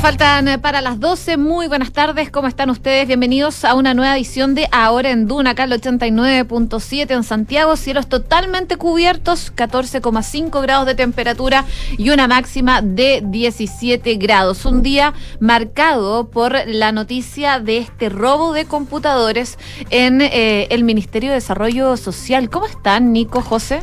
Faltan 0.00 0.46
eh, 0.46 0.58
para 0.58 0.80
las 0.80 1.00
12. 1.00 1.38
Muy 1.38 1.66
buenas 1.66 1.90
tardes, 1.90 2.30
¿cómo 2.30 2.46
están 2.46 2.70
ustedes? 2.70 3.08
Bienvenidos 3.08 3.64
a 3.64 3.74
una 3.74 3.94
nueva 3.94 4.16
edición 4.16 4.54
de 4.54 4.68
Ahora 4.70 5.10
en 5.10 5.26
Duna, 5.26 5.50
acá 5.50 5.64
el 5.64 5.72
89.7 5.72 7.10
en 7.10 7.24
Santiago. 7.24 7.74
Cielos 7.76 8.06
totalmente 8.06 8.76
cubiertos, 8.76 9.52
14,5 9.56 10.62
grados 10.62 10.86
de 10.86 10.94
temperatura 10.94 11.64
y 11.96 12.10
una 12.10 12.28
máxima 12.28 12.80
de 12.80 13.22
17 13.24 14.14
grados. 14.16 14.64
Un 14.66 14.82
día 14.82 15.14
marcado 15.40 16.28
por 16.28 16.54
la 16.66 16.92
noticia 16.92 17.58
de 17.58 17.78
este 17.78 18.08
robo 18.08 18.52
de 18.52 18.66
computadores 18.66 19.58
en 19.90 20.20
eh, 20.20 20.68
el 20.70 20.84
Ministerio 20.84 21.30
de 21.30 21.36
Desarrollo 21.36 21.96
Social. 21.96 22.50
¿Cómo 22.50 22.66
están, 22.66 23.12
Nico, 23.12 23.42
José? 23.42 23.80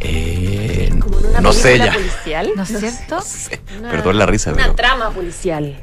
Eh, 0.00 0.90
no 1.42 1.52
sé 1.52 1.78
ya. 1.78 1.92
Policial, 1.92 2.50
¿No 2.56 2.62
es 2.62 2.68
cierto? 2.68 3.16
No 3.16 3.20
sé. 3.22 3.60
Perdón 3.82 4.18
la 4.18 4.26
risa, 4.26 4.52
Una 4.52 4.62
pero 4.62 4.74
trama 4.74 5.10
policial. 5.10 5.76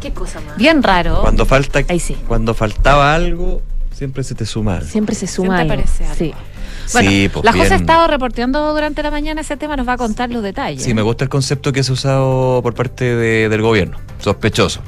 ¿Qué 0.00 0.12
cosa 0.12 0.40
más? 0.40 0.56
Bien 0.56 0.82
raro. 0.82 1.20
cuando 1.20 1.44
falta, 1.46 1.80
Ahí 1.88 2.00
sí. 2.00 2.16
cuando 2.26 2.54
faltaba 2.54 3.14
algo, 3.14 3.60
siempre 3.92 4.24
se 4.24 4.34
te 4.34 4.46
suma. 4.46 4.76
algo. 4.76 4.86
Siempre 4.88 5.14
se 5.14 5.26
suma 5.26 5.56
Siempre 5.58 5.62
algo. 5.62 5.72
aparece 5.82 6.04
algo. 6.04 6.16
Sí. 6.16 6.34
Bueno, 6.92 7.10
sí, 7.10 7.28
pues 7.32 7.44
la 7.44 7.52
José 7.52 7.64
ha 7.64 7.68
bien. 7.68 7.80
estado 7.82 8.06
reporteando 8.08 8.72
durante 8.72 9.02
la 9.02 9.10
mañana 9.10 9.42
ese 9.42 9.56
tema, 9.56 9.76
nos 9.76 9.86
va 9.86 9.92
a 9.92 9.96
contar 9.96 10.30
los 10.30 10.42
detalles. 10.42 10.82
Sí, 10.82 10.92
me 10.94 11.02
gusta 11.02 11.24
el 11.24 11.30
concepto 11.30 11.72
que 11.72 11.82
se 11.84 11.90
ha 11.90 11.94
usado 11.94 12.60
por 12.62 12.74
parte 12.74 13.04
de- 13.14 13.48
del 13.48 13.62
gobierno. 13.62 13.98
Sospechoso. 14.18 14.80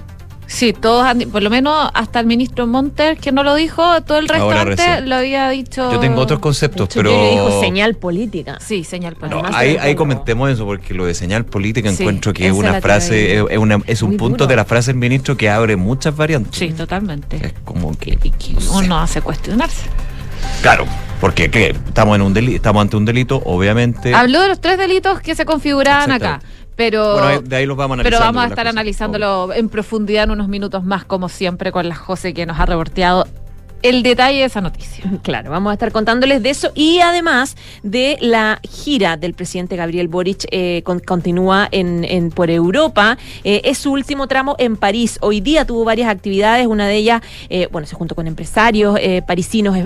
Sí, 0.52 0.74
todos, 0.74 1.02
han- 1.06 1.20
por 1.30 1.42
lo 1.42 1.48
menos 1.48 1.88
hasta 1.94 2.20
el 2.20 2.26
ministro 2.26 2.66
Monter, 2.66 3.16
que 3.16 3.32
no 3.32 3.42
lo 3.42 3.54
dijo, 3.54 4.02
todo 4.02 4.18
el 4.18 4.28
resto 4.28 4.44
Ahora 4.44 4.60
antes 4.60 4.76
recién. 4.76 5.08
lo 5.08 5.16
había 5.16 5.48
dicho. 5.48 5.90
Yo 5.90 5.98
tengo 5.98 6.20
otros 6.20 6.40
conceptos, 6.40 6.90
hecho, 6.90 7.00
pero. 7.00 7.10
yo 7.10 7.16
le 7.22 7.30
dijo 7.30 7.60
señal 7.62 7.94
política. 7.94 8.58
Sí, 8.60 8.84
señal 8.84 9.16
política. 9.16 9.48
Ahí, 9.56 9.94
comentemos 9.94 10.50
eso, 10.50 10.66
porque 10.66 10.92
lo 10.92 11.06
de 11.06 11.14
señal 11.14 11.46
política 11.46 11.90
Sí, 11.90 12.02
encuentro 12.02 12.34
que 12.34 12.46
es 12.48 12.52
una 12.52 12.80
frase, 12.82 13.38
es, 13.38 13.44
es 13.48 13.58
una- 13.58 13.78
es 13.86 14.02
un 14.02 14.10
Muy 14.10 14.18
punto 14.18 14.44
duro. 14.44 14.48
de 14.48 14.56
la 14.56 14.64
frase 14.66 14.90
del 14.92 14.98
ministro 15.00 15.36
que 15.38 15.48
abre 15.48 15.76
muchas 15.76 16.14
variantes. 16.14 16.54
Sí, 16.58 16.68
totalmente. 16.72 17.36
Es 17.44 17.54
como 17.64 17.96
que. 17.96 18.16
Que 18.16 18.52
no 18.52 18.60
sé. 18.60 18.68
uno 18.84 18.98
hace 18.98 19.22
cuestionarse. 19.22 19.86
Claro, 20.60 20.84
porque 21.20 21.50
¿qué? 21.50 21.68
Estamos, 21.86 22.16
en 22.16 22.22
un 22.22 22.34
deli- 22.34 22.56
estamos 22.56 22.82
ante 22.82 22.96
un 22.96 23.04
delito, 23.04 23.40
obviamente. 23.44 24.12
Habló 24.14 24.40
de 24.42 24.48
los 24.48 24.60
tres 24.60 24.76
delitos 24.76 25.20
que 25.20 25.34
se 25.34 25.44
configuraban 25.44 26.10
acá. 26.10 26.40
Pero. 26.76 27.14
Bueno, 27.14 27.42
de 27.42 27.56
ahí 27.56 27.66
los 27.66 27.76
vamos. 27.76 27.98
Pero 28.02 28.18
vamos 28.18 28.44
a 28.44 28.46
estar 28.46 28.66
analizándolo 28.66 29.52
en 29.52 29.68
profundidad 29.68 30.24
en 30.24 30.32
unos 30.32 30.48
minutos 30.48 30.84
más, 30.84 31.04
como 31.04 31.28
siempre, 31.28 31.72
con 31.72 31.88
la 31.88 31.94
José 31.94 32.34
que 32.34 32.46
nos 32.46 32.58
ha 32.58 32.66
reporteado 32.66 33.26
el 33.82 34.02
detalle 34.02 34.38
de 34.38 34.44
esa 34.44 34.60
noticia. 34.60 35.04
Claro, 35.22 35.50
vamos 35.50 35.70
a 35.70 35.74
estar 35.74 35.92
contándoles 35.92 36.42
de 36.42 36.50
eso 36.50 36.72
y 36.74 36.98
además 37.00 37.56
de 37.82 38.16
la 38.20 38.60
gira 38.68 39.16
del 39.16 39.34
presidente 39.34 39.76
Gabriel 39.76 40.08
Boric 40.08 40.46
eh, 40.50 40.82
con- 40.84 41.00
continúa 41.00 41.68
en, 41.70 42.30
por 42.30 42.50
Europa. 42.50 43.18
Eh, 43.44 43.60
es 43.64 43.78
su 43.78 43.92
último 43.92 44.26
tramo 44.26 44.56
en 44.58 44.76
París. 44.76 45.18
Hoy 45.20 45.40
día 45.40 45.64
tuvo 45.64 45.84
varias 45.84 46.08
actividades, 46.08 46.66
una 46.66 46.86
de 46.88 46.96
ellas, 46.96 47.22
eh, 47.50 47.68
bueno, 47.70 47.86
se 47.86 47.94
juntó 47.94 48.14
con 48.14 48.26
empresarios 48.26 48.96
eh, 49.00 49.22
parisinos, 49.26 49.76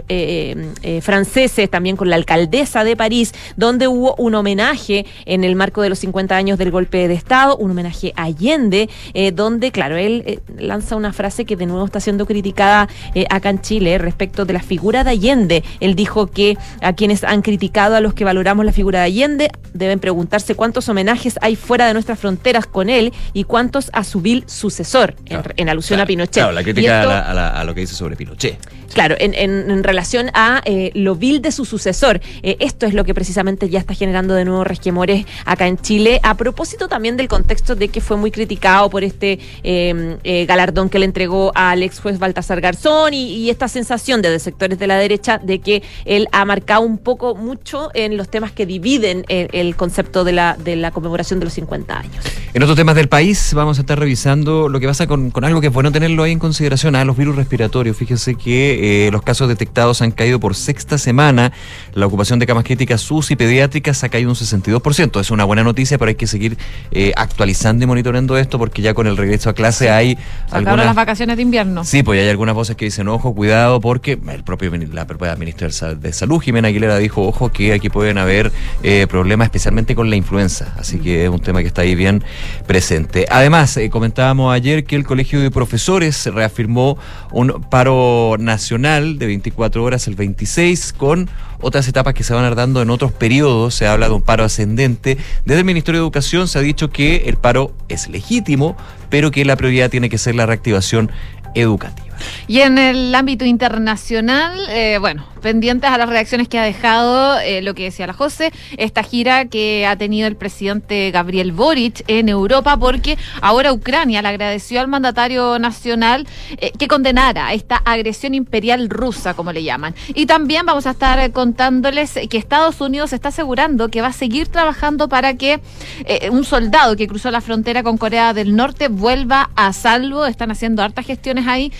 franceses, 1.03 1.71
también 1.71 1.97
con 1.97 2.09
la 2.11 2.17
alcaldesa 2.17 2.85
de 2.85 2.97
París, 2.97 3.33
donde 3.57 3.89
hubo 3.89 4.15
un 4.17 4.35
homenaje 4.35 5.07
en 5.25 5.45
el 5.45 5.57
marco 5.57 5.83
de 5.83 5.89
los 5.89 5.99
50 5.99 6.37
años 6.37 6.59
del 6.59 6.71
golpe 6.71 7.09
de 7.09 7.15
Estado, 7.15 7.57
un 7.57 7.71
homenaje 7.73 8.13
a 8.17 8.25
Allende, 8.25 8.89
donde, 9.35 9.71
claro, 9.71 9.97
él 9.97 10.41
lanza 10.59 10.97
una 10.97 11.13
frase 11.13 11.45
que 11.45 11.57
de 11.57 11.67
nuevo 11.67 11.85
está 11.85 12.01
siendo 12.01 12.27
criticada 12.27 12.89
acá 13.31 13.51
en 13.51 13.61
Chile 13.61 13.86
respecto 13.99 14.45
de 14.45 14.53
la 14.53 14.61
figura 14.61 15.05
de 15.05 15.11
Allende. 15.11 15.65
Él 15.81 15.95
dijo 15.95 16.27
que 16.27 16.57
a 16.83 16.93
quienes 16.95 17.25
han 17.25 17.43
criticado 17.43 17.95
a 17.97 18.01
los 18.01 18.15
que 18.15 18.25
valoramos 18.25 18.65
la 18.65 18.73
figura 18.73 19.01
de 19.01 19.05
Allende 19.07 19.51
deben 19.73 19.99
preguntarse 20.01 20.55
cuántos 20.55 20.89
homenajes 20.89 21.39
hay 21.43 21.57
fuera 21.57 21.87
de 21.87 21.93
nuestras 21.93 22.19
fronteras 22.19 22.67
con 22.67 22.89
él 22.91 23.13
y 23.33 23.45
cuántos 23.45 23.91
a 23.93 24.05
su 24.05 24.21
vil 24.21 24.45
sucesor, 24.47 25.15
en- 25.19 25.25
Claro, 25.27 25.51
en, 25.57 25.69
alusión 25.69 25.97
claro, 25.99 26.05
a 26.05 26.07
Pinochet. 26.07 26.33
Claro, 26.35 26.53
la 26.53 26.63
crítica 26.63 27.01
esto- 27.01 27.11
a, 27.11 27.15
la- 27.15 27.31
a 27.31 27.35
la- 27.35 27.61
a 27.61 27.65
lo 27.65 27.75
que 27.75 27.81
dice 27.81 27.95
sobre 27.95 28.17
Pinochet. 28.17 28.59
Claro, 28.95 29.15
en, 29.19 29.35
en- 29.35 29.71
en 29.71 29.85
relación 29.85 30.31
a 30.33 30.63
eh, 30.65 30.91
lo 30.95 31.15
vil 31.17 31.43
de 31.43 31.53
su 31.53 31.65
sucesor. 31.67 32.21
Eh, 32.43 32.57
esto 32.61 32.87
es 32.87 32.95
lo 32.95 33.05
que 33.05 33.13
precisamente 33.13 33.69
ya 33.69 33.79
está 33.79 33.93
generando 33.95 34.33
de 34.35 34.45
nuevo 34.47 34.65
resquemores 34.65 35.27
acá 35.45 35.67
en 35.67 35.77
Chile, 35.77 36.21
a 36.23 36.37
propósito 36.37 36.89
también 36.89 37.17
del 37.19 37.29
contexto 37.29 37.75
de 37.77 37.89
que 37.89 38.01
fue 38.01 38.17
muy 38.17 38.31
criticado 38.31 38.89
por 38.89 39.05
este 39.05 39.39
eh, 39.63 40.45
galardón 40.49 40.89
que 40.89 40.99
le 40.99 41.05
entregó 41.05 41.53
al 41.55 41.83
ex 41.83 42.01
juez 42.01 42.19
Baltasar 42.19 42.61
Garzón 42.61 43.13
y, 43.13 43.27
y 43.37 43.51
esta 43.51 43.69
sensación 43.77 44.23
de, 44.23 44.31
de 44.31 44.39
sectores 44.39 44.79
de 44.79 44.87
la 44.87 44.97
derecha 44.97 45.39
de 45.39 45.59
que 45.59 45.83
él 46.07 46.29
ha 46.33 46.47
marcado 46.47 46.81
un 46.81 46.97
poco 46.97 47.35
mucho 47.35 47.91
en 47.93 48.17
los 48.17 48.31
temas 48.31 48.53
que 48.53 48.65
dividen 48.65 49.25
el, 49.29 49.49
el 49.53 49.77
concepto 49.77 50.25
de 50.25 50.33
la, 50.33 50.57
de 50.57 50.77
la 50.77 50.93
conmemoración 50.93 51.41
de 51.41 51.45
los 51.45 51.53
50 51.55 51.99
años. 51.99 52.25
En 52.55 52.63
otros 52.63 52.77
temas 52.77 52.95
del 52.95 53.09
país 53.09 53.53
vamos 53.53 53.77
a 53.77 53.83
estar 53.83 53.99
revisando 53.99 54.71
lo 54.71 54.81
que 54.81 54.87
pasa 54.87 55.07
con, 55.07 55.31
con 55.31 55.45
algo 55.45 55.61
que 55.61 55.67
es 55.67 55.73
bueno 55.73 55.93
tenerlo 55.93 56.23
ahí 56.23 56.33
en 56.33 56.39
consideración, 56.39 56.97
a 56.97 57.05
los 57.05 57.19
virus 57.19 57.37
respiratorios. 57.37 57.99
Fíjense 57.99 58.35
que 58.35 59.09
eh, 59.09 59.11
los 59.11 59.21
casos 59.21 59.47
detectados 59.49 60.01
han 60.01 60.11
caído 60.11 60.41
por 60.41 60.55
sexta 60.55 60.97
semana, 60.97 61.53
la 61.93 62.07
ocupación 62.07 62.39
de 62.39 62.47
camas 62.47 62.65
críticas 62.65 63.03
SUS 63.03 63.31
y 63.31 63.37
pediátricas 63.37 64.03
ha 64.05 64.09
caído 64.09 64.31
un 64.31 64.37
62%. 64.37 65.21
Es 65.21 65.31
una 65.31 65.45
buena 65.45 65.65
noticia, 65.65 65.99
pero 65.99 66.09
hay 66.09 66.15
que 66.15 66.27
seguir 66.27 66.57
eh, 66.93 67.13
actualizando 67.17 67.85
y 67.85 67.87
monitoreando 67.87 68.39
esto 68.39 68.59
porque 68.59 68.81
ya 68.81 68.95
con 68.95 69.07
el 69.07 69.19
regreso 69.19 69.51
a 69.51 69.53
clase 69.53 69.91
hay 69.91 70.17
Sacaron 70.47 70.69
algunas... 70.69 70.87
las 70.87 70.97
vacaciones 70.97 71.37
de 71.37 71.43
invierno. 71.43 71.85
Sí, 71.85 72.03
pues 72.03 72.23
hay 72.23 72.31
algunas 72.31 72.55
voces 72.55 72.75
que 72.77 72.87
dicen, 72.87 73.09
ojo, 73.09 73.35
cuidado, 73.35 73.66
porque 73.81 74.19
el 74.33 74.43
propio 74.45 74.71
la 74.93 75.07
propia 75.07 75.35
ministra 75.37 75.67
de 75.69 75.73
Sa- 75.73 75.95
de 75.95 76.13
Salud, 76.13 76.41
Jimena 76.41 76.69
Aguilera, 76.69 76.97
dijo, 76.99 77.23
ojo, 77.27 77.51
que 77.51 77.73
aquí 77.73 77.89
pueden 77.89 78.19
haber 78.19 78.51
eh, 78.83 79.07
problemas, 79.09 79.47
especialmente 79.47 79.95
con 79.95 80.11
la 80.11 80.17
influenza. 80.17 80.75
Así 80.79 80.99
que 80.99 81.25
es 81.25 81.31
un 81.31 81.41
tema 81.41 81.61
que 81.61 81.69
está 81.69 81.83
ahí 81.83 81.95
bien 81.95 82.23
presente. 82.67 83.27
Además, 83.31 83.77
eh, 83.77 83.91
comentábamos 83.91 84.53
ayer 84.55 84.85
que 84.85 84.97
el 84.97 85.05
Colegio 85.05 85.41
de 85.41 85.51
Profesores 85.51 86.27
reafirmó 86.27 86.99
un 87.31 87.65
paro 87.71 88.37
nacional 88.39 89.19
de 89.19 89.27
24 89.27 89.83
horas 89.85 90.07
el 90.09 90.15
26 90.15 90.93
con 90.93 91.29
otras 91.61 91.89
etapas 91.89 92.15
que 92.15 92.23
se 92.25 92.35
van 92.35 92.45
a 92.45 92.55
dando 92.55 92.83
en 92.83 92.91
otros 92.91 93.13
periodos. 93.13 93.75
Se 93.75 93.87
habla 93.87 94.09
de 94.09 94.15
un 94.15 94.23
paro 94.23 94.45
ascendente. 94.45 95.17
Desde 95.45 95.61
el 95.61 95.65
Ministerio 95.65 96.01
de 96.01 96.05
Educación 96.05 96.49
se 96.49 96.59
ha 96.59 96.63
dicho 96.63 96.91
que 96.91 97.25
el 97.27 97.37
paro 97.37 97.73
es 97.89 98.09
legítimo, 98.09 98.77
pero 99.11 99.31
que 99.31 99.45
la 99.45 99.57
prioridad 99.57 99.91
tiene 99.91 100.09
que 100.09 100.19
ser 100.19 100.35
la 100.35 100.47
reactivación 100.47 101.11
educativa. 101.55 102.06
Y 102.47 102.61
en 102.61 102.79
el 102.79 103.15
ámbito 103.15 103.45
internacional, 103.45 104.59
eh, 104.69 104.99
bueno, 105.01 105.27
pendientes 105.43 105.91
a 105.91 105.99
las 105.99 106.09
reacciones 106.09 106.49
que 106.49 106.59
ha 106.59 106.65
dejado 106.65 107.39
eh, 107.39 107.63
lo 107.63 107.75
que 107.75 107.85
decía 107.85 108.07
la 108.07 108.13
José, 108.13 108.53
esta 108.77 109.03
gira 109.03 109.47
que 109.47 109.87
ha 109.87 109.97
tenido 109.97 110.27
el 110.27 110.37
presidente 110.37 111.11
Gabriel 111.11 111.53
Boric 111.53 112.03
en 112.09 112.29
Europa, 112.29 112.77
porque 112.77 113.17
ahora 113.41 113.73
Ucrania 113.73 114.23
le 114.23 114.29
agradeció 114.29 114.81
al 114.81 114.89
mandatario 114.89 115.59
nacional 115.59 116.27
eh, 116.59 116.73
que 116.79 116.89
condenara 116.89 117.53
esta 117.53 117.77
agresión 117.77 118.35
imperial 118.35 118.89
rusa, 118.89 119.35
como 119.35 119.53
le 119.53 119.63
llaman. 119.63 119.95
Y 120.15 120.27
también 120.27 120.67
vamos 120.67 120.87
a 120.87 120.91
estar 120.91 121.19
eh, 121.19 121.31
contándoles 121.31 122.19
que 122.29 122.39
Estados 122.39 122.81
Unidos 122.81 123.13
está 123.13 123.29
asegurando 123.29 123.89
que 123.89 124.03
va 124.03 124.09
a 124.09 124.13
seguir 124.13 124.49
trabajando 124.49 125.09
para 125.09 125.35
que 125.35 125.61
eh, 126.05 126.31
un 126.31 126.45
soldado 126.45 126.97
que 126.97 127.07
cruzó 127.07 127.31
la 127.31 127.41
frontera 127.41 127.83
con 127.83 127.99
Corea 127.99 128.33
del 128.33 128.57
Norte 128.57 128.89
vuelva 128.89 129.51
a 129.57 129.73
salvo. 129.73 130.27
Están 130.27 130.51
haciendo 130.51 130.83
hartas 130.83 131.07
gestiones 131.07 131.47
ahí 131.47 131.73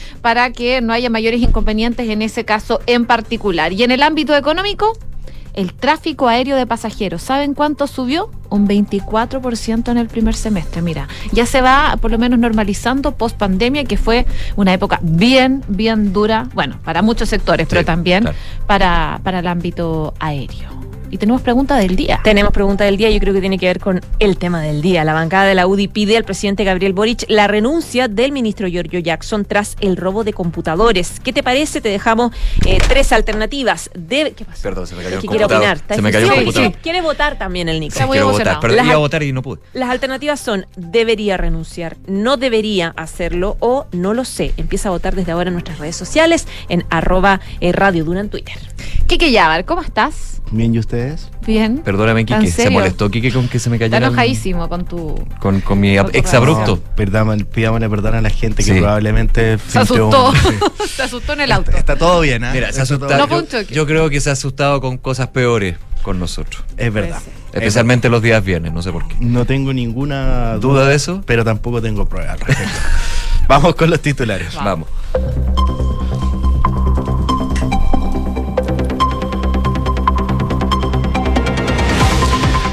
que 0.53 0.81
no 0.81 0.93
haya 0.93 1.09
mayores 1.09 1.41
inconvenientes 1.41 2.09
en 2.09 2.21
ese 2.21 2.45
caso 2.45 2.81
en 2.87 3.07
particular. 3.07 3.73
Y 3.73 3.85
en 3.85 3.93
el 3.93 4.03
ámbito 4.03 4.35
económico, 4.35 4.93
el 5.55 5.73
tráfico 5.73 6.27
aéreo 6.27 6.57
de 6.57 6.67
pasajeros, 6.67 7.23
¿saben 7.23 7.55
cuánto 7.55 7.87
subió? 7.87 8.31
Un 8.51 8.67
24% 8.67 9.89
en 9.89 9.99
el 9.99 10.09
primer 10.09 10.35
semestre. 10.35 10.83
Mira, 10.83 11.09
ya 11.33 11.47
se 11.47 11.61
va 11.61 11.97
por 12.01 12.11
lo 12.11 12.19
menos 12.19 12.41
normalizando 12.41 13.17
post 13.17 13.37
pandemia, 13.37 13.85
que 13.85 13.97
fue 13.97 14.27
una 14.57 14.75
época 14.75 14.99
bien, 15.01 15.63
bien 15.69 16.13
dura, 16.13 16.49
bueno, 16.55 16.79
para 16.85 17.03
muchos 17.03 17.29
sectores, 17.29 17.69
pero 17.69 17.85
también 17.85 18.25
claro. 18.25 18.37
para, 18.67 19.21
para 19.23 19.39
el 19.39 19.47
ámbito 19.47 20.13
aéreo. 20.19 20.86
Y 21.11 21.19
tenemos 21.19 21.43
pregunta 21.43 21.77
del 21.77 21.97
día. 21.97 22.21
Tenemos 22.25 22.53
pregunta 22.53 22.85
del 22.85 22.97
día, 22.97 23.11
yo 23.11 23.21
creo 23.21 23.33
que 23.33 23.41
tiene 23.41 23.59
que 23.59 23.67
ver 23.67 23.81
con 23.81 24.01
el 24.19 24.39
tema 24.39 24.61
del 24.61 24.83
día. 24.83 25.05
La 25.05 25.13
bancada 25.13 25.45
de 25.45 25.55
la 25.55 25.67
UDI 25.67 25.89
pide 25.89 26.17
al 26.17 26.25
presidente 26.25 26.65
Gabriel 26.65 26.93
Boric 26.93 27.25
la 27.29 27.47
renuncia 27.47 28.09
del 28.09 28.33
ministro 28.33 28.69
Giorgio 28.69 28.99
Jackson 28.99 29.45
tras 29.45 29.77
el 29.81 29.97
robo 29.97 30.25
de 30.25 30.33
computadores. 30.33 31.21
¿Qué 31.21 31.33
te 31.33 31.43
parece? 31.43 31.81
Te 31.81 31.89
dejamos 31.89 32.33
eh, 32.67 32.79
tres 32.89 33.13
alternativas. 33.13 33.91
De... 33.95 34.33
¿Qué 34.33 34.45
pasó? 34.45 34.63
Perdón, 34.63 34.87
se 34.87 34.95
me 34.97 35.03
cayó 35.03 35.17
el 35.17 35.23
¿Qué 35.23 35.29
quiere 35.29 35.45
computador. 35.45 35.77
opinar? 35.77 35.77
¿Está 35.77 35.95
Se 35.95 36.03
me 36.03 36.13
cayó. 36.13 36.53
Sí, 36.53 36.75
Quiere 36.83 37.01
votar 37.01 37.39
también 37.39 37.69
el 37.69 37.81
Nick. 37.81 37.93
Está 37.93 38.07
muy 38.07 38.17
Quiero 38.17 38.33
votar, 38.33 38.59
pero 38.61 38.75
Las 38.75 38.87
iba 38.87 38.95
a 38.95 38.99
votar 38.99 39.23
y 39.23 39.33
no 39.33 39.43
pude. 39.43 39.61
Las 39.75 39.91
alternativas 39.91 40.41
son 40.41 40.67
debería 40.77 41.37
renunciar, 41.37 41.97
no 42.07 42.37
debería 42.37 42.93
hacerlo 42.97 43.57
o 43.61 43.87
no 43.93 44.15
lo 44.15 44.25
sé. 44.25 44.53
Empieza 44.57 44.89
a 44.89 44.93
votar 44.93 45.15
desde 45.15 45.33
ahora 45.33 45.49
en 45.49 45.55
nuestras 45.55 45.79
redes 45.79 45.97
sociales 45.97 46.47
en 46.69 46.85
arroba 46.91 47.41
eh, 47.61 47.73
Radio 47.73 48.05
Duna 48.05 48.21
en 48.21 48.31
Twitter. 48.31 48.57
Kike 49.07 49.31
Yabar, 49.31 49.65
¿cómo 49.65 49.83
estás? 49.83 50.36
Bien, 50.53 50.73
¿y 50.75 50.79
ustedes? 50.79 51.29
Bien. 51.45 51.79
Perdóname, 51.79 52.21
¿En 52.21 52.27
Quique. 52.27 52.51
Se 52.51 52.71
molestó 52.71 53.11
Quique 53.11 53.33
con 53.33 53.49
que 53.49 53.59
se 53.59 53.69
me 53.69 53.77
Está 53.77 53.87
cayera. 53.87 54.07
el- 54.07 54.13
enojadísimo 54.13 54.69
con 54.69 54.85
tu... 54.85 55.15
Con, 55.41 55.61
con 55.61 55.81
mi 55.81 55.97
Con 55.97 56.11
exabrupto. 56.15 56.81
Perdamos- 56.97 57.43
pidámosle 57.45 57.89
perdón 57.91 58.15
a 58.15 58.21
la 58.21 58.31
gente 58.31 58.63
Sí. 58.63 58.73
que 58.73 58.79
probablemente 58.79 59.59
Se 59.69 59.79
asustó. 59.81 60.31
un- 60.31 60.89
Se 60.89 61.03
asustó 61.03 61.33
en 61.33 61.41
el 61.41 61.53
auto. 61.53 61.71
Está, 61.71 61.81
está 61.81 61.97
todo 61.97 62.21
bien, 62.21 62.45
¿ah? 62.45 62.53
Mira, 62.53 62.73
se 62.73 62.81
Está 62.83 62.97
todo- 62.99 63.09
No 63.27 63.45
yo, 63.49 63.61
yo 63.63 63.87
creo 63.87 64.09
que 64.09 64.21
se 64.21 64.31
ha 64.31 64.35
asustado 64.35 64.81
con 64.81 64.99
cosas 64.99 65.29
peores 65.29 65.77
con 66.03 66.21
nosotros. 66.21 66.65
Es 66.77 66.93
verdad. 66.93 67.21
Especialmente 67.53 68.09
los 68.09 68.23
días 68.23 68.45
viernes, 68.45 68.73
no 68.73 68.83
sé 68.83 68.93
por 68.93 69.09
qué. 69.09 69.17
No 69.19 69.47
tengo 69.47 69.73
ninguna 69.73 70.55
¿Duda 70.59 70.87
de 70.87 70.95
eso? 70.95 71.23
Pero 71.27 71.45
tampoco 71.45 71.83
tengo 71.83 72.07
pruebas 72.07 72.35
al 72.35 72.41
respecto. 72.41 72.73
Vamos 73.49 73.75
con 73.75 73.91
los 73.91 74.01
titulares. 74.01 74.55
Vamos. 74.55 74.89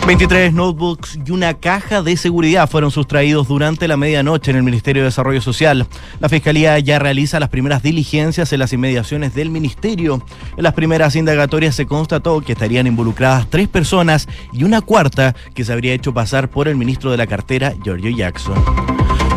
23 0.05 0.53
notebooks 0.53 1.17
y 1.25 1.31
una 1.31 1.53
caja 1.53 2.01
de 2.01 2.17
seguridad 2.17 2.69
fueron 2.69 2.91
sustraídos 2.91 3.47
durante 3.47 3.87
la 3.87 3.95
medianoche 3.95 4.51
en 4.51 4.57
el 4.57 4.63
Ministerio 4.63 5.01
de 5.01 5.07
Desarrollo 5.07 5.39
Social. 5.39 5.87
La 6.19 6.27
Fiscalía 6.27 6.77
ya 6.79 6.99
realiza 6.99 7.39
las 7.39 7.47
primeras 7.47 7.81
diligencias 7.81 8.51
en 8.51 8.59
las 8.59 8.73
inmediaciones 8.73 9.33
del 9.33 9.49
Ministerio. 9.49 10.21
En 10.57 10.63
las 10.63 10.73
primeras 10.73 11.15
indagatorias 11.15 11.75
se 11.75 11.85
constató 11.85 12.41
que 12.41 12.51
estarían 12.51 12.85
involucradas 12.85 13.49
tres 13.49 13.69
personas 13.69 14.27
y 14.51 14.65
una 14.65 14.81
cuarta 14.81 15.35
que 15.53 15.63
se 15.63 15.71
habría 15.71 15.93
hecho 15.93 16.13
pasar 16.13 16.49
por 16.49 16.67
el 16.67 16.75
ministro 16.75 17.09
de 17.09 17.17
la 17.17 17.27
cartera, 17.27 17.73
Giorgio 17.81 18.09
Jackson. 18.09 18.55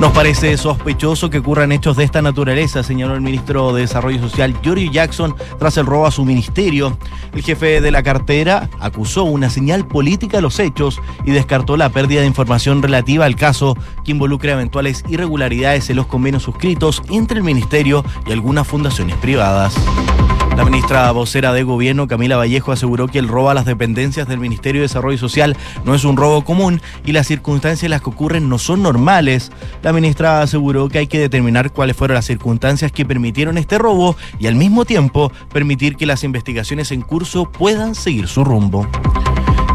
Nos 0.01 0.13
parece 0.13 0.59
sospechoso 0.59 1.31
que 1.31 1.39
ocurran 1.39 1.73
hechos 1.73 1.97
de 1.97 2.05
esta 2.05 2.21
naturaleza, 2.21 2.83
señaló 2.83 3.15
el 3.15 3.23
ministro 3.23 3.73
de 3.73 3.81
Desarrollo 3.81 4.21
Social, 4.21 4.55
Giorgio 4.63 4.93
Jackson, 4.93 5.35
tras 5.59 5.79
el 5.79 5.87
robo 5.87 6.07
a 6.07 6.11
su 6.11 6.27
ministerio. 6.27 6.99
El 7.33 7.43
jefe 7.43 7.81
de 7.81 7.91
la 7.91 8.03
cartera 8.03 8.69
acusó 8.79 9.25
una 9.25 9.49
señal 9.49 9.89
política 9.89 10.39
a 10.39 10.43
los 10.43 10.59
hechos 10.59 11.01
y 11.25 11.31
descartó 11.31 11.79
la 11.79 11.89
pérdida 11.89 12.21
de 12.21 12.27
información 12.27 12.83
relativa 12.83 13.25
al 13.25 13.37
caso 13.37 13.75
que 14.05 14.11
involucra 14.11 14.53
eventuales 14.53 15.03
irregularidades 15.09 15.89
en 15.89 15.97
los 15.97 16.07
convenios 16.07 16.43
suscritos 16.43 17.03
entre 17.09 17.39
el 17.39 17.45
ministerio 17.45 18.05
y 18.27 18.33
algunas 18.33 18.67
fundaciones 18.67 19.17
privadas. 19.17 19.75
La 20.57 20.65
ministra 20.65 21.13
vocera 21.13 21.53
de 21.53 21.65
Gobierno, 21.65 22.09
Camila 22.09 22.39
Vallejo, 22.39 22.73
aseguró 22.73 23.09
que 23.09 23.19
el 23.19 23.29
robo 23.29 23.51
a 23.51 23.55
las 23.55 23.67
dependencias 23.67 24.27
del 24.27 24.39
Ministerio 24.39 24.81
de 24.81 24.89
Desarrollo 24.89 25.19
Social 25.19 25.55
no 25.85 25.95
es 25.95 26.05
un 26.05 26.17
robo 26.17 26.45
común 26.45 26.81
y 27.05 27.13
las 27.13 27.27
circunstancias 27.27 27.85
en 27.85 27.91
las 27.91 28.01
que 28.01 28.09
ocurren 28.09 28.49
no 28.49 28.57
son 28.59 28.83
normales. 28.83 29.53
La 29.83 29.93
ministra 29.93 30.41
aseguró 30.41 30.89
que 30.89 30.99
hay 30.99 31.09
que 31.09 31.19
determinar 31.19 31.73
cuáles 31.73 31.95
fueron 31.95 32.15
las 32.15 32.25
circunstancias 32.25 32.91
que 32.91 33.05
permitieron 33.05 33.59
este 33.59 33.77
robo 33.77 34.17
y 34.39 34.47
al 34.47 34.55
mismo 34.55 34.87
tiempo 34.87 35.31
permitir 35.53 35.97
que 35.97 36.07
las 36.07 36.25
investigaciones 36.25 36.91
en 36.91 37.03
curso 37.03 37.53
puedan 37.53 37.95
seguir 37.95 38.27
su 38.27 38.43
rumbo. 38.43 38.89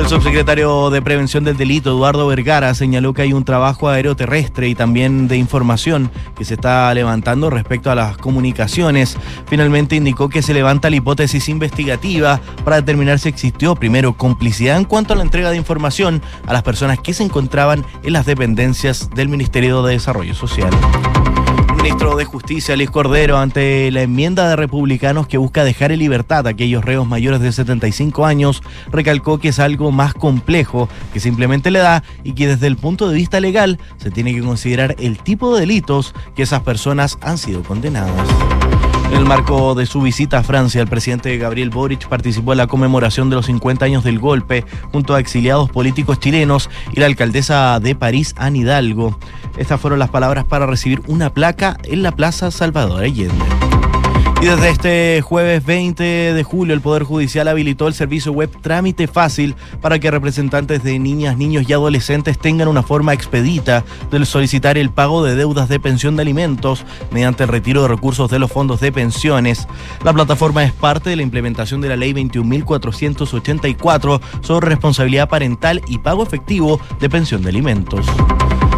El 0.02 0.08
subsecretario 0.08 0.90
de 0.90 1.00
Prevención 1.04 1.44
del 1.44 1.58
Delito, 1.58 1.92
Eduardo 1.92 2.26
Vergara, 2.26 2.74
señaló 2.74 3.14
que 3.14 3.22
hay 3.22 3.34
un 3.34 3.46
trabajo 3.46 3.88
aeroterrestre 3.88 4.68
y 4.68 4.74
también 4.74 5.28
de 5.28 5.38
información 5.38 6.10
que 6.36 6.44
se 6.44 6.56
está 6.56 6.92
levantando 6.96 7.52
respecto 7.52 7.92
a 7.92 7.96
las 7.96 8.18
comunicaciones. 8.18 9.16
Finalmente 9.46 9.96
indicó 9.96 10.28
que 10.28 10.42
se 10.42 10.56
levanta 10.56 10.90
la 10.90 10.96
hipótesis 10.96 11.48
investigativa 11.50 12.42
para 12.66 12.78
determinar 12.78 13.20
si 13.20 13.30
existió 13.30 13.76
primero 13.76 14.18
complicidad 14.18 14.78
en 14.78 14.86
cuanto 14.86 15.14
a 15.14 15.18
la 15.18 15.24
entrega 15.24 15.52
de 15.52 15.58
información 15.58 16.24
a 16.48 16.54
las 16.54 16.64
personas 16.64 17.00
que 17.00 17.14
se 17.14 17.24
encontraban 17.24 17.86
en 18.02 18.14
las 18.14 18.26
dependencias 18.26 19.12
del 19.12 19.30
Ministerio 19.30 19.84
de 19.84 19.94
Desarrollo 19.94 20.34
Social 20.34 20.72
ministro 21.82 22.16
de 22.16 22.26
Justicia, 22.26 22.76
Luis 22.76 22.92
Cordero, 22.92 23.40
ante 23.40 23.90
la 23.90 24.04
enmienda 24.04 24.48
de 24.48 24.56
republicanos 24.56 25.26
que 25.26 25.40
busca 25.40 25.64
dejar 25.64 25.92
en 25.92 25.98
libertad 26.00 26.46
a 26.46 26.52
aquellos 26.52 26.86
reos 26.86 27.08
mayores 27.08 27.42
de 27.42 27.52
75 27.52 28.26
años, 28.26 28.62
recalcó 28.92 29.40
que 29.40 29.48
es 29.48 29.60
algo 29.60 29.92
más 29.92 30.14
complejo 30.14 30.90
que 31.12 31.20
simplemente 31.20 31.72
le 31.72 31.80
da 31.80 32.04
y 32.24 32.34
que 32.34 32.48
desde 32.48 32.68
el 32.68 32.78
punto 32.78 33.10
de 33.10 33.16
vista 33.16 33.40
legal 33.40 33.80
se 33.98 34.12
tiene 34.12 34.34
que 34.34 34.42
considerar 34.42 34.96
el 35.00 35.18
tipo 35.18 35.56
de 35.56 35.62
delitos 35.62 36.14
que 36.36 36.44
esas 36.44 36.62
personas 36.62 37.18
han 37.22 37.40
sido 37.40 37.64
condenadas. 37.64 38.28
En 39.12 39.18
el 39.18 39.26
marco 39.26 39.76
de 39.76 39.86
su 39.86 40.02
visita 40.02 40.40
a 40.40 40.44
Francia, 40.44 40.82
el 40.82 40.88
presidente 40.88 41.38
Gabriel 41.38 41.70
Boric 41.70 42.08
participó 42.08 42.54
en 42.54 42.60
la 42.60 42.68
conmemoración 42.68 43.30
de 43.30 43.36
los 43.36 43.48
50 43.48 43.84
años 43.84 44.06
del 44.06 44.20
golpe 44.20 44.64
junto 44.94 45.14
a 45.14 45.20
exiliados 45.20 45.70
políticos 45.70 46.20
chilenos 46.20 46.70
y 46.94 47.02
la 47.02 47.08
alcaldesa 47.08 47.82
de 47.82 47.94
París, 47.94 48.34
Anne 48.38 48.60
Hidalgo. 48.60 49.20
Estas 49.58 49.82
fueron 49.82 50.00
las 50.00 50.10
palabras 50.10 50.46
para 50.46 50.66
recibir 50.66 51.02
una 51.08 51.34
placa 51.34 51.78
en 51.84 52.04
la 52.04 52.14
Plaza 52.14 52.52
Salvador 52.52 53.04
Allende. 53.04 53.36
Y 54.42 54.48
desde 54.48 54.70
este 54.70 55.22
jueves 55.22 55.64
20 55.64 56.04
de 56.04 56.44
julio 56.44 56.74
el 56.74 56.82
Poder 56.82 57.04
Judicial 57.04 57.48
habilitó 57.48 57.88
el 57.88 57.94
servicio 57.94 58.32
web 58.32 58.50
Trámite 58.62 59.08
Fácil 59.08 59.56
para 59.82 60.00
que 60.00 60.10
representantes 60.10 60.84
de 60.84 60.98
niñas, 60.98 61.38
niños 61.38 61.70
y 61.70 61.74
adolescentes 61.74 62.40
tengan 62.40 62.68
una 62.68 62.82
forma 62.82 63.14
expedita 63.14 63.86
de 64.10 64.26
solicitar 64.26 64.80
el 64.80 64.90
pago 64.90 65.24
de 65.24 65.36
deudas 65.36 65.70
de 65.70 65.80
pensión 65.80 66.16
de 66.16 66.24
alimentos 66.24 66.84
mediante 67.12 67.44
el 67.44 67.50
retiro 67.50 67.84
de 67.84 67.90
recursos 67.90 68.32
de 68.32 68.40
los 68.40 68.52
fondos 68.52 68.80
de 68.80 68.92
pensiones. 68.92 69.68
La 70.04 70.12
plataforma 70.12 70.64
es 70.64 70.74
parte 70.74 71.12
de 71.12 71.18
la 71.18 71.22
implementación 71.22 71.80
de 71.80 71.90
la 71.90 71.96
Ley 71.96 72.14
21.484 72.14 74.22
sobre 74.42 74.70
responsabilidad 74.70 75.30
parental 75.30 75.84
y 75.88 76.00
pago 76.00 76.24
efectivo 76.24 76.82
de 77.00 77.12
pensión 77.12 77.44
de 77.44 77.50
alimentos. 77.50 78.08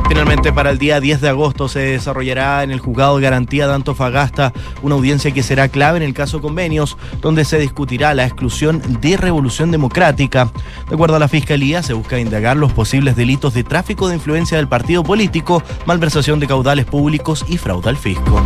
Finalmente, 0.08 0.54
para 0.54 0.70
el 0.70 0.78
día 0.78 1.00
10 1.00 1.22
de 1.22 1.30
agosto 1.30 1.68
se 1.68 1.80
desarrollará 1.80 2.64
en 2.64 2.72
el 2.72 2.80
Juzgado 2.80 3.18
de 3.18 3.24
Garantía 3.24 3.68
de 3.68 3.74
Antofagasta 3.74 4.54
una 4.82 4.96
audiencia 4.96 5.32
que 5.32 5.44
será 5.44 5.70
clave 5.70 5.98
en 5.98 6.04
el 6.04 6.14
caso 6.14 6.42
convenios, 6.42 6.98
donde 7.22 7.46
se 7.46 7.58
discutirá 7.58 8.14
la 8.14 8.26
exclusión 8.26 8.82
de 9.02 9.18
Revolución 9.18 9.72
Democrática. 9.72 10.52
De 10.88 10.96
acuerdo 10.96 11.16
a 11.16 11.20
la 11.20 11.28
Fiscalía, 11.28 11.82
se 11.84 11.94
busca 11.94 12.20
indagar 12.20 12.58
los 12.58 12.74
posibles 12.74 13.16
delitos 13.16 13.54
de 13.54 13.64
tráfico 13.64 14.08
de 14.08 14.16
influencia 14.16 14.58
del 14.58 14.68
partido 14.68 15.04
político, 15.04 15.64
malversación 15.86 16.40
de 16.40 16.48
caudales 16.48 16.86
públicos 16.86 17.46
y 17.48 17.58
fraude 17.58 17.90
al 17.90 17.98
fisco. 17.98 18.44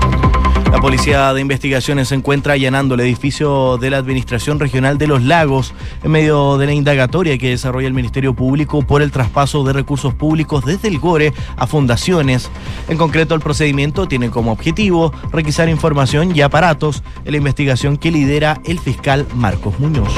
La 0.77 0.81
Policía 0.81 1.33
de 1.33 1.41
Investigaciones 1.41 2.09
se 2.09 2.15
encuentra 2.15 2.53
allanando 2.53 2.93
el 2.93 3.01
edificio 3.01 3.77
de 3.77 3.89
la 3.89 3.97
Administración 3.97 4.59
Regional 4.59 4.99
de 4.99 5.07
los 5.07 5.23
Lagos 5.23 5.73
en 6.03 6.11
medio 6.11 6.59
de 6.59 6.67
la 6.67 6.73
indagatoria 6.73 7.39
que 7.39 7.49
desarrolla 7.49 7.87
el 7.87 7.95
Ministerio 7.95 8.35
Público 8.35 8.83
por 8.83 9.01
el 9.01 9.11
traspaso 9.11 9.63
de 9.63 9.73
recursos 9.73 10.13
públicos 10.13 10.63
desde 10.63 10.89
el 10.89 10.99
GORE 10.99 11.33
a 11.55 11.65
fundaciones. 11.65 12.51
En 12.89 12.97
concreto, 12.97 13.33
el 13.33 13.41
procedimiento 13.41 14.07
tiene 14.07 14.29
como 14.29 14.51
objetivo 14.51 15.11
requisar 15.31 15.67
información 15.67 16.35
y 16.35 16.41
aparatos 16.41 17.01
en 17.25 17.31
la 17.31 17.37
investigación 17.37 17.97
que 17.97 18.11
lidera 18.11 18.61
el 18.63 18.77
fiscal 18.77 19.25
Marcos 19.33 19.79
Muñoz. 19.79 20.13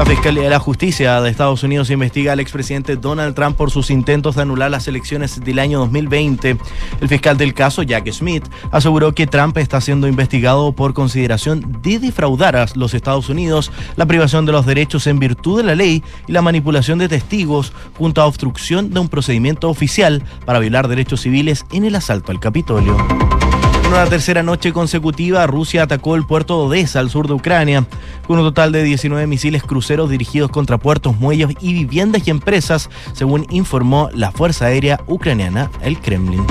La 0.00 0.06
Fiscalía 0.06 0.44
de 0.44 0.48
la 0.48 0.58
Justicia 0.58 1.20
de 1.20 1.28
Estados 1.28 1.62
Unidos 1.62 1.90
investiga 1.90 2.32
al 2.32 2.40
expresidente 2.40 2.96
Donald 2.96 3.34
Trump 3.34 3.54
por 3.54 3.70
sus 3.70 3.90
intentos 3.90 4.34
de 4.34 4.40
anular 4.40 4.70
las 4.70 4.88
elecciones 4.88 5.44
del 5.44 5.58
año 5.58 5.78
2020. 5.80 6.56
El 7.02 7.08
fiscal 7.08 7.36
del 7.36 7.52
caso, 7.52 7.82
Jack 7.82 8.10
Smith, 8.10 8.46
aseguró 8.72 9.14
que 9.14 9.26
Trump 9.26 9.58
está 9.58 9.78
siendo 9.82 10.08
investigado 10.08 10.72
por 10.72 10.94
consideración 10.94 11.82
de 11.82 11.98
defraudar 11.98 12.56
a 12.56 12.64
los 12.76 12.94
Estados 12.94 13.28
Unidos, 13.28 13.70
la 13.96 14.06
privación 14.06 14.46
de 14.46 14.52
los 14.52 14.64
derechos 14.64 15.06
en 15.06 15.18
virtud 15.18 15.58
de 15.58 15.64
la 15.64 15.74
ley 15.74 16.02
y 16.26 16.32
la 16.32 16.40
manipulación 16.40 16.98
de 16.98 17.10
testigos 17.10 17.74
junto 17.98 18.22
a 18.22 18.26
obstrucción 18.26 18.94
de 18.94 19.00
un 19.00 19.10
procedimiento 19.10 19.68
oficial 19.68 20.22
para 20.46 20.60
violar 20.60 20.88
derechos 20.88 21.20
civiles 21.20 21.66
en 21.72 21.84
el 21.84 21.94
asalto 21.94 22.32
al 22.32 22.40
Capitolio. 22.40 22.96
En 23.90 23.96
una 23.96 24.06
tercera 24.06 24.44
noche 24.44 24.72
consecutiva, 24.72 25.44
Rusia 25.48 25.82
atacó 25.82 26.14
el 26.14 26.24
puerto 26.24 26.60
de 26.60 26.66
Odessa, 26.68 27.00
al 27.00 27.10
sur 27.10 27.26
de 27.26 27.34
Ucrania, 27.34 27.84
con 28.24 28.38
un 28.38 28.44
total 28.44 28.70
de 28.70 28.84
19 28.84 29.26
misiles 29.26 29.64
cruceros 29.64 30.08
dirigidos 30.08 30.52
contra 30.52 30.78
puertos, 30.78 31.18
muelles 31.18 31.56
y 31.60 31.72
viviendas 31.72 32.24
y 32.24 32.30
empresas, 32.30 32.88
según 33.14 33.48
informó 33.50 34.08
la 34.14 34.30
Fuerza 34.30 34.66
Aérea 34.66 35.00
Ucraniana, 35.08 35.72
el 35.82 35.98
Kremlin. 35.98 36.46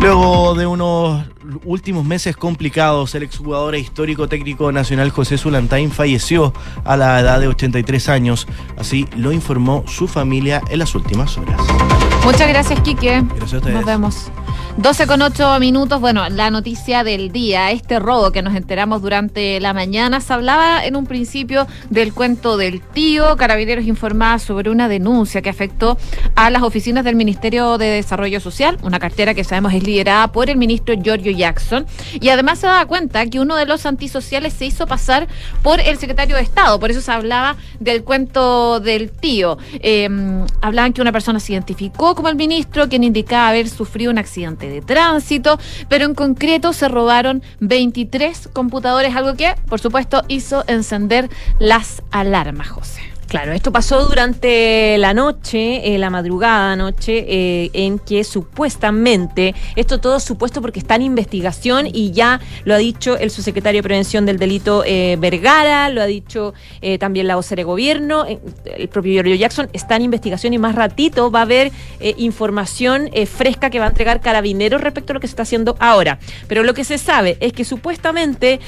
Luego 0.00 0.54
de 0.54 0.68
unos 0.68 1.26
últimos 1.64 2.04
meses 2.04 2.36
complicados, 2.36 3.16
el 3.16 3.24
exjugador 3.24 3.74
e 3.74 3.80
histórico 3.80 4.28
técnico 4.28 4.70
nacional 4.70 5.10
José 5.10 5.38
Sulantain 5.38 5.90
falleció 5.90 6.52
a 6.84 6.96
la 6.96 7.18
edad 7.18 7.40
de 7.40 7.48
83 7.48 8.08
años. 8.08 8.46
Así 8.78 9.08
lo 9.16 9.32
informó 9.32 9.82
su 9.88 10.06
familia 10.06 10.62
en 10.70 10.78
las 10.78 10.94
últimas 10.94 11.36
horas. 11.38 11.60
Muchas 12.24 12.46
gracias, 12.46 12.78
Quique. 12.82 13.24
Gracias 13.34 13.54
a 13.54 13.56
ustedes. 13.56 13.74
Nos 13.74 13.84
vemos. 13.84 14.30
12 14.78 15.06
con 15.06 15.22
8 15.22 15.58
minutos, 15.58 16.02
bueno, 16.02 16.28
la 16.28 16.50
noticia 16.50 17.02
del 17.02 17.32
día, 17.32 17.70
este 17.70 17.98
robo 17.98 18.30
que 18.30 18.42
nos 18.42 18.54
enteramos 18.54 19.00
durante 19.00 19.58
la 19.58 19.72
mañana, 19.72 20.20
se 20.20 20.34
hablaba 20.34 20.84
en 20.84 20.96
un 20.96 21.06
principio 21.06 21.66
del 21.88 22.12
cuento 22.12 22.58
del 22.58 22.82
tío, 22.82 23.36
Carabineros 23.36 23.86
informaba 23.86 24.38
sobre 24.38 24.68
una 24.68 24.86
denuncia 24.86 25.40
que 25.40 25.48
afectó 25.48 25.96
a 26.34 26.50
las 26.50 26.62
oficinas 26.62 27.04
del 27.04 27.16
Ministerio 27.16 27.78
de 27.78 27.86
Desarrollo 27.86 28.38
Social, 28.38 28.76
una 28.82 28.98
cartera 28.98 29.32
que 29.32 29.44
sabemos 29.44 29.72
es 29.72 29.82
liderada 29.82 30.30
por 30.30 30.50
el 30.50 30.58
ministro 30.58 30.94
Giorgio 30.94 31.32
Jackson, 31.32 31.86
y 32.20 32.28
además 32.28 32.58
se 32.58 32.66
daba 32.66 32.84
cuenta 32.84 33.24
que 33.26 33.40
uno 33.40 33.56
de 33.56 33.64
los 33.64 33.86
antisociales 33.86 34.52
se 34.52 34.66
hizo 34.66 34.86
pasar 34.86 35.26
por 35.62 35.80
el 35.80 35.96
secretario 35.96 36.36
de 36.36 36.42
Estado, 36.42 36.78
por 36.78 36.90
eso 36.90 37.00
se 37.00 37.10
hablaba 37.10 37.56
del 37.80 38.04
cuento 38.04 38.78
del 38.80 39.10
tío. 39.10 39.56
Eh, 39.80 40.06
hablaban 40.60 40.92
que 40.92 41.00
una 41.00 41.12
persona 41.12 41.40
se 41.40 41.54
identificó 41.54 42.14
como 42.14 42.28
el 42.28 42.36
ministro, 42.36 42.90
quien 42.90 43.04
indicaba 43.04 43.48
haber 43.48 43.70
sufrido 43.70 44.10
un 44.10 44.18
accidente 44.18 44.65
de 44.68 44.80
tránsito, 44.82 45.58
pero 45.88 46.04
en 46.04 46.14
concreto 46.14 46.72
se 46.72 46.88
robaron 46.88 47.42
23 47.60 48.48
computadores, 48.52 49.14
algo 49.14 49.34
que, 49.34 49.54
por 49.68 49.80
supuesto, 49.80 50.22
hizo 50.28 50.64
encender 50.66 51.28
las 51.58 52.02
alarmas, 52.10 52.68
José. 52.68 53.15
Claro, 53.28 53.52
esto 53.52 53.72
pasó 53.72 54.06
durante 54.06 54.96
la 54.98 55.12
noche, 55.12 55.94
eh, 55.94 55.98
la 55.98 56.10
madrugada 56.10 56.72
anoche, 56.72 57.24
eh, 57.28 57.70
en 57.72 57.98
que 57.98 58.22
supuestamente, 58.24 59.54
esto 59.74 59.98
todo 59.98 60.20
supuesto 60.20 60.60
porque 60.60 60.78
está 60.78 60.94
en 60.94 61.02
investigación 61.02 61.86
y 61.92 62.12
ya 62.12 62.40
lo 62.64 62.74
ha 62.74 62.78
dicho 62.78 63.16
el 63.18 63.30
subsecretario 63.30 63.80
de 63.80 63.82
Prevención 63.82 64.26
del 64.26 64.38
Delito 64.38 64.84
eh, 64.84 65.16
Vergara, 65.18 65.88
lo 65.88 66.02
ha 66.02 66.06
dicho 66.06 66.54
eh, 66.80 66.98
también 66.98 67.26
la 67.26 67.36
vocera 67.36 67.60
de 67.60 67.64
gobierno, 67.64 68.26
eh, 68.26 68.38
el 68.76 68.88
propio 68.88 69.12
Giorgio 69.12 69.34
Jackson, 69.34 69.68
está 69.72 69.96
en 69.96 70.02
investigación 70.02 70.54
y 70.54 70.58
más 70.58 70.74
ratito 70.74 71.30
va 71.30 71.40
a 71.40 71.42
haber 71.42 71.72
información 72.18 73.10
fresca 73.26 73.70
que 73.70 73.78
va 73.78 73.86
a 73.86 73.88
entregar 73.88 74.20
carabineros 74.20 74.80
respecto 74.80 75.12
a 75.12 75.14
lo 75.14 75.20
que 75.20 75.26
se 75.26 75.32
está 75.32 75.42
haciendo 75.42 75.76
ahora. 75.78 76.18
Pero 76.48 76.62
lo 76.62 76.74
que 76.74 76.84
se 76.84 76.98
sabe 76.98 77.36
es 77.40 77.52
que 77.52 77.64
supuestamente 77.64 78.60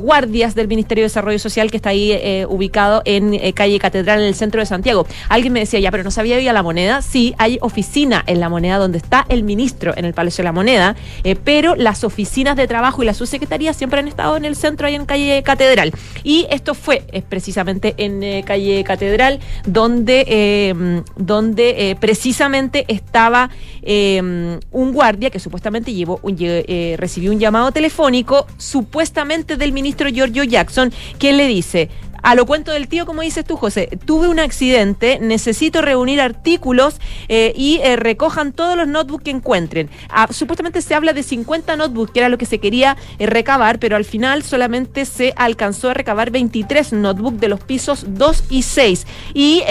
guardias 0.00 0.54
del 0.54 0.68
Ministerio 0.68 1.02
de 1.02 1.06
Desarrollo 1.06 1.38
Social 1.38 1.70
que 1.70 1.76
está 1.76 1.90
ahí 1.90 2.44
ubicado 2.48 3.02
en 3.04 3.37
eh, 3.42 3.52
calle 3.52 3.78
Catedral 3.78 4.20
en 4.20 4.26
el 4.26 4.34
centro 4.34 4.60
de 4.60 4.66
Santiago. 4.66 5.06
Alguien 5.28 5.52
me 5.52 5.60
decía, 5.60 5.80
ya, 5.80 5.90
pero 5.90 6.04
no 6.04 6.10
sabía 6.10 6.40
ir 6.40 6.48
a 6.48 6.52
la 6.52 6.62
moneda. 6.62 7.02
Sí, 7.02 7.34
hay 7.38 7.58
oficina 7.60 8.24
en 8.26 8.40
la 8.40 8.48
moneda 8.48 8.78
donde 8.78 8.98
está 8.98 9.26
el 9.28 9.42
ministro 9.42 9.92
en 9.96 10.04
el 10.04 10.14
Palacio 10.14 10.42
de 10.42 10.44
la 10.46 10.52
Moneda, 10.52 10.96
eh, 11.24 11.36
pero 11.36 11.74
las 11.74 12.04
oficinas 12.04 12.56
de 12.56 12.66
trabajo 12.66 13.02
y 13.02 13.06
la 13.06 13.14
subsecretaría 13.14 13.72
siempre 13.72 14.00
han 14.00 14.08
estado 14.08 14.36
en 14.36 14.44
el 14.44 14.56
centro 14.56 14.86
ahí 14.86 14.94
en 14.94 15.06
calle 15.06 15.42
Catedral. 15.42 15.92
Y 16.24 16.46
esto 16.50 16.74
fue 16.74 17.04
eh, 17.12 17.22
precisamente 17.22 17.94
en 17.98 18.42
calle 18.42 18.82
Catedral, 18.84 19.40
donde, 19.66 21.04
donde 21.16 21.96
precisamente 22.00 22.84
estaba 22.88 23.50
un 23.84 24.92
guardia 24.92 25.30
que 25.30 25.38
supuestamente 25.38 25.92
llevó 25.92 26.20
un, 26.22 26.36
recibió 26.96 27.30
un 27.30 27.38
llamado 27.38 27.72
telefónico, 27.72 28.46
supuestamente 28.56 29.56
del 29.56 29.72
ministro 29.72 30.08
Giorgio 30.08 30.44
Jackson, 30.44 30.92
que 31.18 31.32
le 31.32 31.46
dice. 31.46 31.88
A 32.22 32.34
lo 32.34 32.46
cuento 32.46 32.72
del 32.72 32.88
tío, 32.88 33.06
como 33.06 33.22
dices 33.22 33.44
tú, 33.44 33.56
José, 33.56 33.88
tuve 34.04 34.28
un 34.28 34.38
accidente, 34.38 35.18
necesito 35.20 35.82
reunir 35.82 36.20
artículos 36.20 37.00
eh, 37.28 37.52
y 37.56 37.78
eh, 37.82 37.96
recojan 37.96 38.52
todos 38.52 38.76
los 38.76 38.88
notebooks 38.88 39.24
que 39.24 39.30
encuentren. 39.30 39.88
Ah, 40.08 40.28
supuestamente 40.30 40.82
se 40.82 40.94
habla 40.94 41.12
de 41.12 41.22
50 41.22 41.76
notebooks, 41.76 42.12
que 42.12 42.20
era 42.20 42.28
lo 42.28 42.38
que 42.38 42.46
se 42.46 42.58
quería 42.58 42.96
eh, 43.18 43.26
recabar, 43.26 43.78
pero 43.78 43.96
al 43.96 44.04
final 44.04 44.42
solamente 44.42 45.04
se 45.04 45.32
alcanzó 45.36 45.90
a 45.90 45.94
recabar 45.94 46.30
23 46.30 46.92
notebooks 46.94 47.40
de 47.40 47.48
los 47.48 47.60
pisos 47.60 48.04
2 48.08 48.44
y 48.50 48.62
6. 48.62 49.06
Y... 49.34 49.62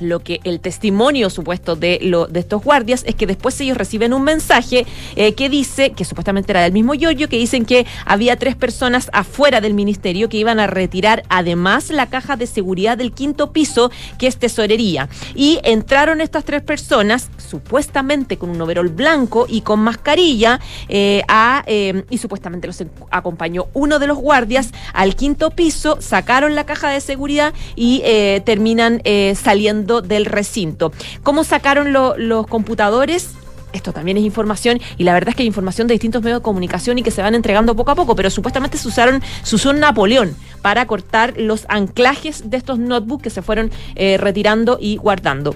lo 0.00 0.20
que 0.20 0.40
el 0.44 0.60
testimonio 0.60 1.30
supuesto 1.30 1.76
de, 1.76 1.98
lo, 2.02 2.26
de 2.26 2.40
estos 2.40 2.62
guardias 2.62 3.02
es 3.06 3.14
que 3.14 3.26
después 3.26 3.60
ellos 3.60 3.76
reciben 3.76 4.12
un 4.12 4.22
mensaje 4.22 4.86
eh, 5.16 5.34
que 5.34 5.48
dice, 5.48 5.90
que 5.90 6.04
supuestamente 6.04 6.52
era 6.52 6.62
del 6.62 6.72
mismo 6.72 6.94
Yoyo, 6.94 7.28
que 7.28 7.38
dicen 7.38 7.64
que 7.64 7.86
había 8.04 8.36
tres 8.36 8.56
personas 8.56 9.10
afuera 9.12 9.60
del 9.60 9.74
ministerio 9.74 10.28
que 10.28 10.36
iban 10.36 10.60
a 10.60 10.66
retirar 10.66 11.22
además 11.28 11.90
la 11.90 12.06
caja 12.06 12.36
de 12.36 12.46
seguridad 12.46 12.98
del 12.98 13.12
quinto 13.12 13.52
piso, 13.52 13.90
que 14.18 14.26
es 14.26 14.36
tesorería. 14.36 15.08
Y 15.34 15.60
entraron 15.62 16.20
estas 16.20 16.44
tres 16.44 16.62
personas, 16.62 17.30
supuestamente 17.36 18.36
con 18.36 18.50
un 18.50 18.60
overol 18.60 18.88
blanco 18.88 19.46
y 19.48 19.62
con 19.62 19.80
mascarilla, 19.80 20.60
eh, 20.88 21.22
eh, 21.66 22.04
y 22.10 22.18
supuestamente 22.18 22.66
los 22.66 22.82
acompañó 23.10 23.66
uno 23.72 23.98
de 23.98 24.06
los 24.06 24.18
guardias 24.18 24.70
al 24.92 25.16
quinto 25.16 25.50
piso, 25.50 25.98
sacaron 26.00 26.54
la 26.54 26.66
caja 26.66 26.90
de 26.90 27.00
seguridad 27.00 27.52
y 27.74 28.02
terminan 28.44 29.00
eh, 29.04 29.34
del 29.86 30.24
recinto. 30.26 30.92
¿Cómo 31.22 31.44
sacaron 31.44 31.92
lo- 31.92 32.16
los 32.18 32.46
computadores? 32.46 33.30
Esto 33.72 33.92
también 33.92 34.16
es 34.16 34.24
información 34.24 34.80
y 34.96 35.04
la 35.04 35.12
verdad 35.12 35.30
es 35.30 35.34
que 35.34 35.42
hay 35.42 35.46
información 35.48 35.86
de 35.86 35.94
distintos 35.94 36.22
medios 36.22 36.40
de 36.40 36.42
comunicación 36.42 36.98
y 36.98 37.02
que 37.02 37.10
se 37.10 37.20
van 37.20 37.34
entregando 37.34 37.74
poco 37.76 37.90
a 37.90 37.94
poco, 37.94 38.16
pero 38.16 38.30
supuestamente 38.30 38.78
se 38.78 38.88
usaron, 38.88 39.22
usó 39.52 39.72
Napoleón 39.72 40.34
para 40.62 40.86
cortar 40.86 41.34
los 41.36 41.66
anclajes 41.68 42.48
de 42.48 42.56
estos 42.56 42.78
notebooks 42.78 43.22
que 43.24 43.30
se 43.30 43.42
fueron 43.42 43.70
eh, 43.96 44.16
retirando 44.18 44.78
y 44.80 44.96
guardando. 44.96 45.54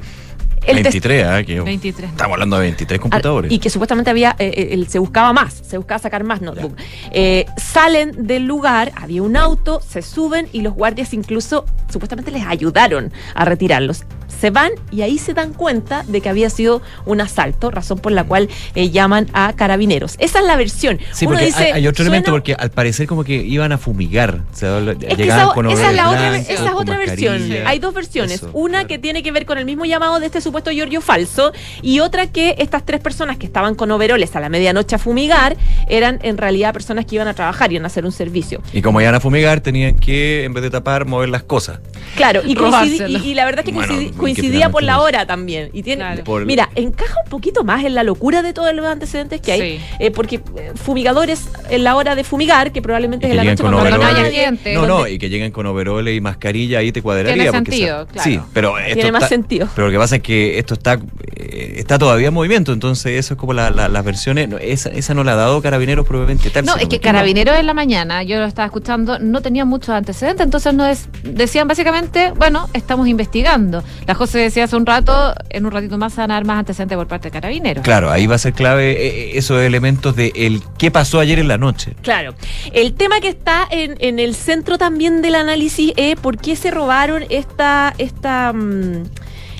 El 0.66 0.78
test- 0.78 0.82
23, 0.92 1.24
¿ah? 1.26 1.42
Que 1.42 1.60
23. 1.60 2.10
Estamos 2.10 2.34
hablando 2.34 2.56
de 2.56 2.62
23 2.62 2.98
Ah, 2.98 3.02
computadores. 3.02 3.50
Y 3.52 3.58
que 3.58 3.70
supuestamente 3.70 4.10
había, 4.10 4.36
eh, 4.38 4.52
eh, 4.56 4.68
el- 4.72 4.88
se 4.88 4.98
buscaba 4.98 5.32
más, 5.32 5.54
se 5.66 5.76
buscaba 5.78 5.98
sacar 5.98 6.22
más 6.24 6.40
notebook. 6.42 6.76
Eh, 7.12 7.46
salen 7.56 8.26
del 8.26 8.44
lugar, 8.46 8.92
había 8.96 9.22
un 9.22 9.36
auto, 9.36 9.80
se 9.80 10.02
suben 10.02 10.48
y 10.52 10.62
los 10.62 10.74
guardias 10.74 11.12
incluso 11.14 11.64
supuestamente 11.90 12.30
les 12.30 12.44
ayudaron 12.46 13.12
a 13.34 13.44
retirarlos. 13.44 14.04
Se 14.28 14.50
van 14.50 14.70
y 14.90 15.02
ahí 15.02 15.18
se 15.18 15.34
dan 15.34 15.52
cuenta 15.52 16.04
de 16.06 16.20
que 16.22 16.28
había 16.28 16.48
sido 16.50 16.80
un 17.04 17.20
asalto, 17.20 17.70
razón 17.70 17.98
por 17.98 18.12
la 18.12 18.24
cual 18.24 18.48
eh, 18.74 18.88
llaman 18.90 19.26
a 19.34 19.52
carabineros. 19.54 20.14
Esa 20.18 20.38
es 20.38 20.44
la 20.46 20.56
versión. 20.56 20.98
Sí, 21.12 21.26
Uno 21.26 21.34
porque 21.34 21.46
dice, 21.46 21.64
hay, 21.64 21.72
hay 21.72 21.86
otro 21.88 22.04
suena- 22.04 22.16
elemento, 22.16 22.30
porque 22.30 22.54
al 22.54 22.70
parecer 22.70 23.06
como 23.06 23.24
que 23.24 23.34
iban 23.34 23.72
a 23.72 23.76
fumigar. 23.78 24.42
O 24.52 24.56
sea, 24.56 24.78
es 24.78 25.16
que 25.16 25.24
esa, 25.24 25.48
con 25.52 25.68
esa 25.68 25.90
es 25.90 25.96
la 25.96 26.08
otra, 26.08 26.36
esa 26.38 26.52
es 26.52 26.72
otra 26.74 26.96
versión. 26.96 27.42
Hay 27.66 27.80
dos 27.80 27.92
versiones. 27.92 28.34
Eso, 28.36 28.50
una 28.54 28.70
claro. 28.78 28.88
que 28.88 28.98
tiene 28.98 29.22
que 29.22 29.32
ver 29.32 29.44
con 29.44 29.58
el 29.58 29.64
mismo 29.66 29.84
llamado 29.84 30.20
de 30.20 30.26
este 30.26 30.40
supuesto 30.50 30.71
Giorgio 30.71 31.00
falso 31.00 31.52
y 31.83 32.00
otra 32.00 32.26
que 32.26 32.57
estas 32.59 32.85
tres 32.85 33.00
personas 33.00 33.37
que 33.38 33.47
estaban 33.47 33.75
con 33.75 33.90
overoles 33.90 34.35
a 34.37 34.40
la 34.40 34.49
medianoche 34.49 34.97
a 34.97 34.99
fumigar 34.99 35.57
eran 35.88 36.19
en 36.23 36.37
realidad 36.38 36.73
personas 36.73 37.07
que 37.07 37.14
iban 37.16 37.28
a 37.28 37.35
trabajar, 37.35 37.73
iban 37.73 37.85
a 37.85 37.87
hacer 37.87 38.04
un 38.04 38.12
servicio. 38.12 38.61
Y 38.73 38.83
como 38.83 39.00
iban 39.00 39.14
a 39.14 39.21
fumigar, 39.21 39.61
tenían 39.61 39.95
que, 39.97 40.45
en 40.45 40.52
vez 40.52 40.62
de 40.62 40.71
tapar, 40.71 41.07
mover 41.07 41.28
las 41.28 41.42
cosas. 41.45 41.80
Claro, 42.16 42.42
y, 42.45 42.54
Robárselo. 42.54 43.19
y, 43.19 43.30
y 43.30 43.35
la 43.35 43.45
verdad 43.45 43.61
es 43.61 43.66
que 43.66 43.73
Bueno, 43.73 43.92
coincidi- 43.95 44.07
y 44.07 44.11
que 44.11 44.16
coincidía 44.16 44.71
por 44.71 44.83
la 44.83 45.00
hora 45.00 45.26
también. 45.26 45.71
Y 45.73 45.83
tiene, 45.83 46.00
Claro. 46.04 46.25
Por- 46.25 46.45
Mira, 46.47 46.69
encaja 46.75 47.14
un 47.25 47.30
poquito 47.30 47.62
más 47.64 47.85
en 47.85 47.95
la 47.95 48.02
locura 48.02 48.42
de 48.42 48.52
todos 48.52 48.75
los 48.75 48.85
antecedentes 48.87 49.40
que 49.40 49.52
hay, 49.52 49.61
Sí. 49.78 49.85
eh, 50.00 50.11
porque 50.11 50.37
eh, 50.37 50.73
fumigadores 50.75 51.49
en 51.69 51.85
la 51.85 51.95
hora 51.97 52.14
de 52.14 52.25
fumigar, 52.25 52.73
que 52.73 52.83
probablemente 52.83 53.26
Y 53.26 53.30
es 53.30 53.33
en 53.33 53.37
la 53.37 53.45
noche 53.45 53.62
cuando 53.62 53.78
no 53.78 53.83
overoles. 53.83 54.07
haya 54.07 54.14
Cuando 54.14 54.23
no 54.30 54.37
haya 54.37 54.45
gente. 54.47 54.75
No, 54.75 54.87
no, 54.87 55.07
y 55.07 55.19
que 55.19 55.28
lleguen 55.28 55.52
con 55.52 55.66
overoles 55.66 56.16
y 56.16 56.21
mascarilla, 56.21 56.78
ahí 56.78 56.90
te 56.92 57.02
cuadraría. 57.02 57.35
Tiene 57.35 57.50
sentido, 57.50 58.07
claro. 58.07 58.30
Sí, 58.30 58.40
pero 58.52 58.78
esto 58.78 58.95
Tiene 58.95 59.12
más 59.12 59.23
está- 59.25 59.28
sentido. 59.35 59.69
Pero 59.75 59.87
lo 59.88 59.92
que 59.92 59.99
pasa 59.99 60.16
es 60.16 60.23
que 60.23 60.39
esto 60.59 60.75
está 60.75 60.99
eh, 61.37 61.75
está 61.76 61.99
todavía 61.99 62.28
en 62.28 62.35
movimiento, 62.35 62.73
entonces 62.73 63.18
eso 63.18 63.35
es 63.35 63.38
como 63.40 63.52
la- 63.52 63.70
la- 63.70 63.88
las 63.88 64.04
versiones. 64.04 64.49
no, 64.49 64.59
esa, 64.59 64.88
esa 64.90 65.14
no 65.14 65.25
la 65.25 65.32
ha 65.32 65.37
dado 65.37 65.61
Carabineros 65.62 66.06
probablemente 66.06 66.50
tal. 66.50 66.64
No, 66.64 66.76
es 66.76 66.87
que. 66.88 67.00
Carabineros 67.00 67.56
en 67.59 67.66
la 67.66 67.75
mañana, 67.75 68.23
yo 68.23 68.38
lo 68.38 68.44
estaba 68.47 68.66
escuchando, 68.66 69.18
no 69.18 69.40
tenía 69.42 69.64
muchos 69.64 69.90
antecedentes, 69.90 70.44
entonces 70.44 70.75
no 70.75 70.87
es, 70.87 71.09
decían 71.23 71.66
básicamente, 71.68 72.32
bueno, 72.32 72.68
estamos 72.75 73.09
investigando. 73.09 73.82
La 74.06 74.14
José 74.14 74.38
decía 74.38 74.64
hace 74.64 74.76
un 74.76 74.87
rato, 74.87 75.35
en 75.49 75.64
un 75.66 75.73
ratito 75.73 75.97
más 75.99 76.12
se 76.14 76.20
van 76.20 76.30
a 76.30 76.35
dar 76.35 76.44
más 76.44 76.59
antecedentes 76.59 76.97
por 76.97 77.06
parte 77.09 77.28
de 77.28 77.32
Carabineros. 77.32 77.82
Claro, 77.85 78.11
ahí 78.11 78.26
va 78.26 78.35
a 78.37 78.38
ser 78.38 78.52
clave 78.52 78.92
eh, 78.92 79.38
esos 79.38 79.61
elementos 79.62 80.14
de 80.16 80.32
el 80.37 80.62
qué 80.78 80.90
pasó 80.90 81.20
ayer 81.20 81.38
en 81.38 81.49
la 81.49 81.59
noche. 81.59 81.94
Claro. 82.02 82.35
El 82.73 82.94
tema 82.94 83.20
que 83.20 83.28
está 83.28 83.66
en, 83.70 83.97
en 84.00 84.18
el 84.18 84.35
centro 84.35 84.78
también 84.78 85.23
del 85.23 85.35
análisis 85.35 85.92
es 85.97 86.16
por 86.16 86.37
qué 86.38 86.56
se 86.56 86.70
robaron 86.70 87.25
esta, 87.30 87.94
esta, 87.99 88.52
mm, 88.52 89.04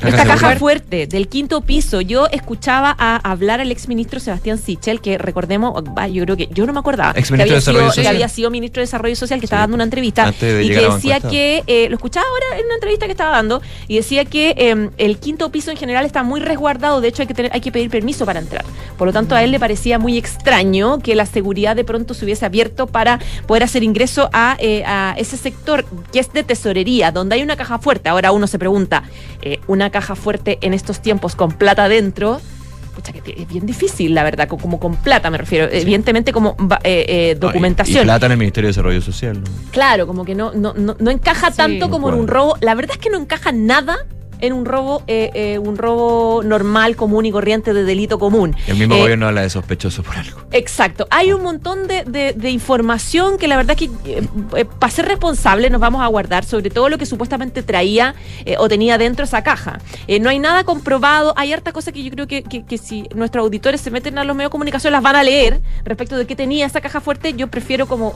esta 0.09 0.25
caja 0.25 0.57
fuerte. 0.57 1.07
del 1.07 1.29
quinto 1.29 1.61
piso. 1.61 2.01
Yo 2.01 2.27
escuchaba 2.31 2.95
a 2.99 3.17
hablar 3.17 3.61
al 3.61 3.71
exministro 3.71 4.21
Sebastián 4.21 4.59
Sichel, 4.59 5.01
que 5.01 5.19
recordemos, 5.19 5.83
yo 6.13 6.25
creo 6.25 6.37
que 6.37 6.49
yo 6.53 6.67
no 6.67 6.73
me 6.73 6.81
acordaba, 6.81 7.13
que 7.15 7.21
había, 7.35 7.55
de 7.55 7.61
sido, 7.61 7.91
que 7.93 8.09
había 8.09 8.29
sido 8.29 8.51
ministro 8.51 8.81
de 8.81 8.87
Desarrollo 8.87 9.17
Social, 9.17 9.39
que 9.41 9.47
Sí. 9.47 9.51
estaba 9.51 9.63
dando 9.63 9.75
una 9.77 9.85
entrevista 9.85 10.29
y 10.31 10.69
que 10.69 10.81
decía 10.81 11.21
que, 11.21 11.63
eh, 11.67 11.89
lo 11.89 11.97
escuchaba 11.97 12.27
ahora 12.27 12.59
en 12.61 12.67
una 12.67 12.75
entrevista 12.75 13.07
que 13.07 13.13
estaba 13.13 13.31
dando, 13.37 13.61
y 13.89 13.97
decía 13.97 14.25
que 14.25 14.55
eh, 14.57 14.91
el 14.99 15.19
quinto 15.19 15.51
piso 15.51 15.71
en 15.71 15.77
general 15.77 16.05
está 16.05 16.23
muy 16.23 16.41
resguardado, 16.41 17.01
de 17.01 17.09
hecho 17.09 17.23
hay 17.23 17.29
que, 17.29 17.35
tener, 17.35 17.51
hay 17.55 17.61
que 17.61 17.73
pedir 17.73 17.91
permiso 17.91 18.25
para 18.27 18.41
entrar. 18.41 18.65
Por 18.97 19.07
lo 19.07 19.13
tanto, 19.13 19.35
a 19.35 19.43
él 19.43 19.51
le 19.51 19.59
parecía 19.61 19.99
muy 19.99 20.17
extraño 20.19 20.99
que 21.01 21.15
la 21.15 21.27
seguridad 21.27 21.77
de 21.77 21.85
pronto 21.85 22.15
se 22.15 22.25
hubiese 22.25 22.45
abierto 22.47 22.87
para 22.87 23.19
poder 23.47 23.63
hacer 23.63 23.83
ingreso 23.83 24.29
a, 24.33 24.57
eh, 24.61 24.83
a 24.87 25.15
ese 25.17 25.37
sector 25.37 25.85
que 26.13 26.21
es 26.21 26.33
de 26.33 26.43
tesorería, 26.43 27.11
donde 27.13 27.35
hay 27.37 27.43
una 27.43 27.57
caja 27.57 27.79
fuerte. 27.79 28.09
Ahora 28.09 28.33
uno 28.33 28.47
se 28.47 28.59
pregunta, 28.59 29.03
eh, 29.43 29.59
¿una 29.91 30.01
caja 30.01 30.15
fuerte 30.15 30.59
en 30.63 30.73
estos 30.73 31.01
tiempos 31.03 31.35
con 31.35 31.51
plata 31.51 31.89
dentro? 31.89 32.41
Pucha, 32.95 33.13
que 33.13 33.43
es 33.43 33.49
bien 33.49 33.67
difícil, 33.67 34.15
la 34.15 34.23
verdad, 34.23 34.47
co- 34.49 34.57
como 34.57 34.79
con 34.79 34.95
plata 34.97 35.31
me 35.31 35.39
refiero. 35.39 35.69
Evidentemente 35.71 36.33
como 36.33 36.57
eh, 36.85 37.05
eh, 37.09 37.37
No, 37.41 37.49
y- 37.49 37.53
documentación. 37.53 38.03
Y, 38.03 38.05
plata 38.05 38.27
en 38.27 38.33
el 38.33 38.39
Ministerio 38.39 38.69
de 38.69 38.71
Desarrollo 38.71 39.01
Social. 39.01 39.41
¿no? 39.43 39.51
Claro, 39.73 40.07
como 40.07 40.25
que 40.25 40.35
no, 40.37 40.53
no, 40.53 40.75
no, 40.75 40.95
no 40.99 41.11
encaja 41.11 41.51
Sí. 41.51 41.57
tanto 41.57 41.91
como 41.91 42.09
en 42.09 42.15
un 42.17 42.29
robo. 42.29 42.57
La 42.61 42.75
verdad 42.77 42.93
es 42.93 42.99
que 42.99 43.11
no 43.11 43.19
encaja 43.19 43.51
nada 43.53 44.07
en 44.41 44.53
un 44.53 44.65
robo, 44.65 45.03
eh, 45.07 45.31
eh, 45.35 45.59
un 45.59 45.77
robo 45.77 46.43
normal, 46.43 46.97
común 46.97 47.27
y 47.27 47.33
corriente 47.33 47.73
de 47.73 47.85
delito 47.85 48.19
común. 48.19 48.55
El 48.67 48.77
mismo 48.77 48.95
Eh, 48.97 49.01
gobierno 49.01 49.27
habla 49.29 49.43
de 49.43 49.51
sospechoso 49.51 50.03
por 50.03 50.17
algo. 50.17 50.41
Exacto. 50.53 51.07
Hay 51.11 51.33
un 51.33 51.43
montón 51.43 51.87
de, 51.89 52.05
de- 52.05 52.33
de 52.33 52.51
información 52.51 53.39
que 53.39 53.49
la 53.49 53.57
verdad 53.57 53.77
que 53.77 53.87
eh, 54.05 54.23
eh, 54.57 54.65
para 54.65 54.91
ser 54.93 55.07
responsable 55.07 55.71
nos 55.71 55.81
vamos 55.81 56.03
a 56.03 56.07
guardar, 56.07 56.45
sobre 56.45 56.71
todo 56.71 56.89
lo 56.89 56.99
que 56.99 57.07
supuestamente 57.07 57.63
traía 57.63 58.15
o 58.59 58.69
tenía 58.69 58.99
dentro 58.99 59.25
esa 59.25 59.43
caja. 59.43 59.81
No 60.21 60.31
hay 60.31 60.39
nada 60.39 60.65
comprobado, 60.65 61.35
hay 61.37 61.53
harta 61.53 61.73
cosa 61.73 61.93
que 61.93 62.03
yo 62.03 62.11
creo 62.11 62.27
que, 62.27 62.43
que- 62.43 62.65
que 62.65 62.79
si 62.79 63.05
nuestros 63.15 63.43
auditores 63.45 63.81
se 63.81 63.91
meten 63.91 64.19
a 64.19 64.25
los 64.25 64.35
medios 64.37 64.49
de 64.51 64.53
comunicación 64.53 64.93
las 64.93 65.03
van 65.03 65.17
a 65.17 65.23
leer 65.23 65.61
respecto 65.85 66.17
de 66.17 66.27
qué 66.27 66.37
tenía 66.37 66.67
esa 66.67 66.81
caja 66.81 67.01
fuerte, 67.01 67.35
yo 67.35 67.49
prefiero 67.49 67.87
como 67.87 68.15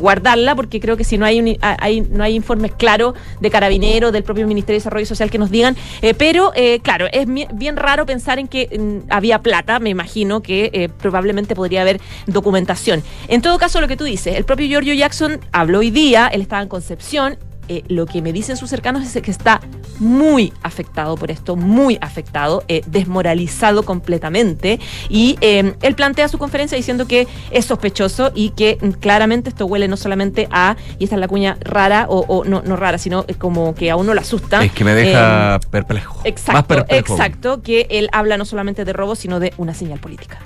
guardarla 0.00 0.54
porque 0.54 0.80
creo 0.80 0.96
que 0.96 1.04
si 1.04 1.18
no 1.18 1.24
hay, 1.26 1.40
un- 1.40 1.56
hay 1.60 2.00
no 2.02 2.22
hay 2.24 2.34
informes 2.34 2.72
claros 2.76 3.14
de 3.40 3.50
carabineros, 3.50 4.12
del 4.12 4.22
propio 4.22 4.46
Ministerio 4.46 4.76
de 4.76 4.80
Desarrollo 4.80 5.06
Social 5.06 5.15
que 5.30 5.38
nos 5.38 5.50
digan, 5.50 5.76
eh, 6.02 6.14
pero 6.14 6.52
eh, 6.54 6.80
claro, 6.80 7.06
es 7.12 7.26
bien 7.26 7.76
raro 7.76 8.06
pensar 8.06 8.38
en 8.38 8.48
que 8.48 8.68
mm, 8.78 9.10
había 9.10 9.40
plata, 9.40 9.78
me 9.78 9.90
imagino 9.90 10.42
que 10.42 10.70
eh, 10.72 10.88
probablemente 10.88 11.54
podría 11.54 11.82
haber 11.82 12.00
documentación. 12.26 13.02
En 13.28 13.42
todo 13.42 13.58
caso, 13.58 13.80
lo 13.80 13.88
que 13.88 13.96
tú 13.96 14.04
dices, 14.04 14.36
el 14.36 14.44
propio 14.44 14.66
Giorgio 14.66 14.94
Jackson 14.94 15.40
habló 15.52 15.80
hoy 15.80 15.90
día, 15.90 16.28
él 16.28 16.42
estaba 16.42 16.62
en 16.62 16.68
Concepción, 16.68 17.38
eh, 17.68 17.82
lo 17.88 18.06
que 18.06 18.22
me 18.22 18.32
dicen 18.32 18.56
sus 18.56 18.70
cercanos 18.70 19.04
es 19.04 19.22
que 19.22 19.30
está 19.30 19.60
muy 19.98 20.52
afectado 20.62 21.16
por 21.16 21.30
esto, 21.30 21.56
muy 21.56 21.98
afectado, 22.00 22.64
eh, 22.68 22.82
desmoralizado 22.86 23.84
completamente. 23.84 24.78
Y 25.08 25.38
eh, 25.40 25.74
él 25.82 25.94
plantea 25.94 26.28
su 26.28 26.38
conferencia 26.38 26.76
diciendo 26.76 27.06
que 27.06 27.26
es 27.50 27.64
sospechoso 27.64 28.30
y 28.34 28.50
que 28.50 28.78
mm, 28.80 28.90
claramente 29.00 29.48
esto 29.48 29.66
huele 29.66 29.88
no 29.88 29.96
solamente 29.96 30.48
a, 30.50 30.76
y 30.98 31.04
esta 31.04 31.16
es 31.16 31.20
la 31.20 31.28
cuña 31.28 31.56
rara, 31.60 32.06
o, 32.08 32.20
o 32.28 32.44
no, 32.44 32.62
no 32.62 32.76
rara, 32.76 32.98
sino 32.98 33.24
como 33.38 33.74
que 33.74 33.90
a 33.90 33.96
uno 33.96 34.14
lo 34.14 34.20
asusta. 34.20 34.62
Es 34.64 34.72
que 34.72 34.84
me 34.84 34.94
deja 34.94 35.60
perplejo. 35.70 36.20
Exacto, 36.24 36.52
Más 36.52 36.64
perplejo. 36.64 37.14
exacto, 37.14 37.62
que 37.62 37.86
él 37.90 38.08
habla 38.12 38.36
no 38.36 38.44
solamente 38.44 38.84
de 38.84 38.92
robo, 38.92 39.14
sino 39.14 39.40
de 39.40 39.52
una 39.56 39.74
señal 39.74 39.98
política. 39.98 40.38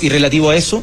Y 0.00 0.08
relativo 0.08 0.50
a 0.50 0.56
eso, 0.56 0.82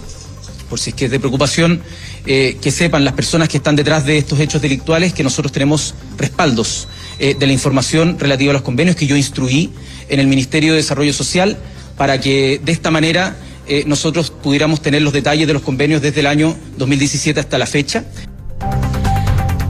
por 0.70 0.80
si 0.80 0.90
es 0.92 0.96
que 0.96 1.06
es 1.06 1.12
de 1.12 1.20
preocupación, 1.20 1.82
eh, 2.26 2.58
que 2.62 2.72
sepan 2.72 3.06
las 3.06 3.14
personas 3.14 3.50
que 3.50 3.58
están 3.58 3.76
detrás 3.76 4.06
de 4.06 4.18
estos 4.18 4.40
hechos 4.40 4.62
delictuales 4.62 5.14
que 5.14 5.24
nosotros 5.24 5.52
tenemos 5.52 5.94
respaldos 6.18 6.88
eh, 7.20 7.36
de 7.38 7.48
la 7.48 7.54
información 7.54 8.18
relativa 8.20 8.52
a 8.52 8.54
los 8.54 8.62
convenios 8.62 8.96
que 8.96 9.08
yo 9.08 9.16
instruí 9.16 9.72
en 10.10 10.20
el 10.20 10.28
Ministerio 10.28 10.74
de 10.74 10.78
Desarrollo 10.78 11.14
Social 11.14 11.58
para 11.98 12.20
que 12.20 12.60
de 12.64 12.72
esta 12.72 12.92
manera 12.92 13.38
eh, 13.68 13.84
nosotros 13.88 14.32
pudiéramos 14.32 14.82
tener 14.82 15.02
los 15.02 15.14
detalles 15.14 15.48
de 15.48 15.54
los 15.54 15.62
convenios 15.62 16.02
desde 16.02 16.20
el 16.20 16.28
año 16.28 16.56
2017 16.78 17.40
hasta 17.40 17.58
la 17.58 17.66
fecha. 17.66 18.06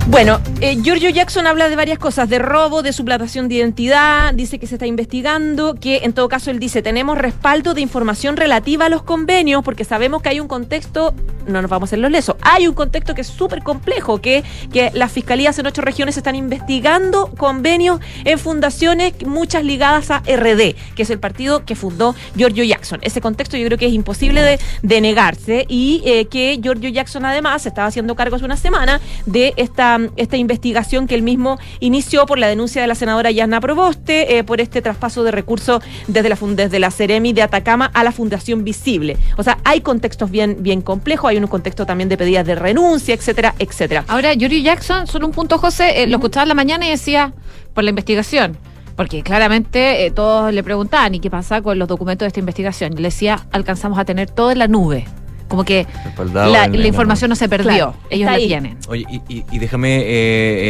Bueno, 0.08 0.40
eh, 0.62 0.78
Giorgio 0.84 1.10
Jackson 1.10 1.48
habla 1.48 1.68
de 1.68 1.76
varias 1.76 1.98
cosas, 1.98 2.30
de 2.30 2.38
robo, 2.38 2.84
de 2.84 2.94
suplantación 2.94 3.50
de 3.50 3.56
identidad, 3.56 4.36
dice 4.36 4.60
que 4.60 4.68
se 4.68 4.76
está 4.76 4.86
investigando, 4.86 5.74
que 5.74 6.02
en 6.04 6.14
todo 6.14 6.30
caso 6.30 6.52
él 6.52 6.60
dice, 6.60 6.84
tenemos 6.84 7.18
respaldo 7.18 7.74
de 7.74 7.82
información 7.82 8.38
relativa 8.38 8.86
a 8.86 8.90
los 8.90 9.02
convenios, 9.02 9.64
porque 9.64 9.84
sabemos 9.84 10.22
que 10.22 10.30
hay 10.30 10.40
un 10.40 10.48
contexto, 10.48 11.16
no 11.48 11.60
nos 11.60 11.72
vamos 11.72 11.88
a 11.88 11.90
hacer 11.90 12.00
los 12.00 12.12
lesos, 12.12 12.36
hay 12.44 12.68
un 12.68 12.76
contexto 12.76 13.16
que 13.16 13.22
es 13.22 13.28
súper 13.28 13.64
complejo, 13.64 14.22
que, 14.22 14.44
que 14.72 14.92
las 14.94 15.12
fiscalías 15.12 15.58
en 15.58 15.66
ocho 15.66 15.82
regiones 15.82 16.18
están 16.18 16.36
investigando 16.36 17.32
convenios 17.36 18.00
en 18.26 18.38
fundaciones, 18.38 19.14
muchas 19.26 19.66
ligadas 19.66 20.12
a 20.12 20.20
RD, 20.20 20.76
que 20.96 21.02
es 21.02 21.10
el 21.10 21.20
partido 21.20 21.66
que 21.66 21.76
fundó 21.76 22.14
Giorgio 22.36 22.64
Jackson. 22.64 23.00
Ese 23.02 23.22
contexto 23.22 23.58
yo 23.58 23.66
creo 23.66 23.80
que 23.80 23.88
es 23.88 23.94
imposible 23.94 24.44
de, 24.44 24.60
de 24.84 25.02
negarse 25.02 25.66
y 25.68 26.04
eh, 26.06 26.26
que 26.26 26.60
Giorgio 26.62 26.90
Jackson 26.90 27.26
además 27.26 27.66
estaba 27.66 27.88
haciendo 27.88 28.16
cargo 28.16 28.36
hace 28.36 28.46
una 28.46 28.56
semana 28.56 29.02
de 29.26 29.56
esta 29.58 29.95
esta 30.16 30.38
investigación 30.38 31.08
que 31.08 31.16
él 31.16 31.22
mismo 31.22 31.58
inició 31.80 32.26
por 32.26 32.40
la 32.40 32.48
denuncia 32.48 32.82
de 32.82 32.88
la 32.88 32.96
senadora 32.96 33.32
Yasna 33.32 33.60
Proboste 33.60 34.38
eh, 34.38 34.44
por 34.44 34.62
este 34.62 34.82
traspaso 34.82 35.24
de 35.24 35.32
recursos 35.32 35.84
desde 36.08 36.30
la, 36.30 36.38
desde 36.56 36.80
la 36.80 36.92
Ceremi 36.92 37.34
de 37.34 37.42
Atacama 37.42 37.92
a 37.94 38.04
la 38.04 38.12
Fundación 38.12 38.64
Visible. 38.64 39.18
O 39.38 39.44
sea, 39.44 39.58
hay 39.64 39.82
contextos 39.82 40.32
bien, 40.32 40.58
bien 40.60 40.82
complejos, 40.82 41.30
hay 41.30 41.38
un 41.38 41.48
contexto 41.48 41.86
también 41.86 42.10
de 42.10 42.18
pedidas 42.18 42.46
de 42.46 42.56
renuncia, 42.56 43.14
etcétera, 43.14 43.56
etcétera. 43.60 44.06
Ahora, 44.08 44.34
Yuri 44.34 44.64
Jackson, 44.64 45.08
solo 45.08 45.28
un 45.28 45.34
punto, 45.34 45.58
José, 45.58 46.04
eh, 46.04 46.08
lo 46.08 46.18
escuchaba 46.18 46.44
en 46.44 46.50
la 46.50 46.56
mañana 46.56 46.88
y 46.88 46.92
decía, 46.92 47.34
por 47.74 47.84
la 47.84 47.90
investigación, 47.92 48.58
porque 48.96 49.22
claramente 49.22 50.06
eh, 50.06 50.12
todos 50.12 50.54
le 50.54 50.64
preguntaban, 50.64 51.14
¿y 51.16 51.20
qué 51.20 51.30
pasa 51.30 51.62
con 51.62 51.78
los 51.78 51.88
documentos 51.88 52.26
de 52.26 52.28
esta 52.28 52.40
investigación? 52.40 52.94
Y 52.94 52.98
le 52.98 53.04
decía, 53.10 53.46
alcanzamos 53.52 54.00
a 54.00 54.06
tener 54.06 54.30
todo 54.30 54.52
en 54.52 54.60
la 54.60 54.68
nube. 54.68 55.06
Como 55.48 55.64
que 55.64 55.86
la, 56.34 56.66
en- 56.66 56.72
la 56.74 56.80
en- 56.80 56.86
información 56.86 57.30
no 57.30 57.36
se 57.36 57.48
perdió, 57.48 57.68
Claro, 57.70 57.96
ellos 58.10 58.26
la 58.26 58.32
ahí. 58.34 58.48
tienen. 58.48 58.78
Oye, 58.88 59.06
y, 59.10 59.22
y- 59.34 59.46
y 59.52 59.60
déjame 59.60 59.98
eh, 60.00 60.04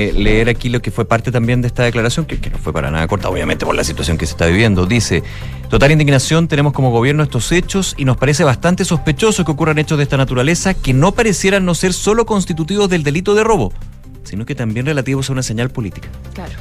eh, 0.09 0.13
leer 0.17 0.49
aquí 0.49 0.67
lo 0.69 0.81
que 0.81 0.91
fue 0.91 1.05
parte 1.05 1.31
también 1.31 1.61
de 1.61 1.67
esta 1.67 1.83
declaración, 1.83 2.25
que, 2.25 2.39
que 2.39 2.49
no 2.49 2.57
fue 2.57 2.73
para 2.73 2.91
nada 2.91 3.07
corta, 3.07 3.29
obviamente 3.29 3.65
por 3.65 3.73
la 3.75 3.83
situación 3.85 4.17
que 4.17 4.25
se 4.25 4.33
está 4.33 4.45
viviendo. 4.47 4.85
Dice, 4.85 5.23
total 5.69 5.91
indignación, 5.91 6.47
tenemos 6.49 6.73
como 6.73 6.91
gobierno 6.91 7.23
estos 7.23 7.51
hechos 7.53 7.95
y 7.97 8.03
nos 8.05 8.17
parece 8.17 8.43
bastante 8.43 8.83
sospechoso 8.85 9.45
que 9.45 9.51
ocurran 9.51 9.77
hechos 9.77 9.97
de 9.97 10.03
esta 10.03 10.17
naturaleza 10.17 10.73
que 10.73 10.93
no 10.93 11.13
parecieran 11.13 11.63
no 11.65 11.73
ser 11.73 11.93
solo 11.93 12.25
constitutivos 12.25 12.89
del 12.89 13.03
delito 13.03 13.33
de 13.33 13.43
robo, 13.45 13.71
sino 14.23 14.45
que 14.45 14.55
también 14.55 14.85
relativos 14.85 15.29
a 15.29 15.33
una 15.33 15.43
señal 15.43 15.69
política. 15.69 16.09
Claro. 16.33 16.51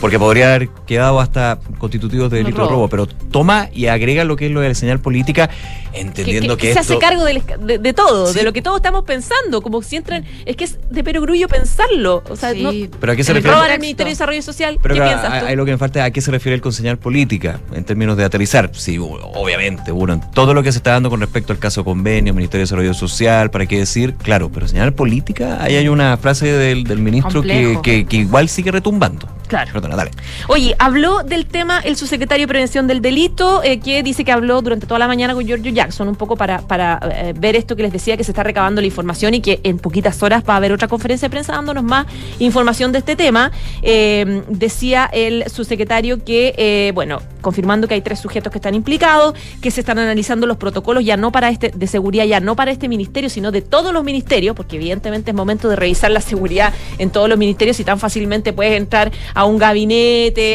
Porque 0.00 0.18
podría 0.18 0.54
haber 0.54 0.68
quedado 0.86 1.18
hasta 1.20 1.58
constitutivos 1.78 2.30
de 2.30 2.38
delito 2.38 2.58
de 2.62 2.64
robo. 2.68 2.70
robo, 2.76 2.88
pero 2.88 3.06
toma 3.06 3.68
y 3.72 3.86
agrega 3.86 4.24
lo 4.24 4.36
que 4.36 4.46
es 4.46 4.52
lo 4.52 4.60
de 4.60 4.68
la 4.68 4.74
señal 4.74 5.00
política, 5.00 5.48
entendiendo 5.94 6.56
que, 6.56 6.74
se 6.74 6.80
esto... 6.80 6.94
hace 6.94 6.98
cargo 6.98 7.26
esca- 7.26 7.56
de, 7.58 7.78
de 7.78 7.92
todo, 7.94 8.26
Sí. 8.26 8.38
de 8.38 8.44
lo 8.44 8.52
que 8.52 8.60
todos 8.60 8.76
estamos 8.76 9.04
pensando, 9.04 9.62
como 9.62 9.80
si 9.82 9.96
entran, 9.96 10.24
es 10.44 10.56
que 10.56 10.64
es 10.64 10.78
de 10.90 11.02
perogrullo 11.04 11.48
pensarlo, 11.48 12.22
o 12.28 12.36
sea, 12.36 12.52
Sí. 12.52 12.62
no, 12.62 12.70
¿Pero 13.00 13.12
a 13.12 13.16
qué 13.16 13.24
se 13.24 13.32
El 13.32 13.36
refiere? 13.36 13.56
contexto. 13.56 13.80
Ministerio 13.80 14.08
de 14.10 14.12
Desarrollo 14.14 14.42
Social, 14.42 14.78
Pero 14.82 14.94
¿qué 14.94 15.00
piensas 15.00 15.32
hay, 15.32 15.40
tú? 15.40 15.46
hay 15.46 15.56
lo 15.56 15.64
que 15.64 15.70
me 15.72 15.78
falta, 15.78 16.04
¿a 16.04 16.10
qué 16.10 16.20
se 16.20 16.30
refiere 16.30 16.54
el 16.56 16.60
con 16.60 16.72
señal 16.72 16.98
política? 16.98 17.60
En 17.72 17.84
términos 17.84 18.16
de 18.16 18.24
aterrizar. 18.24 18.70
Sí, 18.74 18.98
obviamente, 18.98 19.90
bueno, 19.90 20.20
todo 20.34 20.52
lo 20.52 20.62
que 20.62 20.70
se 20.72 20.78
está 20.78 20.92
dando 20.92 21.08
con 21.10 21.20
respecto 21.20 21.52
al 21.52 21.58
caso 21.58 21.84
convenio, 21.84 22.34
Ministerio 22.34 22.60
de 22.60 22.64
Desarrollo 22.64 22.92
Social, 22.94 23.50
¿para 23.50 23.64
qué 23.66 23.78
decir? 23.78 24.14
Claro, 24.16 24.50
pero 24.52 24.68
señal 24.68 24.92
política, 24.92 25.62
ahí 25.62 25.76
hay 25.76 25.88
una 25.88 26.16
frase 26.18 26.46
del, 26.52 26.84
del 26.84 26.98
ministro 26.98 27.40
que, 27.42 27.78
que- 27.82 28.04
que 28.04 28.16
igual 28.18 28.48
sigue 28.48 28.70
retumbando. 28.70 29.28
Claro. 29.46 29.70
Dale. 29.96 30.10
Oye, 30.48 30.74
habló 30.78 31.22
del 31.22 31.46
tema 31.46 31.80
el 31.80 31.96
subsecretario 31.96 32.44
de 32.44 32.48
Prevención 32.48 32.86
del 32.86 33.00
Delito, 33.00 33.62
eh, 33.62 33.80
que 33.80 34.02
dice 34.02 34.24
que 34.24 34.32
habló 34.32 34.62
durante 34.62 34.86
toda 34.86 34.98
la 34.98 35.06
mañana 35.06 35.34
con 35.34 35.46
Giorgio 35.46 35.72
Jackson, 35.72 36.08
un 36.08 36.16
poco 36.16 36.36
para, 36.36 36.60
para 36.62 37.00
eh, 37.12 37.34
ver 37.36 37.56
esto 37.56 37.76
que 37.76 37.82
les 37.82 37.92
decía, 37.92 38.16
que 38.16 38.24
se 38.24 38.32
está 38.32 38.42
recabando 38.42 38.80
la 38.80 38.86
información 38.86 39.34
y 39.34 39.40
que 39.40 39.60
en 39.62 39.78
poquitas 39.78 40.22
horas 40.22 40.42
va 40.48 40.54
a 40.54 40.56
haber 40.56 40.72
otra 40.72 40.88
conferencia 40.88 41.26
de 41.26 41.30
prensa 41.30 41.52
dándonos 41.52 41.84
más 41.84 42.06
información 42.38 42.92
de 42.92 42.98
este 42.98 43.16
tema. 43.16 43.52
Eh, 43.82 44.42
decía 44.48 45.08
el 45.12 45.48
subsecretario 45.50 46.24
que, 46.24 46.92
bueno, 46.94 47.20
confirmando 47.40 47.86
que 47.86 47.94
hay 47.94 48.00
tres 48.00 48.18
sujetos 48.18 48.50
que 48.50 48.58
están 48.58 48.74
implicados, 48.74 49.34
que 49.60 49.70
se 49.70 49.80
están 49.80 49.98
analizando 49.98 50.46
los 50.46 50.56
protocolos 50.56 51.04
ya 51.04 51.16
no 51.16 51.30
para 51.30 51.50
este, 51.50 51.70
de 51.74 51.86
seguridad, 51.86 52.24
ya 52.24 52.40
no 52.40 52.56
para 52.56 52.70
este 52.70 52.88
ministerio, 52.88 53.30
sino 53.30 53.52
de 53.52 53.62
todos 53.62 53.92
los 53.92 54.02
ministerios, 54.02 54.56
porque 54.56 54.76
evidentemente 54.76 55.30
es 55.30 55.36
momento 55.36 55.68
de 55.68 55.76
revisar 55.76 56.10
la 56.10 56.20
seguridad 56.20 56.72
en 56.98 57.10
todos 57.10 57.28
los 57.28 57.38
ministerios 57.38 57.78
y 57.80 57.84
tan 57.84 57.98
fácilmente 57.98 58.52
puedes 58.52 58.76
entrar 58.76 59.12
a 59.34 59.44
un 59.44 59.58
gabinete, 59.58 59.73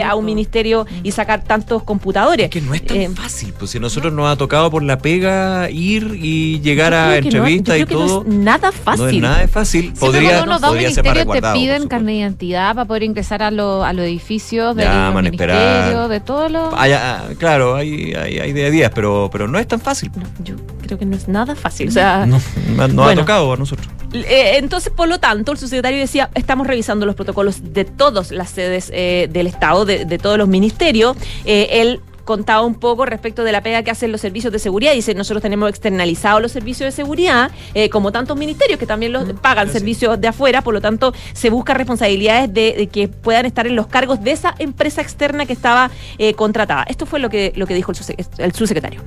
a 0.03 0.15
un 0.15 0.25
ministerio 0.25 0.85
y 1.03 1.11
sacar 1.11 1.43
tantos 1.43 1.83
computadores. 1.83 2.45
Es 2.45 2.49
que 2.51 2.61
no 2.61 2.73
es 2.73 2.85
tan 2.85 2.97
Eh, 2.97 3.09
fácil, 3.09 3.53
pues 3.57 3.71
si 3.71 3.77
a 3.77 3.81
nosotros 3.81 4.11
nos 4.13 4.27
ha 4.31 4.35
tocado 4.37 4.69
por 4.71 4.83
la 4.83 4.97
pega 4.97 5.69
ir 5.69 6.17
y 6.21 6.59
llegar 6.61 6.93
a 6.93 7.07
no- 7.09 7.13
entrevistas 7.15 7.79
y 7.79 7.85
todo. 7.85 8.23
No 8.23 8.31
es 8.31 8.37
nada 8.39 8.71
fácil. 8.71 9.03
No 9.03 9.09
es 9.09 9.21
nada 9.21 9.39
de 9.39 9.47
fácil. 9.47 9.93
Podría, 9.99 10.29
cuando 10.29 10.43
uno 10.43 10.59
va 10.59 10.67
a 10.67 10.69
un 10.71 10.75
podría 10.75 10.91
ser 10.91 11.03
más 11.05 11.13
ministerio 11.15 11.41
te 11.41 11.53
piden 11.53 11.75
supuesto. 11.75 11.89
carne 11.89 12.11
de 12.11 12.17
identidad 12.17 12.75
para 12.75 12.85
poder 12.85 13.03
ingresar 13.03 13.43
a, 13.43 13.51
lo- 13.51 13.83
a 13.83 13.93
los 13.93 14.05
edificios 14.05 14.75
del 14.75 14.85
Llaman, 14.85 15.23
del 15.23 15.31
ministerio, 15.31 15.55
esperar. 15.55 16.07
de 16.09 16.19
todos 16.19 16.51
los... 16.51 16.73
Ah, 16.75 16.87
ya, 16.87 17.23
claro, 17.37 17.75
hay, 17.75 18.13
hay, 18.13 18.39
hay 18.39 18.53
día 18.53 18.67
a 18.67 18.69
días, 18.69 18.91
pero, 18.93 19.29
pero 19.31 19.47
no 19.47 19.59
es 19.59 19.67
tan 19.67 19.79
fácil. 19.79 20.11
No, 20.15 20.23
yo 20.43 20.55
creo 20.89 20.99
que 20.99 21.05
no 21.05 21.15
es 21.15 21.27
nada 21.27 21.55
fácil. 21.55 21.87
O 21.87 21.91
sea, 21.91 22.25
No, 22.25 22.39
no 22.75 22.83
ha 22.83 22.87
Bueno. 23.09 23.21
tocado 23.21 23.53
a 23.53 23.57
nosotros. 23.57 23.87
Eh, 24.13 24.57
entonces, 24.57 24.91
por 24.91 25.07
lo 25.07 25.19
tanto, 25.19 25.51
el 25.51 25.57
subsecretario 25.57 25.99
decía, 25.99 26.29
estamos 26.33 26.65
revisando 26.67 27.05
los 27.05 27.15
protocolos 27.15 27.73
de 27.73 27.85
todas 27.85 28.31
las 28.31 28.49
sedes 28.49 28.89
eh, 28.93 29.27
del 29.31 29.45
Estado, 29.47 29.85
de, 29.85 30.05
de 30.05 30.17
todos 30.17 30.37
los 30.37 30.47
ministerios. 30.47 31.15
Eh, 31.45 31.67
él 31.73 32.01
contaba 32.25 32.61
un 32.63 32.75
poco 32.75 33.07
respecto 33.07 33.43
de 33.43 33.51
la 33.51 33.61
pega 33.63 33.81
que 33.81 33.89
hacen 33.89 34.11
los 34.11 34.21
servicios 34.21 34.53
de 34.53 34.59
seguridad. 34.59 34.93
Dice, 34.93 35.15
nosotros 35.15 35.41
tenemos 35.41 35.67
externalizados 35.69 36.41
los 36.43 36.51
servicios 36.51 36.85
de 36.87 36.91
seguridad, 36.91 37.49
eh, 37.73 37.89
como 37.89 38.11
tantos 38.11 38.37
ministerios 38.37 38.77
que 38.79 38.85
también 38.85 39.13
los 39.13 39.33
pagan 39.41 39.67
servicios 39.71 40.21
de 40.21 40.27
afuera, 40.27 40.61
por 40.61 40.75
lo 40.75 40.81
tanto, 40.81 41.11
se 41.33 41.49
busca 41.49 41.73
responsabilidades 41.73 42.53
de, 42.53 42.75
de 42.77 42.87
que 42.87 43.07
puedan 43.07 43.47
estar 43.47 43.65
en 43.65 43.75
los 43.75 43.87
cargos 43.87 44.23
de 44.23 44.31
esa 44.31 44.53
empresa 44.59 45.01
externa 45.01 45.47
que 45.47 45.53
estaba 45.53 45.89
eh, 46.19 46.33
contratada. 46.35 46.83
Esto 46.87 47.07
fue 47.07 47.19
lo 47.19 47.31
que, 47.31 47.51
lo 47.55 47.65
que 47.65 47.73
dijo 47.73 47.91
el, 47.91 47.97
subse- 47.97 48.27
el 48.37 48.53
subsecretario. 48.53 49.01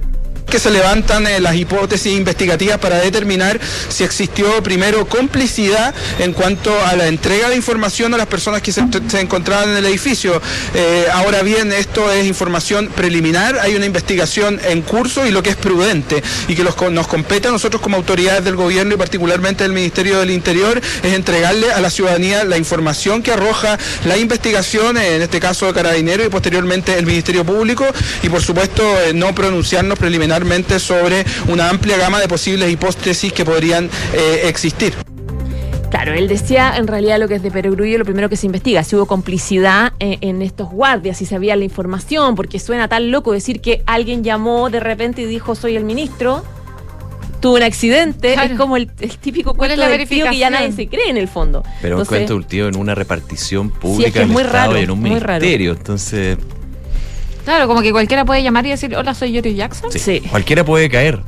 Que 0.47 0.59
se 0.59 0.71
levantan 0.71 1.27
eh, 1.27 1.41
las 1.41 1.55
hipótesis 1.57 2.13
investigativas 2.13 2.79
para 2.79 2.99
determinar 2.99 3.59
si 3.89 4.05
existió 4.05 4.63
primero 4.63 5.07
complicidad 5.07 5.95
en 6.19 6.33
cuanto 6.33 6.73
a 6.85 6.95
la 6.97 7.07
entrega 7.07 7.49
de 7.49 7.57
información 7.57 8.13
a 8.15 8.19
las 8.19 8.27
personas 8.27 8.63
que 8.63 8.73
se, 8.73 8.83
encontraban 9.21 9.71
en 9.71 9.77
el 9.77 9.87
edificio. 9.87 10.41
Eh, 10.75 11.07
ahora 11.13 11.43
bien, 11.43 11.73
esto 11.73 12.11
es 12.13 12.27
información 12.27 12.89
preliminar, 12.95 13.59
hay 13.61 13.77
una 13.77 13.87
investigación 13.87 14.61
en 14.65 14.83
curso 14.83 15.27
y 15.27 15.31
lo 15.31 15.43
que 15.43 15.51
es 15.51 15.57
prudente 15.57 16.23
y 16.49 16.55
que 16.55 16.65
nos 16.65 17.07
compete 17.07 17.49
a 17.49 17.51
nosotros 17.51 17.81
como 17.81 17.97
autoridades 17.97 18.45
del 18.45 18.57
gobierno 18.57 18.95
y 18.95 18.99
particularmente 18.99 19.65
del 19.65 19.73
Ministerio 19.73 20.19
del 20.21 20.31
Interior 20.31 20.81
es 21.03 21.15
entregarle 21.15 21.73
a 21.73 21.81
la 21.81 21.91
ciudadanía 21.91 22.45
la 22.45 22.59
información 22.59 23.23
que 23.23 23.33
arroja 23.33 23.79
la 24.05 24.17
investigación, 24.17 24.97
eh, 24.97 25.17
en 25.17 25.23
este 25.23 25.41
caso 25.41 25.67
de 25.67 25.73
Carabinero 25.73 26.25
y 26.25 26.29
posteriormente 26.29 26.99
el 26.99 27.07
Ministerio 27.07 27.45
Público 27.45 27.87
y 28.23 28.29
por 28.29 28.43
supuesto 28.43 28.83
no 29.15 29.35
pronunciarnos 29.35 29.99
preliminarmente 29.99 30.32
sobre 30.79 31.25
una 31.49 31.69
amplia 31.69 31.97
gama 31.99 32.21
de 32.21 32.29
posibles 32.29 32.71
hipótesis 32.71 33.33
que 33.33 33.45
podrían 33.45 33.91
eh, 34.15 34.43
existir. 34.45 34.95
Claro, 35.91 36.15
él 36.15 36.27
decía 36.27 36.73
en 36.77 36.87
realidad 36.87 37.19
lo 37.19 37.29
que 37.29 37.35
es 37.35 37.43
de 37.43 37.51
perogrullo, 37.51 37.99
lo 37.99 38.05
primero 38.07 38.31
que 38.31 38.37
se 38.37 38.47
investiga, 38.47 38.83
si 38.83 38.97
hubo 38.97 39.05
complicidad 39.07 39.93
eh, 40.01 40.17
en 40.23 40.41
estos 40.41 40.71
guardias, 40.71 41.19
si 41.19 41.27
sabía 41.27 41.55
la 41.55 41.65
información, 41.65 42.35
porque 42.35 42.59
suena 42.59 42.89
tan 42.89 43.11
loco 43.11 43.33
decir 43.33 43.61
que 43.61 43.83
alguien 43.87 44.25
llamó 44.25 44.71
de 44.71 44.81
repente 44.81 45.21
y 45.23 45.27
dijo 45.27 45.55
soy 45.55 45.77
el 45.77 45.85
ministro, 45.85 46.43
tuvo 47.41 47.57
un 47.57 47.63
accidente, 47.63 48.33
Claro. 48.33 48.53
es 48.55 48.59
como 48.59 48.79
el, 48.79 48.91
el 49.01 49.19
típico 49.19 49.53
¿Cuál 49.53 49.73
es 49.73 49.77
cuento 49.77 49.91
la 49.93 49.99
del 49.99 50.09
tío 50.09 50.31
que 50.31 50.39
ya 50.39 50.49
nadie 50.49 50.73
se 50.73 50.87
cree 50.89 51.11
en 51.11 51.19
el 51.19 51.29
fondo. 51.29 51.63
Pero 51.83 51.99
un 51.99 52.07
cuento 52.07 52.33
de 52.33 52.39
un 52.39 52.45
tío 52.45 52.69
en 52.69 52.77
una 52.77 52.95
repartición 52.95 53.69
pública 53.71 54.09
es 54.09 54.13
que 54.15 54.21
es 54.23 54.27
del 54.29 54.33
muy 54.33 54.43
Estado 54.45 54.69
raro, 54.69 54.81
y 54.81 54.85
en 54.85 54.91
un 54.93 54.99
muy 55.01 55.11
raro. 55.21 55.41
ministerio. 55.41 55.73
Entonces, 55.73 56.39
Claro, 57.45 57.67
como 57.67 57.83
que 57.83 57.93
cualquiera 57.93 58.25
puede 58.25 58.43
llamar 58.43 58.65
y 58.67 58.71
decir, 58.71 58.95
hola, 58.97 59.15
soy 59.15 59.33
Yuri 59.33 59.55
Jackson. 59.55 59.91
sí, 59.93 59.99
Sí. 59.99 60.21
cualquiera 60.31 60.65
puede 60.65 60.89
caer. 60.89 61.21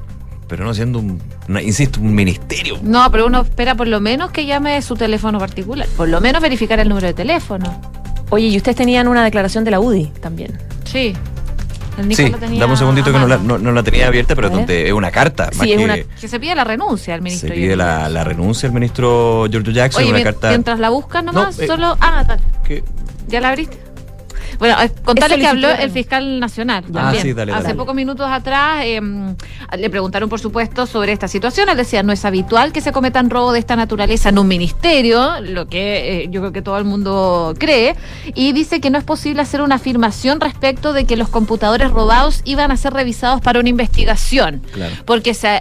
pero 0.46 0.62
no 0.66 0.74
siendo 0.74 0.98
un, 0.98 1.20
una- 1.48 1.62
insisto, 1.62 1.98
un 2.00 2.14
ministerio. 2.14 2.79
No, 2.83 3.11
pero 3.11 3.27
uno 3.27 3.40
espera 3.40 3.74
por 3.74 3.88
lo 3.88 3.98
menos 4.00 4.31
que 4.31 4.44
llame 4.44 4.81
su 4.83 4.94
teléfono 4.94 5.38
particular. 5.38 5.88
Por 5.96 6.09
lo 6.09 6.20
menos 6.20 6.42
verificar 6.42 6.79
el 6.79 6.88
número 6.88 7.07
de 7.07 7.14
teléfono. 7.14 7.81
Oye, 8.29 8.48
y 8.48 8.57
ustedes 8.59 8.77
tenían 8.77 9.09
una 9.09 9.24
declaración 9.24 9.64
de 9.64 9.70
la 9.70 9.81
UDI 9.81 10.12
también. 10.20 10.59
Sí. 10.85 11.14
El 11.98 12.09
Nico 12.09 12.22
Sí, 12.22 12.31
tenía 12.38 12.61
dame 12.61 12.72
un 12.74 12.79
segundito 12.79 13.11
que 13.11 13.18
no 13.18 13.27
la, 13.27 13.38
no, 13.38 13.57
no 13.59 13.72
la 13.72 13.83
tenía 13.83 14.07
abierta, 14.07 14.37
pero 14.37 14.50
donde 14.50 14.87
es 14.88 14.92
una 14.92 15.11
carta. 15.11 15.46
más 15.46 15.57
Sí, 15.66 15.72
es 15.72 15.79
que 15.79 15.85
una- 15.85 15.96
Que 16.20 16.29
se 16.29 16.38
pide 16.38 16.55
la 16.55 16.64
renuncia 16.64 17.14
al 17.14 17.20
se 17.20 17.24
ministro. 17.24 17.55
pide 17.55 17.74
la, 17.74 18.09
la 18.11 18.22
renuncia 18.22 18.68
del 18.68 18.74
ministro 18.74 19.46
Giorgio 19.50 19.72
Jackson, 19.72 20.03
Oye, 20.03 20.12
una 20.12 20.22
carta 20.22 20.48
mientras 20.50 20.79
la 20.79 20.90
buscas 20.90 21.24
nomás, 21.24 21.57
No, 21.57 21.64
eh, 21.64 21.66
solo. 21.66 21.96
Ah, 22.00 22.22
tal. 22.27 22.40
que 22.64 22.85
¿Ya 23.29 23.40
la 23.40 23.48
abriste? 23.48 23.79
Bueno, 24.58 24.80
eh, 24.82 24.90
contarles 25.04 25.38
que 25.38 25.46
habló 25.46 25.70
el 25.70 25.90
fiscal 25.90 26.40
nacional 26.40 26.84
Ah, 26.88 26.92
también. 26.92 27.22
sí, 27.22 27.32
dale, 27.32 27.52
Hace 27.52 27.62
dale. 27.64 27.74
pocos 27.74 27.94
minutos 27.94 28.26
atrás 28.30 28.82
eh, 28.84 29.00
le 29.78 29.90
preguntaron, 29.90 30.28
por 30.28 30.40
supuesto, 30.40 30.86
sobre 30.86 31.12
esta 31.12 31.28
situación. 31.28 31.68
Él 31.68 31.76
decía, 31.76 32.02
no 32.02 32.12
es 32.12 32.24
habitual 32.24 32.72
que 32.72 32.80
se 32.80 32.92
cometan 32.92 33.30
robos 33.30 33.52
de 33.54 33.58
esta 33.58 33.76
naturaleza 33.76 34.28
en 34.28 34.38
un 34.38 34.48
ministerio, 34.48 35.40
lo 35.40 35.66
que 35.66 36.22
eh, 36.24 36.28
yo 36.30 36.40
creo 36.40 36.52
que 36.52 36.62
todo 36.62 36.78
el 36.78 36.84
mundo 36.84 37.54
cree, 37.58 37.96
y 38.34 38.52
dice 38.52 38.80
que 38.80 38.90
no 38.90 38.98
es 38.98 39.04
posible 39.04 39.42
hacer 39.42 39.62
una 39.62 39.76
afirmación 39.76 40.40
respecto 40.40 40.92
de 40.92 41.04
que 41.04 41.16
los 41.16 41.28
computadores 41.28 41.90
robados 41.90 42.40
iban 42.44 42.70
a 42.70 42.76
ser 42.76 42.92
revisados 42.92 43.40
para 43.40 43.60
una 43.60 43.68
investigación. 43.68 44.62
Claro. 44.72 44.94
Porque 45.04 45.34
se, 45.34 45.60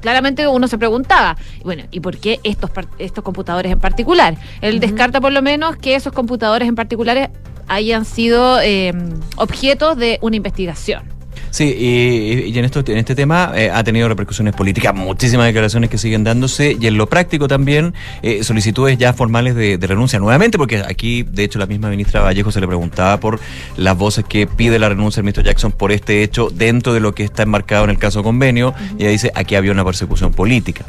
claramente 0.00 0.46
uno 0.48 0.66
se 0.68 0.78
preguntaba, 0.78 1.36
bueno, 1.62 1.84
¿y 1.90 2.00
por 2.00 2.16
qué 2.18 2.40
estos, 2.42 2.70
estos 2.98 3.22
computadores 3.24 3.70
en 3.72 3.78
particular? 3.80 4.36
Él 4.60 4.80
descarta 4.80 5.20
por 5.20 5.32
lo 5.32 5.42
menos 5.42 5.76
que 5.76 5.94
esos 5.94 6.12
computadores 6.12 6.68
en 6.68 6.74
particulares 6.74 7.28
hayan 7.70 8.04
sido 8.04 8.60
eh, 8.60 8.92
objetos 9.36 9.96
de 9.96 10.18
una 10.20 10.36
investigación. 10.36 11.04
Sí, 11.50 11.64
y, 11.64 12.50
y 12.52 12.58
en, 12.58 12.64
esto, 12.64 12.80
en 12.86 12.98
este 12.98 13.14
tema 13.14 13.52
eh, 13.56 13.70
ha 13.70 13.82
tenido 13.82 14.08
repercusiones 14.08 14.54
políticas, 14.54 14.94
muchísimas 14.94 15.46
declaraciones 15.46 15.90
que 15.90 15.98
siguen 15.98 16.22
dándose 16.22 16.76
y 16.80 16.86
en 16.86 16.96
lo 16.96 17.08
práctico 17.08 17.48
también 17.48 17.92
eh, 18.22 18.44
solicitudes 18.44 18.98
ya 18.98 19.12
formales 19.12 19.56
de, 19.56 19.76
de 19.76 19.86
renuncia 19.86 20.20
nuevamente, 20.20 20.58
porque 20.58 20.78
aquí 20.78 21.24
de 21.24 21.44
hecho 21.44 21.58
la 21.58 21.66
misma 21.66 21.88
ministra 21.90 22.20
Vallejo 22.20 22.52
se 22.52 22.60
le 22.60 22.68
preguntaba 22.68 23.18
por 23.18 23.40
las 23.76 23.96
voces 23.96 24.24
que 24.24 24.46
pide 24.46 24.78
la 24.78 24.90
renuncia 24.90 25.20
del 25.20 25.24
ministro 25.24 25.42
Jackson 25.42 25.72
por 25.72 25.90
este 25.90 26.22
hecho 26.22 26.50
dentro 26.50 26.92
de 26.92 27.00
lo 27.00 27.14
que 27.14 27.24
está 27.24 27.42
enmarcado 27.42 27.84
en 27.84 27.90
el 27.90 27.98
caso 27.98 28.22
convenio 28.22 28.74
y 28.96 29.02
ella 29.02 29.10
dice 29.10 29.32
aquí 29.34 29.56
había 29.56 29.72
una 29.72 29.84
persecución 29.84 30.32
política. 30.32 30.84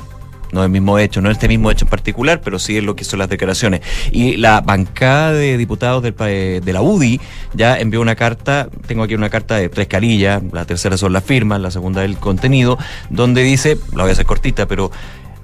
No 0.51 0.63
el 0.63 0.69
mismo 0.69 0.99
hecho, 0.99 1.21
no 1.21 1.31
este 1.31 1.47
mismo 1.47 1.71
hecho 1.71 1.85
en 1.85 1.89
particular, 1.89 2.41
pero 2.41 2.59
sí 2.59 2.77
es 2.77 2.83
lo 2.83 2.95
que 2.95 3.03
son 3.03 3.19
las 3.19 3.29
declaraciones. 3.29 3.81
Y 4.11 4.37
la 4.37 4.61
bancada 4.61 5.33
de 5.33 5.57
diputados 5.57 6.03
del, 6.03 6.13
eh, 6.19 6.61
de 6.63 6.73
la 6.73 6.81
UDI 6.81 7.21
ya 7.53 7.79
envió 7.79 8.01
una 8.01 8.15
carta, 8.15 8.67
tengo 8.85 9.03
aquí 9.03 9.15
una 9.15 9.29
carta 9.29 9.55
de 9.55 9.69
tres 9.69 9.87
carillas, 9.87 10.41
la 10.51 10.65
tercera 10.65 10.97
son 10.97 11.13
las 11.13 11.23
firmas, 11.23 11.61
la 11.61 11.71
segunda 11.71 12.03
el 12.03 12.17
contenido, 12.17 12.77
donde 13.09 13.43
dice, 13.43 13.77
la 13.93 14.03
voy 14.03 14.09
a 14.09 14.13
hacer 14.13 14.25
cortita, 14.25 14.67
pero 14.67 14.91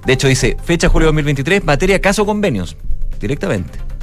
de 0.05 0.13
hecho 0.13 0.27
dice, 0.27 0.57
fecha 0.63 0.89
julio 0.89 1.07
2023, 1.07 1.63
materia 1.63 1.99
caso 1.99 2.25
convenios, 2.25 2.75
directamente. 3.19 3.96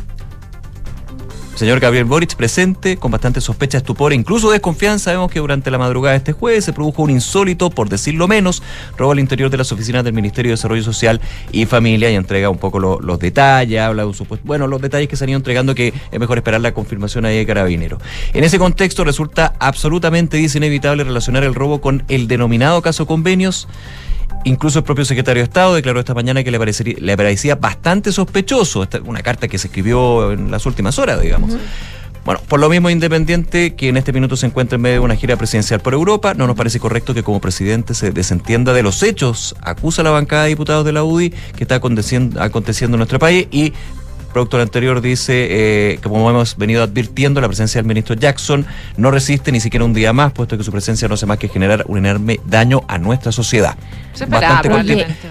Señor 1.55 1.79
Gabriel 1.79 2.05
Boric 2.05 2.35
presente, 2.35 2.97
con 2.97 3.13
bastante 3.13 3.41
sospecha, 3.41 3.79
estupor 3.79 4.13
e 4.13 4.17
incluso 4.17 4.51
desconfianza. 4.51 5.13
Vemos 5.13 5.31
que 5.31 5.39
durante 5.39 5.71
la 5.71 5.79
madrugada 5.79 6.13
de 6.13 6.19
este 6.19 6.33
jueves 6.33 6.65
se 6.65 6.73
produjo 6.73 7.03
un 7.03 7.11
insólito, 7.11 7.71
por 7.71 7.89
decirlo 7.89 8.27
menos, 8.27 8.61
robo 8.99 9.13
al 9.13 9.21
interior 9.21 9.51
de 9.51 9.59
las 9.59 9.71
oficinas 9.71 10.03
del 10.03 10.15
Ministerio 10.15 10.51
de 10.51 10.55
Desarrollo 10.55 10.83
Social 10.83 11.21
y 11.53 11.65
Familia 11.67 12.11
y 12.11 12.17
entrega 12.17 12.51
un 12.51 12.59
poco 12.59 12.81
lo- 12.81 12.99
los 13.01 13.21
detalles, 13.21 13.81
habla 13.81 14.03
de 14.03 14.09
un 14.09 14.15
supuesto, 14.15 14.45
bueno, 14.45 14.67
los 14.67 14.83
detalles 14.83 15.09
que 15.09 15.15
se 15.15 15.23
han 15.25 15.31
ido 15.31 15.37
entregando 15.37 15.77
que 15.77 15.95
es 16.11 16.19
mejor 16.21 16.39
esperar 16.39 16.61
la 16.61 16.75
confirmación 16.75 17.25
ahí 17.25 17.37
de 17.37 17.47
Carabinero. 17.47 17.99
En 18.33 18.43
ese 18.43 18.59
contexto 18.59 19.05
resulta 19.05 19.55
absolutamente, 19.61 20.37
dice, 20.37 20.59
inevitable 20.59 21.05
relacionar 21.05 21.45
el 21.45 21.55
robo 21.55 21.81
con 21.81 22.03
el 22.09 22.27
denominado 22.27 22.83
caso 22.83 23.07
convenios. 23.07 23.69
Incluso 24.45 24.79
el 24.81 24.85
propio 24.85 25.05
secretario 25.05 25.43
de 25.43 25.45
Estado 25.45 25.75
declaró 25.75 26.01
esta 26.01 26.13
mañana 26.15 26.45
que 26.45 26.51
le, 26.51 26.59
parecería- 26.59 26.97
le 26.99 27.17
parecía 27.17 27.55
bastante 27.55 28.13
sospechoso, 28.13 28.83
esta- 28.83 29.01
una 29.01 29.23
carta 29.23 29.49
que 29.49 29.57
se 29.59 29.69
escribió 29.69 30.33
en 30.33 30.51
las 30.51 30.67
últimas 30.67 30.99
horas, 30.99 31.21
digamos. 31.21 31.57
Bueno, 32.25 32.41
por 32.49 32.59
lo 32.59 32.71
mismo 32.71 32.89
Independiente, 32.89 33.75
que 33.75 33.91
en 33.91 33.99
este 33.99 34.11
minuto 34.13 34.35
se 34.37 34.47
encuentra 34.47 34.77
en 34.77 34.83
medio 34.83 34.95
de 34.97 35.01
una 35.01 35.15
gira 35.17 35.37
presidencial 35.37 35.81
por 35.81 35.93
Europa, 35.93 36.33
no 36.33 36.47
nos 36.47 36.57
parece 36.57 36.81
correcto 36.81 37.13
que 37.13 37.23
como 37.23 37.39
presidente 37.39 37.93
se 37.93 38.13
desentienda 38.13 38.73
de 38.73 38.83
los 38.83 39.03
hechos, 39.03 39.55
acusa 39.61 40.01
a 40.01 40.05
la 40.05 40.11
bancada 40.11 40.45
de 40.45 40.49
diputados 40.51 40.87
de 40.87 40.93
la 40.93 41.05
UDI 41.05 41.31
que 41.31 41.65
está 41.65 41.75
aconteciendo, 41.75 42.43
aconteciendo 42.43 42.95
en 42.97 43.01
nuestro 43.01 43.19
país 43.19 43.47
y 43.51 43.75
producto 44.35 44.59
del 44.59 44.67
anterior 44.67 45.01
dice 45.01 45.47
eh, 45.51 45.99
que 46.03 46.09
como 46.09 46.29
hemos 46.29 46.57
venido 46.59 46.83
advirtiendo, 46.83 47.41
la 47.41 47.47
presencia 47.49 47.81
del 47.81 47.87
ministro 47.89 48.15
Jackson 48.15 48.67
no 48.99 49.11
resiste 49.11 49.51
ni 49.51 49.61
siquiera 49.61 49.85
un 49.87 49.95
día 49.95 50.13
más, 50.13 50.33
puesto 50.33 50.59
que 50.59 50.65
su 50.65 50.71
presencia 50.71 51.09
no 51.09 51.15
hace 51.15 51.25
más 51.25 51.39
que 51.39 51.49
generar 51.49 51.85
un 51.89 51.99
enorme 52.05 52.39
daño 52.45 52.83
a 52.89 52.99
nuestra 52.99 53.33
sociedad. 53.33 53.77
Se 54.13 54.27
Bastante 54.27 54.69
¿no? 54.69 54.77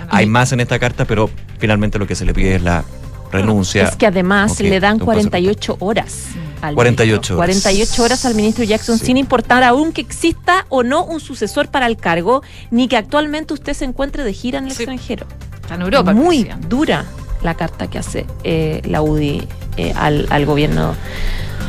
Hay 0.10 0.26
más 0.26 0.52
en 0.52 0.60
esta 0.62 0.80
carta, 0.80 1.06
pero 1.06 1.30
finalmente 1.60 2.00
lo 2.00 2.08
que 2.08 2.16
se 2.16 2.26
le 2.26 2.34
pide 2.34 2.56
es 2.56 2.63
la 2.63 2.84
renuncia. 3.32 3.84
Es 3.84 3.96
que 3.96 4.06
además 4.08 4.54
Ok, 4.54 4.60
le 4.62 4.80
dan 4.80 4.98
de 4.98 5.04
un 5.04 5.08
paso 5.08 5.30
48 5.30 5.78
horas. 5.80 6.26
al 6.62 6.76
48 6.76 7.12
ministro. 7.13 7.36
horas. 7.38 7.48
48 7.62 8.04
horas 8.04 8.26
al 8.26 8.36
ministro 8.36 8.63
Jackson, 8.63 8.98
Sí. 8.98 9.06
sin 9.08 9.18
importar 9.18 9.63
aún 9.63 9.92
que 9.92 10.02
exista 10.02 10.66
o 10.70 10.84
no 10.84 11.04
un 11.04 11.20
sucesor 11.20 11.68
para 11.70 11.88
el 11.88 11.98
cargo, 11.98 12.42
ni 12.72 12.88
que 12.88 12.96
actualmente 12.98 13.54
usted 13.54 13.74
se 13.74 13.86
encuentre 13.86 14.24
de 14.24 14.34
gira 14.34 14.60
en 14.60 14.66
el 14.66 14.72
Sí. 14.72 14.84
extranjero. 14.84 15.26
Está 15.62 15.76
en 15.76 15.82
Europa. 15.82 16.13
Muy 16.13 16.50
dura 16.70 17.06
la 17.43 17.56
carta 17.56 17.89
que 17.89 17.97
hace 17.99 18.25
eh, 18.43 18.82
la 18.86 19.01
UDI 19.01 19.47
eh, 19.77 19.93
al, 19.95 20.27
al 20.29 20.45
gobierno 20.45 20.95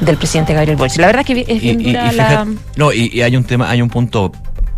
del 0.01 0.17
presidente 0.17 0.55
Gabriel 0.55 0.77
Boric. 0.77 0.97
La 0.97 1.07
verdad 1.07 1.25
es 1.29 1.45
que 1.45 1.53
es 1.53 1.61
bien 1.63 1.81
Y- 1.81 1.91
y- 1.91 1.93
la... 1.93 2.11
fíjate- 2.11 2.57
no, 2.77 2.93
y, 2.93 3.11
y 3.13 3.23
hay 3.23 3.37
un 3.37 3.45
tema, 3.45 3.69
hay 3.71 3.81
un 3.83 3.89
punto 3.91 4.33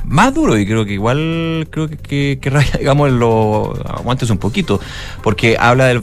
más 0.05 0.33
duro 0.35 0.57
y 0.57 0.65
creo 0.67 0.85
que 0.85 0.93
igual 0.93 1.67
creo 1.71 1.89
que, 1.89 1.97
que, 1.97 2.39
que 2.41 2.51
raya, 2.51 2.73
digamos, 2.79 3.11
lo 3.11 3.73
aguantes 3.89 4.31
un 4.31 4.39
poquito, 4.39 4.81
porque 5.23 5.57
habla 5.59 5.87
de, 5.87 6.01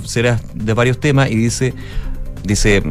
de 0.55 0.73
varios 0.73 0.99
temas 0.99 1.29
y 1.31 1.35
dice 1.35 1.73
Dice, 2.43 2.83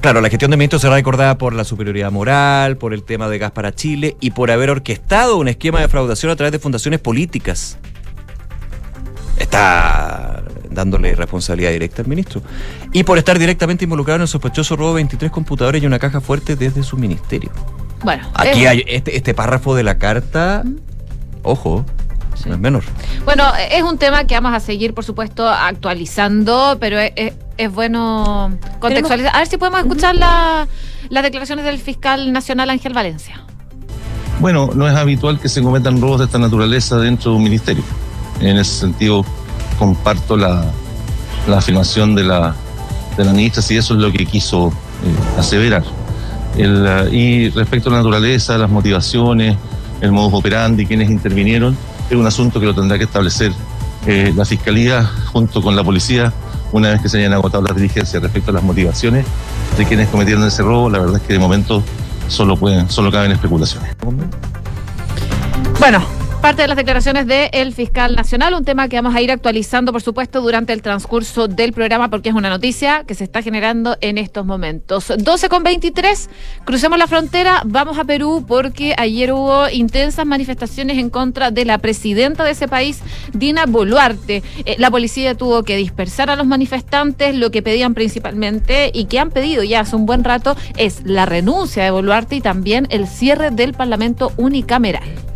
claro, 0.00 0.20
la 0.20 0.28
gestión 0.28 0.50
de 0.50 0.56
ministros 0.56 0.82
será 0.82 0.96
recordada 0.96 1.38
por 1.38 1.52
la 1.54 1.62
superioridad 1.62 2.10
moral, 2.10 2.76
por 2.76 2.92
el 2.92 3.04
tema 3.04 3.28
de 3.28 3.38
gas 3.38 3.52
para 3.52 3.72
Chile 3.72 4.16
y 4.18 4.32
por 4.32 4.50
haber 4.50 4.68
orquestado 4.68 5.36
un 5.36 5.46
esquema 5.46 5.78
de 5.78 5.84
defraudación 5.84 6.32
a 6.32 6.34
través 6.34 6.50
de 6.50 6.58
fundaciones 6.58 6.98
políticas. 6.98 7.78
Está 9.38 10.42
dándole 10.76 11.14
responsabilidad 11.16 11.72
directa 11.72 12.02
al 12.02 12.08
ministro. 12.08 12.40
Y 12.92 13.02
por 13.02 13.18
estar 13.18 13.36
directamente 13.38 13.84
involucrado 13.84 14.16
en 14.16 14.22
el 14.22 14.28
sospechoso 14.28 14.76
robo 14.76 14.90
de 14.90 14.94
23 14.96 15.32
computadores 15.32 15.82
y 15.82 15.86
una 15.86 15.98
caja 15.98 16.20
fuerte 16.20 16.54
desde 16.54 16.84
su 16.84 16.96
ministerio. 16.96 17.50
Bueno, 18.04 18.28
Aquí 18.34 18.62
es- 18.62 18.68
hay 18.68 18.84
este, 18.86 19.16
este 19.16 19.34
párrafo 19.34 19.74
de 19.74 19.82
la 19.82 19.98
carta, 19.98 20.62
ojo, 21.42 21.84
Sí. 22.34 22.48
no 22.50 22.54
es 22.54 22.60
menor. 22.60 22.84
Bueno, 23.24 23.44
es 23.70 23.82
un 23.82 23.96
tema 23.98 24.24
que 24.24 24.34
vamos 24.34 24.52
a 24.54 24.60
seguir, 24.60 24.92
por 24.94 25.02
supuesto, 25.04 25.48
actualizando, 25.48 26.76
pero 26.78 26.98
es, 26.98 27.12
es- 27.16 27.32
es 27.56 27.72
bueno 27.72 28.56
contextualizar. 28.80 29.34
A 29.34 29.38
ver 29.38 29.46
si 29.48 29.56
podemos 29.56 29.80
escuchar 29.80 30.14
la- 30.14 30.68
las 31.08 31.22
declaraciones 31.22 31.64
del 31.64 31.78
fiscal 31.78 32.32
nacional 32.32 32.68
Ángel 32.70 32.92
Valencia. 32.92 33.42
Bueno, 34.40 34.70
no 34.74 34.86
es 34.86 34.94
habitual 34.94 35.40
que 35.40 35.48
se 35.48 35.62
cometan 35.62 35.98
robos 36.00 36.18
de 36.18 36.26
esta 36.26 36.38
naturaleza 36.38 36.98
dentro 36.98 37.30
de 37.30 37.36
un 37.38 37.42
ministerio. 37.44 37.82
En 38.40 38.58
ese 38.58 38.80
sentido, 38.80 39.24
comparto 39.76 40.36
la, 40.36 40.64
afirmación 41.54 42.14
de 42.14 42.24
la, 42.24 42.54
de 43.16 43.24
la 43.24 43.32
ministra, 43.32 43.62
si 43.62 43.76
eso 43.76 43.94
es 43.94 44.00
lo 44.00 44.10
que 44.10 44.26
quiso 44.26 44.68
eh, 44.68 45.38
aseverar. 45.38 45.84
Y 47.12 47.50
respecto 47.50 47.90
a 47.90 47.92
la 47.92 47.98
naturaleza, 47.98 48.56
las 48.56 48.70
motivaciones, 48.70 49.56
el 50.00 50.12
modus 50.12 50.34
operandi, 50.34 50.86
quienes 50.86 51.10
intervinieron, 51.10 51.76
es 52.08 52.16
un 52.16 52.26
asunto 52.26 52.60
que 52.60 52.66
lo 52.66 52.74
tendrá 52.74 52.98
que 52.98 53.04
establecer 53.04 53.52
eh, 54.06 54.32
la 54.34 54.44
Fiscalía 54.44 55.08
junto 55.32 55.60
con 55.60 55.74
la 55.74 55.84
policía 55.84 56.32
una 56.72 56.90
vez 56.90 57.00
que 57.00 57.08
se 57.08 57.18
hayan 57.18 57.32
agotado 57.32 57.62
las 57.62 57.76
diligencias 57.76 58.22
respecto 58.22 58.50
a 58.50 58.54
las 58.54 58.62
motivaciones 58.62 59.26
de 59.76 59.84
quienes 59.84 60.08
cometieron 60.08 60.44
ese 60.44 60.62
robo. 60.62 60.90
La 60.90 60.98
verdad 60.98 61.16
es 61.16 61.22
que 61.22 61.32
de 61.32 61.38
momento 61.38 61.82
solo, 62.28 62.56
pueden, 62.56 62.88
solo 62.90 63.10
caben 63.10 63.32
especulaciones. 63.32 63.96
Bueno, 65.78 66.02
parte 66.46 66.62
de 66.62 66.68
las 66.68 66.76
declaraciones 66.76 67.26
del 67.26 67.72
fiscal 67.72 68.14
nacional, 68.14 68.54
un 68.54 68.64
tema 68.64 68.86
que 68.88 68.94
vamos 68.94 69.16
a 69.16 69.20
ir 69.20 69.32
actualizando, 69.32 69.90
por 69.90 70.00
supuesto, 70.00 70.40
durante 70.40 70.72
el 70.72 70.80
transcurso 70.80 71.48
del 71.48 71.72
programa, 71.72 72.08
porque 72.08 72.28
es 72.28 72.36
una 72.36 72.48
noticia 72.48 73.02
que 73.04 73.16
se 73.16 73.24
está 73.24 73.42
generando 73.42 73.96
en 74.00 74.16
estos 74.16 74.46
momentos. 74.46 75.12
12 75.18 75.48
con 75.48 75.64
23, 75.64 76.30
crucemos 76.64 77.00
la 77.00 77.08
frontera, 77.08 77.62
vamos 77.64 77.98
a 77.98 78.04
Perú, 78.04 78.44
porque 78.46 78.94
ayer 78.96 79.32
hubo 79.32 79.68
intensas 79.70 80.24
manifestaciones 80.24 80.98
en 80.98 81.10
contra 81.10 81.50
de 81.50 81.64
la 81.64 81.78
presidenta 81.78 82.44
de 82.44 82.52
ese 82.52 82.68
país, 82.68 83.00
Dina 83.32 83.66
Boluarte. 83.66 84.44
Eh, 84.66 84.76
la 84.78 84.92
policía 84.92 85.34
tuvo 85.34 85.64
que 85.64 85.76
dispersar 85.76 86.30
a 86.30 86.36
los 86.36 86.46
manifestantes, 86.46 87.34
lo 87.34 87.50
que 87.50 87.60
pedían 87.60 87.92
principalmente 87.92 88.92
y 88.94 89.06
que 89.06 89.18
han 89.18 89.32
pedido 89.32 89.64
ya 89.64 89.80
hace 89.80 89.96
un 89.96 90.06
buen 90.06 90.22
rato 90.22 90.56
es 90.76 91.02
la 91.02 91.26
renuncia 91.26 91.82
de 91.82 91.90
Boluarte 91.90 92.36
y 92.36 92.40
también 92.40 92.86
el 92.90 93.08
cierre 93.08 93.50
del 93.50 93.72
Parlamento 93.72 94.30
unicameral. 94.36 95.26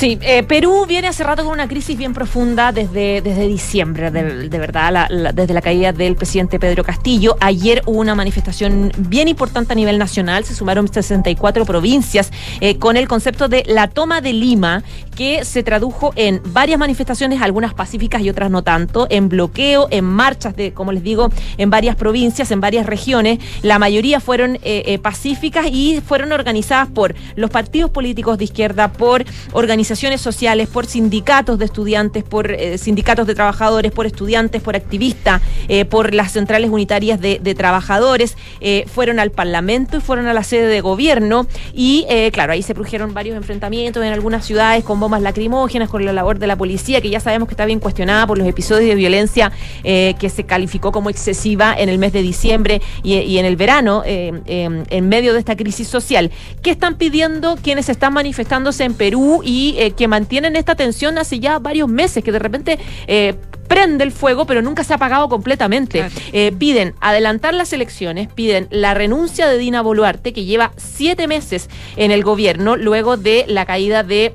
Sí, 0.00 0.18
eh, 0.22 0.42
Perú 0.44 0.86
viene 0.88 1.08
hace 1.08 1.22
rato 1.24 1.44
con 1.44 1.52
una 1.52 1.68
crisis 1.68 1.94
bien 1.94 2.14
profunda 2.14 2.72
desde, 2.72 3.20
desde 3.20 3.46
diciembre, 3.46 4.10
de, 4.10 4.48
verdad, 4.58 4.90
la- 5.10 5.32
desde 5.34 5.52
la 5.52 5.60
caída 5.60 5.92
del 5.92 6.16
presidente 6.16 6.58
Pedro 6.58 6.82
Castillo. 6.84 7.36
Ayer 7.38 7.82
hubo 7.84 8.00
una 8.00 8.14
manifestación 8.14 8.92
bien 8.96 9.28
importante 9.28 9.74
a 9.74 9.76
nivel 9.76 9.98
nacional, 9.98 10.46
se 10.46 10.54
sumaron 10.54 10.90
64 10.90 11.66
provincias 11.66 12.30
eh, 12.62 12.78
con 12.78 12.96
el 12.96 13.08
concepto 13.08 13.48
de 13.48 13.62
la 13.66 13.88
toma 13.88 14.22
de 14.22 14.32
Lima, 14.32 14.84
que 15.14 15.44
se 15.44 15.62
tradujo 15.62 16.14
en 16.16 16.40
varias 16.46 16.78
manifestaciones, 16.78 17.42
algunas 17.42 17.74
pacíficas 17.74 18.22
y 18.22 18.30
otras 18.30 18.50
no 18.50 18.62
tanto, 18.62 19.06
en 19.10 19.28
bloqueo, 19.28 19.86
en 19.90 20.06
marchas 20.06 20.56
de, 20.56 20.72
como 20.72 20.92
les 20.92 21.02
digo, 21.02 21.28
en 21.58 21.68
varias 21.68 21.94
provincias, 21.96 22.50
en 22.52 22.62
varias 22.62 22.86
regiones. 22.86 23.38
La 23.60 23.78
mayoría 23.78 24.18
fueron 24.20 24.58
eh, 24.62 24.98
pacíficas 24.98 25.66
y 25.70 26.00
fueron 26.00 26.32
organizadas 26.32 26.88
por 26.88 27.14
los 27.36 27.50
partidos 27.50 27.90
políticos 27.90 28.38
de 28.38 28.44
izquierda, 28.44 28.90
por 28.94 29.26
organizaciones 29.52 29.89
sociales, 29.98 30.68
por 30.68 30.86
sindicatos 30.86 31.58
de 31.58 31.64
estudiantes, 31.64 32.24
por 32.24 32.52
eh, 32.52 32.78
sindicatos 32.78 33.26
de 33.26 33.34
trabajadores, 33.34 33.92
por 33.92 34.06
estudiantes, 34.06 34.62
por 34.62 34.76
activistas, 34.76 35.42
eh, 35.68 35.84
por 35.84 36.14
las 36.14 36.32
centrales 36.32 36.70
unitarias 36.70 37.20
de, 37.20 37.38
trabajadores. 37.54 38.36
Eh, 38.60 38.84
fueron 38.86 39.18
al 39.18 39.30
Parlamento 39.30 39.96
y 39.96 40.00
fueron 40.00 40.26
a 40.26 40.34
la 40.34 40.44
sede 40.44 40.68
de 40.68 40.80
gobierno 40.80 41.46
y, 41.74 42.06
claro, 42.32 42.52
ahí 42.52 42.62
se 42.62 42.74
produjeron 42.74 43.12
varios 43.12 43.36
enfrentamientos 43.36 44.04
en 44.04 44.12
algunas 44.12 44.44
ciudades 44.44 44.84
con 44.84 45.00
bombas 45.00 45.22
lacrimógenas, 45.22 45.88
con 45.88 46.04
la 46.04 46.12
labor 46.12 46.38
de 46.38 46.46
la 46.46 46.56
policía, 46.56 47.00
que 47.00 47.10
ya 47.10 47.20
sabemos 47.20 47.48
que 47.48 47.54
está 47.54 47.64
bien 47.64 47.80
cuestionada 47.80 48.26
por 48.26 48.38
los 48.38 48.46
episodios 48.46 48.88
de 48.88 48.94
violencia 48.94 49.52
que 49.82 50.30
se 50.32 50.44
calificó 50.44 50.92
como 50.92 51.10
excesiva 51.10 51.74
en 51.76 51.88
el 51.88 51.98
mes 51.98 52.12
de 52.12 52.22
diciembre 52.22 52.80
y, 53.02 53.14
y 53.14 53.38
en 53.38 53.46
el 53.46 53.56
verano, 53.56 54.02
eh, 54.06 54.82
en 54.88 55.08
medio 55.08 55.32
de 55.32 55.38
esta 55.38 55.56
crisis 55.56 55.88
social. 55.88 56.30
¿Qué 56.62 56.70
están 56.70 56.96
pidiendo 56.96 57.56
quienes 57.62 57.88
están 57.88 58.12
manifestándose 58.12 58.84
en 58.84 58.94
Perú 58.94 59.42
y 59.44 59.76
eh, 59.80 59.90
que 59.92 60.06
mantienen 60.06 60.54
esta 60.54 60.74
tensión 60.74 61.18
hace 61.18 61.40
ya 61.40 61.58
varios 61.58 61.88
meses, 61.88 62.22
que 62.22 62.32
de 62.32 62.38
repente... 62.38 62.78
eh, 63.06 63.34
prende 63.70 64.02
el 64.02 64.10
fuego, 64.10 64.46
pero 64.46 64.62
nunca 64.62 64.82
se 64.82 64.92
ha 64.92 64.96
apagado 64.96 65.28
completamente. 65.28 65.98
Claro. 66.00 66.14
Eh, 66.32 66.50
piden 66.58 66.92
adelantar 67.00 67.54
las 67.54 67.72
elecciones, 67.72 68.26
piden 68.26 68.66
la 68.70 68.94
renuncia 68.94 69.46
de 69.46 69.58
Dina 69.58 69.80
Boluarte, 69.80 70.32
que 70.32 70.44
lleva 70.44 70.72
siete 70.76 71.28
meses 71.28 71.70
en 71.94 72.10
el 72.10 72.24
gobierno 72.24 72.76
luego 72.76 73.16
de 73.16 73.44
la 73.46 73.66
caída 73.66 74.02
de 74.02 74.34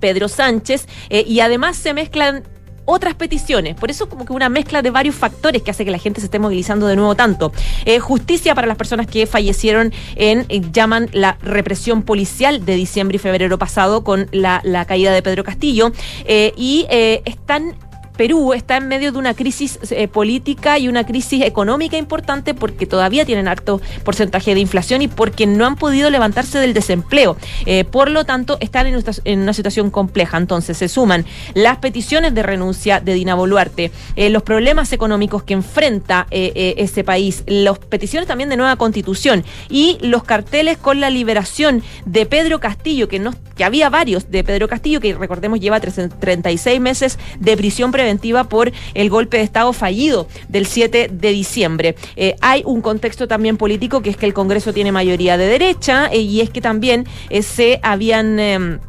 Pedro 0.00 0.28
Sánchez, 0.28 0.86
eh, 1.08 1.24
y 1.26 1.40
además 1.40 1.78
se 1.78 1.94
mezclan 1.94 2.44
otras 2.88 3.14
peticiones. 3.14 3.74
Por 3.74 3.90
eso 3.90 4.08
como 4.08 4.24
que 4.24 4.32
una 4.32 4.48
mezcla 4.48 4.80
de 4.80 4.90
varios 4.90 5.14
factores 5.14 5.62
que 5.62 5.70
hace 5.70 5.84
que 5.84 5.90
la 5.90 5.98
gente 5.98 6.20
se 6.20 6.26
esté 6.26 6.38
movilizando 6.38 6.86
de 6.86 6.96
nuevo 6.96 7.14
tanto. 7.14 7.52
Eh, 7.84 7.98
justicia 8.00 8.54
para 8.54 8.66
las 8.66 8.78
personas 8.78 9.06
que 9.06 9.26
fallecieron 9.26 9.92
en, 10.16 10.46
eh, 10.48 10.62
llaman 10.72 11.10
la 11.12 11.36
represión 11.42 12.02
policial 12.02 12.64
de 12.64 12.76
diciembre 12.76 13.16
y 13.16 13.18
febrero 13.18 13.58
pasado 13.58 14.04
con 14.04 14.28
la, 14.32 14.62
caída 14.86 15.12
de 15.12 15.22
Pedro 15.22 15.44
Castillo. 15.44 15.92
Eh, 16.24 16.54
y 16.56 16.86
están 16.88 17.74
Perú 18.18 18.52
está 18.52 18.76
en 18.76 18.88
medio 18.88 19.12
de 19.12 19.18
una 19.18 19.32
crisis 19.32 19.78
eh, 19.90 20.08
política 20.08 20.76
y 20.76 20.88
una 20.88 21.06
crisis 21.06 21.44
económica 21.44 21.96
importante 21.96 22.52
porque 22.52 22.84
todavía 22.84 23.24
tienen 23.24 23.46
alto 23.46 23.80
porcentaje 24.02 24.54
de 24.54 24.60
inflación 24.60 25.02
y 25.02 25.08
porque 25.08 25.46
no 25.46 25.64
han 25.64 25.76
podido 25.76 26.10
levantarse 26.10 26.58
del 26.58 26.74
desempleo. 26.74 27.36
Eh, 27.64 27.84
por 27.84 28.10
lo 28.10 28.24
tanto, 28.24 28.58
están 28.60 28.88
en 28.88 29.38
una, 29.40 29.52
situación 29.52 29.90
compleja. 29.90 30.36
Entonces, 30.36 30.76
se 30.76 30.88
suman 30.88 31.24
las 31.54 31.78
peticiones 31.78 32.34
de 32.34 32.42
renuncia 32.42 32.98
de 32.98 33.14
Dina 33.14 33.36
Boluarte, 33.36 33.92
eh, 34.16 34.30
los 34.30 34.42
problemas 34.42 34.92
económicos 34.92 35.44
que 35.44 35.54
enfrenta 35.54 36.26
ese 36.30 37.04
país, 37.04 37.44
las 37.46 37.78
peticiones 37.78 38.26
también 38.26 38.50
de 38.50 38.56
nueva 38.56 38.74
constitución 38.74 39.44
y 39.70 39.96
los 40.00 40.24
carteles 40.24 40.76
con 40.76 41.00
la 41.00 41.08
liberación 41.08 41.84
de 42.04 42.26
Pedro 42.26 42.58
Castillo, 42.58 43.06
que 43.06 43.20
no 43.20 43.32
que 43.58 43.64
había 43.64 43.90
varios 43.90 44.30
de 44.30 44.42
Pedro 44.44 44.68
Castillo, 44.68 45.00
que 45.00 45.12
recordemos 45.12 45.60
lleva 45.60 45.80
36 45.80 46.80
meses 46.80 47.18
de 47.40 47.56
prisión 47.56 47.92
preventiva 47.92 48.44
por 48.44 48.72
el 48.94 49.10
golpe 49.10 49.36
de 49.36 49.42
Estado 49.42 49.74
fallido 49.74 50.28
del 50.48 50.64
7 50.64 51.10
de 51.12 51.30
diciembre. 51.30 51.96
Eh, 52.16 52.36
hay 52.40 52.62
un 52.64 52.80
contexto 52.80 53.28
también 53.28 53.56
político 53.56 54.00
que 54.00 54.10
es 54.10 54.16
que 54.16 54.26
el 54.26 54.32
Congreso 54.32 54.72
tiene 54.72 54.92
mayoría 54.92 55.36
de 55.36 55.46
derecha 55.46 56.06
eh, 56.06 56.20
y 56.20 56.40
es 56.40 56.50
que 56.50 56.62
también 56.62 57.06
eh, 57.28 57.42
se 57.42 57.80
habían... 57.82 58.80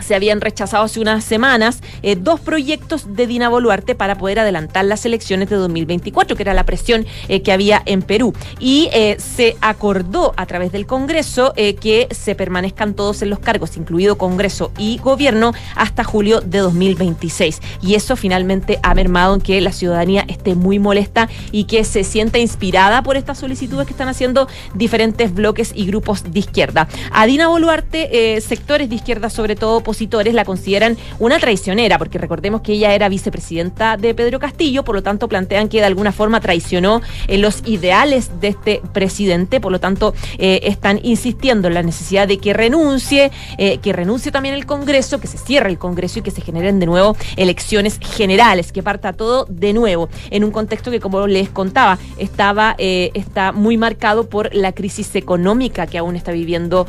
se 0.00 0.14
habían 0.14 0.40
rechazado 0.40 0.84
hace 0.84 1.00
unas 1.00 1.24
semanas 1.24 1.80
eh, 2.02 2.16
dos 2.16 2.40
proyectos 2.40 3.14
de 3.14 3.26
Dina 3.26 3.48
Boluarte 3.48 3.94
para 3.94 4.16
poder 4.16 4.38
adelantar 4.38 4.84
las 4.84 5.04
elecciones 5.06 5.48
de 5.48 5.56
2024, 5.56 6.36
que 6.36 6.42
era 6.42 6.54
la 6.54 6.64
presión 6.64 7.06
eh, 7.28 7.42
que 7.42 7.52
había 7.52 7.82
en 7.86 8.02
Perú. 8.02 8.34
Y 8.58 8.88
eh, 8.92 9.16
se 9.18 9.56
acordó 9.60 10.34
a 10.36 10.46
través 10.46 10.72
del 10.72 10.86
Congreso 10.86 11.52
que 11.56 12.08
se 12.10 12.34
permanezcan 12.34 12.94
todos 12.94 13.22
en 13.22 13.30
los 13.30 13.38
cargos, 13.38 13.76
incluido 13.76 14.18
Congreso 14.18 14.72
y 14.78 14.98
Gobierno, 14.98 15.52
hasta 15.74 16.04
julio 16.04 16.40
de 16.40 16.58
2026. 16.58 17.60
Y 17.82 17.94
eso 17.94 18.16
finalmente 18.16 18.78
ha 18.82 18.94
mermado 18.94 19.34
en 19.34 19.40
que 19.40 19.60
la 19.60 19.72
ciudadanía 19.72 20.24
esté 20.28 20.54
muy 20.54 20.78
molesta 20.78 21.28
y 21.50 21.64
que 21.64 21.84
se 21.84 22.04
sienta 22.04 22.38
inspirada 22.38 23.02
por 23.02 23.16
estas 23.16 23.38
solicitudes 23.38 23.86
que 23.86 23.92
están 23.92 24.08
haciendo 24.08 24.48
diferentes 24.74 25.32
bloques 25.34 25.72
y 25.74 25.86
grupos 25.86 26.24
de 26.32 26.38
izquierda. 26.38 26.88
A 27.12 27.26
Dina 27.26 27.48
Boluarte, 27.48 28.40
sectores 28.40 28.88
de 28.88 28.96
izquierda, 28.96 29.30
sobre 29.30 29.56
todo 29.56 29.80
opositores, 29.86 30.34
la 30.34 30.44
consideran 30.44 30.96
una 31.20 31.38
traicionera, 31.38 31.96
porque 31.96 32.18
recordemos 32.18 32.60
que 32.60 32.72
ella 32.72 32.92
era 32.92 33.08
vicepresidenta 33.08 33.96
de 33.96 34.14
Pedro 34.14 34.40
Castillo, 34.40 34.82
por 34.82 34.96
lo 34.96 35.02
tanto 35.04 35.28
plantean 35.28 35.68
que 35.68 35.78
de 35.78 35.84
alguna 35.84 36.10
forma 36.10 36.40
traicionó 36.40 37.02
eh, 37.28 37.38
los 37.38 37.62
ideales 37.66 38.40
de 38.40 38.48
este 38.48 38.82
presidente, 38.92 39.60
por 39.60 39.70
lo 39.70 39.78
tanto 39.78 40.12
eh, 40.38 40.58
están 40.64 40.98
insistiendo 41.04 41.68
en 41.68 41.74
la 41.74 41.84
necesidad 41.84 42.26
de 42.26 42.38
que 42.38 42.52
renuncie, 42.52 43.30
eh, 43.58 43.78
que 43.78 43.92
renuncie 43.92 44.32
también 44.32 44.56
el 44.56 44.66
Congreso, 44.66 45.20
que 45.20 45.28
se 45.28 45.38
cierre 45.38 45.70
el 45.70 45.78
Congreso 45.78 46.18
y 46.18 46.22
que 46.22 46.32
se 46.32 46.40
generen 46.40 46.80
de 46.80 46.86
nuevo 46.86 47.16
elecciones 47.36 48.00
generales, 48.00 48.72
que 48.72 48.82
parta 48.82 49.12
todo 49.12 49.46
de 49.48 49.72
nuevo, 49.72 50.08
en 50.30 50.42
un 50.42 50.50
contexto 50.50 50.90
que 50.90 50.98
como 50.98 51.28
les 51.28 51.48
contaba, 51.48 51.96
estaba 52.18 52.74
está 52.78 53.52
muy 53.52 53.76
marcado 53.76 54.28
por 54.28 54.52
la 54.52 54.72
crisis 54.72 55.14
económica 55.14 55.86
que 55.86 55.98
aún 55.98 56.16
está 56.16 56.32
viviendo 56.32 56.86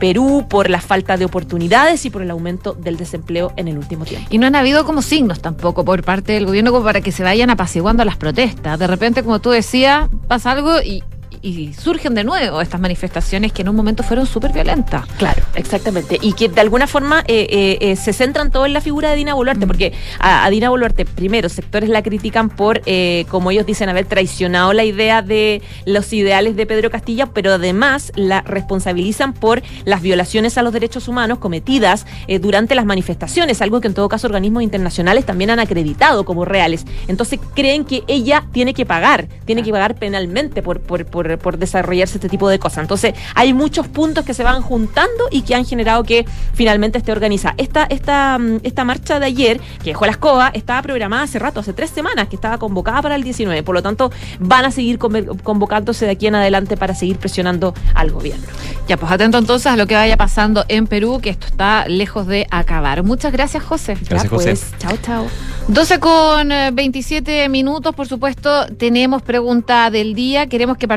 Perú, 0.00 0.46
por 0.48 0.68
la 0.68 0.80
falta 0.80 1.16
de 1.16 1.24
oportunidades 1.24 2.04
y 2.04 2.10
por 2.10 2.22
el 2.22 2.30
aumento 2.40 2.72
del 2.72 2.96
desempleo 2.96 3.52
en 3.56 3.68
el 3.68 3.78
último 3.78 4.04
tiempo. 4.04 4.26
Y 4.30 4.38
no 4.38 4.46
han 4.46 4.56
habido 4.56 4.84
como 4.84 5.02
signos 5.02 5.40
tampoco 5.40 5.84
por 5.84 6.02
parte 6.02 6.32
del 6.32 6.46
gobierno 6.46 6.72
como 6.72 6.84
para 6.84 7.00
que 7.00 7.12
se 7.12 7.22
vayan 7.22 7.50
apaciguando 7.50 8.04
las 8.04 8.16
protestas. 8.16 8.78
De 8.78 8.86
repente, 8.86 9.22
como 9.22 9.40
tú 9.40 9.50
decías, 9.50 10.08
pasa 10.26 10.50
algo 10.52 10.80
y, 10.80 11.02
y 11.42 11.72
surgen 11.74 12.14
de 12.14 12.24
nuevo 12.24 12.60
estas 12.60 12.80
manifestaciones 12.80 13.52
que 13.52 13.62
en 13.62 13.68
un 13.68 13.76
momento 13.76 14.02
fueron 14.02 14.26
súper 14.26 14.52
violentas. 14.52 15.06
Claro, 15.18 15.42
exactamente. 15.54 16.18
Y 16.20 16.34
que 16.34 16.48
de 16.48 16.60
alguna 16.60 16.86
forma 16.86 17.20
eh, 17.26 17.46
eh, 17.50 17.78
eh, 17.80 17.96
se 17.96 18.12
centran 18.12 18.50
todo 18.50 18.66
en 18.66 18.72
la 18.72 18.80
figura 18.80 19.10
de 19.10 19.16
Dina 19.16 19.34
Boluarte, 19.34 19.66
porque 19.66 19.92
a, 20.18 20.44
a 20.44 20.50
Dina 20.50 20.68
Boluarte, 20.68 21.04
primero, 21.04 21.48
sectores 21.48 21.88
la 21.88 22.02
critican 22.02 22.48
por, 22.50 22.82
eh, 22.86 23.24
como 23.28 23.50
ellos 23.50 23.66
dicen, 23.66 23.88
haber 23.88 24.06
traicionado 24.06 24.72
la 24.72 24.84
idea 24.84 25.22
de 25.22 25.62
los 25.86 26.12
ideales 26.12 26.56
de 26.56 26.66
Pedro 26.66 26.90
Castilla, 26.90 27.26
pero 27.26 27.52
además 27.52 28.12
la 28.16 28.42
responsabilizan 28.42 29.32
por 29.32 29.62
las 29.84 30.02
violaciones 30.02 30.58
a 30.58 30.62
los 30.62 30.72
derechos 30.72 31.08
humanos 31.08 31.38
cometidas 31.38 32.06
eh, 32.26 32.38
durante 32.38 32.74
las 32.74 32.84
manifestaciones, 32.84 33.62
algo 33.62 33.80
que 33.80 33.88
en 33.88 33.94
todo 33.94 34.08
caso 34.08 34.26
organismos 34.26 34.62
internacionales 34.62 35.24
también 35.24 35.50
han 35.50 35.60
acreditado 35.60 36.24
como 36.24 36.44
reales. 36.44 36.84
Entonces 37.08 37.40
creen 37.54 37.84
que 37.84 38.02
ella 38.06 38.44
tiene 38.52 38.74
que 38.74 38.86
pagar, 38.86 39.28
tiene 39.44 39.62
que 39.62 39.72
pagar 39.72 39.94
penalmente 39.96 40.62
por, 40.62 40.80
por, 40.80 41.06
por, 41.06 41.29
por 41.38 41.58
desarrollarse 41.58 42.18
este 42.18 42.28
tipo 42.28 42.48
de 42.48 42.58
cosas. 42.58 42.78
Entonces 42.78 43.14
hay 43.34 43.52
muchos 43.54 43.88
puntos 43.88 44.24
que 44.24 44.34
se 44.34 44.42
van 44.42 44.62
juntando 44.62 45.24
y 45.30 45.42
que 45.42 45.54
han 45.54 45.64
generado 45.64 46.04
que 46.04 46.26
finalmente 46.54 46.98
esté 46.98 47.12
organizada. 47.12 47.54
Esta, 47.58 47.84
esta, 47.84 48.38
mm, 48.38 48.58
esta 48.62 48.84
marcha 48.84 49.20
de 49.20 49.26
ayer, 49.26 49.60
que 49.82 49.90
dejó 49.90 50.04
la 50.06 50.12
escoba, 50.12 50.48
estaba 50.54 50.82
programada 50.82 51.22
hace 51.22 51.38
rato, 51.38 51.60
hace 51.60 51.72
tres 51.72 51.90
semanas, 51.90 52.28
que 52.28 52.36
estaba 52.36 52.58
convocada 52.58 53.02
para 53.02 53.14
el 53.16 53.22
19. 53.22 53.62
Por 53.62 53.74
lo 53.74 53.82
tanto, 53.82 54.10
van 54.38 54.64
a 54.64 54.70
seguir 54.70 54.98
convocándose 54.98 56.04
de 56.06 56.12
aquí 56.12 56.26
en 56.26 56.34
adelante 56.34 56.76
para 56.76 56.94
seguir 56.94 57.18
presionando 57.18 57.74
al 57.94 58.10
gobierno. 58.10 58.46
Ya, 58.88 58.96
pues 58.96 59.10
atento 59.12 59.38
entonces 59.38 59.66
a 59.66 59.76
lo 59.76 59.86
que 59.86 59.94
vaya 59.94 60.16
pasando 60.16 60.64
en 60.68 60.86
Perú, 60.86 61.20
que 61.22 61.30
esto 61.30 61.46
está 61.46 61.86
lejos 61.88 62.26
de 62.26 62.46
acabar. 62.50 63.02
Muchas 63.02 63.32
gracias, 63.32 63.62
José. 63.62 63.94
Gracias, 63.94 64.22
Ya, 64.24 64.28
José. 64.28 64.50
pues, 64.50 64.72
chao, 64.78 64.96
chao. 65.02 65.26
12 65.68 66.00
con 66.00 66.50
eh, 66.52 66.70
27 66.72 67.48
minutos, 67.48 67.94
por 67.94 68.08
supuesto, 68.08 68.66
tenemos 68.76 69.22
pregunta 69.22 69.90
del 69.90 70.14
día, 70.14 70.46
queremos 70.48 70.76
que 70.76 70.88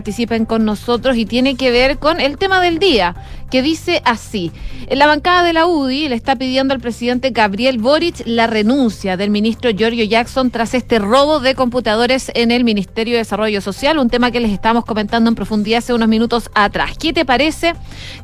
con 0.46 0.66
nosotros 0.66 1.18
y 1.18 1.26
tiene 1.26 1.56
que 1.56 1.72
ver 1.72 2.00
con 2.00 2.20
el 2.20 2.38
tema 2.38 2.62
del 2.62 2.80
día, 2.80 3.16
que 3.54 3.62
dice 3.62 4.02
así. 4.04 4.52
En 4.88 4.98
la 4.98 5.06
bancada 5.06 5.44
de 5.44 5.54
la 5.54 5.68
UDI 5.68 6.10
le 6.10 6.16
está 6.16 6.36
pidiendo 6.36 6.74
al 6.74 6.80
presidente 6.80 7.30
Gabriel 7.30 7.78
Boric 7.78 8.24
la 8.26 8.48
renuncia 8.48 9.16
del 9.16 9.30
ministro 9.30 9.70
Giorgio 9.70 10.04
Jackson 10.06 10.50
tras 10.50 10.74
este 10.74 10.98
robo 10.98 11.40
de 11.40 11.54
computadores 11.54 12.32
en 12.34 12.50
el 12.50 12.64
Ministerio 12.64 13.14
de 13.14 13.20
Desarrollo 13.20 13.62
Social, 13.62 14.00
un 14.00 14.10
tema 14.10 14.32
que 14.32 14.40
les 14.40 14.52
estamos 14.52 14.86
comentando 14.86 15.30
en 15.30 15.36
profundidad 15.36 15.78
hace 15.78 15.94
unos 15.94 16.08
minutos 16.08 16.50
atrás. 16.56 16.98
¿Qué 16.98 17.14
te 17.14 17.26
parece? 17.26 17.76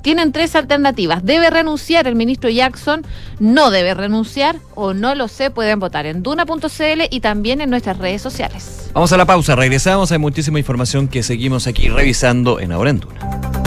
Tienen 0.02 0.32
tres 0.32 0.56
alternativas. 0.56 1.24
¿Debe 1.24 1.52
renunciar 1.52 2.08
el 2.08 2.16
ministro 2.16 2.50
Jackson? 2.50 3.06
¿No 3.40 3.70
debe 3.70 3.94
renunciar? 3.94 4.56
¿O 4.74 4.96
no 4.96 5.14
lo 5.14 5.28
sé? 5.28 5.52
Pueden 5.52 5.80
votar 5.80 6.08
en 6.08 6.24
duna.cl 6.24 7.04
y 7.12 7.20
también 7.20 7.62
en 7.62 7.70
nuestras 7.70 8.00
redes 8.00 8.24
sociales. 8.24 8.90
Vamos 8.94 9.14
a 9.14 9.18
la 9.18 9.28
pausa, 9.28 9.56
regresamos. 9.56 10.12
Hay 10.12 10.18
muchísima 10.18 10.58
información 10.58 11.08
que 11.08 11.22
seguimos 11.22 11.68
aquí 11.68 11.88
revisando 11.88 12.60
en 12.60 12.72
Ahora 12.72 12.90
en 12.90 13.00
Duna. 13.00 13.59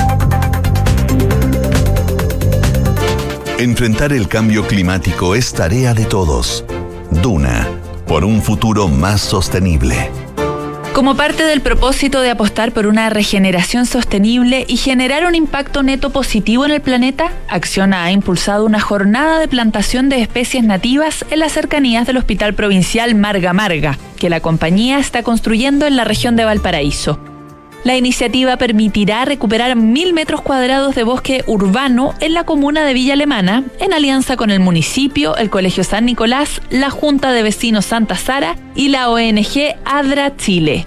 Enfrentar 3.62 4.12
el 4.12 4.26
cambio 4.26 4.66
climático 4.66 5.36
es 5.36 5.52
tarea 5.52 5.94
de 5.94 6.04
todos. 6.04 6.64
Duna, 7.22 7.68
por 8.08 8.24
un 8.24 8.42
futuro 8.42 8.88
más 8.88 9.20
sostenible. 9.20 10.10
Como 10.92 11.14
parte 11.14 11.44
del 11.44 11.60
propósito 11.60 12.22
de 12.22 12.30
apostar 12.30 12.72
por 12.72 12.88
una 12.88 13.08
regeneración 13.08 13.86
sostenible 13.86 14.64
y 14.66 14.78
generar 14.78 15.24
un 15.26 15.36
impacto 15.36 15.84
neto 15.84 16.10
positivo 16.10 16.64
en 16.64 16.72
el 16.72 16.80
planeta, 16.80 17.30
Acciona 17.48 18.02
ha 18.02 18.10
impulsado 18.10 18.66
una 18.66 18.80
jornada 18.80 19.38
de 19.38 19.46
plantación 19.46 20.08
de 20.08 20.22
especies 20.22 20.64
nativas 20.64 21.24
en 21.30 21.38
las 21.38 21.52
cercanías 21.52 22.04
del 22.04 22.16
Hospital 22.16 22.54
Provincial 22.54 23.14
Marga 23.14 23.52
Marga, 23.52 23.96
que 24.18 24.28
la 24.28 24.40
compañía 24.40 24.98
está 24.98 25.22
construyendo 25.22 25.86
en 25.86 25.94
la 25.94 26.02
región 26.02 26.34
de 26.34 26.44
Valparaíso. 26.44 27.31
La 27.84 27.96
iniciativa 27.96 28.56
permitirá 28.58 29.24
recuperar 29.24 29.74
mil 29.74 30.12
metros 30.12 30.40
cuadrados 30.40 30.94
de 30.94 31.02
bosque 31.02 31.42
urbano 31.48 32.14
en 32.20 32.32
la 32.32 32.44
comuna 32.44 32.84
de 32.84 32.94
Villa 32.94 33.14
Alemana, 33.14 33.64
en 33.80 33.92
alianza 33.92 34.36
con 34.36 34.50
el 34.50 34.60
municipio, 34.60 35.36
el 35.36 35.50
Colegio 35.50 35.82
San 35.82 36.06
Nicolás, 36.06 36.62
la 36.70 36.90
Junta 36.90 37.32
de 37.32 37.42
Vecinos 37.42 37.86
Santa 37.86 38.14
Sara 38.14 38.56
y 38.76 38.88
la 38.88 39.10
ONG 39.10 39.74
ADRA 39.84 40.36
Chile. 40.36 40.86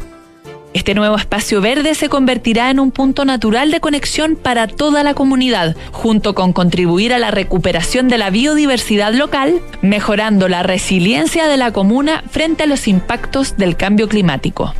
Este 0.73 0.93
nuevo 0.93 1.17
espacio 1.17 1.59
verde 1.59 1.95
se 1.95 2.07
convertirá 2.07 2.69
en 2.69 2.79
un 2.79 2.91
punto 2.91 3.25
natural 3.25 3.71
de 3.71 3.81
conexión 3.81 4.37
para 4.37 4.67
toda 4.67 5.03
la 5.03 5.13
comunidad, 5.13 5.75
junto 5.91 6.33
con 6.33 6.53
contribuir 6.53 7.13
a 7.13 7.19
la 7.19 7.31
recuperación 7.31 8.07
de 8.07 8.17
la 8.17 8.29
biodiversidad 8.29 9.13
local, 9.13 9.61
mejorando 9.81 10.47
la 10.47 10.63
resiliencia 10.63 11.47
de 11.47 11.57
la 11.57 11.71
comuna 11.71 12.23
frente 12.29 12.63
a 12.63 12.67
los 12.67 12.87
impactos 12.87 13.57
del 13.57 13.75
cambio 13.75 14.07
climático. 14.07 14.73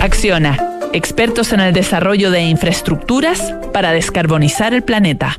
Acciona 0.00 0.72
expertos 0.92 1.52
en 1.52 1.60
el 1.60 1.72
desarrollo 1.72 2.30
de 2.30 2.42
infraestructuras 2.42 3.54
para 3.72 3.92
descarbonizar 3.92 4.74
el 4.74 4.82
planeta. 4.82 5.38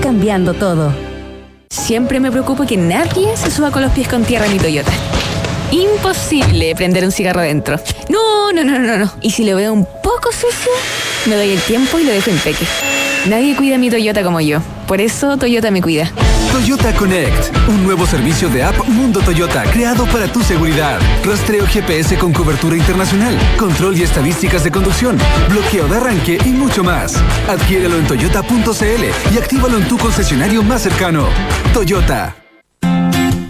cambiando 0.00 0.54
todo. 0.54 0.92
Siempre 1.68 2.20
me 2.20 2.30
preocupo 2.30 2.66
que 2.66 2.76
nadie 2.76 3.36
se 3.36 3.50
suba 3.50 3.70
con 3.70 3.82
los 3.82 3.92
pies 3.92 4.08
con 4.08 4.24
tierra 4.24 4.46
en 4.46 4.52
mi 4.52 4.58
Toyota. 4.58 4.92
Imposible 5.70 6.74
prender 6.74 7.04
un 7.04 7.12
cigarro 7.12 7.42
dentro. 7.42 7.78
No, 8.08 8.52
no, 8.52 8.64
no, 8.64 8.78
no, 8.78 8.96
no. 8.96 9.12
Y 9.20 9.30
si 9.30 9.44
lo 9.44 9.56
veo 9.56 9.72
un 9.72 9.86
poco 10.02 10.32
sucio, 10.32 10.72
me 11.26 11.36
doy 11.36 11.50
el 11.50 11.60
tiempo 11.60 11.98
y 11.98 12.04
lo 12.04 12.12
dejo 12.12 12.30
en 12.30 12.38
peque. 12.38 12.64
Nadie 13.26 13.54
cuida 13.54 13.78
mi 13.78 13.90
Toyota 13.90 14.22
como 14.22 14.40
yo. 14.40 14.60
Por 14.86 15.00
eso 15.00 15.36
Toyota 15.36 15.70
me 15.70 15.82
cuida. 15.82 16.10
Toyota 16.52 16.92
Connect, 16.94 17.56
un 17.68 17.84
nuevo 17.84 18.06
servicio 18.06 18.48
de 18.48 18.64
app 18.64 18.76
Mundo 18.88 19.20
Toyota 19.20 19.62
creado 19.70 20.04
para 20.06 20.32
tu 20.32 20.42
seguridad. 20.42 20.98
Rastreo 21.24 21.66
GPS 21.66 22.18
con 22.18 22.32
cobertura 22.32 22.76
internacional, 22.76 23.38
control 23.56 23.96
y 23.98 24.02
estadísticas 24.02 24.64
de 24.64 24.70
conducción, 24.70 25.16
bloqueo 25.48 25.86
de 25.86 25.96
arranque 25.96 26.38
y 26.44 26.48
mucho 26.48 26.82
más. 26.82 27.16
Adquiérelo 27.48 27.96
en 27.98 28.06
toyota.cl 28.06 29.34
y 29.34 29.38
actívalo 29.38 29.78
en 29.78 29.86
tu 29.86 29.96
concesionario 29.96 30.62
más 30.62 30.82
cercano. 30.82 31.28
Toyota. 31.72 32.34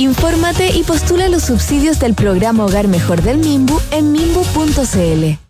Infórmate 0.00 0.70
y 0.70 0.82
postula 0.82 1.28
los 1.28 1.42
subsidios 1.42 2.00
del 2.00 2.14
programa 2.14 2.64
Hogar 2.64 2.88
Mejor 2.88 3.20
del 3.20 3.36
MIMBU 3.36 3.78
en 3.90 4.12
mimbu.cl. 4.12 5.49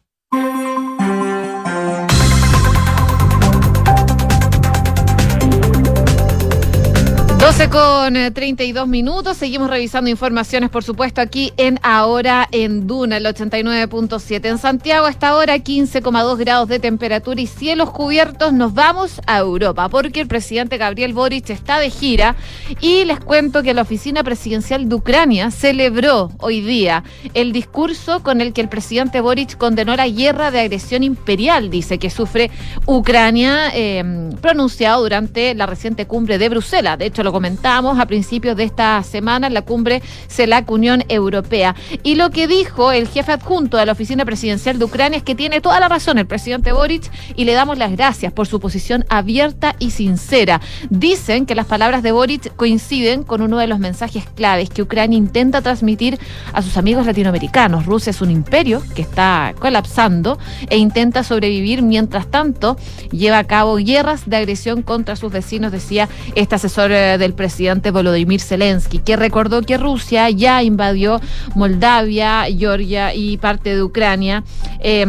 con 7.71 8.17
eh, 8.17 8.31
32 8.31 8.89
minutos. 8.89 9.37
Seguimos 9.37 9.71
revisando 9.71 10.11
informaciones, 10.11 10.71
por 10.71 10.83
supuesto, 10.83 11.21
aquí 11.21 11.53
en 11.57 11.79
Ahora 11.83 12.49
en 12.51 12.87
Duna, 12.87 13.19
el 13.19 13.27
89.7. 13.27 14.49
En 14.49 14.59
Santiago, 14.59 15.07
hasta 15.07 15.29
ahora 15.29 15.57
15,2 15.57 16.37
grados 16.39 16.69
de 16.69 16.81
temperatura 16.81 17.41
y 17.41 17.47
cielos 17.47 17.91
cubiertos. 17.91 18.53
Nos 18.53 18.75
vamos 18.75 19.21
a 19.27 19.39
Europa 19.39 19.89
porque 19.89 20.21
el 20.21 20.27
presidente 20.27 20.79
Gabriel 20.79 21.13
Boric 21.13 21.51
está 21.51 21.79
de 21.79 21.91
gira 21.91 22.35
y 22.81 23.05
les 23.05 23.21
cuento 23.21 23.63
que 23.63 23.75
la 23.75 23.83
oficina 23.83 24.25
presidencial 24.25 24.89
de 24.89 24.95
Ucrania 24.95 25.51
celebró 25.51 26.31
hoy 26.39 26.61
día 26.63 27.05
el 27.35 27.53
discurso 27.53 28.23
con 28.23 28.41
el 28.41 28.53
que 28.53 28.63
el 28.63 28.69
presidente 28.69 29.21
Boric 29.21 29.57
condenó 29.57 29.95
la 29.95 30.09
guerra 30.09 30.51
de 30.51 30.61
agresión 30.61 31.05
imperial, 31.05 31.71
dice, 31.71 31.99
que 31.99 32.11
sufre 32.11 32.51
Ucrania, 32.87 33.71
eh, 33.75 34.31
pronunciado 34.41 35.03
durante 35.03 35.55
la 35.55 35.67
reciente 35.67 36.07
cumbre 36.07 36.39
de 36.39 36.49
Bruselas. 36.49 36.99
De 36.99 37.07
hecho, 37.07 37.23
lo 37.23 37.33
a 37.63 38.07
principios 38.07 38.57
de 38.57 38.65
esta 38.65 39.03
semana 39.03 39.47
en 39.47 39.55
la 39.55 39.63
cumbre 39.63 40.03
CELAC 40.29 40.71
Unión 40.71 41.05
Europea. 41.09 41.75
Y 42.03 42.15
lo 42.15 42.31
que 42.31 42.47
dijo 42.47 42.91
el 42.91 43.07
jefe 43.07 43.33
adjunto 43.33 43.77
de 43.77 43.85
la 43.85 43.93
oficina 43.93 44.25
presidencial 44.25 44.79
de 44.79 44.87
Ucrania 44.87 45.19
es 45.19 45.23
que 45.23 45.35
tiene 45.35 45.61
toda 45.61 45.79
la 45.79 45.89
razón 45.89 46.17
el 46.19 46.27
presidente 46.27 46.73
Boric 46.73 47.11
y 47.37 47.45
le 47.45 47.53
damos 47.53 47.77
las 47.77 47.93
gracias 47.93 48.33
por 48.33 48.47
su 48.47 48.61
posición 48.61 49.05
abierta 49.11 49.77
y 49.79 49.91
sincera. 49.91 50.61
Dicen 50.89 51.45
que 51.45 51.55
las 51.55 51.67
palabras 51.67 52.03
de 52.03 52.13
Boric 52.13 52.55
coinciden 52.57 53.25
con 53.25 53.43
uno 53.43 53.59
de 53.59 53.67
los 53.67 53.79
mensajes 53.79 54.25
claves 54.35 54.71
que 54.71 54.83
Ucrania 54.83 55.19
intenta 55.19 55.61
transmitir 55.61 56.19
a 56.55 56.63
sus 56.63 56.79
amigos 56.79 57.05
latinoamericanos. 57.05 57.85
Rusia 57.85 58.11
es 58.11 58.23
un 58.23 58.31
imperio 58.31 58.83
que 58.95 59.03
está 59.03 59.55
colapsando 59.59 60.39
e 60.71 60.79
intenta 60.79 61.25
sobrevivir 61.25 61.83
mientras 61.83 62.27
tanto 62.31 62.79
lleva 63.13 63.39
a 63.39 63.45
cabo 63.45 63.77
guerras 63.77 64.29
de 64.29 64.37
agresión 64.37 64.83
contra 64.83 65.15
sus 65.15 65.31
vecinos, 65.31 65.73
decía 65.73 66.09
este 66.35 66.55
asesor 66.55 66.91
eh, 66.93 67.19
del 67.19 67.35
presidente 67.35 67.50
presidente 67.51 67.91
Volodymyr 67.91 68.41
Zelensky, 68.41 69.01
que 69.01 69.17
recordó 69.17 69.63
que 69.63 69.77
Rusia 69.77 70.31
ya 70.31 70.63
invadió 70.63 71.21
Moldavia, 71.57 72.45
Georgia 72.45 73.13
y 73.13 73.39
parte 73.39 73.75
de 73.75 73.83
Ucrania 73.83 74.45
eh, 74.79 75.05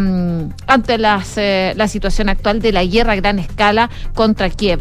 ante 0.65 0.95
eh, 0.95 1.73
la 1.75 1.87
situación 1.87 2.29
actual 2.29 2.59
de 2.59 2.71
la 2.71 2.83
guerra 2.83 3.13
a 3.13 3.15
gran 3.15 3.37
escala 3.37 3.91
contra 4.15 4.49
Kiev. 4.49 4.79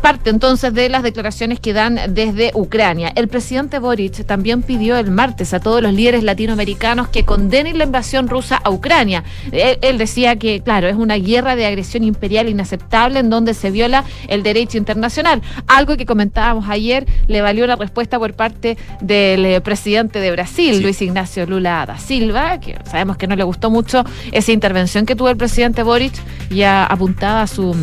Parte 0.00 0.30
entonces 0.30 0.72
de 0.74 0.88
las 0.88 1.02
declaraciones 1.02 1.58
que 1.58 1.72
dan 1.72 1.98
desde 2.10 2.52
Ucrania. 2.54 3.12
El 3.16 3.26
presidente 3.26 3.80
Boric 3.80 4.24
también 4.24 4.62
pidió 4.62 4.96
el 4.96 5.10
martes 5.10 5.54
a 5.54 5.58
todos 5.58 5.82
los 5.82 5.92
líderes 5.92 6.22
latinoamericanos 6.22 7.08
que 7.08 7.24
condenen 7.24 7.78
la 7.78 7.84
invasión 7.84 8.28
rusa 8.28 8.60
a 8.62 8.70
Ucrania. 8.70 9.24
Él 9.50 9.98
decía 9.98 10.36
que, 10.36 10.60
claro, 10.60 10.86
es 10.86 10.94
una 10.94 11.16
guerra 11.16 11.56
de 11.56 11.66
agresión 11.66 12.04
imperial 12.04 12.48
inaceptable 12.48 13.18
en 13.18 13.28
donde 13.28 13.54
se 13.54 13.72
viola 13.72 14.04
el 14.28 14.44
derecho 14.44 14.78
internacional. 14.78 15.42
Algo 15.66 15.96
que 15.96 16.06
comentábamos 16.06 16.68
ayer, 16.68 16.91
le 17.28 17.40
valió 17.42 17.66
la 17.66 17.76
respuesta 17.76 18.18
por 18.18 18.34
parte 18.34 18.76
del 19.00 19.44
eh, 19.44 19.60
presidente 19.60 20.20
de 20.20 20.30
Brasil, 20.30 20.80
Luis 20.82 21.00
Ignacio 21.02 21.46
Lula 21.46 21.84
da 21.86 21.98
Silva, 21.98 22.58
que 22.60 22.78
sabemos 22.90 23.16
que 23.16 23.26
no 23.26 23.36
le 23.36 23.44
gustó 23.44 23.70
mucho 23.70 24.04
esa 24.32 24.52
intervención 24.52 25.06
que 25.06 25.16
tuvo 25.16 25.28
el 25.30 25.36
presidente 25.36 25.82
Boric, 25.82 26.14
ya 26.50 26.84
apuntaba 26.84 27.42
a 27.42 27.46
su 27.46 27.74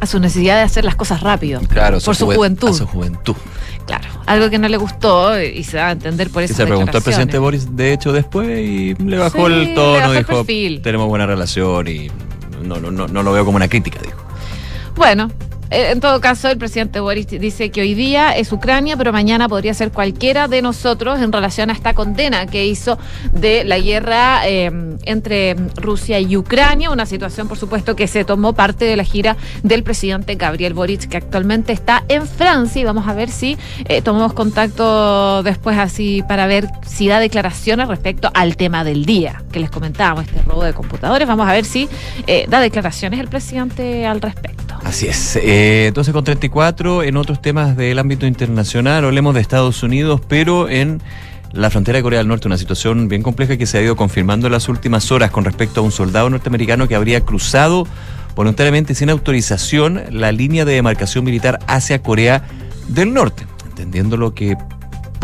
a 0.00 0.06
su 0.06 0.18
necesidad 0.20 0.56
de 0.56 0.62
hacer 0.62 0.84
las 0.84 0.96
cosas 0.96 1.22
rápido. 1.22 1.60
Claro, 1.68 1.98
por 2.00 2.14
su 2.14 2.26
juven- 2.26 2.36
juventud. 2.36 2.68
a 2.70 2.74
su 2.74 2.86
juventud. 2.86 3.34
Claro, 3.86 4.08
algo 4.26 4.50
que 4.50 4.58
no 4.58 4.68
le 4.68 4.76
gustó 4.76 5.40
y 5.40 5.62
se 5.64 5.76
va 5.78 5.88
a 5.88 5.92
entender 5.92 6.30
por 6.30 6.42
eso. 6.42 6.52
se 6.54 6.66
preguntó 6.66 6.98
al 6.98 7.02
presidente 7.02 7.38
Boris, 7.38 7.74
de 7.76 7.92
hecho, 7.92 8.12
después 8.12 8.48
y 8.58 8.94
le 8.94 9.18
bajó 9.18 9.46
Sí, 9.46 9.52
el 9.54 9.74
tono, 9.74 10.08
bajó 10.14 10.44
dijo, 10.44 10.82
tenemos 10.82 11.08
buena 11.08 11.26
relación 11.26 11.86
y 11.88 12.10
no, 12.62 12.78
no, 12.80 12.90
no, 12.90 13.08
no 13.08 13.22
lo 13.22 13.32
veo 13.32 13.44
como 13.44 13.56
una 13.56 13.68
crítica, 13.68 13.98
dijo. 14.02 14.18
Bueno, 14.96 15.30
en 15.74 16.00
todo 16.00 16.20
caso, 16.20 16.48
el 16.48 16.58
presidente 16.58 17.00
Boris 17.00 17.26
dice 17.26 17.70
que 17.70 17.80
hoy 17.80 17.94
día 17.94 18.36
es 18.36 18.52
Ucrania, 18.52 18.96
pero 18.96 19.12
mañana 19.12 19.48
podría 19.48 19.74
ser 19.74 19.90
cualquiera 19.90 20.46
de 20.46 20.62
nosotros 20.62 21.20
en 21.20 21.32
relación 21.32 21.70
a 21.70 21.72
esta 21.72 21.94
condena 21.94 22.46
que 22.46 22.66
hizo 22.66 22.98
de 23.32 23.64
la 23.64 23.78
guerra 23.78 24.46
eh, 24.46 24.70
entre 25.04 25.56
Rusia 25.76 26.20
y 26.20 26.36
Ucrania, 26.36 26.90
una 26.90 27.06
situación, 27.06 27.48
por 27.48 27.58
supuesto, 27.58 27.96
que 27.96 28.06
se 28.06 28.24
tomó 28.24 28.52
parte 28.52 28.84
de 28.84 28.96
la 28.96 29.04
gira 29.04 29.36
del 29.62 29.82
presidente 29.82 30.36
Gabriel 30.36 30.74
Boric, 30.74 31.08
que 31.08 31.16
actualmente 31.16 31.72
está 31.72 32.04
en 32.08 32.26
Francia, 32.26 32.80
y 32.80 32.84
vamos 32.84 33.08
a 33.08 33.14
ver 33.14 33.28
si 33.28 33.58
eh, 33.86 34.00
tomamos 34.00 34.32
contacto 34.32 35.42
después 35.42 35.76
así 35.78 36.22
para 36.28 36.46
ver 36.46 36.68
si 36.86 37.08
da 37.08 37.18
declaraciones 37.18 37.88
respecto 37.88 38.30
al 38.34 38.56
tema 38.56 38.84
del 38.84 39.04
día 39.04 39.42
que 39.50 39.60
les 39.60 39.70
comentábamos, 39.70 40.24
este 40.26 40.40
robo 40.42 40.64
de 40.64 40.72
computadores. 40.72 41.26
Vamos 41.26 41.48
a 41.48 41.52
ver 41.52 41.64
si 41.64 41.88
eh, 42.26 42.46
da 42.48 42.60
declaraciones 42.60 43.20
el 43.20 43.28
presidente 43.28 44.06
al 44.06 44.20
respecto. 44.20 44.74
Así 44.84 45.06
es. 45.06 45.36
Eh, 45.66 45.92
12 45.94 46.12
con 46.12 46.24
34, 46.24 47.04
en 47.04 47.16
otros 47.16 47.40
temas 47.40 47.74
del 47.74 47.98
ámbito 47.98 48.26
internacional, 48.26 49.02
hablemos 49.02 49.34
de 49.34 49.40
Estados 49.40 49.82
Unidos, 49.82 50.20
pero 50.28 50.68
en 50.68 51.00
la 51.52 51.70
frontera 51.70 51.96
de 51.96 52.02
Corea 52.02 52.18
del 52.18 52.28
Norte, 52.28 52.48
una 52.48 52.58
situación 52.58 53.08
bien 53.08 53.22
compleja 53.22 53.56
que 53.56 53.64
se 53.64 53.78
ha 53.78 53.80
ido 53.80 53.96
confirmando 53.96 54.46
en 54.46 54.52
las 54.52 54.68
últimas 54.68 55.10
horas 55.10 55.30
con 55.30 55.42
respecto 55.46 55.80
a 55.80 55.82
un 55.82 55.90
soldado 55.90 56.28
norteamericano 56.28 56.86
que 56.86 56.94
habría 56.94 57.22
cruzado 57.22 57.86
voluntariamente 58.36 58.94
sin 58.94 59.08
autorización 59.08 60.02
la 60.10 60.32
línea 60.32 60.66
de 60.66 60.74
demarcación 60.74 61.24
militar 61.24 61.58
hacia 61.66 62.02
Corea 62.02 62.44
del 62.88 63.14
Norte, 63.14 63.46
entendiendo 63.66 64.18
lo 64.18 64.34
que 64.34 64.58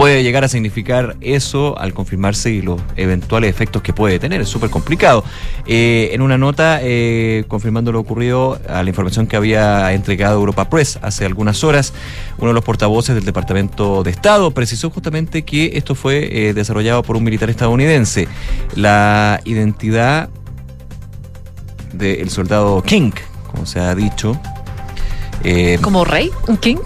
puede 0.01 0.23
llegar 0.23 0.45
a 0.45 0.49
significar 0.49 1.19
eso 1.21 1.79
al 1.79 1.93
confirmarse 1.93 2.51
y 2.51 2.63
los 2.63 2.81
eventuales 2.97 3.51
efectos 3.51 3.83
que 3.83 3.93
puede 3.93 4.19
tener. 4.19 4.41
Es 4.41 4.49
súper 4.49 4.71
complicado. 4.71 5.23
Eh, 5.67 6.09
en 6.15 6.23
una 6.23 6.39
nota 6.39 6.79
eh, 6.83 7.45
confirmando 7.49 7.93
lo 7.93 8.01
ocurrido 8.01 8.59
a 8.67 8.83
la 8.83 8.89
información 8.89 9.27
que 9.27 9.37
había 9.37 9.93
entregado 9.93 10.39
Europa 10.39 10.71
Press 10.71 10.99
hace 11.03 11.27
algunas 11.27 11.63
horas, 11.65 11.93
uno 12.39 12.49
de 12.49 12.55
los 12.55 12.65
portavoces 12.65 13.15
del 13.15 13.27
Departamento 13.27 14.03
de 14.03 14.11
Estado 14.11 14.51
precisó 14.53 14.89
justamente 14.89 15.43
que 15.43 15.73
esto 15.75 15.95
fue 15.95 16.49
eh, 16.49 16.55
desarrollado 16.55 17.03
por 17.03 17.17
un 17.17 17.25
militar 17.25 17.51
estadounidense. 17.51 18.27
La 18.77 19.43
identidad 19.45 20.31
del 21.93 22.31
soldado 22.31 22.83
King, 22.83 23.11
como 23.51 23.67
se 23.67 23.81
ha 23.81 23.95
dicho. 23.95 24.41
Eh, 25.45 25.78
¿Como 25.80 26.05
rey? 26.05 26.30
¿Un 26.49 26.57
king? 26.57 26.76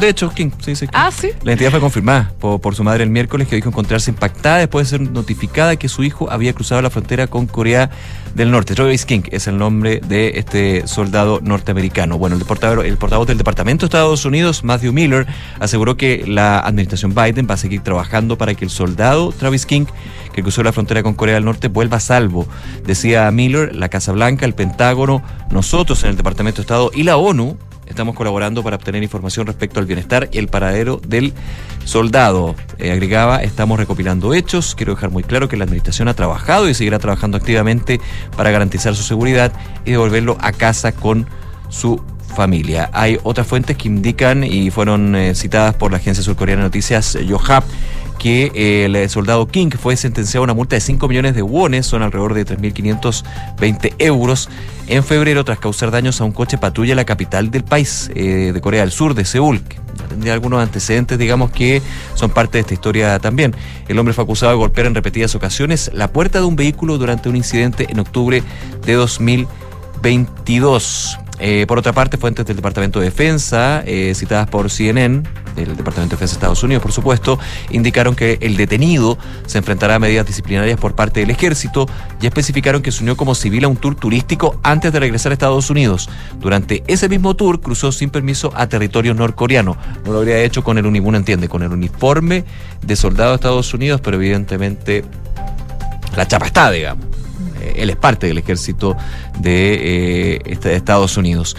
de 0.00 0.08
hecho, 0.08 0.30
King, 0.30 0.50
sí, 0.60 0.76
sí. 0.76 0.86
Ah, 0.92 1.10
sí. 1.10 1.30
La 1.42 1.52
entidad 1.52 1.70
fue 1.70 1.80
confirmada 1.80 2.32
por, 2.38 2.60
por 2.60 2.74
su 2.74 2.84
madre 2.84 3.04
el 3.04 3.10
miércoles 3.10 3.48
que 3.48 3.56
dijo 3.56 3.68
encontrarse 3.68 4.10
impactada 4.10 4.58
después 4.58 4.90
de 4.90 4.98
ser 4.98 5.10
notificada 5.10 5.76
que 5.76 5.88
su 5.88 6.04
hijo 6.04 6.30
había 6.30 6.52
cruzado 6.52 6.82
la 6.82 6.90
frontera 6.90 7.26
con 7.26 7.46
Corea 7.46 7.90
del 8.34 8.50
Norte. 8.50 8.74
Travis 8.74 9.04
King 9.04 9.22
es 9.30 9.46
el 9.46 9.58
nombre 9.58 10.00
de 10.06 10.32
este 10.36 10.86
soldado 10.86 11.40
norteamericano. 11.42 12.18
Bueno, 12.18 12.36
el 12.36 12.44
portavoz, 12.44 12.84
el 12.84 12.96
portavoz 12.96 13.26
del 13.26 13.38
Departamento 13.38 13.86
de 13.86 13.88
Estados 13.88 14.24
Unidos, 14.24 14.64
Matthew 14.64 14.92
Miller, 14.92 15.26
aseguró 15.60 15.96
que 15.96 16.24
la 16.26 16.58
administración 16.60 17.14
Biden 17.14 17.46
va 17.48 17.54
a 17.54 17.58
seguir 17.58 17.82
trabajando 17.82 18.38
para 18.38 18.54
que 18.54 18.64
el 18.64 18.70
soldado 18.70 19.32
Travis 19.32 19.66
King, 19.66 19.86
que 20.32 20.42
cruzó 20.42 20.62
la 20.62 20.72
frontera 20.72 21.02
con 21.02 21.14
Corea 21.14 21.34
del 21.34 21.44
Norte, 21.44 21.68
vuelva 21.68 21.98
a 21.98 22.00
salvo. 22.00 22.46
Decía 22.86 23.30
Miller, 23.30 23.74
la 23.74 23.88
Casa 23.88 24.12
Blanca, 24.12 24.46
el 24.46 24.54
Pentágono, 24.54 25.22
nosotros 25.50 26.02
en 26.04 26.10
el 26.10 26.16
Departamento 26.16 26.58
de 26.58 26.62
Estado 26.62 26.90
y 26.94 27.02
la 27.02 27.16
ONU 27.16 27.56
Estamos 27.86 28.14
colaborando 28.14 28.62
para 28.62 28.76
obtener 28.76 29.02
información 29.02 29.46
respecto 29.46 29.80
al 29.80 29.86
bienestar 29.86 30.28
y 30.32 30.38
el 30.38 30.48
paradero 30.48 31.00
del 31.06 31.32
soldado. 31.84 32.54
Eh, 32.78 32.92
agregaba, 32.92 33.42
estamos 33.42 33.78
recopilando 33.78 34.34
hechos. 34.34 34.74
Quiero 34.74 34.94
dejar 34.94 35.10
muy 35.10 35.22
claro 35.22 35.48
que 35.48 35.56
la 35.56 35.64
administración 35.64 36.08
ha 36.08 36.14
trabajado 36.14 36.68
y 36.68 36.74
seguirá 36.74 36.98
trabajando 36.98 37.36
activamente 37.36 38.00
para 38.36 38.50
garantizar 38.50 38.94
su 38.94 39.02
seguridad 39.02 39.52
y 39.84 39.90
devolverlo 39.90 40.38
a 40.40 40.52
casa 40.52 40.92
con 40.92 41.26
su 41.68 42.00
familia. 42.34 42.88
Hay 42.92 43.18
otras 43.24 43.46
fuentes 43.46 43.76
que 43.76 43.88
indican 43.88 44.44
y 44.44 44.70
fueron 44.70 45.14
eh, 45.14 45.34
citadas 45.34 45.74
por 45.74 45.90
la 45.90 45.98
agencia 45.98 46.24
surcoreana 46.24 46.62
de 46.62 46.68
noticias 46.68 47.18
Yohap 47.26 47.64
que 48.22 48.52
eh, 48.54 48.84
el 48.84 49.10
soldado 49.10 49.48
King 49.48 49.70
fue 49.70 49.96
sentenciado 49.96 50.42
a 50.42 50.44
una 50.44 50.54
multa 50.54 50.76
de 50.76 50.80
5 50.80 51.08
millones 51.08 51.34
de 51.34 51.42
wones, 51.42 51.86
son 51.86 52.02
alrededor 52.02 52.34
de 52.34 52.46
3.520 52.46 53.94
euros, 53.98 54.48
en 54.86 55.04
febrero 55.04 55.44
tras 55.44 55.58
causar 55.58 55.90
daños 55.90 56.20
a 56.20 56.24
un 56.24 56.32
coche 56.32 56.58
patrulla 56.58 56.92
en 56.92 56.96
la 56.96 57.04
capital 57.04 57.50
del 57.50 57.64
país, 57.64 58.10
eh, 58.14 58.52
de 58.52 58.60
Corea 58.60 58.82
del 58.82 58.92
Sur, 58.92 59.14
de 59.14 59.24
Seúl. 59.24 59.62
que 59.62 59.80
Tendría 60.08 60.32
algunos 60.32 60.62
antecedentes, 60.62 61.18
digamos, 61.18 61.50
que 61.50 61.82
son 62.14 62.30
parte 62.30 62.58
de 62.58 62.62
esta 62.62 62.74
historia 62.74 63.18
también. 63.18 63.54
El 63.88 63.98
hombre 63.98 64.14
fue 64.14 64.24
acusado 64.24 64.52
de 64.52 64.58
golpear 64.58 64.86
en 64.86 64.94
repetidas 64.94 65.34
ocasiones 65.34 65.90
la 65.94 66.12
puerta 66.12 66.38
de 66.38 66.44
un 66.44 66.56
vehículo 66.56 66.98
durante 66.98 67.28
un 67.28 67.36
incidente 67.36 67.86
en 67.88 68.00
octubre 68.00 68.42
de 68.84 68.92
2022. 68.94 71.18
Eh, 71.44 71.66
por 71.66 71.76
otra 71.76 71.92
parte, 71.92 72.18
fuentes 72.18 72.46
del 72.46 72.54
Departamento 72.54 73.00
de 73.00 73.06
Defensa, 73.06 73.82
eh, 73.84 74.14
citadas 74.14 74.48
por 74.48 74.70
CNN, 74.70 75.24
del 75.56 75.76
Departamento 75.76 76.14
de 76.14 76.20
Defensa 76.20 76.34
de 76.34 76.38
Estados 76.38 76.62
Unidos, 76.62 76.80
por 76.80 76.92
supuesto, 76.92 77.36
indicaron 77.70 78.14
que 78.14 78.38
el 78.40 78.56
detenido 78.56 79.18
se 79.46 79.58
enfrentará 79.58 79.96
a 79.96 79.98
medidas 79.98 80.24
disciplinarias 80.24 80.78
por 80.78 80.94
parte 80.94 81.18
del 81.18 81.30
ejército 81.30 81.88
y 82.20 82.26
especificaron 82.26 82.80
que 82.80 82.92
se 82.92 83.02
unió 83.02 83.16
como 83.16 83.34
civil 83.34 83.64
a 83.64 83.68
un 83.68 83.76
tour 83.76 83.96
turístico 83.96 84.60
antes 84.62 84.92
de 84.92 85.00
regresar 85.00 85.32
a 85.32 85.34
Estados 85.34 85.68
Unidos. 85.68 86.08
Durante 86.38 86.84
ese 86.86 87.08
mismo 87.08 87.34
tour 87.34 87.60
cruzó 87.60 87.90
sin 87.90 88.10
permiso 88.10 88.52
a 88.54 88.68
territorio 88.68 89.12
norcoreano. 89.12 89.76
No 90.04 90.12
lo 90.12 90.18
habría 90.20 90.38
hecho 90.38 90.62
con 90.62 90.78
el 90.78 90.86
uniforme, 90.86 91.18
entiende, 91.18 91.48
con 91.48 91.64
el 91.64 91.72
uniforme 91.72 92.44
de 92.86 92.94
soldado 92.94 93.30
de 93.30 93.34
Estados 93.34 93.74
Unidos, 93.74 94.00
pero 94.00 94.16
evidentemente 94.16 95.04
la 96.14 96.28
chapa 96.28 96.46
está, 96.46 96.70
digamos. 96.70 97.04
Él 97.76 97.90
es 97.90 97.96
parte 97.96 98.26
del 98.26 98.38
ejército 98.38 98.96
eh, 99.44 100.38
este- 100.46 100.70
de 100.70 100.76
Estados 100.76 101.16
Unidos. 101.16 101.56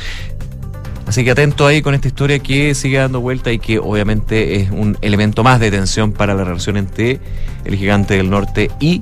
Así 1.06 1.24
que 1.26 1.32
atento 1.32 1.68
ahí 1.68 1.82
con 1.82 1.94
esta 1.96 2.08
historia 2.08 2.40
que 2.40 2.74
sigue 2.76 2.98
dando 2.98 3.20
vuelta 3.20 3.52
y 3.52 3.60
que 3.60 3.78
obviamente 3.78 4.56
es 4.56 4.72
un 4.72 4.98
elemento 5.02 5.44
más 5.44 5.60
de 5.60 5.70
tensión 5.70 6.14
para 6.14 6.34
la 6.34 6.44
relación 6.46 6.78
entre 6.78 7.20
el 7.66 7.76
gigante 7.76 8.16
del 8.16 8.30
norte 8.30 8.72
y 8.80 9.02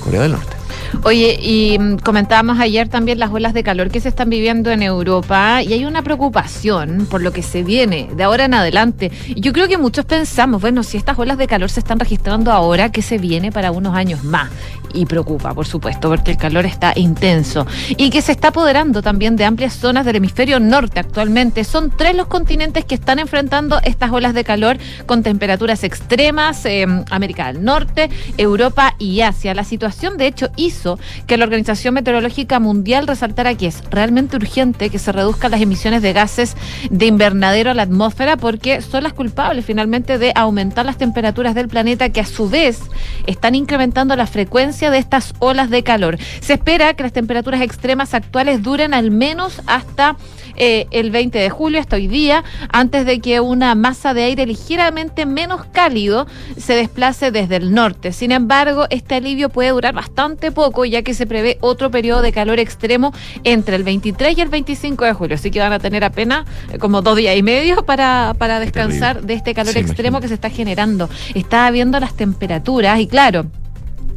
Corea 0.00 0.22
del 0.22 0.32
Norte. 0.32 0.56
Oye, 1.02 1.38
y 1.40 1.78
mm, 1.78 1.98
comentábamos 1.98 2.58
ayer 2.58 2.88
también 2.88 3.18
las 3.18 3.30
olas 3.30 3.54
de 3.54 3.62
calor 3.62 3.90
que 3.90 4.00
se 4.00 4.08
están 4.08 4.28
viviendo 4.30 4.70
en 4.70 4.82
Europa 4.82 5.62
y 5.62 5.72
hay 5.72 5.84
una 5.84 6.02
preocupación 6.02 7.06
por 7.10 7.22
lo 7.22 7.32
que 7.32 7.42
se 7.42 7.62
viene 7.62 8.08
de 8.16 8.24
ahora 8.24 8.46
en 8.46 8.54
adelante. 8.54 9.12
Yo 9.36 9.52
creo 9.52 9.68
que 9.68 9.78
muchos 9.78 10.04
pensamos, 10.04 10.60
bueno, 10.60 10.82
si 10.82 10.96
estas 10.96 11.18
olas 11.18 11.38
de 11.38 11.46
calor 11.46 11.70
se 11.70 11.80
están 11.80 11.98
registrando 11.98 12.50
ahora, 12.52 12.90
¿qué 12.90 13.02
se 13.02 13.18
viene 13.18 13.52
para 13.52 13.70
unos 13.70 13.94
años 13.94 14.24
más? 14.24 14.50
Y 14.94 15.04
preocupa, 15.04 15.52
por 15.52 15.66
supuesto, 15.66 16.08
porque 16.08 16.30
el 16.30 16.38
calor 16.38 16.64
está 16.64 16.92
intenso 16.96 17.66
y 17.96 18.08
que 18.10 18.22
se 18.22 18.32
está 18.32 18.48
apoderando 18.48 19.02
también 19.02 19.36
de 19.36 19.44
amplias 19.44 19.74
zonas 19.74 20.06
del 20.06 20.16
hemisferio 20.16 20.58
norte 20.58 21.00
actualmente. 21.00 21.64
Son 21.64 21.92
tres 21.94 22.16
los 22.16 22.28
continentes 22.28 22.84
que 22.84 22.94
están 22.94 23.18
enfrentando 23.18 23.78
estas 23.82 24.10
olas 24.10 24.32
de 24.32 24.44
calor 24.44 24.78
con 25.04 25.22
temperaturas 25.22 25.84
extremas, 25.84 26.64
eh, 26.64 26.86
América 27.10 27.52
del 27.52 27.62
Norte, 27.62 28.08
Europa 28.38 28.94
y 28.98 29.20
Asia. 29.20 29.54
La 29.54 29.64
situación, 29.64 30.16
de 30.16 30.28
hecho, 30.28 30.48
hizo 30.56 30.85
que 31.26 31.36
la 31.36 31.44
Organización 31.44 31.94
Meteorológica 31.94 32.60
Mundial 32.60 33.06
resaltara 33.06 33.54
que 33.54 33.66
es 33.66 33.82
realmente 33.90 34.36
urgente 34.36 34.90
que 34.90 34.98
se 34.98 35.12
reduzcan 35.12 35.50
las 35.50 35.60
emisiones 35.60 36.02
de 36.02 36.12
gases 36.12 36.56
de 36.90 37.06
invernadero 37.06 37.70
a 37.70 37.74
la 37.74 37.82
atmósfera 37.82 38.36
porque 38.36 38.80
son 38.80 39.02
las 39.02 39.12
culpables 39.12 39.64
finalmente 39.64 40.18
de 40.18 40.32
aumentar 40.34 40.86
las 40.86 40.98
temperaturas 40.98 41.54
del 41.54 41.68
planeta 41.68 42.10
que 42.10 42.20
a 42.20 42.26
su 42.26 42.48
vez 42.48 42.80
están 43.26 43.54
incrementando 43.54 44.14
la 44.16 44.26
frecuencia 44.26 44.90
de 44.90 44.98
estas 44.98 45.34
olas 45.38 45.70
de 45.70 45.82
calor. 45.82 46.18
Se 46.40 46.54
espera 46.54 46.94
que 46.94 47.02
las 47.02 47.12
temperaturas 47.12 47.60
extremas 47.60 48.14
actuales 48.14 48.62
duren 48.62 48.94
al 48.94 49.10
menos 49.10 49.62
hasta 49.66 50.16
eh, 50.56 50.86
el 50.90 51.10
20 51.10 51.38
de 51.38 51.50
julio 51.50 51.80
hasta 51.80 51.96
hoy 51.96 52.08
día, 52.08 52.44
antes 52.70 53.06
de 53.06 53.20
que 53.20 53.40
una 53.40 53.74
masa 53.74 54.14
de 54.14 54.24
aire 54.24 54.46
ligeramente 54.46 55.26
menos 55.26 55.64
cálido 55.66 56.26
se 56.56 56.74
desplace 56.74 57.30
desde 57.30 57.56
el 57.56 57.74
norte. 57.74 58.12
Sin 58.12 58.32
embargo, 58.32 58.86
este 58.90 59.16
alivio 59.16 59.48
puede 59.48 59.70
durar 59.70 59.94
bastante 59.94 60.52
poco, 60.52 60.84
ya 60.84 61.02
que 61.02 61.14
se 61.14 61.26
prevé 61.26 61.58
otro 61.60 61.90
periodo 61.90 62.22
de 62.22 62.32
calor 62.32 62.58
extremo 62.58 63.12
entre 63.44 63.76
el 63.76 63.84
23 63.84 64.36
y 64.36 64.40
el 64.40 64.48
25 64.48 65.04
de 65.04 65.12
julio. 65.12 65.34
Así 65.34 65.50
que 65.50 65.60
van 65.60 65.72
a 65.72 65.78
tener 65.78 66.04
apenas 66.04 66.46
eh, 66.72 66.78
como 66.78 67.02
dos 67.02 67.16
días 67.16 67.36
y 67.36 67.42
medio 67.42 67.84
para, 67.84 68.34
para 68.38 68.60
descansar 68.60 69.22
de 69.22 69.34
este 69.34 69.54
calor 69.54 69.72
Sí, 69.72 69.80
extremo 69.80 70.20
que 70.20 70.28
se 70.28 70.34
está 70.34 70.50
generando. 70.50 71.08
Estaba 71.34 71.70
viendo 71.70 71.98
las 72.00 72.14
temperaturas 72.14 73.00
y 73.00 73.06
claro. 73.06 73.46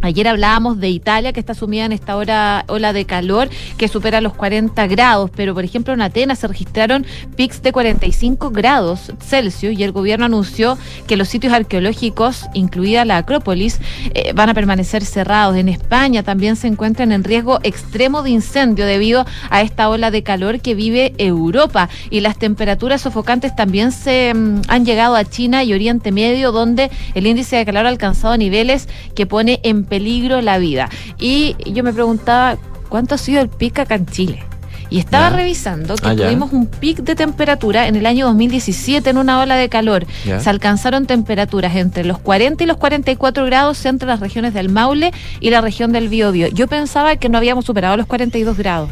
Ayer 0.01 0.29
hablábamos 0.29 0.79
de 0.79 0.89
Italia, 0.89 1.33
que 1.33 1.41
está 1.41 1.53
sumida 1.53 1.83
en 1.83 1.91
esta 1.91 2.15
hora, 2.15 2.63
ola 2.69 2.93
de 2.93 3.05
calor 3.05 3.49
que 3.77 3.89
supera 3.89 4.21
los 4.21 4.33
40 4.33 4.87
grados, 4.87 5.29
pero 5.35 5.53
por 5.53 5.65
ejemplo 5.65 5.93
en 5.93 6.01
Atenas 6.01 6.39
se 6.39 6.47
registraron 6.47 7.05
pics 7.35 7.61
de 7.61 7.73
45 7.73 8.51
grados 8.51 9.11
Celsius 9.19 9.77
y 9.77 9.83
el 9.83 9.91
gobierno 9.91 10.25
anunció 10.25 10.77
que 11.05 11.17
los 11.17 11.27
sitios 11.27 11.51
arqueológicos, 11.51 12.45
incluida 12.53 13.03
la 13.03 13.17
Acrópolis, 13.17 13.79
eh, 14.13 14.31
van 14.33 14.49
a 14.49 14.53
permanecer 14.53 15.03
cerrados. 15.03 15.57
En 15.57 15.67
España 15.67 16.23
también 16.23 16.55
se 16.55 16.67
encuentran 16.67 17.11
en 17.11 17.25
riesgo 17.25 17.59
extremo 17.63 18.23
de 18.23 18.29
incendio 18.29 18.85
debido 18.85 19.25
a 19.49 19.61
esta 19.61 19.89
ola 19.89 20.11
de 20.11 20.23
calor 20.23 20.61
que 20.61 20.75
vive 20.75 21.13
Europa 21.17 21.89
y 22.09 22.21
las 22.21 22.37
temperaturas 22.37 23.01
sofocantes 23.01 23.53
también 23.53 23.91
se 23.91 24.33
mm, 24.33 24.61
han 24.69 24.85
llegado 24.85 25.15
a 25.15 25.25
China 25.25 25.65
y 25.65 25.73
Oriente 25.73 26.13
Medio, 26.13 26.53
donde 26.53 26.89
el 27.15 27.27
índice 27.27 27.57
de 27.57 27.65
calor 27.65 27.85
ha 27.85 27.89
alcanzado 27.89 28.37
niveles 28.37 28.87
que 29.13 29.25
pone 29.25 29.59
en 29.63 29.88
peligro 29.89 30.41
la 30.41 30.57
vida. 30.57 30.89
Y 31.19 31.55
yo 31.71 31.83
me 31.83 31.91
preguntaba, 31.93 32.57
¿cuánto 32.87 33.15
ha 33.15 33.17
sido 33.17 33.41
el 33.41 33.49
pic 33.49 33.79
acá 33.79 33.95
en 33.95 34.05
Chile? 34.05 34.43
Y 34.91 34.97
estaba 34.97 35.29
revisando 35.29 35.95
que 35.97 36.07
Ah, 36.07 36.15
tuvimos 36.15 36.51
un 36.51 36.65
pic 36.65 36.97
de 37.01 37.13
temperatura 37.15 37.87
en 37.87 37.95
el 37.95 38.07
año 38.07 38.25
2017 38.25 39.07
en 39.11 39.17
una 39.19 39.39
ola 39.39 39.55
de 39.55 39.69
calor. 39.69 40.07
Se 40.39 40.49
alcanzaron 40.49 41.05
temperaturas 41.05 41.75
entre 41.75 42.05
los 42.05 42.17
40 42.17 42.63
y 42.63 42.65
los 42.67 42.77
44 42.77 43.45
grados 43.45 43.85
entre 43.85 44.07
las 44.07 44.19
regiones 44.19 44.55
del 44.55 44.69
Maule 44.69 45.11
y 45.39 45.51
la 45.51 45.61
región 45.61 45.91
del 45.91 46.09
Biobío. 46.09 46.47
Yo 46.47 46.67
pensaba 46.67 47.17
que 47.17 47.29
no 47.29 47.37
habíamos 47.37 47.65
superado 47.65 47.97
los 47.97 48.07
42 48.07 48.57
grados, 48.57 48.89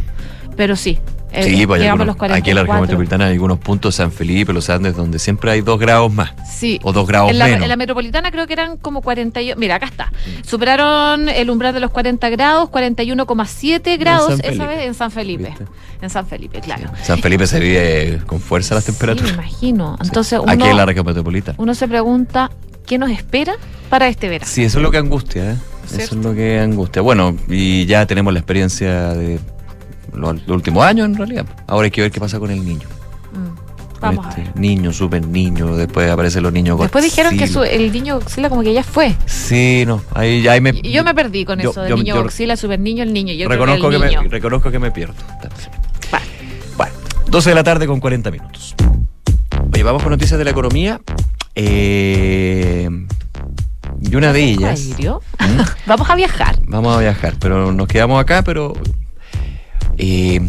pero 0.55 0.75
sí. 0.75 0.99
Eh, 1.31 1.43
Sí, 1.43 1.67
pues 1.67 1.81
llegamos 1.81 2.01
algunos- 2.01 2.07
los 2.07 2.15
44. 2.15 2.35
aquí 2.37 2.49
en 2.51 2.55
la 2.55 2.61
región 2.63 2.81
metropolitana 2.81 3.25
hay 3.25 3.33
algunos 3.33 3.59
puntos, 3.59 3.95
San 3.95 4.11
Felipe, 4.11 4.53
Los 4.53 4.69
Andes, 4.69 4.95
donde 4.95 5.19
siempre 5.19 5.51
hay 5.51 5.61
dos 5.61 5.79
grados 5.79 6.11
más. 6.11 6.31
Sí. 6.57 6.79
O 6.83 6.93
dos 6.93 7.05
grados 7.07 7.31
en 7.31 7.37
la, 7.39 7.45
menos. 7.45 7.63
en 7.63 7.69
la 7.69 7.75
metropolitana 7.75 8.31
creo 8.31 8.47
que 8.47 8.53
eran 8.53 8.77
como 8.77 9.01
41. 9.01 9.59
Mira, 9.59 9.75
acá 9.75 9.85
está. 9.87 10.11
Superaron 10.45 11.29
el 11.29 11.49
umbral 11.49 11.73
de 11.73 11.79
los 11.81 11.91
40 11.91 12.29
grados, 12.29 12.69
41,7 12.69 13.97
grados 13.97 14.39
esa 14.43 14.65
vez 14.65 14.79
en 14.87 14.93
San 14.93 15.11
Felipe. 15.11 15.53
En 16.01 16.09
San 16.09 16.25
Felipe, 16.27 16.61
claro. 16.61 16.89
San 17.03 17.19
Felipe 17.19 17.45
se 17.47 17.59
vive 17.59 18.19
con 18.25 18.39
fuerza 18.39 18.75
las 18.75 18.83
Sí, 18.85 18.91
me 18.91 18.97
temperaturas. 18.97 19.33
imagino. 19.33 19.97
Entonces 20.01 20.39
uno, 20.39 20.51
Aquí 20.51 20.63
en 20.63 20.77
la 20.77 20.85
región 20.85 21.05
metropolitana. 21.05 21.55
uno 21.59 21.73
se 21.75 21.87
pregunta 21.87 22.49
qué 22.85 22.97
nos 22.97 23.09
espera 23.11 23.53
para 23.89 24.07
este 24.07 24.29
verano. 24.29 24.49
Sí, 24.51 24.63
eso 24.63 24.77
es 24.79 24.83
lo 24.83 24.91
que 24.91 24.97
angustia, 24.97 25.51
¿eh? 25.51 25.55
Eso 25.87 26.15
es 26.19 26.23
lo 26.25 26.33
que 26.33 26.59
angustia. 26.59 27.01
Bueno, 27.01 27.35
y 27.47 27.85
ya 27.85 28.05
tenemos 28.05 28.33
la 28.33 28.39
experiencia 28.39 29.13
de 29.13 29.39
los, 30.13 30.35
los 30.47 30.55
últimos 30.55 30.85
años 30.85 31.05
en 31.07 31.15
realidad. 31.15 31.45
Ahora 31.67 31.85
hay 31.85 31.91
que 31.91 32.01
ver 32.01 32.11
qué 32.11 32.19
pasa 32.19 32.39
con 32.39 32.51
el 32.51 32.63
niño. 32.63 32.87
Mm, 33.33 33.99
Vamos 33.99 34.25
a 34.27 34.29
Este 34.29 34.41
ver. 34.43 34.57
Niño, 34.59 34.93
super 34.93 35.25
niño, 35.25 35.75
después 35.75 36.09
aparecen 36.11 36.43
los 36.43 36.53
niños 36.53 36.79
Después 36.79 37.03
dijeron 37.03 37.35
que 37.35 37.47
su- 37.47 37.63
el 37.63 37.91
niño 37.91 38.19
Godzilla 38.19 38.47
como 38.49 38.61
que 38.61 38.71
ya 38.73 38.83
fue. 38.83 39.15
Sí, 39.25 39.85
no, 39.87 40.01
ahí, 40.13 40.47
ahí 40.47 40.61
me... 40.61 40.73
Yo 40.83 41.03
me 41.03 41.15
perdí 41.15 41.45
con 41.45 41.57
yo- 41.59 41.71
eso 41.71 41.81
de 41.81 41.89
yo- 41.89 41.95
niño 41.95 42.15
yo 42.15 42.23
Godzilla, 42.23 42.55
super 42.55 42.79
niño, 42.79 43.01
el 43.03 43.11
niño. 43.11 43.33
Yo 43.33 43.49
reconozco, 43.49 43.87
creo 43.87 43.99
que 43.99 44.05
el 44.05 44.11
niño. 44.11 44.21
me, 44.23 44.29
reconozco 44.29 44.69
que 44.71 44.77
me 44.79 44.91
pierdo. 44.91 45.15
Bueno, 46.77 46.93
12 47.27 47.49
de 47.49 47.55
la 47.55 47.63
tarde 47.63 47.87
con 47.87 47.99
40 47.99 48.29
minutos. 48.31 48.75
Oye, 49.73 49.83
vamos 49.83 50.03
con 50.03 50.11
noticias 50.11 50.37
de 50.37 50.43
la 50.45 50.51
economía. 50.51 51.01
Eh, 51.55 52.87
y 54.01 54.15
una 54.15 54.31
de 54.31 54.43
ellas... 54.43 54.79
Aéreo. 54.95 55.21
Vamos 55.87 56.07
a 56.09 56.15
viajar. 56.15 56.59
Vamos 56.67 56.95
a 56.95 56.99
viajar, 56.99 57.33
pero 57.39 57.71
nos 57.71 57.87
quedamos 57.87 58.21
acá, 58.21 58.43
pero 58.43 58.73
eh, 59.97 60.41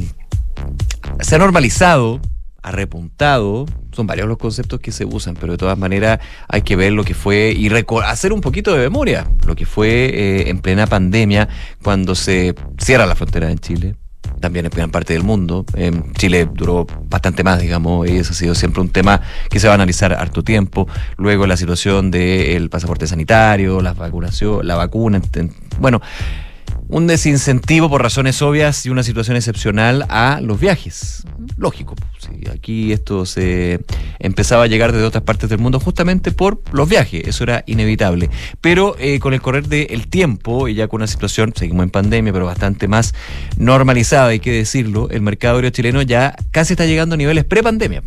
se 1.21 1.35
ha 1.35 1.39
normalizado, 1.39 2.21
ha 2.63 2.71
repuntado, 2.71 3.67
son 3.93 4.07
varios 4.07 4.29
los 4.29 4.39
conceptos 4.39 4.81
que 4.81 4.93
se 4.93 5.05
usan, 5.05 5.35
pero 5.35 5.53
de 5.53 5.59
todas 5.59 5.79
maneras 5.79 6.19
hay 6.49 6.63
que 6.63 6.77
ver 6.77 6.93
lo 6.93 7.05
que 7.05 7.15
fue 7.15 7.53
y 7.57 7.71
hacer 8.05 8.33
un 8.33 8.41
poquito 8.41 8.73
de 8.73 8.81
memoria, 8.81 9.27
lo 9.47 9.57
que 9.57 9.67
fue 9.67 9.89
eh, 9.89 10.51
en 10.51 10.59
plena 10.61 10.87
pandemia, 10.87 11.49
cuando 11.83 12.15
se 12.15 12.55
cierra 12.79 13.07
la 13.07 13.15
frontera 13.15 13.51
en 13.51 13.59
Chile. 13.59 13.97
También 14.41 14.67
en 14.67 14.71
gran 14.71 14.91
parte 14.91 15.15
del 15.15 15.25
mundo. 15.25 15.65
En 15.75 16.13
Chile 16.13 16.49
duró 16.53 16.87
bastante 17.09 17.43
más, 17.43 17.61
digamos, 17.61 18.09
y 18.09 18.19
eso 18.19 18.33
ha 18.33 18.37
sido 18.37 18.55
siempre 18.55 18.81
un 18.83 18.91
tema 18.91 19.21
que 19.51 19.59
se 19.59 19.67
va 19.67 19.73
a 19.73 19.75
analizar 19.75 20.13
harto 20.13 20.45
tiempo. 20.45 20.87
Luego 21.17 21.47
la 21.47 21.57
situación 21.57 22.13
del 22.13 22.69
pasaporte 22.71 23.09
sanitario, 23.09 23.81
la 23.81 23.95
vacunación, 23.95 24.65
la 24.65 24.77
vacuna, 24.77 25.21
en- 25.35 25.53
bueno, 25.81 26.01
un 26.89 27.07
desincentivo 27.07 27.89
por 27.91 28.03
razones 28.03 28.41
obvias 28.43 28.87
y 28.87 28.91
una 28.91 29.03
situación 29.03 29.37
excepcional 29.37 30.07
a 30.09 30.41
los 30.41 30.59
viajes. 30.59 31.25
Lógico, 31.57 31.95
sí, 32.19 32.49
aquí 32.51 32.93
esto 32.93 33.27
se 33.27 33.81
empezaba 34.19 34.65
a 34.65 34.67
llegar 34.67 34.93
desde 34.93 35.07
otras 35.07 35.25
partes 35.25 35.51
del 35.51 35.59
mundo 35.59 35.81
justamente 35.81 36.33
por 36.33 36.63
los 36.73 36.89
viajes, 36.89 37.27
eso 37.27 37.45
era 37.45 37.63
inevitable. 37.67 38.31
Pero 38.61 38.97
eh, 38.99 39.19
con 39.21 39.35
el 39.35 39.43
correr 39.43 39.69
del 39.69 40.09
tiempo 40.09 40.69
y 40.69 40.75
ya 40.75 40.89
con 40.89 40.99
una 40.99 41.07
situación, 41.07 41.53
seguimos 41.55 41.85
en 41.85 41.91
pandemia, 41.91 42.33
pero 42.33 42.47
bastante 42.47 42.89
más 42.89 43.15
normalizada, 43.57 44.29
hay 44.29 44.41
que 44.41 44.53
decirlo, 44.53 45.09
el 45.11 45.21
mercado 45.21 45.57
aéreo 45.57 45.71
chileno 45.71 46.03
ya 46.03 46.35
casi 46.51 46.73
está 46.73 46.87
llegando 46.87 47.15
a 47.15 47.19
niveles 47.19 47.45
pre-pandemia. 47.45 48.03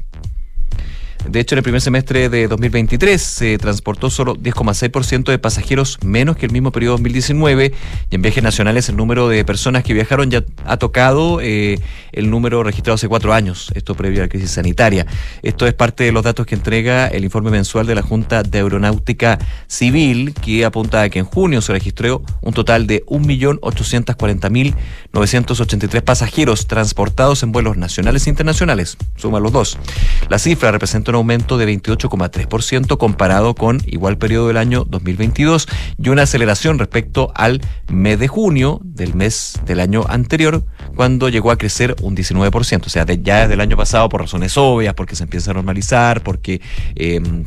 De 1.28 1.40
hecho, 1.40 1.56
en 1.56 1.60
el 1.60 1.64
primer 1.64 1.82
semestre 1.82 2.30
de 2.30 2.48
2023 2.48 3.22
se 3.22 3.58
transportó 3.58 4.10
solo 4.10 4.36
10,6% 4.36 5.26
de 5.26 5.38
pasajeros 5.38 6.00
menos 6.04 6.36
que 6.36 6.48
el 6.48 6.52
mismo 6.52 6.72
periodo 6.72 6.94
2019 6.94 7.74
y 8.10 8.16
en 8.16 8.22
viajes 8.22 8.44
nacionales 8.44 8.90
el 8.90 8.98
número 8.98 9.30
de 9.30 9.46
personas 9.46 9.84
que 9.84 9.94
viajaron 9.94 10.32
ya 10.32 10.44
ha 10.66 10.78
tocado 10.78 11.40
eh, 11.42 11.80
el 12.12 12.32
número 12.32 12.64
registrado 12.64 12.96
hace 12.96 13.08
cuatro 13.08 13.34
años, 13.34 13.72
esto 13.76 13.94
previo 13.96 14.22
a 14.22 14.24
la 14.24 14.30
crisis 14.30 14.52
sanitaria. 14.52 15.06
Esto 15.44 15.68
es 15.68 15.74
parte 15.74 16.04
de 16.04 16.12
los 16.12 16.24
datos 16.24 16.46
que 16.46 16.56
entrega 16.56 17.08
el 17.08 17.24
informe 17.24 17.52
mensual 17.52 17.86
de 17.86 17.96
la 17.96 18.02
Junta 18.02 18.44
de 18.44 18.58
Aeronáutica 18.60 19.40
Civil 19.68 20.34
que 20.34 20.66
apunta 20.66 21.04
a 21.04 21.10
que 21.10 21.20
en 21.20 21.26
junio 21.26 21.62
se 21.62 21.72
registró 21.74 22.24
un 22.42 22.54
total 22.54 22.88
de 22.88 23.06
1.840.983 23.06 26.02
pasajeros 26.02 26.66
transportados 26.68 27.44
en 27.44 27.52
vuelos 27.52 27.78
nacionales 27.78 28.26
e 28.26 28.32
internacionales. 28.32 28.98
Suma 29.16 29.40
los 29.40 29.52
dos. 29.52 29.78
La 30.30 30.40
cifra 30.40 30.72
representa 30.72 31.11
un 31.12 31.16
aumento 31.16 31.58
de 31.58 31.68
28,3% 31.68 32.98
comparado 32.98 33.54
con 33.54 33.80
igual 33.86 34.18
periodo 34.18 34.48
del 34.48 34.58
año 34.58 34.86
2022 34.86 35.68
y 35.98 36.10
una 36.10 36.24
aceleración 36.24 36.80
respecto 36.80 37.32
al 37.36 37.62
mes 37.92 38.18
de 38.18 38.28
junio 38.28 38.80
del 38.84 39.14
mes 39.14 39.60
del 39.66 39.82
año 39.82 40.06
anterior, 40.08 40.64
cuando 40.96 41.30
llegó 41.30 41.52
a 41.52 41.58
crecer 41.58 41.96
un 42.02 42.16
19%. 42.16 42.86
O 42.86 42.90
sea, 42.90 43.06
ya 43.06 43.42
desde 43.42 43.54
el 43.54 43.62
año 43.62 43.76
pasado 43.76 44.08
por 44.10 44.22
razones 44.22 44.58
obvias, 44.58 44.94
porque 44.94 45.16
se 45.16 45.24
empieza 45.24 45.52
a 45.52 45.54
normalizar, 45.54 46.24
porque... 46.24 46.62
em, 46.96 47.46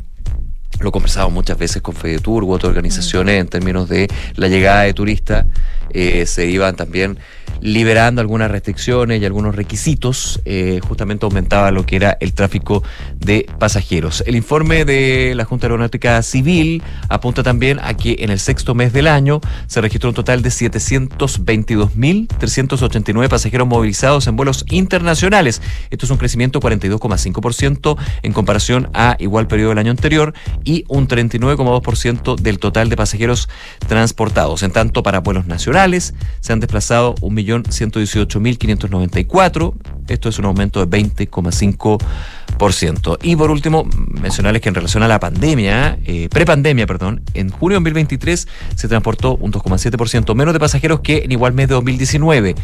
lo 0.80 0.92
conversamos 0.92 1.32
muchas 1.32 1.58
veces 1.58 1.82
con 1.82 1.94
FEDETUR 1.94 2.44
u 2.44 2.52
otras 2.52 2.70
organizaciones 2.70 3.40
en 3.40 3.48
términos 3.48 3.88
de 3.88 4.08
la 4.36 4.48
llegada 4.48 4.82
de 4.82 4.94
turistas, 4.94 5.46
eh, 5.90 6.26
se 6.26 6.46
iban 6.46 6.76
también 6.76 7.18
liberando 7.60 8.20
algunas 8.20 8.50
restricciones 8.50 9.22
y 9.22 9.24
algunos 9.24 9.54
requisitos, 9.54 10.42
eh, 10.44 10.80
justamente 10.86 11.24
aumentaba 11.24 11.70
lo 11.70 11.86
que 11.86 11.96
era 11.96 12.18
el 12.20 12.34
tráfico 12.34 12.82
de 13.16 13.46
pasajeros. 13.58 14.22
El 14.26 14.36
informe 14.36 14.84
de 14.84 15.32
la 15.34 15.44
Junta 15.44 15.66
Aeronáutica 15.66 16.20
Civil 16.22 16.82
apunta 17.08 17.42
también 17.42 17.80
a 17.80 17.94
que 17.94 18.16
en 18.20 18.28
el 18.30 18.40
sexto 18.40 18.74
mes 18.74 18.92
del 18.92 19.06
año 19.06 19.40
se 19.66 19.80
registró 19.80 20.10
un 20.10 20.14
total 20.14 20.42
de 20.42 20.50
722.389 20.50 23.28
pasajeros 23.28 23.66
movilizados 23.66 24.26
en 24.26 24.36
vuelos 24.36 24.66
internacionales. 24.68 25.62
Esto 25.90 26.04
es 26.06 26.10
un 26.10 26.18
crecimiento 26.18 26.60
42,5% 26.60 27.96
en 28.22 28.32
comparación 28.32 28.90
a 28.92 29.16
igual 29.20 29.46
periodo 29.46 29.68
del 29.70 29.78
año 29.78 29.92
anterior 29.92 30.34
y 30.64 30.84
un 30.88 31.06
39,2% 31.08 32.36
del 32.36 32.58
total 32.58 32.88
de 32.88 32.96
pasajeros 32.96 33.50
transportados. 33.86 34.62
En 34.62 34.70
tanto, 34.70 35.02
para 35.02 35.20
vuelos 35.20 35.44
nacionales 35.46 36.14
se 36.40 36.52
han 36.52 36.60
desplazado 36.60 37.14
1.118.594. 37.16 39.74
Esto 40.08 40.28
es 40.28 40.38
un 40.38 40.44
aumento 40.46 40.84
de 40.84 40.98
20,5%. 40.98 43.18
Y 43.22 43.36
por 43.36 43.50
último, 43.50 43.86
mencionarles 44.20 44.62
que 44.62 44.68
en 44.68 44.74
relación 44.74 45.02
a 45.02 45.08
la 45.08 45.18
pandemia, 45.20 45.98
eh, 46.04 46.28
prepandemia, 46.30 46.86
perdón, 46.86 47.22
en 47.34 47.50
junio 47.50 47.78
de 47.78 47.80
2023 47.80 48.48
se 48.74 48.88
transportó 48.88 49.36
un 49.36 49.52
2,7% 49.52 50.34
menos 50.34 50.54
de 50.54 50.60
pasajeros 50.60 51.00
que 51.00 51.18
en 51.24 51.32
igual 51.32 51.52
mes 51.52 51.68
de 51.68 51.74
2019. 51.74 52.54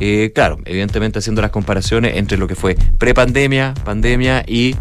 Eh, 0.00 0.32
claro, 0.34 0.58
evidentemente 0.64 1.18
haciendo 1.18 1.42
las 1.42 1.50
comparaciones 1.50 2.16
entre 2.16 2.38
lo 2.38 2.46
que 2.46 2.54
fue 2.54 2.76
prepandemia, 2.98 3.74
pandemia 3.84 4.42
y 4.46 4.74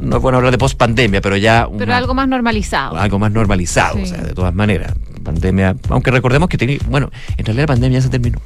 no 0.00 0.16
es 0.16 0.22
bueno 0.22 0.38
hablar 0.38 0.52
de 0.52 0.58
post-pandemia, 0.58 1.20
pero 1.20 1.36
ya 1.36 1.66
Pero 1.72 1.84
una- 1.84 1.96
algo 1.96 2.14
más 2.14 2.28
normalizado. 2.28 2.96
algo 2.96 3.18
más 3.18 3.32
normalizado, 3.32 3.96
Sí. 3.96 4.02
o 4.02 4.06
sea, 4.06 4.18
de 4.22 4.34
todas 4.34 4.54
maneras. 4.54 4.92
Pandemia, 5.22 5.74
aunque 5.88 6.10
recordemos 6.10 6.48
que 6.48 6.56
tenía, 6.58 6.78
bueno, 6.88 7.10
en 7.36 7.44
realidad 7.44 7.64
la 7.64 7.74
pandemia 7.74 7.98
ya 7.98 8.02
se 8.02 8.10
terminó. 8.10 8.38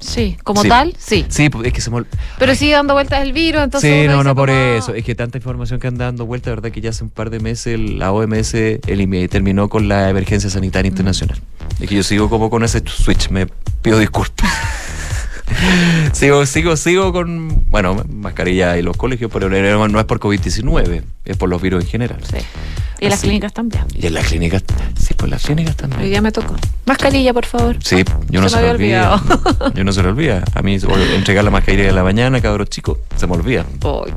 Sí, 0.00 0.36
como 0.44 0.60
Sí. 0.62 0.68
tal, 0.68 0.94
sí. 0.98 1.24
Sí, 1.28 1.48
pues, 1.48 1.66
es 1.66 1.72
que 1.72 1.80
se 1.80 1.90
me 1.90 2.02
Pero 2.38 2.54
sigue 2.54 2.72
dando 2.72 2.92
vueltas 2.92 3.22
el 3.22 3.32
virus, 3.32 3.62
entonces. 3.62 4.02
Sí, 4.02 4.06
no, 4.08 4.22
no, 4.22 4.34
por 4.34 4.48
como- 4.50 4.60
eso. 4.60 4.94
Es 4.94 5.02
que 5.02 5.14
tanta 5.14 5.38
información 5.38 5.80
que 5.80 5.86
anda 5.86 6.04
dando 6.06 6.26
vuelta, 6.26 6.50
verdad 6.50 6.70
que 6.70 6.80
ya 6.82 6.90
hace 6.90 7.04
un 7.04 7.10
par 7.10 7.30
de 7.30 7.40
meses 7.40 7.78
la 7.80 8.12
OMS 8.12 8.80
terminó 9.30 9.68
con 9.68 9.88
la 9.88 10.10
emergencia 10.10 10.50
sanitaria 10.50 10.88
internacional. 10.90 11.38
Es 11.80 11.88
que 11.88 11.94
yo 11.94 12.02
sigo 12.02 12.28
como 12.28 12.50
con 12.50 12.64
ese 12.64 12.82
switch, 12.86 13.30
me 13.30 13.46
pido 13.82 13.98
disculpas. 13.98 14.50
sigo, 16.12 16.46
sigo, 16.46 16.76
sigo 16.76 17.12
con, 17.12 17.64
bueno, 17.70 18.02
mascarilla 18.08 18.76
y 18.78 18.82
los 18.82 18.96
colegios, 18.96 19.30
pero 19.32 19.48
no 19.48 20.00
es 20.00 20.06
por 20.06 20.20
COVID-19, 20.20 21.02
es 21.24 21.36
por 21.36 21.48
los 21.48 21.60
virus 21.60 21.84
en 21.84 21.90
general. 21.90 22.18
Sí. 22.22 22.38
Y 23.00 23.06
en 23.06 23.10
las 23.10 23.20
clínicas 23.20 23.52
también. 23.52 23.84
Y 23.94 24.06
en 24.06 24.14
las 24.14 24.26
clínicas, 24.26 24.64
sí, 24.98 25.14
pues 25.14 25.30
las 25.30 25.42
clínicas 25.42 25.76
también. 25.76 26.02
Hoy 26.02 26.08
día 26.08 26.22
me 26.22 26.30
tocó. 26.32 26.54
Mascarilla, 26.86 27.34
por 27.34 27.44
favor. 27.44 27.76
Sí, 27.82 28.04
yo 28.30 28.40
no 28.40 28.48
Se 28.48 28.56
se, 28.56 28.62
me 28.62 28.62
me 28.62 28.70
había 28.70 29.14
olvida. 29.14 29.72
Yo 29.74 29.84
no 29.84 29.92
se 29.92 30.02
lo 30.02 30.10
olvida. 30.10 30.44
A 30.54 30.62
mí 30.62 30.78
entregar 31.14 31.44
la 31.44 31.50
mascarilla 31.50 31.86
de 31.86 31.92
la 31.92 32.02
mañana, 32.02 32.40
cabros 32.40 32.70
chicos, 32.70 32.98
se 33.16 33.26
me 33.26 33.34
olvida. 33.34 33.66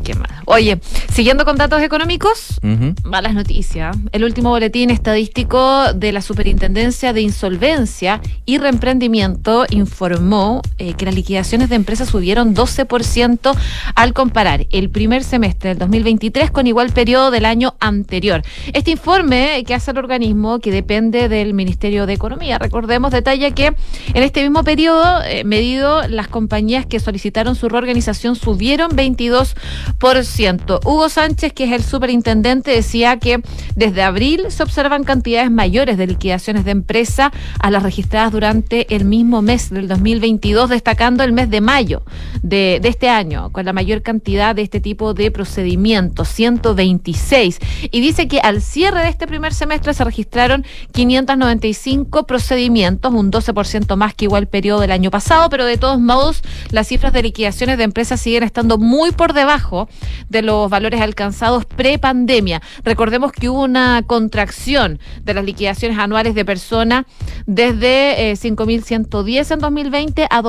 Qué 0.03 0.13
mal. 0.13 0.30
Oye, 0.45 0.80
siguiendo 1.11 1.43
con 1.43 1.57
datos 1.57 1.82
económicos, 1.82 2.59
malas 3.03 3.34
noticias. 3.34 3.97
El 4.11 4.23
último 4.23 4.49
boletín 4.51 4.89
estadístico 4.89 5.93
de 5.93 6.11
la 6.11 6.21
Superintendencia 6.21 7.13
de 7.13 7.21
Insolvencia 7.21 8.21
y 8.45 8.57
Reemprendimiento 8.57 9.65
informó 9.69 10.61
eh, 10.78 10.93
que 10.93 11.05
las 11.05 11.15
liquidaciones 11.18 11.68
de 11.70 11.76
empresas 11.76 12.09
subieron 12.09 12.55
12% 12.55 13.55
al 13.95 14.13
comparar 14.13 14.68
el 14.72 14.89
primer 14.89 15.24
semestre 15.24 15.70
del 15.70 15.80
2023 15.80 16.51
con 16.51 16.68
igual 16.68 16.91
periodo 16.91 17.32
del 17.32 17.45
año 17.45 17.76
anterior. 17.80 18.43
Este 18.74 18.91
informe 18.91 19.63
que 19.65 19.74
hace 19.74 19.91
el 19.91 19.97
organismo 19.97 20.59
que 20.59 20.72
depende 20.72 21.28
del 21.28 21.53
Ministerio 21.53 22.05
de 22.05 22.13
Economía, 22.13 22.59
recordemos, 22.59 23.11
detalla 23.11 23.51
que 23.51 23.68
en 24.13 24.24
este 24.24 24.41
mismo 24.43 24.63
periodo 24.63 25.24
eh, 25.24 25.43
medido 25.43 26.07
las 26.07 26.28
compañías 26.28 26.86
que 26.86 26.99
solicitaron 26.99 27.55
su 27.55 27.68
reorganización 27.68 28.36
subieron 28.36 28.91
22%. 28.91 30.80
Hugo 30.86 31.09
Sánchez, 31.09 31.53
que 31.53 31.63
es 31.63 31.72
el 31.72 31.84
superintendente, 31.84 32.72
decía 32.72 33.18
que 33.18 33.41
desde 33.76 34.03
abril 34.03 34.45
se 34.49 34.61
observan 34.61 35.03
cantidades 35.03 35.49
mayores 35.49 35.97
de 35.97 36.05
liquidaciones 36.05 36.63
de 36.63 36.72
empresa 36.72 37.32
a 37.59 37.72
las 37.72 37.82
registradas 37.82 38.32
durante 38.32 38.95
el 38.95 39.05
mismo 39.05 39.41
mes 39.41 39.72
del 39.72 39.88
2022, 39.88 40.70
destacando 40.70 41.07
el 41.08 41.32
mes 41.32 41.49
de 41.49 41.62
mayo 41.62 42.03
de, 42.41 42.82
este 42.84 43.10
año, 43.10 43.51
con 43.51 43.66
la 43.66 43.74
mayor 43.74 44.01
cantidad 44.01 44.55
de 44.55 44.62
este 44.62 44.80
tipo 44.80 45.14
de 45.14 45.32
procedimientos, 45.32 46.28
126. 46.30 47.60
Y 47.91 48.01
dice 48.01 48.28
que 48.28 48.39
al 48.39 48.62
cierre 48.62 49.01
de 49.01 49.10
este 49.10 49.28
primer 49.28 49.53
semestre 49.53 49.93
se 49.93 50.03
registraron 50.03 50.66
595 50.91 52.26
procedimientos, 52.26 53.14
un 53.14 53.32
12% 53.32 53.95
más 53.95 54.14
que 54.14 54.26
igual 54.26 54.47
periodo 54.47 54.82
del 54.82 54.91
año 54.91 55.12
pasado, 55.12 55.49
pero 55.49 55.66
de 55.66 55.78
todos 55.78 55.99
modos 55.99 56.41
las 56.72 56.88
cifras 56.88 57.14
de 57.14 57.24
liquidaciones 57.24 57.78
de 57.78 57.84
empresas 57.84 58.20
siguen 58.20 58.43
estando 58.43 58.78
muy 58.78 59.12
por 59.12 59.34
debajo 59.34 59.88
de 60.30 60.41
los 60.41 60.70
valores 60.70 61.01
alcanzados 61.01 61.66
pre-pandemia. 61.66 62.62
Recordemos 62.84 63.32
que 63.32 63.49
hubo 63.49 63.64
una 63.64 64.03
contracción 64.05 64.99
de 65.24 65.34
las 65.34 65.45
liquidaciones 65.45 65.97
anuales 65.97 66.36
de 66.36 66.45
personas 66.45 67.05
desde 67.45 68.32
eh, 68.32 68.34
5.110 68.34 69.53
en 69.53 69.60
2020 69.60 70.28
a 70.30 70.41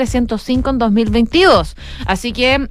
2.305 0.00 0.70
en 0.70 0.78
2022. 0.78 1.76
Así 2.06 2.32
que 2.32 2.68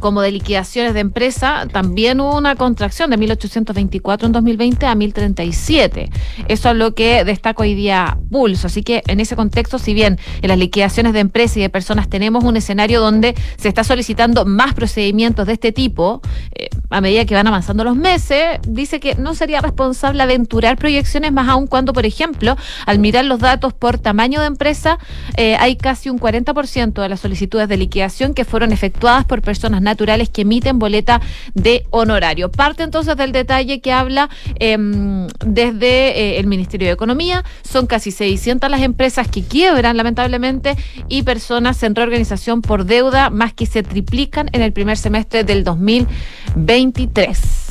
como 0.00 0.20
de 0.20 0.32
liquidaciones 0.32 0.94
de 0.94 1.00
empresa, 1.00 1.66
también 1.72 2.20
hubo 2.20 2.36
una 2.36 2.56
contracción 2.56 3.10
de 3.10 3.18
1.824 3.18 4.26
en 4.26 4.32
2020 4.32 4.86
a 4.86 4.94
1.037. 4.94 6.10
Eso 6.48 6.70
es 6.70 6.76
lo 6.76 6.94
que 6.94 7.24
destaca 7.24 7.62
hoy 7.62 7.74
día 7.74 8.18
Pulso. 8.30 8.66
Así 8.66 8.82
que 8.82 9.02
en 9.06 9.20
ese 9.20 9.36
contexto, 9.36 9.78
si 9.78 9.94
bien 9.94 10.18
en 10.42 10.48
las 10.48 10.58
liquidaciones 10.58 11.12
de 11.12 11.20
empresas 11.20 11.56
y 11.58 11.60
de 11.60 11.70
personas 11.70 12.08
tenemos 12.08 12.44
un 12.44 12.56
escenario 12.56 13.00
donde 13.00 13.34
se 13.56 13.68
está 13.68 13.84
solicitando 13.84 14.44
más 14.44 14.74
procedimientos 14.74 15.46
de 15.46 15.54
este 15.54 15.72
tipo, 15.72 16.20
eh, 16.52 16.68
a 16.90 17.00
medida 17.00 17.24
que 17.24 17.34
van 17.34 17.46
avanzando 17.46 17.84
los 17.84 17.96
meses, 17.96 18.58
dice 18.66 19.00
que 19.00 19.14
no 19.14 19.34
sería 19.34 19.60
responsable 19.60 20.22
aventurar 20.22 20.76
proyecciones, 20.76 21.32
más 21.32 21.48
aún 21.48 21.66
cuando, 21.66 21.92
por 21.92 22.06
ejemplo, 22.06 22.56
al 22.86 22.98
mirar 22.98 23.24
los 23.24 23.40
datos 23.40 23.72
por 23.72 23.98
tamaño 23.98 24.40
de 24.40 24.46
empresa, 24.46 24.98
eh, 25.36 25.56
hay 25.56 25.76
casi 25.76 26.10
un 26.10 26.18
40% 26.18 27.02
de 27.02 27.08
las 27.08 27.20
solicitudes 27.20 27.68
de 27.68 27.76
liquidación 27.76 28.34
que 28.34 28.44
fueron 28.44 28.72
efectuadas 28.72 29.24
por 29.24 29.42
personas 29.42 29.82
naturales 29.86 30.28
que 30.28 30.42
emiten 30.42 30.78
boleta 30.78 31.22
de 31.54 31.86
honorario. 31.90 32.50
Parte 32.50 32.82
entonces 32.82 33.16
del 33.16 33.32
detalle 33.32 33.80
que 33.80 33.92
habla 33.92 34.28
em, 34.58 35.26
desde 35.44 35.88
eh, 35.88 36.38
el 36.38 36.46
Ministerio 36.46 36.88
de 36.88 36.92
Economía. 36.92 37.44
Son 37.62 37.86
casi 37.86 38.10
600 38.10 38.70
las 38.70 38.82
empresas 38.82 39.28
que 39.28 39.42
quiebran, 39.42 39.96
lamentablemente, 39.96 40.76
y 41.08 41.22
personas 41.22 41.82
en 41.82 41.94
reorganización 41.94 42.60
por 42.60 42.84
deuda, 42.84 43.30
más 43.30 43.54
que 43.54 43.64
se 43.64 43.82
triplican 43.82 44.50
en 44.52 44.60
el 44.60 44.72
primer 44.72 44.98
semestre 44.98 45.44
del 45.44 45.64
2023. 45.64 47.65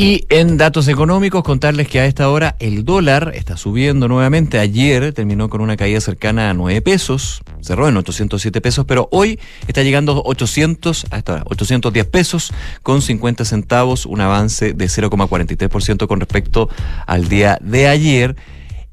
Y 0.00 0.24
en 0.30 0.56
datos 0.56 0.88
económicos, 0.88 1.42
contarles 1.42 1.86
que 1.86 2.00
a 2.00 2.06
esta 2.06 2.30
hora 2.30 2.56
el 2.58 2.86
dólar 2.86 3.32
está 3.34 3.58
subiendo 3.58 4.08
nuevamente. 4.08 4.58
Ayer 4.58 5.12
terminó 5.12 5.50
con 5.50 5.60
una 5.60 5.76
caída 5.76 6.00
cercana 6.00 6.48
a 6.48 6.54
9 6.54 6.80
pesos, 6.80 7.42
cerró 7.60 7.86
en 7.86 7.98
807 7.98 8.62
pesos, 8.62 8.86
pero 8.86 9.10
hoy 9.12 9.38
está 9.68 9.82
llegando 9.82 10.12
a 10.12 10.22
800, 10.24 11.04
hasta 11.10 11.32
ahora, 11.32 11.44
810 11.50 12.06
pesos 12.06 12.54
con 12.82 13.02
50 13.02 13.44
centavos, 13.44 14.06
un 14.06 14.22
avance 14.22 14.72
de 14.72 14.86
0,43% 14.86 16.06
con 16.06 16.18
respecto 16.18 16.70
al 17.06 17.28
día 17.28 17.58
de 17.60 17.86
ayer. 17.86 18.36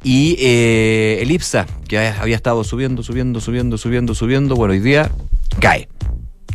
Y 0.04 0.36
eh, 0.40 1.20
el 1.22 1.32
IPSA, 1.32 1.68
que 1.88 2.00
había 2.00 2.36
estado 2.36 2.66
subiendo, 2.66 3.02
subiendo, 3.02 3.40
subiendo, 3.40 3.78
subiendo, 3.78 4.14
subiendo, 4.14 4.56
bueno, 4.58 4.74
hoy 4.74 4.82
día 4.82 5.10
cae. 5.62 5.88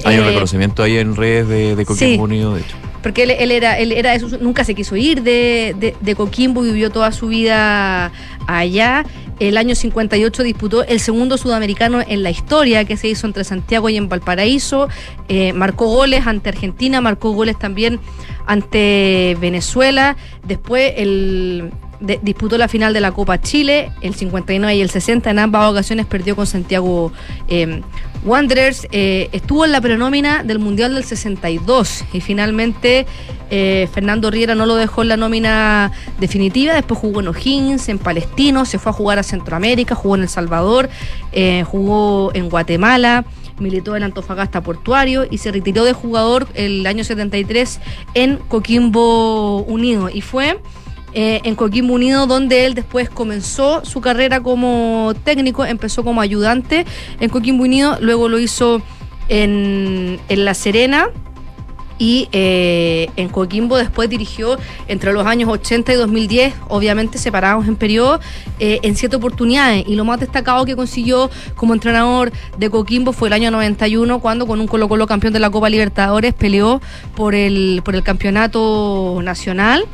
Hay 0.05 0.19
un 0.19 0.25
Eh, 0.25 0.27
reconocimiento 0.29 0.83
ahí 0.83 0.99
en 0.99 1.17
redes 1.17 1.49
de, 1.49 1.75
de 1.77 1.85
Coquimbo 1.87 2.15
sí. 2.15 2.19
Unido, 2.21 2.55
de 2.55 2.61
hecho. 2.61 2.77
porque 3.03 3.25
él, 3.25 3.31
él 3.33 3.51
era, 3.51 3.79
él 3.79 3.93
era 3.93 4.15
eso, 4.15 4.29
nunca 4.41 4.63
se 4.65 4.75
quiso 4.75 4.95
ir 4.97 5.23
de, 5.23 5.75
de, 5.79 5.97
de 6.01 6.15
Coquimbo, 6.15 6.61
vivió 6.63 6.91
toda 6.91 7.11
su 7.13 7.29
vida 7.29 8.13
allá. 8.47 9.05
El 9.41 9.57
año 9.57 9.75
58 9.75 10.43
disputó 10.45 10.85
el 10.85 11.01
segundo 11.01 11.37
sudamericano 11.37 12.01
en 12.07 12.23
la 12.23 12.31
historia 12.31 12.85
que 12.85 12.97
se 12.97 13.09
hizo 13.09 13.27
entre 13.27 13.43
Santiago 13.43 13.89
y 13.89 13.97
en 13.97 14.09
Valparaíso. 14.09 14.89
Eh, 15.29 15.53
marcó 15.53 15.87
goles 15.87 16.27
ante 16.29 16.51
Argentina, 16.51 17.01
marcó 17.01 17.33
goles 17.33 17.59
también 17.59 17.99
ante 18.47 19.37
Venezuela. 19.41 20.17
Después 20.45 20.95
el 20.97 21.71
de- 22.01 22.19
disputó 22.23 22.59
la 22.59 22.69
final 22.69 22.93
de 22.93 23.01
la 23.01 23.13
Copa 23.13 23.41
Chile, 23.41 23.91
el 24.01 24.15
59 24.15 24.75
y 24.75 24.81
el 24.81 24.91
60. 24.91 25.31
En 25.31 25.39
ambas 25.39 25.71
ocasiones 25.71 26.07
perdió 26.07 26.35
con 26.35 26.47
Santiago 26.47 27.13
eh, 27.49 27.81
Wanderers. 28.25 28.87
Eh, 28.93 29.29
estuvo 29.33 29.65
en 29.65 29.73
la 29.73 29.81
prenómina 29.81 30.43
del 30.43 30.59
Mundial 30.59 30.95
del 30.95 31.05
62 31.05 32.05
y 32.13 32.21
finalmente 32.21 33.07
eh, 33.51 33.89
Fernando 33.93 34.31
Riera 34.31 34.55
no 34.55 34.67
lo 34.67 34.75
dejó 34.75 35.03
en 35.03 35.09
la 35.09 35.17
nómina 35.17 35.93
definitiva. 36.19 36.75
Después 36.75 36.99
jugó 36.99 37.21
en 37.21 37.29
O'Higgins, 37.29 37.89
en 37.89 37.99
Palestino, 37.99 38.65
se 38.65 38.79
fue 38.81 38.91
a 38.91 38.93
jugar 38.93 39.19
a 39.21 39.23
Centroamérica, 39.23 39.95
jugó 39.95 40.17
en 40.17 40.23
El 40.23 40.29
Salvador, 40.29 40.89
jugó 41.65 42.31
en 42.35 42.49
Guatemala 42.49 43.25
militó 43.59 43.97
en 43.97 44.03
Antofagasta 44.03 44.63
Portuario 44.63 45.27
y 45.31 45.39
se 45.39 45.53
retiró 45.53 45.85
de 45.85 45.93
jugador 45.93 46.47
el 46.55 46.87
año 46.87 47.05
73 47.05 47.81
en 48.15 48.37
Coquimbo 48.37 49.63
Unido. 49.63 50.09
Y 50.09 50.21
fue 50.21 50.59
eh, 51.15 51.41
en 51.45 51.55
Coquimbo 51.55 51.95
Unido 51.95 52.27
donde 52.27 52.65
él 52.65 52.75
después 52.75 53.11
comenzó 53.11 53.85
su 53.85 54.01
carrera 54.01 54.41
como 54.41 55.13
técnico, 55.25 55.65
empezó 55.65 56.05
como 56.05 56.21
ayudante 56.21 56.87
en 57.21 57.29
Coquimbo 57.29 57.65
Unido, 57.65 57.99
luego 58.01 58.29
lo 58.29 58.39
hizo 58.39 58.81
en, 59.29 60.21
en 60.29 60.45
La 60.45 60.55
Serena. 60.55 61.09
Y 61.99 62.29
eh, 62.33 63.09
en 63.17 63.29
Coquimbo 63.29 63.77
después 63.77 64.09
dirigió 64.09 64.59
entre 64.89 65.13
los 65.13 65.27
años 65.27 65.49
80 65.49 65.93
y 65.93 65.97
2010, 65.97 66.55
obviamente 66.69 67.19
separados 67.19 67.67
en 67.67 67.77
periodo, 67.77 68.21
eh, 68.59 68.81
en 68.83 68.97
siete 68.97 69.17
oportunidades. 69.17 69.85
Y 69.87 69.97
lo 69.97 70.05
más 70.05 70.21
destacado 70.21 70.65
que 70.65 70.77
consiguió 70.77 71.31
como 71.55 71.75
entrenador 71.75 72.33
de 72.59 72.71
Coquimbo 72.71 73.13
fue 73.13 73.29
el 73.29 73.35
año 73.35 73.51
91, 73.51 74.21
cuando 74.21 74.47
con 74.47 74.61
un 74.61 74.67
Colo 74.67 74.89
Colo 74.89 75.07
campeón 75.07 75.33
de 75.33 75.39
la 75.39 75.51
Copa 75.51 75.71
Libertadores 75.71 76.35
peleó 76.35 76.81
por 77.15 77.35
el, 77.35 77.83
por 77.85 77.95
el 77.95 78.03
campeonato 78.03 79.21
nacional. 79.23 79.85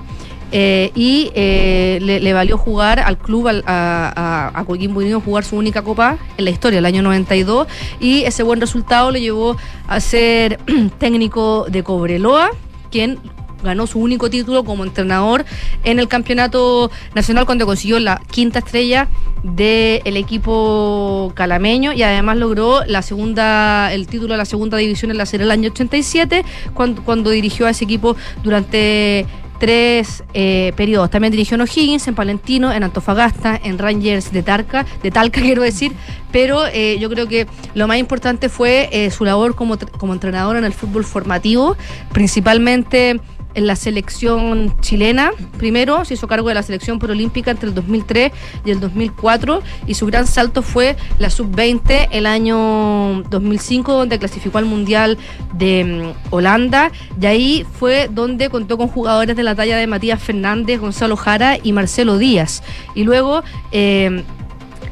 Eh, 0.52 0.90
y 0.94 1.30
eh, 1.34 1.98
le, 2.00 2.32
valió 2.32 2.56
jugar 2.56 3.00
al 3.00 3.18
club, 3.18 3.48
al- 3.48 3.64
a, 3.66 4.52
a, 4.54 4.60
a 4.60 4.64
Unido, 4.68 5.20
jugar 5.20 5.44
su 5.44 5.56
única 5.56 5.82
copa 5.82 6.18
en 6.36 6.44
la 6.44 6.50
historia, 6.50 6.78
el 6.78 6.86
año 6.86 7.02
92. 7.02 7.66
Y 8.00 8.22
ese 8.24 8.42
buen 8.42 8.60
resultado 8.60 9.10
le 9.10 9.20
llevó 9.20 9.56
a 9.86 10.00
ser 10.00 10.58
técnico 10.98 11.66
de 11.68 11.82
Cobreloa, 11.82 12.50
quien 12.90 13.18
ganó 13.62 13.86
su 13.86 13.98
único 13.98 14.30
título 14.30 14.64
como 14.64 14.84
entrenador 14.84 15.44
en 15.84 15.98
el 15.98 16.08
campeonato 16.08 16.90
nacional 17.14 17.44
cuando 17.44 17.66
consiguió 17.66 17.98
la 17.98 18.20
quinta 18.30 18.60
estrella 18.60 19.08
del 19.42 20.16
equipo 20.16 21.32
calameño 21.34 21.92
y 21.92 22.02
además 22.02 22.36
logró 22.36 22.84
la 22.86 23.02
segunda 23.02 23.92
el 23.92 24.06
título 24.06 24.34
de 24.34 24.38
la 24.38 24.44
segunda 24.44 24.76
división 24.78 25.10
en 25.10 25.18
la 25.18 25.26
serie 25.26 25.44
del 25.44 25.50
año 25.52 25.70
87 25.70 26.44
cuando, 26.74 27.02
cuando 27.02 27.30
dirigió 27.30 27.66
a 27.66 27.70
ese 27.70 27.84
equipo 27.84 28.16
durante 28.42 29.26
tres 29.58 30.24
eh, 30.34 30.72
periodos. 30.76 31.10
También 31.10 31.30
dirigió 31.30 31.56
en 31.56 31.62
O'Higgins, 31.62 32.06
en 32.08 32.14
Palentino, 32.14 32.72
en 32.72 32.82
Antofagasta, 32.82 33.58
en 33.62 33.78
Rangers 33.78 34.32
de 34.32 34.42
Talca, 34.42 34.86
de 35.02 35.10
Talca 35.10 35.40
quiero 35.42 35.62
decir, 35.62 35.92
pero 36.32 36.66
eh, 36.66 36.98
yo 36.98 37.10
creo 37.10 37.26
que 37.26 37.46
lo 37.74 37.88
más 37.88 37.98
importante 37.98 38.48
fue 38.48 38.88
eh, 38.92 39.10
su 39.10 39.24
labor 39.24 39.54
como, 39.54 39.78
como 39.78 40.12
entrenador 40.12 40.56
en 40.56 40.64
el 40.64 40.72
fútbol 40.72 41.04
formativo, 41.04 41.76
principalmente 42.12 43.20
en 43.58 43.66
la 43.66 43.76
selección 43.76 44.74
chilena. 44.80 45.32
Primero 45.58 46.04
se 46.04 46.14
hizo 46.14 46.28
cargo 46.28 46.48
de 46.48 46.54
la 46.54 46.62
selección 46.62 46.98
preolímpica 46.98 47.50
entre 47.50 47.68
el 47.68 47.74
2003 47.74 48.32
y 48.64 48.70
el 48.70 48.80
2004 48.80 49.62
y 49.86 49.94
su 49.94 50.06
gran 50.06 50.26
salto 50.26 50.62
fue 50.62 50.96
la 51.18 51.28
sub-20 51.28 52.08
el 52.12 52.26
año 52.26 53.24
2005 53.28 53.92
donde 53.92 54.18
clasificó 54.18 54.58
al 54.58 54.66
Mundial 54.66 55.18
de 55.54 55.84
mm, 55.84 56.32
Holanda 56.32 56.92
y 57.20 57.26
ahí 57.26 57.66
fue 57.78 58.08
donde 58.10 58.48
contó 58.48 58.78
con 58.78 58.88
jugadores 58.88 59.36
de 59.36 59.42
la 59.42 59.56
talla 59.56 59.76
de 59.76 59.88
Matías 59.88 60.22
Fernández, 60.22 60.80
Gonzalo 60.80 61.16
Jara 61.16 61.58
y 61.62 61.72
Marcelo 61.72 62.16
Díaz. 62.16 62.62
Y 62.94 63.02
luego... 63.04 63.42
eh, 63.72 64.24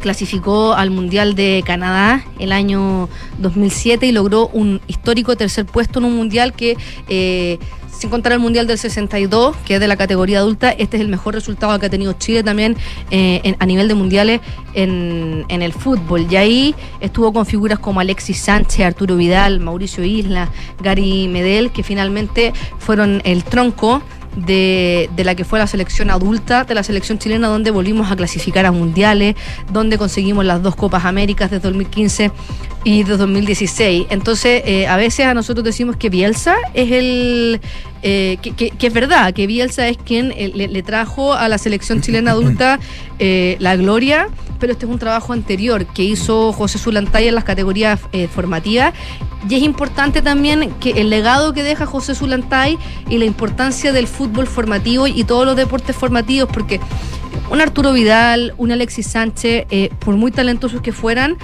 clasificó 0.06 0.74
al 0.74 0.90
Mundial 0.90 1.34
de 1.34 1.64
Canadá 1.66 2.24
el 2.38 2.52
año 2.52 3.08
2007 3.38 4.06
y 4.06 4.12
logró 4.12 4.46
un 4.48 4.80
histórico 4.86 5.36
tercer 5.36 5.66
puesto 5.66 5.98
en 5.98 6.04
un 6.04 6.16
Mundial 6.16 6.52
que, 6.52 6.76
eh, 7.08 7.58
sin 7.96 8.10
contar 8.10 8.32
el 8.32 8.38
Mundial 8.38 8.66
del 8.66 8.78
62, 8.78 9.56
que 9.64 9.74
es 9.74 9.80
de 9.80 9.88
la 9.88 9.96
categoría 9.96 10.38
adulta, 10.38 10.70
este 10.70 10.96
es 10.96 11.00
el 11.00 11.08
mejor 11.08 11.34
resultado 11.34 11.78
que 11.78 11.86
ha 11.86 11.90
tenido 11.90 12.12
Chile 12.14 12.42
también 12.42 12.76
eh, 13.10 13.40
en- 13.44 13.56
a 13.58 13.66
nivel 13.66 13.88
de 13.88 13.94
mundiales 13.94 14.40
en, 14.74 15.44
el 15.48 15.72
fútbol. 15.72 16.26
Y 16.30 16.36
ahí 16.36 16.74
estuvo 17.00 17.32
con 17.32 17.46
figuras 17.46 17.78
como 17.78 18.00
Alexis 18.00 18.38
Sánchez, 18.38 18.80
Arturo 18.86 19.16
Vidal, 19.16 19.60
Mauricio 19.60 20.04
Isla, 20.04 20.50
Gary 20.82 21.28
Medel, 21.28 21.70
que 21.70 21.82
finalmente 21.82 22.52
fueron 22.78 23.22
el 23.24 23.42
tronco 23.44 24.02
de, 24.36 25.10
de 25.16 25.24
la 25.24 25.34
que 25.34 25.44
fue 25.44 25.58
la 25.58 25.66
selección 25.66 26.10
adulta 26.10 26.64
de 26.64 26.74
la 26.74 26.82
selección 26.82 27.18
chilena, 27.18 27.48
donde 27.48 27.70
volvimos 27.70 28.10
a 28.10 28.16
clasificar 28.16 28.66
a 28.66 28.72
mundiales, 28.72 29.34
donde 29.72 29.98
conseguimos 29.98 30.44
las 30.44 30.62
dos 30.62 30.76
Copas 30.76 31.04
Américas 31.04 31.50
de 31.50 31.58
2015 31.58 32.30
y 32.84 33.02
de 33.02 33.16
2016. 33.16 34.06
Entonces, 34.10 34.62
eh, 34.64 34.86
a 34.86 34.96
veces 34.96 35.26
a 35.26 35.34
nosotros 35.34 35.64
decimos 35.64 35.96
que 35.96 36.08
Bielsa 36.08 36.54
es 36.74 36.92
el. 36.92 37.60
Eh, 38.02 38.38
que, 38.42 38.52
que- 38.52 38.70
que 38.70 38.86
es 38.86 38.92
verdad, 38.92 39.32
que 39.34 39.46
Bielsa 39.46 39.88
es 39.88 39.96
quien 39.98 40.32
eh, 40.32 40.50
le, 40.54 40.68
le 40.68 40.82
trajo 40.82 41.34
a 41.34 41.48
la 41.48 41.58
selección 41.58 42.00
chilena 42.00 42.32
adulta 42.32 42.78
eh, 43.18 43.56
la 43.60 43.76
gloria, 43.76 44.28
pero 44.60 44.72
este 44.72 44.86
es 44.86 44.92
un 44.92 44.98
trabajo 44.98 45.32
anterior 45.32 45.86
que 45.86 46.02
hizo 46.04 46.52
José 46.52 46.78
Zulantay 46.78 47.28
en 47.28 47.34
las 47.34 47.44
categorías 47.44 48.00
formativas. 48.34 48.94
Y 49.48 49.54
es 49.54 49.62
importante 49.62 50.22
también 50.22 50.70
que 50.80 50.92
el 50.92 51.10
legado 51.10 51.52
que 51.52 51.62
deja 51.62 51.84
José 51.86 52.14
Zulantay 52.14 52.78
y 53.10 53.18
la 53.18 53.26
importancia 53.26 53.92
del 53.92 54.06
fútbol 54.06 54.46
formativo 54.46 55.06
y 55.06 55.24
todos 55.24 55.44
los 55.44 55.56
deportes 55.56 55.94
formativos, 55.94 56.48
porque 56.52 56.80
un 57.50 57.60
Arturo 57.60 57.92
Vidal, 57.92 58.54
un 58.56 58.72
Alexis 58.72 59.06
Sánchez, 59.08 59.66
por 60.00 60.16
muy 60.16 60.32
talentosos 60.32 60.80
que 60.80 60.92
fueran, 60.92 61.36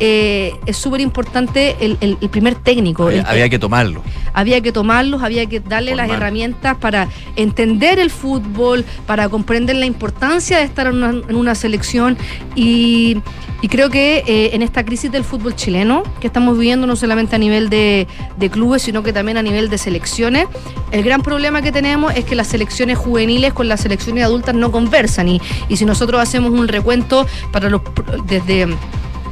eh, 0.00 0.54
es 0.66 0.76
súper 0.76 1.00
importante 1.00 1.76
el, 1.80 1.96
el- 2.00 2.16
el 2.20 2.28
primer 2.30 2.54
técnico. 2.56 3.10
El- 3.10 3.24
Había 3.26 3.48
que 3.48 3.58
tomarlo. 3.58 4.02
había 4.32 4.60
que 4.60 4.72
tomarlos, 4.72 5.22
había 5.22 5.46
que 5.46 5.60
darle 5.60 5.94
las 5.94 6.08
herramientas 6.16 6.76
para 6.78 7.08
entender 7.36 7.98
el 7.98 8.10
fútbol, 8.10 8.84
para 9.06 9.28
comprender 9.28 9.76
la 9.76 9.86
importancia 9.86 10.58
de 10.58 10.64
estar 10.64 10.86
en 10.86 10.94
una, 11.02 11.10
en 11.28 11.36
una 11.36 11.54
selección 11.54 12.16
y, 12.54 13.18
y 13.60 13.68
creo 13.68 13.90
que 13.90 14.22
eh, 14.26 14.50
en 14.54 14.62
esta 14.62 14.84
crisis 14.84 15.10
del 15.12 15.24
fútbol 15.24 15.54
chileno 15.56 16.02
que 16.20 16.26
estamos 16.28 16.56
viviendo 16.56 16.86
no 16.86 16.96
solamente 16.96 17.36
a 17.36 17.38
nivel 17.38 17.68
de, 17.70 18.06
de 18.38 18.50
clubes, 18.50 18.82
sino 18.82 19.02
que 19.02 19.12
también 19.12 19.36
a 19.36 19.42
nivel 19.42 19.68
de 19.68 19.78
selecciones, 19.78 20.46
el 20.92 21.02
gran 21.02 21.22
problema 21.22 21.60
que 21.60 21.72
tenemos 21.72 22.14
es 22.14 22.24
que 22.24 22.34
las 22.34 22.46
selecciones 22.46 22.96
juveniles 22.98 23.52
con 23.52 23.68
las 23.68 23.80
selecciones 23.80 24.24
adultas 24.24 24.54
no 24.54 24.70
conversan 24.72 25.28
y, 25.28 25.40
y 25.68 25.76
si 25.76 25.84
nosotros 25.84 26.20
hacemos 26.20 26.52
un 26.52 26.68
recuento 26.68 27.26
para 27.52 27.68
los 27.68 27.82
desde 28.26 28.68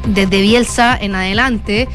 desde 0.09 0.40
Bielsa 0.40 0.96
en 1.00 1.14
adelante, 1.14 1.88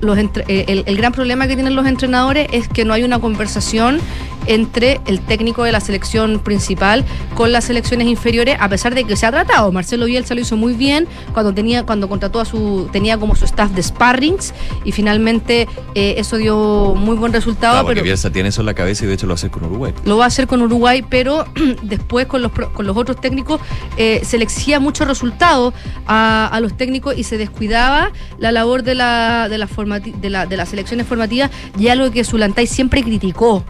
los 0.00 0.18
entre- 0.18 0.44
eh, 0.48 0.64
el, 0.68 0.82
el 0.86 0.96
gran 0.96 1.12
problema 1.12 1.46
que 1.48 1.54
tienen 1.54 1.74
los 1.74 1.86
entrenadores 1.86 2.48
es 2.52 2.68
que 2.68 2.84
no 2.84 2.92
hay 2.92 3.02
una 3.02 3.18
conversación 3.18 3.98
entre 4.46 5.00
el 5.06 5.20
técnico 5.20 5.64
de 5.64 5.70
la 5.70 5.80
selección 5.80 6.38
principal 6.40 7.04
con 7.34 7.52
las 7.52 7.64
selecciones 7.64 8.08
inferiores, 8.08 8.56
a 8.58 8.68
pesar 8.70 8.94
de 8.94 9.04
que 9.04 9.14
se 9.14 9.26
ha 9.26 9.30
tratado. 9.30 9.70
Marcelo 9.70 10.06
Bielsa 10.06 10.34
lo 10.34 10.40
hizo 10.40 10.56
muy 10.56 10.72
bien 10.72 11.06
cuando 11.34 11.52
tenía, 11.52 11.84
cuando 11.84 12.08
contrató 12.08 12.40
a 12.40 12.44
su, 12.46 12.88
tenía 12.90 13.18
como 13.18 13.36
su 13.36 13.44
staff 13.44 13.70
de 13.72 13.82
sparrings 13.82 14.54
y 14.84 14.92
finalmente 14.92 15.68
eh, 15.94 16.14
eso 16.16 16.36
dio 16.38 16.94
muy 16.96 17.16
buen 17.16 17.32
resultado. 17.34 17.74
Claro, 17.74 17.88
pero 17.88 18.02
Bielsa 18.02 18.30
tiene 18.32 18.48
eso 18.48 18.62
en 18.62 18.66
la 18.66 18.74
cabeza 18.74 19.04
y 19.04 19.08
de 19.08 19.14
hecho 19.14 19.26
lo 19.26 19.34
hace 19.34 19.50
con 19.50 19.64
Uruguay. 19.64 19.92
lo 20.04 20.16
va 20.16 20.24
a 20.24 20.28
hacer 20.28 20.46
con 20.46 20.62
Uruguay, 20.62 21.04
pero 21.08 21.44
después 21.82 22.26
con 22.26 22.40
los, 22.42 22.50
con 22.52 22.86
los 22.86 22.96
otros 22.96 23.20
técnicos 23.20 23.60
eh, 23.98 24.22
se 24.24 24.38
le 24.38 24.44
exigía 24.44 24.80
mucho 24.80 25.04
resultado 25.04 25.74
a, 26.06 26.46
a 26.50 26.60
los 26.60 26.76
técnicos 26.76 27.16
y 27.16 27.24
se 27.24 27.36
descuidaba 27.36 28.10
la 28.38 28.52
labor 28.52 28.82
de, 28.84 28.94
la, 28.94 29.48
de, 29.50 29.58
la 29.60 29.68
formati- 29.68 30.12
de, 30.14 30.30
la- 30.30 30.46
de 30.46 30.56
las 30.56 30.70
selecciones 30.70 31.06
formativas 31.06 31.50
y 31.78 31.86
algo 31.88 32.10
que 32.10 32.24
Zulantay 32.24 32.66
siempre 32.66 33.02
criticó 33.04 33.64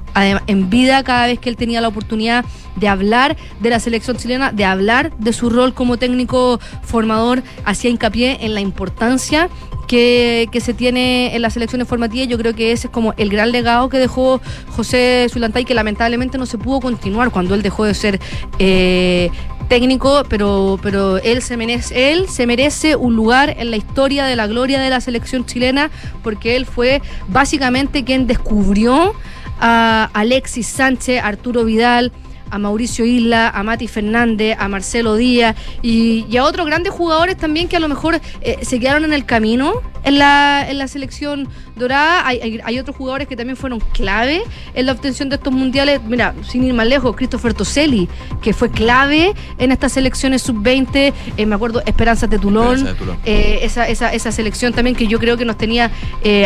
en 0.47 0.71
vida 0.71 1.03
cada 1.05 1.27
vez 1.27 1.39
que 1.39 1.51
él 1.51 1.57
tenía 1.57 1.81
la 1.83 1.89
oportunidad 1.89 2.45
de 2.77 2.89
hablar 2.89 3.37
de 3.61 3.71
la 3.71 3.79
selección 3.81 4.17
chilena, 4.17 4.53
de 4.53 4.65
hablar 4.65 5.13
de 5.19 5.33
su 5.33 5.51
rol 5.51 5.75
como 5.75 5.99
técnico 5.99 6.59
formador, 6.83 7.43
hacía 7.65 7.91
hincapié 7.91 8.39
en 8.45 8.55
la 8.55 8.61
importancia 8.61 9.49
que, 9.87 10.49
que 10.53 10.61
se 10.61 10.73
tiene 10.73 11.35
en 11.35 11.43
las 11.43 11.55
selecciones 11.55 11.89
formativas. 11.89 12.29
Yo 12.29 12.39
creo 12.39 12.55
que 12.55 12.71
ese 12.73 12.87
es 12.87 12.93
como 12.93 13.13
el 13.17 13.29
gran 13.29 13.51
legado 13.51 13.89
que 13.89 13.99
dejó 13.99 14.41
José 14.69 15.27
Zulantay, 15.31 15.65
que 15.65 15.75
lamentablemente 15.75 16.39
no 16.39 16.47
se 16.47 16.59
pudo 16.59 16.81
continuar 16.81 17.31
cuando 17.31 17.55
él 17.57 17.63
dejó 17.63 17.85
de 17.85 17.95
ser 17.95 18.21
eh, 18.61 19.31
técnico, 19.71 20.25
pero, 20.29 20.81
pero 20.83 21.19
él, 21.19 21.43
se 21.43 21.57
merece, 21.57 22.11
él 22.11 22.29
se 22.29 22.45
merece 22.45 22.97
un 22.97 23.15
lugar 23.15 23.55
en 23.57 23.71
la 23.71 23.77
historia 23.77 24.27
de 24.27 24.35
la 24.35 24.49
gloria 24.49 24.81
de 24.81 24.91
la 24.91 25.01
selección 25.01 25.47
chilena, 25.47 25.91
porque 26.25 26.57
él 26.57 26.67
fue 26.67 27.01
básicamente 27.29 28.03
quien 28.05 28.27
descubrió 28.27 29.15
a 29.61 30.11
Alexis 30.13 30.67
Sánchez, 30.67 31.23
Arturo 31.23 31.65
Vidal, 31.65 32.11
a 32.51 32.59
Mauricio 32.59 33.05
Isla, 33.05 33.49
a 33.51 33.63
Mati 33.63 33.87
Fernández, 33.89 34.57
a 34.59 34.69
Marcelo 34.69 35.17
Díaz 35.17 35.57
y, 35.83 36.27
y 36.29 36.37
a 36.37 36.45
otros 36.45 36.67
grandes 36.67 36.93
jugadores 36.93 37.37
también 37.37 37.69
que 37.69 37.77
a 37.77 37.81
lo 37.81 37.89
mejor 37.89 38.21
eh, 38.41 38.59
se 38.63 38.79
quedaron 38.81 39.05
en 39.05 39.13
el 39.13 39.25
camino 39.25 39.75
en 40.03 40.19
la, 40.19 40.67
en 40.69 40.79
la 40.79 40.89
selección 40.89 41.49
dorada. 41.77 42.27
Hay, 42.27 42.41
hay- 42.41 42.61
hay 42.65 42.79
otros 42.79 42.97
jugadores 42.97 43.29
que 43.29 43.37
también 43.37 43.57
fueron 43.57 43.81
clave 43.93 44.43
en 44.75 44.87
la 44.87 44.93
obtención 44.93 45.29
de 45.29 45.37
estos 45.37 45.53
mundiales. 45.53 46.01
Mira, 46.07 46.35
sin 46.49 46.65
ir 46.65 46.73
más 46.75 46.87
lejos, 46.87 47.15
Christopher 47.17 47.53
Toselli, 47.55 48.09
que 48.43 48.53
fue 48.53 48.71
clave 48.71 49.35
en 49.59 49.73
estas 49.73 49.93
selecciones 49.93 50.43
sub-20. 50.43 51.13
eh, 51.37 51.47
me 51.47 51.55
acuerdo, 51.55 51.83
Esperanza 51.87 52.27
de 52.27 52.39
Tulón. 52.39 52.77
Esperanza 52.79 52.93
de 52.93 52.99
Tulón. 52.99 53.19
eh, 53.27 53.59
esa, 53.63 53.89
esa, 53.89 54.13
esa 54.13 54.33
selección 54.33 54.73
también 54.73 54.97
que 54.97 55.07
yo 55.07 55.19
creo 55.19 55.37
que 55.37 55.45
nos 55.45 55.59
tenía 55.59 55.91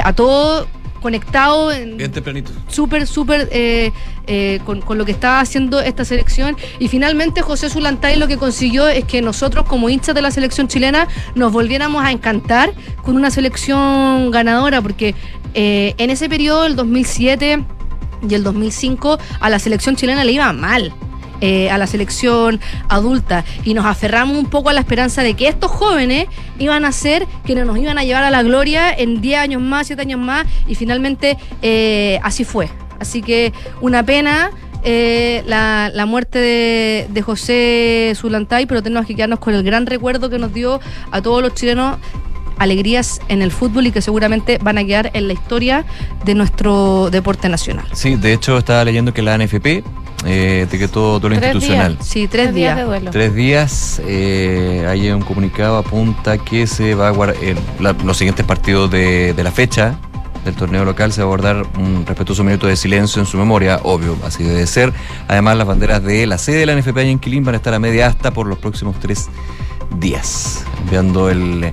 a 0.05 0.13
todos 0.13 0.67
conectados 1.05 1.75
en, 1.75 1.99
Bien 1.99 2.11
tempranito. 2.11 2.51
súper, 2.67 3.07
súper 3.07 3.51
eh, 3.53 3.93
eh, 4.27 4.59
con, 4.65 4.81
con 4.81 4.97
lo 4.97 5.05
que 5.05 5.13
estaba 5.13 5.39
haciendo 5.41 5.83
esta 5.83 6.03
selección. 6.03 6.57
Y 6.79 6.89
finalmente 6.89 7.43
José 7.43 7.69
Zulantay 7.69 8.17
lo 8.17 8.27
que 8.27 8.39
consiguió 8.39 8.89
es 8.89 9.05
que 9.05 9.21
nosotros 9.21 9.67
como 9.67 9.91
hinchas 9.91 10.15
de 10.15 10.23
la 10.23 10.31
selección 10.31 10.67
chilena 10.67 11.07
nos 11.35 11.53
volviéramos 11.53 12.03
a 12.03 12.11
encantar 12.11 12.73
con 13.03 13.17
una 13.17 13.31
selección 13.31 14.31
ganadora, 14.31 14.81
porque 14.81 15.15
eh, 15.53 15.95
en 15.99 16.09
ese 16.09 16.27
periodo, 16.31 16.65
el 16.65 16.75
2007 16.75 17.63
y 18.27 18.35
el 18.35 18.43
2005, 18.43 19.19
a 19.41 19.51
la 19.51 19.59
selección 19.59 19.97
chilena 19.97 20.25
le 20.25 20.33
iba 20.33 20.51
mal. 20.55 20.91
Eh, 21.41 21.71
a 21.71 21.79
la 21.79 21.87
selección 21.87 22.61
adulta 22.89 23.45
y 23.65 23.75
nos 23.75 23.87
aferramos 23.87 24.37
un 24.37 24.47
poco 24.47 24.69
a 24.71 24.73
la 24.73 24.81
esperanza 24.81 25.23
de 25.23 25.35
que 25.35 25.49
estos 25.49 25.71
jóvenes 25.71 26.27
iban 26.59 26.85
a 26.85 26.93
ser 26.93 27.27
quienes 27.45 27.67
nos 27.67 27.79
iban 27.79 27.99
a 27.99 28.05
llevar 28.05 28.25
a 28.25 28.31
la 28.31 28.43
gloria 28.43 28.93
en 28.93 29.21
10 29.21 29.39
años 29.41 29.63
más, 29.63 29.87
7 29.87 30.03
años 30.03 30.21
más 30.21 30.47
y 30.67 30.75
finalmente 30.75 31.37
eh, 31.63 32.19
así 32.23 32.45
fue. 32.45 32.69
Así 33.01 33.23
que 33.23 33.53
una 33.81 34.05
pena 34.05 34.51
eh, 34.85 35.43
la, 35.47 35.91
la 35.93 36.07
muerte 36.07 36.39
de, 36.39 37.07
de 37.11 37.23
José 37.23 38.13
Zulantay, 38.15 38.67
pero 38.67 38.83
tenemos 38.83 39.07
que 39.07 39.15
quedarnos 39.15 39.39
con 39.39 39.55
el 39.55 39.63
gran 39.63 39.87
recuerdo 39.87 40.29
que 40.29 40.39
nos 40.39 40.53
dio 40.53 40.81
a 41.11 41.23
todos 41.23 41.43
los 41.43 41.55
chilenos 41.55 41.97
alegrías 42.59 43.21
en 43.29 43.43
el 43.43 43.51
fútbol 43.51 43.87
y 43.87 43.93
que 43.93 44.03
seguramente 44.03 44.59
van 44.63 44.79
a 44.79 44.85
quedar 44.85 45.11
en 45.15 45.27
la 45.27 45.33
historia 45.33 45.85
de 46.25 46.35
nuestro 46.35 47.11
deporte 47.11 47.49
nacional. 47.49 47.87
Sí, 47.93 48.17
de 48.17 48.33
hecho 48.33 48.59
estaba 48.59 48.85
leyendo 48.85 49.13
que 49.13 49.23
la 49.23 49.37
NFP 49.39 49.67
eh, 50.27 50.63
etiquetó 50.63 51.21
duelo 51.21 51.37
Tres 51.37 51.55
institucional. 51.55 51.97
días. 51.97 52.07
Sí, 52.07 52.29
tres, 52.29 52.55
días. 52.55 52.77
de 52.77 52.83
duelo. 52.85 53.11
Tres 53.11 53.35
días, 53.35 54.01
eh, 54.07 54.87
hay 54.89 55.11
un 55.11 55.23
comunicado 55.23 55.77
apunta 55.79 56.39
que 56.39 56.67
se 56.67 56.95
va 56.95 57.09
a 57.09 57.11
guardar 57.11 57.37
los 58.05 58.17
siguientes 58.17 58.45
partidos 58.47 58.91
de, 58.91 59.35
de 59.35 59.45
la 59.45 59.51
fecha 59.51 59.99
del 60.45 60.55
torneo 60.55 60.85
local 60.85 61.11
se 61.13 61.23
va 61.23 61.25
a 61.25 61.29
guardar 61.29 61.67
un 61.79 62.05
respetuoso 62.07 62.45
minuto 62.45 62.67
de 62.67 62.77
silencio 62.77 63.21
en 63.21 63.27
su 63.27 63.39
memoria, 63.39 63.81
obvio, 63.83 64.17
así 64.25 64.45
debe 64.45 64.67
ser. 64.67 64.93
Además, 65.27 65.57
las 65.57 65.67
banderas 65.67 66.03
de 66.05 66.27
la 66.27 66.39
sede 66.39 66.59
de 66.59 66.67
la 66.67 66.77
NFP 66.77 66.99
allá 66.99 67.09
en 67.11 67.19
Quilín 67.19 67.45
van 67.45 67.55
a 67.55 67.57
estar 67.57 67.73
a 67.73 67.79
media 67.79 68.07
asta 68.07 68.31
por 68.33 68.47
los 68.47 68.59
próximos 68.59 68.97
tres 69.01 69.29
días, 69.99 70.65
enviando 70.83 71.31
el 71.31 71.73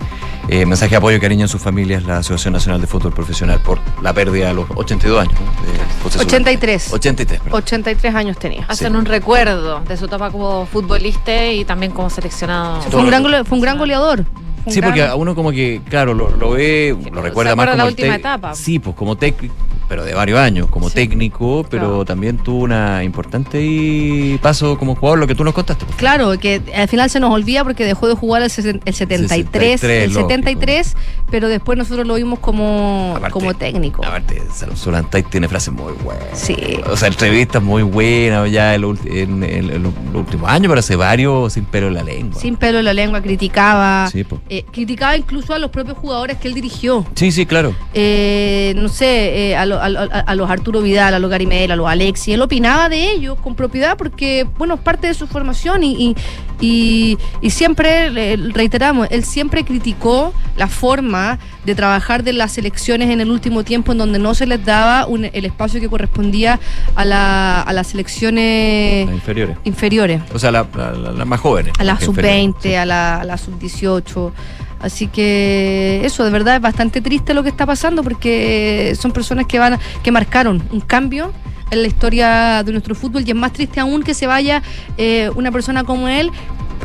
eh, 0.52 0.66
mensaje 0.66 0.92
de 0.92 0.98
apoyo 0.98 1.16
y 1.16 1.20
cariño 1.22 1.46
en 1.46 1.48
sus 1.48 1.62
familias 1.62 2.04
la 2.04 2.18
Asociación 2.18 2.54
Nacional 2.54 2.82
de 2.82 2.86
Fútbol 2.88 3.14
Profesional 3.14 3.62
por 3.62 3.80
la 4.02 4.12
pérdida 4.12 4.50
a 4.50 4.54
los 4.54 4.70
82 4.76 5.22
años. 5.22 5.34
¿no? 5.34 5.72
de 5.72 5.80
José 6.04 6.20
Solá. 6.20 6.28
83. 6.28 6.94
83, 6.94 7.40
perdón. 7.40 7.58
83 7.58 8.16
años 8.16 8.38
tenía. 8.38 8.66
Hacen 8.68 8.98
un 8.98 9.06
recuerdo 9.06 9.80
de 9.80 9.96
su 9.96 10.06
etapa 10.06 10.30
como 10.30 10.66
futbolista 10.66 11.48
y 11.48 11.64
también 11.64 11.94
como 11.94 12.10
seleccionado. 12.10 12.82
Fue 12.82 13.00
un 13.00 13.08
gran, 13.08 13.46
fue 13.46 13.58
un 13.58 13.62
gran 13.62 13.78
goleador. 13.78 14.26
Un 14.66 14.74
Sí, 14.74 14.82
porque 14.82 15.04
a 15.04 15.16
uno 15.16 15.36
como 15.36 15.52
que, 15.52 15.82
claro, 15.90 16.14
lo, 16.14 16.30
lo 16.30 16.52
ve, 16.52 16.96
lo 17.14 17.22
recuerda 17.22 17.56
más 17.56 17.68
como 17.68 17.78
la 17.78 17.86
última 17.86 18.16
etapa. 18.16 18.54
Sí, 18.54 18.78
pues 18.78 18.94
como 18.94 19.16
técnico, 19.16 19.56
pero 19.92 20.06
de 20.06 20.14
varios 20.14 20.40
años, 20.40 20.68
como 20.70 20.90
técnico, 20.90 21.66
pero 21.70 22.06
también 22.06 22.38
tuvo 22.38 22.64
una 22.64 23.04
importante 23.04 23.62
y 23.62 24.38
paso 24.42 24.78
como 24.78 24.96
jugador, 24.96 25.20
lo 25.20 25.28
que 25.28 25.36
tú 25.36 25.44
nos 25.44 25.54
contaste. 25.54 25.84
pues. 25.84 25.98
Claro, 25.98 26.32
que 26.40 26.62
al 26.74 26.88
final 26.88 27.10
se 27.10 27.20
nos 27.20 27.30
olvida 27.34 27.66
porque 27.66 27.84
dejó 27.84 28.08
de 28.08 28.14
jugar 28.14 28.42
el, 28.42 28.50
sesen- 28.50 28.80
el 28.86 28.94
73, 28.94 29.82
63, 29.82 29.84
el 30.06 30.14
lógico. 30.14 30.30
73, 30.30 30.96
pero 31.30 31.50
después 31.50 31.78
nosotros 31.78 32.08
lo 32.08 32.14
vimos 32.16 32.40
como, 32.40 33.20
como 33.32 33.54
técnico. 33.54 34.06
Aparte, 34.06 34.42
Solantay 34.76 35.24
tiene 35.24 35.50
frases 35.50 35.74
muy 35.74 35.92
buenas. 36.02 36.24
Sí. 36.40 36.56
O 36.90 36.96
sea, 36.96 37.10
entrevistas 37.10 37.62
muy 37.62 37.84
buenas 37.84 38.50
ya 38.50 38.74
en, 38.76 38.82
los 38.84 38.98
en- 39.06 39.44
en- 39.44 39.70
en 39.72 39.84
los 39.84 39.92
últimos 40.14 40.50
años, 40.50 40.70
pero 40.70 40.80
hace 40.80 40.96
varios 40.96 41.52
sin 41.52 41.66
pelo 41.66 41.88
en 41.90 41.96
la 41.96 42.04
lengua. 42.04 42.40
Sin 42.40 42.56
pelo 42.56 42.80
en 42.80 42.86
la 42.86 42.94
lengua, 42.94 43.22
criticaba. 43.22 44.08
Sí, 44.10 44.26
eh, 44.48 44.64
criticaba 44.72 45.18
incluso 45.18 45.54
a 45.54 45.60
los 45.60 45.70
propios 45.70 45.98
jugadores 45.98 46.38
que 46.38 46.48
él 46.48 46.54
dirigió. 46.54 47.06
Sí, 47.14 47.34
sí, 47.34 47.46
claro. 47.46 47.76
Eh, 47.94 48.74
no 48.78 48.88
sé, 48.88 49.50
eh, 49.50 49.56
a, 49.58 49.66
lo- 49.66 49.81
a 49.82 49.90
lo- 49.90 50.00
a 50.12 50.36
los 50.36 50.50
Arturo 50.50 50.82
Vidal, 50.82 51.14
a 51.14 51.20
los 51.20 51.30
Gary 51.30 51.46
Medel, 51.48 51.72
a 51.72 51.76
los 51.76 51.88
Alexi. 51.90 52.34
Él 52.34 52.42
opinaba 52.42 52.88
de 52.90 53.12
ellos 53.12 53.38
con 53.42 53.56
propiedad 53.56 53.98
porque, 53.98 54.48
bueno, 54.58 54.76
es 54.76 54.80
parte 54.82 55.08
de 55.08 55.14
su 55.14 55.28
formación 55.28 55.84
y, 55.84 55.92
y, 55.94 56.16
y- 56.62 57.18
y 57.42 57.50
siempre, 57.50 58.10
reiteramos, 58.54 59.08
él 59.12 59.24
siempre 59.24 59.64
criticó 59.64 60.34
la 60.58 60.68
forma 60.68 61.40
de 61.66 61.76
trabajar 61.76 62.24
de 62.24 62.34
las 62.34 62.52
selecciones 62.54 63.10
en 63.10 63.22
el 63.22 63.30
último 63.32 63.64
tiempo 63.64 63.92
en 63.92 63.98
donde 64.00 64.20
no 64.20 64.34
se 64.34 64.46
les 64.48 64.64
daba 64.66 65.06
un- 65.06 65.26
el 65.32 65.46
espacio 65.46 65.80
que 65.80 65.90
correspondía 65.90 66.60
a, 66.96 67.06
la- 67.06 67.62
a 67.62 67.74
las 67.74 67.88
selecciones 67.88 69.06
Las 69.08 69.16
inferiores. 69.16 69.58
inferiores 69.64 70.22
O 70.34 70.40
sea, 70.40 70.52
la- 70.52 70.68
la- 70.76 70.92
las 71.12 71.28
más 71.28 71.40
jóvenes. 71.40 71.74
a 71.78 71.84
la 71.84 71.94
las 71.94 72.04
inferiores. 72.08 72.46
sub-20, 72.62 72.78
a 72.78 72.86
la, 72.86 73.22
a 73.22 73.24
la 73.26 73.38
sub-18. 73.38 74.32
Así 74.82 75.08
que 75.08 76.02
eso, 76.04 76.24
de 76.24 76.32
verdad, 76.32 76.56
es 76.56 76.62
bastante 76.62 77.02
triste 77.02 77.34
lo 77.34 77.44
que 77.44 77.50
está 77.50 77.66
pasando 77.66 78.04
porque 78.04 78.94
son 79.00 79.12
personas 79.12 79.46
que 79.46 79.60
van 79.60 79.80
que 80.04 80.12
marcaron 80.12 80.64
un 80.72 80.82
cambio 80.82 81.32
en 81.70 81.82
la 81.82 81.88
historia 81.88 82.64
de 82.64 82.72
nuestro 82.72 82.96
fútbol 82.96 83.24
y 83.26 83.32
es 83.32 83.36
más 83.36 83.54
triste 83.54 83.80
aún 83.80 84.04
que 84.04 84.14
se 84.14 84.28
vaya 84.28 84.62
eh, 84.98 85.30
una 85.36 85.52
persona 85.52 85.84
como 85.84 86.08
él 86.10 86.32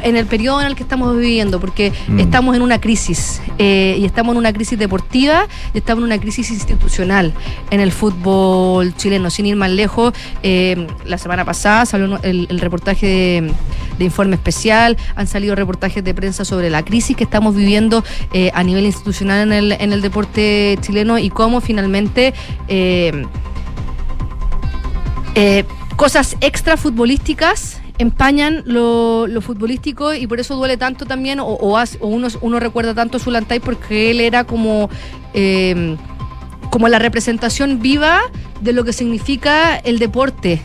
en 0.03 0.17
el 0.17 0.27
periodo 0.27 0.61
en 0.61 0.67
el 0.69 0.77
que 0.77 0.83
estamos 0.83 1.17
viviendo, 1.17 1.61
porque 1.61 1.93
Mm. 2.09 2.21
estamos 2.21 2.57
en 2.57 2.63
una 2.63 2.81
crisis, 2.81 3.41
eh, 3.59 3.97
y 3.99 4.05
estamos 4.05 4.33
en 4.35 4.39
una 4.39 4.53
crisis 4.53 4.79
deportiva, 4.79 5.47
y 5.75 5.79
estamos 5.79 6.03
en 6.03 6.07
una 6.07 6.19
crisis 6.19 6.51
institucional 6.51 7.33
en 7.71 7.81
el 7.81 7.93
fútbol 7.93 8.95
chileno. 8.97 9.31
Sin 9.31 9.47
ir 9.47 9.57
más 9.57 9.71
lejos, 9.71 10.13
eh, 10.43 10.87
la 11.05 11.19
semana 11.19 11.45
pasada 11.45 11.87
salió 11.87 12.19
el, 12.23 12.47
el 12.51 12.61
reportaje 12.61 13.07
de, 13.07 13.53
de 13.99 14.05
informe 14.05 14.37
especial, 14.37 14.97
han 15.17 15.27
salido 15.27 15.55
reportajes 15.55 16.05
de 16.05 16.15
prensa 16.15 16.45
sobre 16.45 16.71
la 16.71 16.85
crisis 16.85 17.17
que 17.17 17.25
estamos 17.25 17.55
viviendo 17.55 18.05
eh, 18.33 18.51
a 18.55 18.63
nivel 18.63 18.85
institucional 18.85 19.49
en 19.49 19.53
el, 19.53 19.73
en 19.73 19.93
el 19.93 20.03
deporte 20.03 20.79
chileno 20.83 21.19
y 21.19 21.31
cómo 21.31 21.61
finalmente... 21.61 22.35
eh, 22.69 23.27
eh, 25.35 25.65
cosas 25.97 26.37
extra 26.41 26.77
futbolísticas 26.77 27.76
empañan 27.99 28.63
lo, 28.67 29.27
lo 29.27 29.41
futbolístico 29.41 30.15
y 30.15 30.27
por 30.27 30.41
eso 30.41 30.57
duele 30.57 30.77
tanto 30.77 31.07
también 31.07 31.41
o, 31.41 31.47
o 31.47 31.77
o 31.77 32.07
uno, 32.07 32.29
uno 32.41 32.61
recuerda 32.61 32.95
tanto 32.95 33.17
a 33.17 33.21
Zulantay 33.21 33.61
porque 33.61 34.11
él 34.11 34.21
era 34.21 34.45
como 34.45 34.89
eh, 35.35 35.97
como 36.71 36.89
la 36.89 36.99
representación 36.99 37.81
viva 37.81 38.21
de 38.61 38.73
lo 38.73 38.85
que 38.85 38.93
significa 38.93 39.77
el 39.77 39.99
deporte 39.99 40.61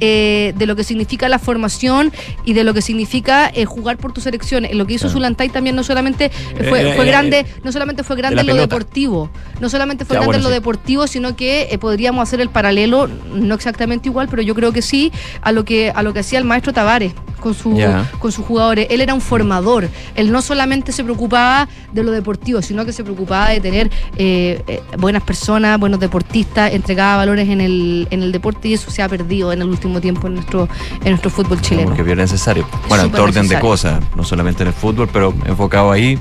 eh, 0.00 0.52
de 0.56 0.66
lo 0.66 0.76
que 0.76 0.84
significa 0.84 1.28
la 1.28 1.38
formación 1.38 2.12
y 2.44 2.52
de 2.52 2.64
lo 2.64 2.74
que 2.74 2.82
significa 2.82 3.50
eh, 3.54 3.64
jugar 3.64 3.96
por 3.96 4.12
tu 4.12 4.20
selección. 4.20 4.64
Eh, 4.64 4.74
Lo 4.74 4.86
que 4.86 4.94
hizo 4.94 5.06
Claro. 5.06 5.14
Zulantay 5.18 5.48
también 5.48 5.76
no 5.76 5.82
solamente 5.84 6.30
fue, 6.68 6.90
Eh, 6.90 6.94
fue 6.96 7.04
eh, 7.04 7.08
grande, 7.08 7.38
eh, 7.40 7.46
no 7.64 7.72
solamente 7.72 8.02
fue 8.02 8.16
grande 8.16 8.36
la 8.36 8.40
en 8.42 8.46
lo 8.48 8.52
pelota. 8.54 8.74
deportivo, 8.74 9.30
no 9.60 9.68
solamente 9.68 10.04
fue 10.04 10.14
Ya, 10.14 10.20
grande 10.20 10.26
bueno, 10.26 10.38
en 10.38 10.42
lo 10.44 10.48
sí. 10.50 10.54
deportivo, 10.54 11.06
sino 11.06 11.36
que 11.36 11.68
eh, 11.70 11.78
podríamos 11.78 12.22
hacer 12.22 12.40
el 12.40 12.48
paralelo, 12.50 13.08
no 13.32 13.54
exactamente 13.54 14.08
igual, 14.08 14.28
pero 14.28 14.42
yo 14.42 14.54
creo 14.54 14.72
que 14.72 14.82
sí, 14.82 15.12
a 15.42 15.52
lo 15.52 15.64
que, 15.64 15.90
a 15.94 16.02
lo 16.02 16.12
que 16.12 16.20
hacía 16.20 16.38
el 16.38 16.44
maestro 16.44 16.72
Tavares 16.72 17.12
con, 17.46 17.54
su, 17.54 17.80
con 18.18 18.32
sus 18.32 18.44
jugadores. 18.44 18.88
Él 18.90 19.00
era 19.00 19.14
un 19.14 19.20
formador. 19.20 19.88
Él 20.16 20.32
no 20.32 20.42
solamente 20.42 20.90
se 20.90 21.04
preocupaba 21.04 21.68
de 21.92 22.02
lo 22.02 22.10
deportivo, 22.10 22.60
sino 22.60 22.84
que 22.84 22.92
se 22.92 23.04
preocupaba 23.04 23.50
de 23.50 23.60
tener 23.60 23.90
eh, 24.16 24.62
eh, 24.66 24.82
buenas 24.98 25.22
personas, 25.22 25.78
buenos 25.78 26.00
deportistas, 26.00 26.72
entregaba 26.72 27.18
valores 27.18 27.48
en 27.48 27.60
el, 27.60 28.08
en 28.10 28.24
el 28.24 28.32
deporte 28.32 28.66
y 28.68 28.74
eso 28.74 28.90
se 28.90 29.00
ha 29.00 29.08
perdido 29.08 29.52
en 29.52 29.62
el 29.62 29.68
último 29.68 30.00
tiempo 30.00 30.26
en 30.26 30.34
nuestro, 30.34 30.68
en 31.04 31.10
nuestro 31.10 31.30
fútbol 31.30 31.60
chileno. 31.60 31.88
Porque 31.88 32.02
bien 32.02 32.18
necesario. 32.18 32.66
Bueno, 32.88 33.04
en 33.04 33.14
orden 33.14 33.46
de 33.46 33.60
cosas, 33.60 34.02
no 34.16 34.24
solamente 34.24 34.64
en 34.64 34.68
el 34.68 34.74
fútbol, 34.74 35.08
pero 35.12 35.32
enfocado 35.44 35.92
ahí. 35.92 36.18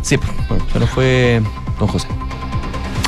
Sí, 0.00 0.16
pues, 0.16 0.30
bueno, 0.48 0.64
se 0.72 0.78
nos 0.78 0.88
fue 0.88 1.42
don 1.78 1.88
José. 1.88 2.08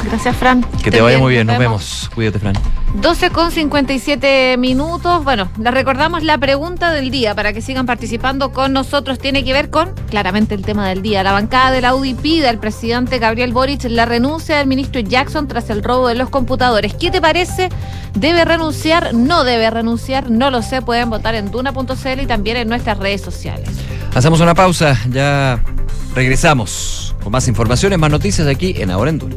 Gracias, 0.05 0.37
Fran. 0.37 0.63
Que 0.83 0.91
te 0.91 1.01
vaya 1.01 1.19
muy 1.19 1.33
bien, 1.33 1.47
nos 1.47 1.59
vemos. 1.59 2.11
Cuídate, 2.15 2.39
Fran. 2.39 2.55
12 2.95 3.31
con 3.31 3.51
57 3.51 4.57
minutos. 4.59 5.25
Bueno, 5.25 5.49
les 5.59 5.73
recordamos 5.73 6.23
la 6.23 6.37
pregunta 6.37 6.91
del 6.91 7.11
día 7.11 7.35
para 7.35 7.53
que 7.53 7.63
sigan 7.63 7.87
participando 7.87 8.53
con 8.53 8.73
nosotros. 8.73 9.19
Tiene 9.19 9.45
que 9.45 9.53
ver 9.53 9.71
con, 9.71 9.95
claramente, 10.11 10.55
el 10.55 10.63
tema 10.63 10.89
del 10.89 11.01
día. 11.01 11.23
La 11.23 11.33
bancada 11.33 11.71
de 11.71 11.81
la 11.81 11.95
UDI 11.95 12.15
pide 12.15 12.49
al 12.49 12.59
presidente 12.59 13.19
Gabriel 13.19 13.53
Boric 13.53 13.85
la 13.85 14.05
renuncia 14.05 14.59
del 14.59 14.67
ministro 14.67 15.01
Jackson 15.01 15.49
tras 15.49 15.71
el 15.71 15.83
robo 15.83 16.09
de 16.09 16.17
los 16.17 16.29
computadores. 16.29 16.95
¿Qué 16.95 17.11
te 17.11 17.21
parece? 17.21 17.71
¿Debe 18.15 18.45
renunciar? 18.45 19.15
¿No 19.15 19.45
debe 19.45 19.71
renunciar? 19.71 20.31
No 20.31 20.51
lo 20.51 20.61
sé. 20.61 20.83
Pueden 20.83 21.09
votar 21.09 21.35
en 21.35 21.51
duna.cl 21.51 22.21
y 22.21 22.27
también 22.27 22.59
en 22.59 22.69
nuestras 22.69 22.99
redes 22.99 23.23
sociales. 23.23 23.71
Hacemos 24.15 24.41
una 24.41 24.55
pausa, 24.55 24.99
ya 25.11 25.65
regresamos 26.15 27.15
con 27.23 27.33
más 27.33 27.49
informaciones, 27.49 27.99
más 27.99 28.11
noticias 28.11 28.47
aquí 28.47 28.75
en 28.77 28.91
Ahora 28.91 29.09
en 29.09 29.19
Duna. 29.19 29.37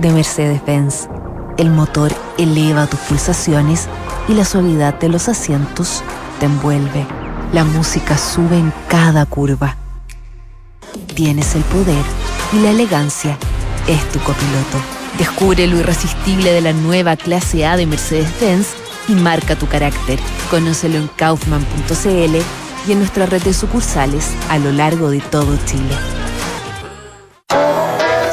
de 0.00 0.10
Mercedes-Benz. 0.10 1.08
El 1.56 1.70
motor 1.70 2.12
eleva 2.38 2.86
tus 2.86 3.00
pulsaciones 3.00 3.88
y 4.28 4.34
la 4.34 4.44
suavidad 4.44 4.94
de 4.98 5.08
los 5.08 5.28
asientos 5.28 6.02
te 6.38 6.46
envuelve. 6.46 7.06
La 7.52 7.64
música 7.64 8.16
sube 8.16 8.58
en 8.58 8.72
cada 8.88 9.26
curva. 9.26 9.76
Tienes 11.14 11.54
el 11.54 11.62
poder 11.62 12.04
y 12.52 12.60
la 12.60 12.70
elegancia 12.70 13.36
es 13.86 14.08
tu 14.10 14.18
copiloto. 14.20 14.78
Descubre 15.18 15.66
lo 15.66 15.78
irresistible 15.78 16.52
de 16.52 16.60
la 16.60 16.72
nueva 16.72 17.16
clase 17.16 17.66
A 17.66 17.76
de 17.76 17.86
Mercedes-Benz 17.86 18.68
y 19.08 19.12
marca 19.12 19.56
tu 19.56 19.66
carácter. 19.66 20.18
Conócelo 20.50 20.98
en 20.98 21.08
kaufman.cl 21.16 22.36
y 22.86 22.92
en 22.92 22.98
nuestra 22.98 23.26
red 23.26 23.42
de 23.42 23.52
sucursales 23.52 24.30
a 24.48 24.58
lo 24.58 24.70
largo 24.70 25.10
de 25.10 25.20
todo 25.20 25.56
Chile. 25.66 25.96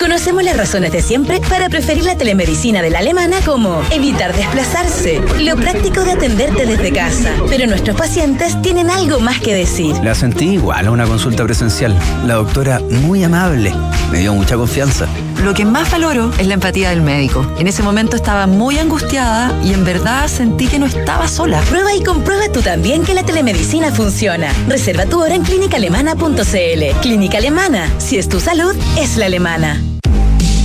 Conocemos 0.00 0.42
las 0.42 0.56
razones 0.56 0.92
de 0.92 1.02
siempre 1.02 1.42
para 1.46 1.68
preferir 1.68 2.04
la 2.04 2.16
telemedicina 2.16 2.80
de 2.80 2.88
la 2.88 3.00
alemana 3.00 3.36
como 3.44 3.82
evitar 3.90 4.34
desplazarse, 4.34 5.20
lo 5.40 5.56
práctico 5.56 6.02
de 6.04 6.12
atenderte 6.12 6.64
desde 6.64 6.90
casa. 6.90 7.30
Pero 7.50 7.66
nuestros 7.66 7.98
pacientes 7.98 8.60
tienen 8.62 8.88
algo 8.88 9.20
más 9.20 9.38
que 9.40 9.54
decir. 9.54 9.94
La 10.02 10.14
sentí 10.14 10.52
igual 10.54 10.86
a 10.86 10.90
una 10.90 11.04
consulta 11.04 11.44
presencial. 11.44 11.94
La 12.24 12.36
doctora 12.36 12.80
muy 12.80 13.22
amable, 13.22 13.74
me 14.10 14.20
dio 14.20 14.32
mucha 14.32 14.56
confianza. 14.56 15.06
Lo 15.44 15.52
que 15.52 15.66
más 15.66 15.90
valoro 15.90 16.30
es 16.38 16.46
la 16.46 16.54
empatía 16.54 16.90
del 16.90 17.02
médico. 17.02 17.46
En 17.58 17.66
ese 17.66 17.82
momento 17.82 18.16
estaba 18.16 18.46
muy 18.46 18.78
angustiada 18.78 19.54
y 19.62 19.74
en 19.74 19.84
verdad 19.84 20.28
sentí 20.28 20.66
que 20.66 20.78
no 20.78 20.86
estaba 20.86 21.28
sola. 21.28 21.60
Prueba 21.68 21.94
y 21.94 22.02
comprueba 22.02 22.50
tú 22.50 22.62
también 22.62 23.04
que 23.04 23.12
la 23.12 23.22
telemedicina 23.22 23.92
funciona. 23.92 24.50
Reserva 24.66 25.04
tu 25.04 25.22
hora 25.22 25.34
en 25.34 25.42
clínicaalemana.cl. 25.42 27.00
Clínica 27.02 27.36
Alemana. 27.36 27.90
Si 27.98 28.16
es 28.16 28.30
tu 28.30 28.40
salud, 28.40 28.74
es 28.98 29.18
la 29.18 29.26
alemana. 29.26 29.80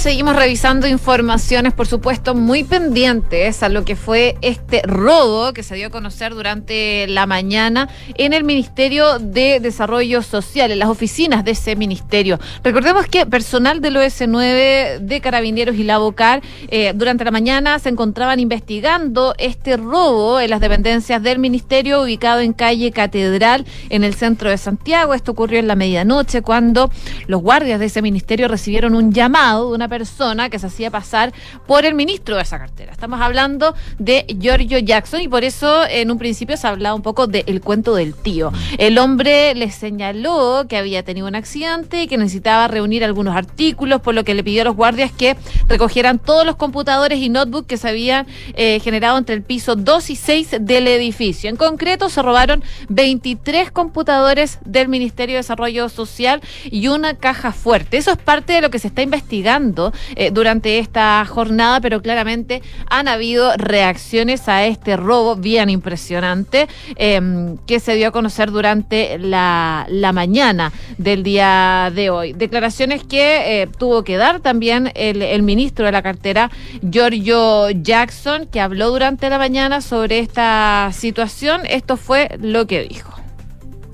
Seguimos 0.00 0.34
revisando 0.34 0.86
informaciones, 0.86 1.74
por 1.74 1.86
supuesto, 1.86 2.34
muy 2.34 2.64
pendientes 2.64 3.62
a 3.62 3.68
lo 3.68 3.84
que 3.84 3.96
fue 3.96 4.34
este 4.40 4.80
robo 4.82 5.52
que 5.52 5.62
se 5.62 5.74
dio 5.74 5.88
a 5.88 5.90
conocer 5.90 6.32
durante 6.32 7.06
la 7.06 7.26
mañana 7.26 7.86
en 8.14 8.32
el 8.32 8.42
Ministerio 8.42 9.18
de 9.18 9.60
Desarrollo 9.60 10.22
Social, 10.22 10.70
en 10.70 10.78
las 10.78 10.88
oficinas 10.88 11.44
de 11.44 11.50
ese 11.50 11.76
ministerio. 11.76 12.40
Recordemos 12.64 13.08
que 13.08 13.26
personal 13.26 13.82
del 13.82 13.96
OS9 13.96 15.00
de 15.00 15.20
Carabineros 15.20 15.76
y 15.76 15.84
la 15.84 15.98
Bocar 15.98 16.40
eh, 16.68 16.92
durante 16.94 17.26
la 17.26 17.30
mañana 17.30 17.78
se 17.78 17.90
encontraban 17.90 18.40
investigando 18.40 19.34
este 19.36 19.76
robo 19.76 20.40
en 20.40 20.48
las 20.48 20.62
dependencias 20.62 21.22
del 21.22 21.38
ministerio 21.38 22.00
ubicado 22.00 22.40
en 22.40 22.54
calle 22.54 22.90
Catedral 22.90 23.66
en 23.90 24.04
el 24.04 24.14
centro 24.14 24.48
de 24.48 24.56
Santiago. 24.56 25.12
Esto 25.12 25.32
ocurrió 25.32 25.58
en 25.58 25.68
la 25.68 25.76
medianoche 25.76 26.40
cuando 26.40 26.90
los 27.26 27.42
guardias 27.42 27.78
de 27.78 27.86
ese 27.86 28.00
ministerio 28.00 28.48
recibieron 28.48 28.94
un 28.94 29.12
llamado 29.12 29.68
de 29.68 29.74
una 29.74 29.89
persona 29.90 30.48
que 30.48 30.58
se 30.58 30.68
hacía 30.68 30.90
pasar 30.90 31.34
por 31.66 31.84
el 31.84 31.94
ministro 31.94 32.36
de 32.36 32.42
esa 32.42 32.58
cartera. 32.58 32.92
Estamos 32.92 33.20
hablando 33.20 33.74
de 33.98 34.24
Giorgio 34.40 34.78
Jackson 34.78 35.20
y 35.20 35.28
por 35.28 35.44
eso 35.44 35.84
en 35.86 36.10
un 36.10 36.16
principio 36.16 36.56
se 36.56 36.66
hablaba 36.66 36.94
un 36.94 37.02
poco 37.02 37.26
del 37.26 37.60
cuento 37.60 37.94
del 37.94 38.14
tío. 38.14 38.52
El 38.78 38.96
hombre 38.96 39.54
le 39.54 39.70
señaló 39.70 40.64
que 40.68 40.78
había 40.78 41.02
tenido 41.02 41.26
un 41.26 41.34
accidente 41.34 42.04
y 42.04 42.06
que 42.06 42.16
necesitaba 42.16 42.68
reunir 42.68 43.04
algunos 43.04 43.36
artículos, 43.36 44.00
por 44.00 44.14
lo 44.14 44.24
que 44.24 44.34
le 44.34 44.42
pidió 44.42 44.62
a 44.62 44.64
los 44.64 44.76
guardias 44.76 45.12
que 45.12 45.36
recogieran 45.68 46.18
todos 46.18 46.46
los 46.46 46.56
computadores 46.56 47.18
y 47.18 47.28
notebooks 47.28 47.66
que 47.66 47.76
se 47.76 47.88
habían 47.88 48.26
eh, 48.54 48.80
generado 48.80 49.18
entre 49.18 49.34
el 49.34 49.42
piso 49.42 49.74
2 49.76 50.10
y 50.10 50.16
6 50.16 50.56
del 50.60 50.86
edificio. 50.86 51.50
En 51.50 51.56
concreto, 51.56 52.08
se 52.08 52.22
robaron 52.22 52.62
23 52.88 53.72
computadores 53.72 54.60
del 54.64 54.88
Ministerio 54.88 55.34
de 55.34 55.40
Desarrollo 55.40 55.88
Social 55.88 56.40
y 56.64 56.86
una 56.86 57.14
caja 57.14 57.52
fuerte. 57.52 57.96
Eso 57.96 58.12
es 58.12 58.18
parte 58.18 58.52
de 58.52 58.60
lo 58.60 58.70
que 58.70 58.78
se 58.78 58.88
está 58.88 59.02
investigando 59.02 59.79
eh, 60.16 60.30
durante 60.30 60.78
esta 60.78 61.24
jornada, 61.26 61.80
pero 61.80 62.00
claramente 62.02 62.62
han 62.88 63.08
habido 63.08 63.52
reacciones 63.56 64.48
a 64.48 64.66
este 64.66 64.96
robo 64.96 65.36
bien 65.36 65.70
impresionante 65.70 66.68
eh, 66.96 67.20
que 67.66 67.80
se 67.80 67.94
dio 67.94 68.08
a 68.08 68.10
conocer 68.10 68.50
durante 68.50 69.18
la, 69.18 69.86
la 69.88 70.12
mañana 70.12 70.72
del 70.98 71.22
día 71.22 71.92
de 71.94 72.10
hoy. 72.10 72.32
Declaraciones 72.32 73.04
que 73.04 73.62
eh, 73.62 73.68
tuvo 73.78 74.04
que 74.04 74.16
dar 74.16 74.40
también 74.40 74.92
el, 74.94 75.22
el 75.22 75.42
ministro 75.42 75.86
de 75.86 75.92
la 75.92 76.02
cartera, 76.02 76.50
Giorgio 76.82 77.70
Jackson, 77.70 78.46
que 78.46 78.60
habló 78.60 78.90
durante 78.90 79.28
la 79.30 79.38
mañana 79.38 79.80
sobre 79.80 80.18
esta 80.18 80.90
situación. 80.92 81.62
Esto 81.68 81.96
fue 81.96 82.36
lo 82.40 82.66
que 82.66 82.82
dijo. 82.82 83.10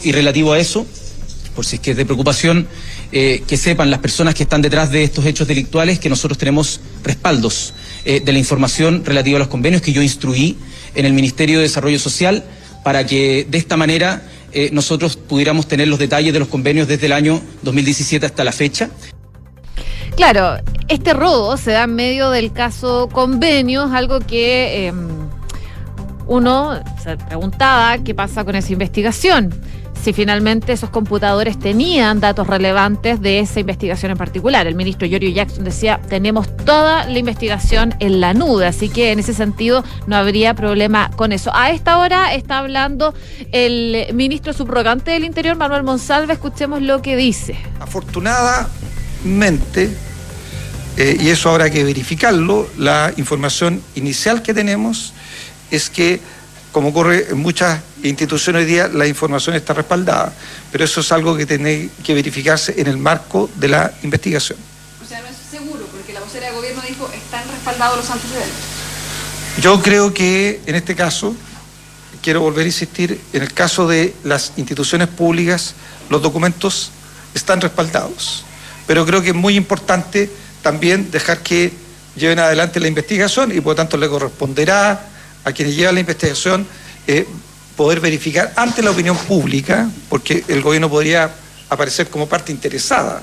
Y 0.03 0.13
relativo 0.13 0.53
a 0.53 0.59
eso, 0.59 0.87
por 1.55 1.65
si 1.65 1.77
es 1.77 1.83
que 1.83 1.93
es 1.93 1.97
de 1.97 2.05
preocupación, 2.05 2.69
eh, 3.13 3.43
que 3.47 3.57
sepan 3.57 3.91
las 3.91 4.01
personas 4.01 4.35
que 4.35 4.43
están 4.43 4.63
detrás 4.63 4.91
de 4.91 5.05
estos 5.05 5.25
hechos 5.25 5.47
delictuales 5.47 5.99
que 5.99 6.09
nosotros 6.09 6.39
tenemos 6.39 6.81
respaldos 7.05 7.73
eh, 8.05 8.21
de 8.21 8.33
la 8.33 8.39
información 8.39 9.05
relativa 9.05 9.37
a 9.37 9.41
los 9.41 9.49
convenios 9.49 9.83
que 9.83 9.93
yo 9.93 10.03
instruí 10.03 10.57
en 10.95 11.07
el 11.07 11.13
Ministerio 11.13 11.59
de 11.59 11.65
Desarrollo 11.65 11.99
Social 11.99 12.45
para 12.83 13.07
que 13.07 13.47
de 13.49 13.59
esta 13.59 13.77
manera 13.77 14.23
eh, 14.53 14.71
nosotros 14.73 15.17
pudiéramos 15.17 15.69
tener 15.69 15.89
los 15.89 15.99
detalles 15.99 16.33
de 16.33 16.39
los 16.39 16.49
convenios 16.49 16.89
desde 16.89 17.07
el 17.07 17.13
año 17.13 17.43
2017 17.63 18.25
hasta 18.25 18.45
la 18.45 18.53
fecha. 18.53 18.91
Claro, 20.17 20.57
este 20.89 21.13
robo 21.13 21.57
se 21.57 21.73
da 21.73 21.85
en 21.85 21.95
medio 21.95 22.31
del 22.31 22.53
caso 22.53 23.09
convenios, 23.13 23.93
algo 23.93 24.21
que 24.21 24.89
eh, 24.89 24.93
uno 26.27 26.81
se 27.03 27.17
preguntaba 27.19 27.99
qué 27.99 28.15
pasa 28.15 28.45
con 28.45 28.57
esa 28.57 28.73
investigación. 28.73 29.53
Si 30.03 30.13
finalmente 30.13 30.73
esos 30.73 30.91
computadores 30.91 31.59
tenían 31.59 32.21
datos 32.21 32.47
relevantes 32.47 33.21
de 33.21 33.41
esa 33.41 33.61
investigación 33.61 34.13
en 34.13 34.19
particular. 34.19 34.67
El 34.67 34.77
ministro 34.77 35.09
Giorgio 35.09 35.31
Jackson 35.31 35.65
decía, 35.65 36.01
tenemos 36.09 36.55
toda 36.65 37.07
la 37.07 37.19
investigación 37.19 37.95
en 37.99 38.21
la 38.21 38.33
nube, 38.33 38.67
así 38.67 38.89
que 38.89 39.11
en 39.11 39.19
ese 39.19 39.35
sentido 39.35 39.85
no 40.07 40.17
habría 40.17 40.55
problema 40.55 41.11
con 41.17 41.33
eso. 41.33 41.51
A 41.55 41.71
esta 41.71 41.99
hora 41.99 42.35
está 42.35 42.59
hablando 42.59 43.15
el 43.53 44.07
ministro 44.15 44.53
subrogante 44.53 45.11
del 45.11 45.25
Interior, 45.25 45.57
Manuel 45.57 45.83
Monsalve, 45.83 46.35
escuchemos 46.35 46.83
lo 46.83 47.03
que 47.03 47.17
dice. 47.17 47.57
Afortunadamente, 47.81 49.91
eh, 50.97 51.17
y 51.21 51.29
eso 51.29 51.51
habrá 51.51 51.71
que 51.71 51.85
verificarlo, 51.85 52.69
la 52.79 53.13
información 53.17 53.83
inicial 53.97 54.43
que 54.43 54.55
tenemos 54.55 55.13
es 55.71 55.91
que, 55.91 56.21
como 56.77 56.91
ocurre 56.91 57.29
en 57.31 57.39
muchas 57.39 57.81
instituciones 58.03 58.61
hoy 58.61 58.67
día, 58.67 58.87
la 58.89 59.07
información 59.07 59.57
está 59.57 59.73
respaldada, 59.73 60.31
pero 60.71 60.85
eso 60.85 61.01
es 61.01 61.11
algo 61.11 61.35
que 61.35 61.47
tiene 61.47 61.89
que 62.05 62.13
verificarse 62.13 62.75
en 62.77 62.87
el 62.87 62.99
marco 62.99 63.49
de 63.55 63.69
la 63.69 63.95
investigación. 64.03 64.59
O 65.03 65.09
sea, 65.09 65.23
no 65.23 65.27
es 65.27 65.37
seguro, 65.51 65.87
porque 65.91 66.13
la 66.13 66.21
vocera 66.21 66.49
de 66.49 66.53
gobierno 66.53 66.83
dijo 66.87 67.11
están 67.15 67.49
respaldados 67.51 67.97
los 67.97 68.11
antecedentes. 68.11 68.53
Yo 69.59 69.81
creo 69.81 70.13
que 70.13 70.61
en 70.67 70.75
este 70.75 70.95
caso, 70.95 71.35
quiero 72.21 72.43
volver 72.43 72.65
a 72.65 72.67
insistir, 72.67 73.23
en 73.33 73.43
el 73.43 73.55
caso 73.55 73.89
de 73.89 74.15
las 74.23 74.53
instituciones 74.59 75.09
públicas, 75.09 75.77
los 76.11 76.21
documentos 76.21 76.91
están 77.33 77.63
respaldados, 77.63 78.45
pero 78.87 79.07
creo 79.07 79.23
que 79.23 79.31
es 79.31 79.35
muy 79.35 79.57
importante 79.57 80.31
también 80.61 81.11
dejar 81.11 81.43
que 81.43 81.73
lleven 82.17 82.39
adelante 82.39 82.81
la 82.81 82.89
investigación 82.89 83.51
y 83.51 83.63
por 83.63 83.71
lo 83.71 83.77
tanto 83.77 83.97
le 83.97 84.11
corresponderá 84.11 85.16
a 85.47 85.53
quienes 85.53 85.77
llevan 85.77 85.95
la 85.95 86.01
investigación 86.01 86.67
eh, 87.07 87.27
poder 87.77 88.01
verificar 88.01 88.53
ante 88.57 88.83
la 88.83 88.91
opinión 88.91 89.17
pública, 89.17 89.89
porque 90.09 90.45
el 90.49 90.61
gobierno 90.61 90.91
podría 90.91 91.31
aparecer 91.69 92.11
como 92.11 92.29
parte 92.29 92.51
interesada. 92.51 93.23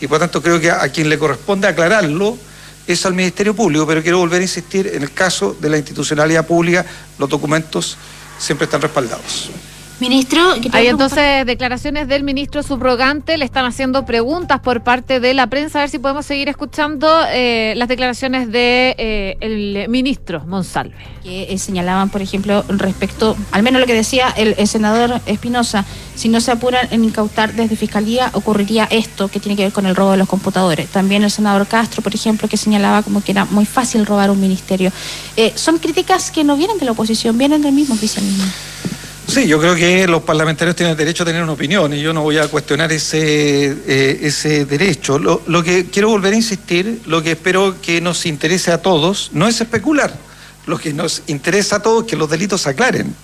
Y 0.00 0.06
por 0.06 0.20
tanto 0.20 0.40
creo 0.40 0.60
que 0.60 0.70
a 0.70 0.88
quien 0.90 1.08
le 1.08 1.18
corresponde 1.18 1.66
aclararlo 1.66 2.38
es 2.86 3.04
al 3.04 3.14
Ministerio 3.14 3.54
Público, 3.54 3.84
pero 3.84 4.00
quiero 4.00 4.18
volver 4.18 4.40
a 4.40 4.44
insistir, 4.44 4.92
en 4.94 5.02
el 5.02 5.12
caso 5.12 5.56
de 5.60 5.68
la 5.68 5.76
institucionalidad 5.76 6.46
pública, 6.46 6.86
los 7.18 7.28
documentos 7.28 7.98
siempre 8.38 8.66
están 8.66 8.80
respaldados. 8.80 9.50
Ministro, 9.98 10.42
hay 10.72 10.88
entonces 10.88 11.46
declaraciones 11.46 12.06
del 12.06 12.22
ministro 12.22 12.62
subrogante, 12.62 13.38
le 13.38 13.46
están 13.46 13.64
haciendo 13.64 14.04
preguntas 14.04 14.60
por 14.60 14.82
parte 14.82 15.20
de 15.20 15.32
la 15.32 15.46
prensa, 15.46 15.78
a 15.78 15.82
ver 15.82 15.90
si 15.90 15.98
podemos 15.98 16.26
seguir 16.26 16.50
escuchando 16.50 17.08
eh, 17.30 17.72
las 17.76 17.88
declaraciones 17.88 18.52
de 18.52 18.94
eh, 18.98 19.36
el 19.40 19.88
ministro 19.88 20.44
Monsalve. 20.46 20.94
Que 21.22 21.52
eh, 21.52 21.58
señalaban, 21.58 22.10
por 22.10 22.20
ejemplo, 22.20 22.62
respecto, 22.68 23.36
al 23.52 23.62
menos 23.62 23.80
lo 23.80 23.86
que 23.86 23.94
decía 23.94 24.28
el, 24.36 24.54
el 24.58 24.68
senador 24.68 25.20
Espinosa, 25.24 25.86
si 26.14 26.28
no 26.28 26.40
se 26.40 26.50
apuran 26.50 26.88
en 26.90 27.04
incautar 27.04 27.52
desde 27.52 27.76
Fiscalía, 27.76 28.30
ocurriría 28.32 28.88
esto 28.90 29.28
que 29.28 29.38
tiene 29.38 29.54
que 29.54 29.64
ver 29.64 29.72
con 29.72 29.86
el 29.86 29.94
robo 29.94 30.12
de 30.12 30.16
los 30.16 30.28
computadores. 30.28 30.88
También 30.88 31.24
el 31.24 31.30
senador 31.30 31.66
Castro, 31.66 32.02
por 32.02 32.14
ejemplo, 32.14 32.48
que 32.48 32.56
señalaba 32.56 33.02
como 33.02 33.22
que 33.22 33.32
era 33.32 33.44
muy 33.44 33.66
fácil 33.66 34.04
robar 34.06 34.30
un 34.30 34.40
ministerio. 34.40 34.90
Eh, 35.36 35.52
son 35.54 35.78
críticas 35.78 36.30
que 36.30 36.42
no 36.42 36.56
vienen 36.56 36.78
de 36.78 36.86
la 36.86 36.92
oposición, 36.92 37.36
vienen 37.36 37.62
del 37.62 37.72
mismo 37.72 37.94
oficialismo. 37.94 38.44
Sí, 39.36 39.46
yo 39.46 39.60
creo 39.60 39.74
que 39.74 40.08
los 40.08 40.22
parlamentarios 40.22 40.74
tienen 40.74 40.96
derecho 40.96 41.22
a 41.22 41.26
tener 41.26 41.42
una 41.42 41.52
opinión 41.52 41.92
y 41.92 42.00
yo 42.00 42.14
no 42.14 42.22
voy 42.22 42.38
a 42.38 42.48
cuestionar 42.48 42.90
ese, 42.90 43.66
eh, 43.86 44.20
ese 44.22 44.64
derecho. 44.64 45.18
Lo, 45.18 45.42
lo 45.46 45.62
que 45.62 45.90
quiero 45.90 46.08
volver 46.08 46.32
a 46.32 46.36
insistir, 46.36 47.02
lo 47.04 47.22
que 47.22 47.32
espero 47.32 47.78
que 47.82 48.00
nos 48.00 48.24
interese 48.24 48.72
a 48.72 48.80
todos, 48.80 49.28
no 49.34 49.46
es 49.46 49.60
especular. 49.60 50.10
Lo 50.64 50.78
que 50.78 50.94
nos 50.94 51.22
interesa 51.26 51.76
a 51.76 51.82
todos 51.82 52.04
es 52.04 52.08
que 52.08 52.16
los 52.16 52.30
delitos 52.30 52.62
se 52.62 52.70
aclaren. 52.70 53.14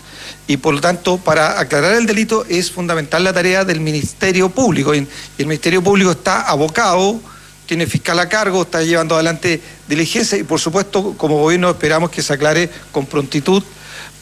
Y 0.46 0.58
por 0.58 0.74
lo 0.74 0.82
tanto, 0.82 1.16
para 1.16 1.58
aclarar 1.58 1.94
el 1.94 2.04
delito 2.04 2.44
es 2.46 2.70
fundamental 2.70 3.24
la 3.24 3.32
tarea 3.32 3.64
del 3.64 3.80
Ministerio 3.80 4.50
Público. 4.50 4.94
Y, 4.94 5.08
el 5.38 5.46
Ministerio 5.46 5.82
Público 5.82 6.10
está 6.10 6.42
abocado, 6.42 7.22
tiene 7.64 7.86
fiscal 7.86 8.18
a 8.18 8.28
cargo, 8.28 8.60
está 8.60 8.82
llevando 8.82 9.14
adelante 9.14 9.62
diligencia 9.88 10.36
y 10.36 10.42
por 10.42 10.60
supuesto, 10.60 11.14
como 11.16 11.38
gobierno 11.38 11.70
esperamos 11.70 12.10
que 12.10 12.22
se 12.22 12.34
aclare 12.34 12.68
con 12.92 13.06
prontitud, 13.06 13.62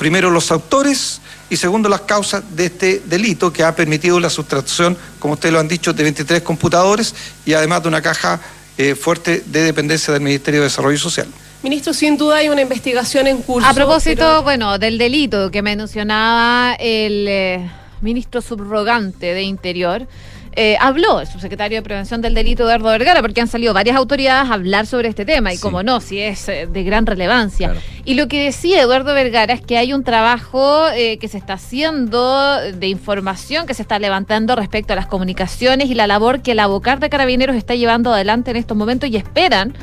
primero 0.00 0.30
los 0.30 0.50
autores 0.50 1.20
y 1.50 1.58
segundo 1.58 1.86
las 1.90 2.00
causas 2.00 2.42
de 2.56 2.64
este 2.66 3.02
delito 3.04 3.52
que 3.52 3.62
ha 3.62 3.76
permitido 3.76 4.18
la 4.18 4.30
sustracción, 4.30 4.96
como 5.18 5.34
ustedes 5.34 5.52
lo 5.52 5.60
han 5.60 5.68
dicho, 5.68 5.92
de 5.92 6.02
23 6.02 6.40
computadores 6.40 7.14
y 7.44 7.52
además 7.52 7.82
de 7.82 7.88
una 7.88 8.00
caja 8.00 8.40
eh, 8.78 8.94
fuerte 8.94 9.42
de 9.44 9.62
dependencia 9.62 10.10
del 10.14 10.22
Ministerio 10.22 10.60
de 10.60 10.68
Desarrollo 10.68 10.96
Social. 10.96 11.28
Ministro, 11.62 11.92
sin 11.92 12.16
duda 12.16 12.36
hay 12.36 12.48
una 12.48 12.62
investigación 12.62 13.26
en 13.26 13.42
curso. 13.42 13.68
A 13.68 13.74
propósito, 13.74 14.22
pero- 14.22 14.42
bueno, 14.42 14.78
del 14.78 14.96
delito 14.96 15.50
que 15.50 15.60
mencionaba 15.60 16.76
el 16.80 17.26
eh, 17.28 17.70
ministro 18.00 18.40
subrogante 18.40 19.34
de 19.34 19.42
Interior, 19.42 20.06
eh, 20.52 20.76
habló 20.80 21.20
el 21.20 21.26
subsecretario 21.26 21.78
de 21.78 21.82
Prevención 21.82 22.20
del 22.20 22.34
Delito, 22.34 22.64
Eduardo 22.64 22.88
Vergara, 22.88 23.20
porque 23.20 23.40
han 23.40 23.46
salido 23.46 23.72
varias 23.72 23.96
autoridades 23.96 24.50
a 24.50 24.54
hablar 24.54 24.86
sobre 24.86 25.08
este 25.08 25.24
tema, 25.24 25.52
y 25.52 25.58
como 25.58 25.82
no, 25.82 26.00
si 26.00 26.20
es 26.20 26.48
eh, 26.48 26.68
de 26.70 26.82
gran 26.82 27.06
relevancia. 27.06 27.74
Y 28.04 28.14
lo 28.14 28.26
que 28.28 28.44
decía 28.44 28.82
Eduardo 28.82 29.14
Vergara 29.14 29.54
es 29.54 29.60
que 29.60 29.78
hay 29.78 29.92
un 29.92 30.02
trabajo 30.02 30.88
eh, 30.88 31.18
que 31.18 31.28
se 31.28 31.38
está 31.38 31.52
haciendo 31.54 32.56
de 32.72 32.88
información 32.88 33.66
que 33.66 33.74
se 33.74 33.82
está 33.82 33.98
levantando 33.98 34.56
respecto 34.56 34.92
a 34.92 34.96
las 34.96 35.06
comunicaciones 35.06 35.88
y 35.88 35.94
la 35.94 36.06
labor 36.06 36.42
que 36.42 36.52
el 36.52 36.58
abocar 36.58 36.98
de 36.98 37.10
carabineros 37.10 37.56
está 37.56 37.74
llevando 37.74 38.12
adelante 38.12 38.50
en 38.50 38.56
estos 38.56 38.76
momentos 38.76 39.08
y 39.08 39.16
esperan, 39.16 39.74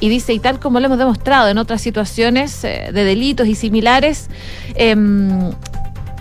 y 0.00 0.08
dice, 0.08 0.32
y 0.32 0.38
tal 0.38 0.58
como 0.58 0.80
lo 0.80 0.86
hemos 0.86 0.98
demostrado 0.98 1.48
en 1.48 1.58
otras 1.58 1.82
situaciones 1.82 2.64
eh, 2.64 2.90
de 2.92 3.04
delitos 3.04 3.46
y 3.46 3.54
similares, 3.54 4.28
em, 4.74 5.52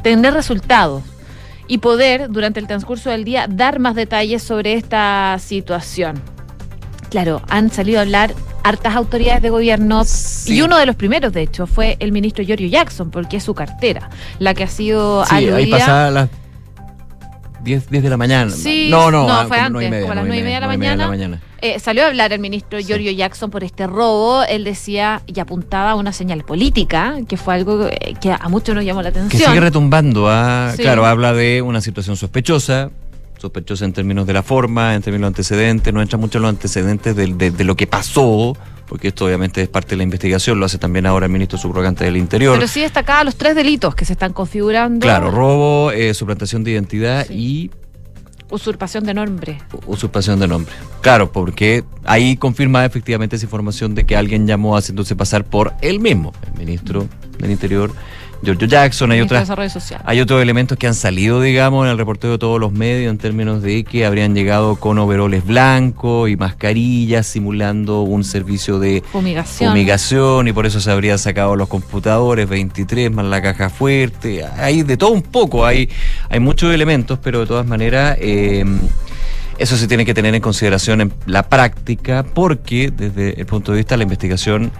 tener 0.02 0.34
resultados 0.34 1.04
y 1.68 1.78
poder 1.80 2.30
durante 2.30 2.60
el 2.60 2.68
transcurso 2.68 3.10
del 3.10 3.24
día 3.24 3.48
dar 3.50 3.80
más 3.80 3.96
detalles 3.96 4.44
sobre 4.44 4.74
esta 4.74 5.38
situación. 5.40 6.22
Claro, 7.10 7.42
han 7.50 7.70
salido 7.70 8.00
a 8.00 8.02
hablar 8.02 8.34
hartas 8.64 8.96
autoridades 8.96 9.42
de 9.42 9.50
gobierno 9.50 10.04
y 10.46 10.62
uno 10.62 10.78
de 10.78 10.86
los 10.86 10.96
primeros, 10.96 11.32
de 11.34 11.42
hecho, 11.44 11.68
fue 11.68 11.98
el 12.00 12.12
ministro 12.12 12.44
Giorgio 12.44 12.68
Jackson, 12.68 13.12
porque 13.12 13.38
es 13.38 13.44
su 13.44 13.54
cartera 13.54 14.10
la 14.40 14.54
que 14.54 14.64
ha 14.64 14.68
sido 14.68 15.26
Sí, 15.26 15.36
ahí 15.36 15.48
aludida. 15.50 15.78
pasaba 15.78 16.12
las 16.12 16.30
10, 17.64 17.90
10 17.90 18.04
de 18.04 18.10
la 18.10 18.18
mañana. 18.18 18.52
Sí, 18.52 18.88
no, 18.90 19.12
no, 19.12 19.28
no, 19.28 19.34
ah, 19.34 19.46
fue 19.48 19.58
como 19.58 19.80
antes, 19.80 19.90
media, 19.90 20.02
como 20.02 20.12
a 20.12 20.16
las 20.16 20.26
nueve 20.26 20.28
nueve 20.28 20.40
y 20.40 20.44
media 20.44 20.92
de 20.92 20.98
la 20.98 21.08
mañana. 21.08 21.42
Eh, 21.66 21.80
salió 21.80 22.04
a 22.04 22.08
hablar 22.08 22.34
el 22.34 22.42
ministro 22.42 22.78
Giorgio 22.78 23.10
Jackson 23.14 23.50
por 23.50 23.64
este 23.64 23.88
robo. 23.88 24.44
Él 24.44 24.66
decía 24.66 25.22
y 25.28 25.40
apuntaba 25.40 25.92
a 25.92 25.96
una 25.96 26.12
señal 26.12 26.44
política, 26.44 27.20
que 27.26 27.38
fue 27.38 27.54
algo 27.54 27.88
eh, 27.88 28.16
que 28.20 28.34
a 28.34 28.50
muchos 28.50 28.76
nos 28.76 28.84
llamó 28.84 29.02
la 29.02 29.14
Que 29.14 29.20
atención. 29.20 29.50
sigue 29.50 29.62
retumbando. 29.62 30.28
ah, 30.30 30.74
Sí. 30.76 30.82
Claro, 30.82 31.06
habla 31.06 31.32
de 31.32 31.62
una 31.62 31.80
situación 31.80 32.18
sospechosa, 32.18 32.92
sospechosa 33.38 33.86
en 33.86 33.94
términos 33.94 34.28
de 34.28 34.34
la 34.34 34.44
forma, 34.44 34.94
en 34.94 35.02
términos 35.02 35.22
de 35.22 35.24
los 35.24 35.28
antecedentes, 35.30 35.94
no 35.94 36.02
entra 36.02 36.18
mucho 36.18 36.38
en 36.40 36.42
los 36.42 36.50
antecedentes 36.50 37.16
de 37.16 37.64
lo 37.64 37.76
que 37.78 37.88
pasó, 37.88 38.58
porque 38.86 39.08
esto 39.08 39.24
obviamente 39.26 39.62
es 39.62 39.70
parte 39.70 39.92
de 39.92 39.98
la 39.98 40.04
investigación, 40.04 40.60
lo 40.60 40.66
hace 40.66 40.78
también 40.78 41.06
ahora 41.06 41.28
el 41.28 41.32
ministro 41.32 41.58
subrogante 41.58 42.04
del 42.04 42.18
Interior. 42.18 42.56
Pero 42.56 42.68
sí 42.68 42.82
destacaba 42.82 43.24
los 43.24 43.38
tres 43.38 43.56
delitos 43.56 43.96
que 43.96 44.04
se 44.04 44.12
están 44.14 44.34
configurando. 44.34 45.00
Claro, 45.00 45.32
robo, 45.32 45.92
eh, 45.92 46.14
suplantación 46.14 46.66
de 46.66 46.72
identidad 46.72 47.26
y 47.30 47.72
Usurpación 48.54 49.04
de 49.04 49.16
nombre. 49.16 49.58
usurpación 49.88 50.40
de 50.40 50.48
nombre. 50.48 50.72
Claro, 51.02 51.32
porque 51.32 51.84
ahí 52.04 52.38
confirma 52.38 52.86
efectivamente 52.86 53.36
esa 53.36 53.46
información 53.46 53.96
de 53.96 54.06
que 54.06 54.16
alguien 54.16 54.46
llamó 54.46 54.78
haciéndose 54.78 55.16
pasar 55.16 55.44
por 55.44 55.74
él 55.82 56.00
mismo, 56.00 56.34
el 56.46 56.60
ministro 56.60 57.08
del 57.40 57.50
Interior, 57.50 57.92
Giorgio 58.44 58.68
Jackson, 58.68 59.12
hay 59.12 59.22
otras 59.22 59.50
hay 60.04 60.20
otros 60.20 60.42
elementos 60.42 60.78
que 60.78 60.86
han 60.86 60.96
salido, 60.96 61.42
digamos, 61.42 61.86
en 61.86 61.92
el 61.92 61.98
reporteo 61.98 62.32
de 62.32 62.38
todos 62.38 62.60
los 62.60 62.74
medios 62.74 63.10
en 63.10 63.18
términos 63.18 63.62
de 63.62 63.84
que 63.86 64.06
habrían 64.06 64.36
llegado 64.36 64.76
con 64.76 65.00
overoles 65.00 65.46
blancos 65.46 66.30
y 66.30 66.36
mascarillas 66.36 67.26
simulando 67.26 68.02
un 68.02 68.24
servicio 68.24 68.80
de 68.80 69.02
Fumigación. 69.12 69.72
fumigación 69.72 70.48
y 70.48 70.54
por 70.54 70.66
eso 70.66 70.82
se 70.82 70.92
habrían 70.92 71.20
sacado 71.20 71.56
los 71.56 71.70
computadores 71.70 72.50
23 72.50 73.12
más 73.12 73.26
la 73.26 73.42
caja 73.42 73.70
fuerte. 73.70 74.46
Hay 74.58 74.84
de 74.84 74.98
todo 74.98 75.12
un 75.12 75.22
poco, 75.22 75.66
hay, 75.66 75.90
hay 76.30 76.40
muchos 76.40 76.74
elementos, 76.74 77.20
pero 77.24 77.40
de 77.40 77.46
todas 77.46 77.66
maneras 77.66 78.18
eh, 78.20 78.66
eso 79.58 79.78
se 79.78 79.88
tiene 79.88 80.06
que 80.06 80.14
tener 80.14 80.36
en 80.36 80.42
consideración 80.42 81.00
en 81.00 81.14
la 81.26 81.44
práctica 81.44 82.24
porque 82.24 82.92
desde 82.92 83.40
el 83.40 83.46
punto 83.46 83.72
de 83.72 83.78
vista 83.78 83.94
de 83.94 83.98
la 84.00 84.04
investigación 84.04 84.72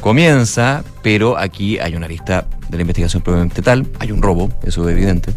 comienza, 0.00 0.82
pero 1.02 1.38
aquí 1.38 1.78
hay 1.78 1.94
una 1.94 2.06
arista 2.06 2.46
de 2.68 2.76
la 2.76 2.82
investigación 2.82 3.22
probablemente 3.22 3.62
tal, 3.62 3.86
hay 3.98 4.12
un 4.12 4.22
robo, 4.22 4.50
eso 4.64 4.88
es 4.88 4.92
evidente, 4.96 5.32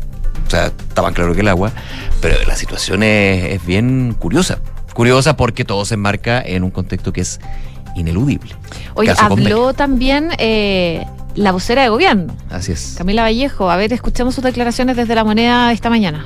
o 0.47 0.49
sea, 0.49 0.67
está 0.67 1.01
más 1.01 1.13
claro 1.13 1.33
que 1.33 1.41
el 1.41 1.47
agua, 1.47 1.71
pero 2.21 2.35
la 2.47 2.55
situación 2.55 3.03
es, 3.03 3.53
es 3.55 3.65
bien 3.65 4.15
curiosa, 4.17 4.59
curiosa 4.93 5.35
porque 5.35 5.65
todo 5.65 5.85
se 5.85 5.95
enmarca 5.95 6.41
en 6.41 6.63
un 6.63 6.71
contexto 6.71 7.11
que 7.13 7.21
es 7.21 7.39
ineludible. 7.95 8.55
Convenio. 8.93 9.15
habló 9.19 9.73
también 9.73 10.29
eh, 10.37 11.05
la 11.35 11.51
vocera 11.51 11.83
de 11.83 11.89
gobierno, 11.89 12.35
Así 12.49 12.71
es. 12.71 12.95
Camila 12.97 13.23
Vallejo. 13.23 13.69
A 13.69 13.75
ver, 13.75 13.91
escuchemos 13.93 14.35
sus 14.35 14.43
declaraciones 14.43 14.95
desde 14.95 15.13
la 15.15 15.23
moneda 15.23 15.71
esta 15.71 15.89
mañana. 15.89 16.25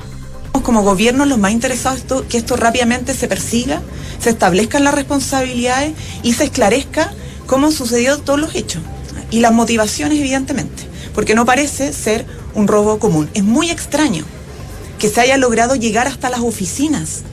como 0.64 0.82
gobierno 0.84 1.26
los 1.26 1.38
más 1.38 1.52
interesados 1.52 2.00
esto- 2.00 2.26
que 2.28 2.38
esto 2.38 2.56
rápidamente 2.58 3.14
se 3.14 3.28
persiga, 3.28 3.82
se 4.20 4.32
establezcan 4.32 4.84
las 4.84 4.94
responsabilidades 4.96 5.94
y 6.24 6.34
se 6.34 6.46
esclarezca 6.46 7.12
cómo 7.48 7.72
sucedió 7.72 8.20
todos 8.20 8.40
los 8.40 8.54
hechos 8.56 8.84
y 9.32 9.40
las 9.40 9.54
motivaciones 9.54 10.20
evidentemente, 10.20 10.84
porque 11.16 11.34
no 11.34 11.46
parece 11.46 11.92
ser 11.94 12.26
un 12.54 12.68
robo 12.68 13.00
común. 13.00 13.30
Es 13.34 13.44
muy 13.44 13.72
extraño 13.72 14.24
que 15.00 15.10
se 15.10 15.22
haya 15.22 15.38
logrado 15.38 15.76
llegar 15.76 16.08
hasta 16.08 16.30
las 16.30 16.42
oficinas 16.42 17.24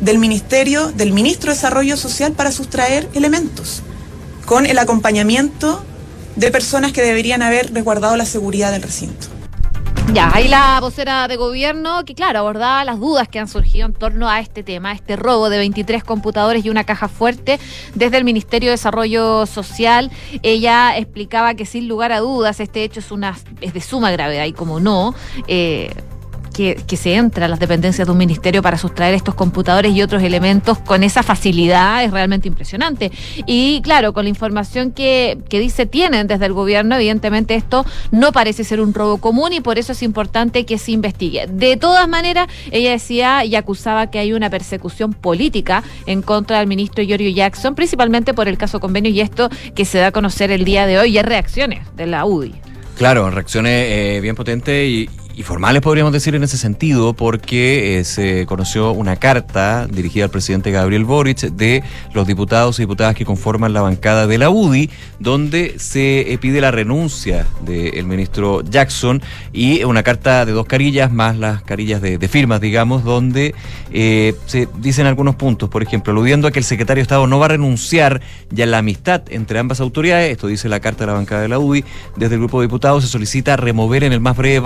del 0.00 0.18
Ministerio, 0.18 0.92
del 0.92 1.12
Ministro 1.12 1.50
de 1.50 1.56
Desarrollo 1.56 1.96
Social 1.96 2.32
para 2.32 2.52
sustraer 2.52 3.08
elementos, 3.14 3.82
con 4.46 4.64
el 4.64 4.78
acompañamiento 4.78 5.84
de 6.36 6.50
personas 6.50 6.92
que 6.92 7.02
deberían 7.02 7.42
haber 7.42 7.72
resguardado 7.72 8.16
la 8.16 8.24
seguridad 8.24 8.70
del 8.72 8.82
recinto. 8.82 9.37
Ya, 10.14 10.30
ahí 10.34 10.48
la 10.48 10.80
vocera 10.80 11.28
de 11.28 11.36
gobierno 11.36 12.04
que, 12.04 12.14
claro, 12.14 12.38
abordaba 12.38 12.82
las 12.84 12.98
dudas 12.98 13.28
que 13.28 13.38
han 13.38 13.46
surgido 13.46 13.86
en 13.86 13.92
torno 13.92 14.28
a 14.28 14.40
este 14.40 14.62
tema, 14.62 14.92
este 14.92 15.16
robo 15.16 15.50
de 15.50 15.58
23 15.58 16.02
computadores 16.02 16.64
y 16.64 16.70
una 16.70 16.84
caja 16.84 17.08
fuerte 17.08 17.60
desde 17.94 18.16
el 18.16 18.24
Ministerio 18.24 18.70
de 18.70 18.72
Desarrollo 18.72 19.44
Social. 19.44 20.10
Ella 20.42 20.96
explicaba 20.96 21.54
que 21.54 21.66
sin 21.66 21.88
lugar 21.88 22.12
a 22.12 22.20
dudas 22.20 22.58
este 22.58 22.84
hecho 22.84 23.00
es, 23.00 23.10
una, 23.10 23.36
es 23.60 23.74
de 23.74 23.80
suma 23.82 24.10
gravedad 24.10 24.46
y 24.46 24.52
como 24.54 24.80
no, 24.80 25.14
eh, 25.46 25.92
que, 26.58 26.96
se 26.96 27.14
entra 27.14 27.46
a 27.46 27.48
las 27.48 27.60
dependencias 27.60 28.08
de 28.08 28.10
un 28.10 28.18
ministerio 28.18 28.62
para 28.62 28.76
sustraer 28.76 29.14
estos 29.14 29.36
computadores 29.36 29.94
y 29.94 30.02
otros 30.02 30.24
elementos 30.24 30.78
con 30.78 31.04
esa 31.04 31.22
facilidad 31.22 32.02
es 32.02 32.10
realmente 32.10 32.48
impresionante. 32.48 33.12
Y 33.46 33.80
claro, 33.82 34.12
con 34.12 34.24
la 34.24 34.30
información 34.30 34.90
que, 34.90 35.38
que 35.48 35.60
dice 35.60 35.86
tienen 35.86 36.26
desde 36.26 36.46
el 36.46 36.52
gobierno, 36.52 36.96
evidentemente 36.96 37.54
esto 37.54 37.86
no 38.10 38.32
parece 38.32 38.64
ser 38.64 38.80
un 38.80 38.92
robo 38.92 39.18
común 39.18 39.52
y 39.52 39.60
por 39.60 39.78
eso 39.78 39.92
es 39.92 40.02
importante 40.02 40.66
que 40.66 40.78
se 40.78 40.90
investigue. 40.90 41.46
De 41.46 41.76
todas 41.76 42.08
maneras, 42.08 42.48
ella 42.72 42.90
decía 42.90 43.44
y 43.44 43.54
acusaba 43.54 44.10
que 44.10 44.18
hay 44.18 44.32
una 44.32 44.50
persecución 44.50 45.12
política 45.12 45.84
en 46.06 46.22
contra 46.22 46.58
del 46.58 46.66
ministro 46.66 47.04
Giorgio 47.04 47.30
Jackson, 47.30 47.76
principalmente 47.76 48.34
por 48.34 48.48
el 48.48 48.58
caso 48.58 48.80
convenio 48.80 49.12
y 49.12 49.20
esto 49.20 49.48
que 49.76 49.84
se 49.84 49.98
da 49.98 50.08
a 50.08 50.12
conocer 50.12 50.50
el 50.50 50.64
día 50.64 50.86
de 50.86 50.98
hoy 50.98 51.10
y 51.10 51.18
hay 51.18 51.24
reacciones 51.24 51.86
de 51.94 52.06
la 52.08 52.24
UDI. 52.24 52.54
Claro, 52.96 53.30
reacciones 53.30 53.86
eh, 53.86 54.20
bien 54.20 54.34
potentes 54.34 54.88
y, 54.88 55.08
y 55.38 55.44
formales 55.44 55.82
podríamos 55.82 56.12
decir 56.12 56.34
en 56.34 56.42
ese 56.42 56.58
sentido, 56.58 57.14
porque 57.14 58.00
eh, 58.00 58.04
se 58.04 58.44
conoció 58.46 58.90
una 58.90 59.14
carta 59.14 59.86
dirigida 59.86 60.24
al 60.24 60.30
presidente 60.30 60.72
Gabriel 60.72 61.04
Boric 61.04 61.38
de 61.52 61.84
los 62.12 62.26
diputados 62.26 62.80
y 62.80 62.82
diputadas 62.82 63.14
que 63.14 63.24
conforman 63.24 63.72
la 63.72 63.80
bancada 63.80 64.26
de 64.26 64.36
la 64.36 64.50
UDI, 64.50 64.90
donde 65.20 65.76
se 65.78 66.32
eh, 66.32 66.38
pide 66.38 66.60
la 66.60 66.72
renuncia 66.72 67.46
del 67.60 68.04
ministro 68.04 68.62
Jackson 68.62 69.22
y 69.52 69.84
una 69.84 70.02
carta 70.02 70.44
de 70.44 70.50
dos 70.50 70.66
carillas 70.66 71.12
más 71.12 71.36
las 71.36 71.62
carillas 71.62 72.02
de, 72.02 72.18
firmas, 72.28 72.60
digamos, 72.60 73.04
donde 73.04 73.54
eh, 73.92 74.34
se 74.46 74.68
dicen 74.80 75.06
algunos 75.06 75.36
puntos, 75.36 75.68
por 75.68 75.84
ejemplo, 75.84 76.12
aludiendo 76.12 76.48
a 76.48 76.50
que 76.50 76.58
el 76.58 76.64
secretario 76.64 76.98
de 77.00 77.02
Estado 77.02 77.28
no 77.28 77.38
va 77.38 77.44
a 77.44 77.50
renunciar 77.50 78.20
ya 78.50 78.66
la 78.66 78.78
amistad 78.78 79.22
entre 79.28 79.60
ambas 79.60 79.78
autoridades, 79.78 80.32
esto 80.32 80.48
dice 80.48 80.68
la 80.68 80.80
carta 80.80 81.04
de 81.04 81.12
la 81.12 81.12
bancada 81.12 81.42
de 81.42 81.48
la 81.48 81.60
UDI, 81.60 81.84
desde 82.16 82.34
el 82.34 82.40
grupo 82.40 82.60
de 82.60 82.66
diputados 82.66 83.04
se 83.04 83.08
solicita 83.08 83.56
remover 83.56 84.02
en 84.02 84.12
el 84.12 84.18
más 84.18 84.36
breve 84.36 84.58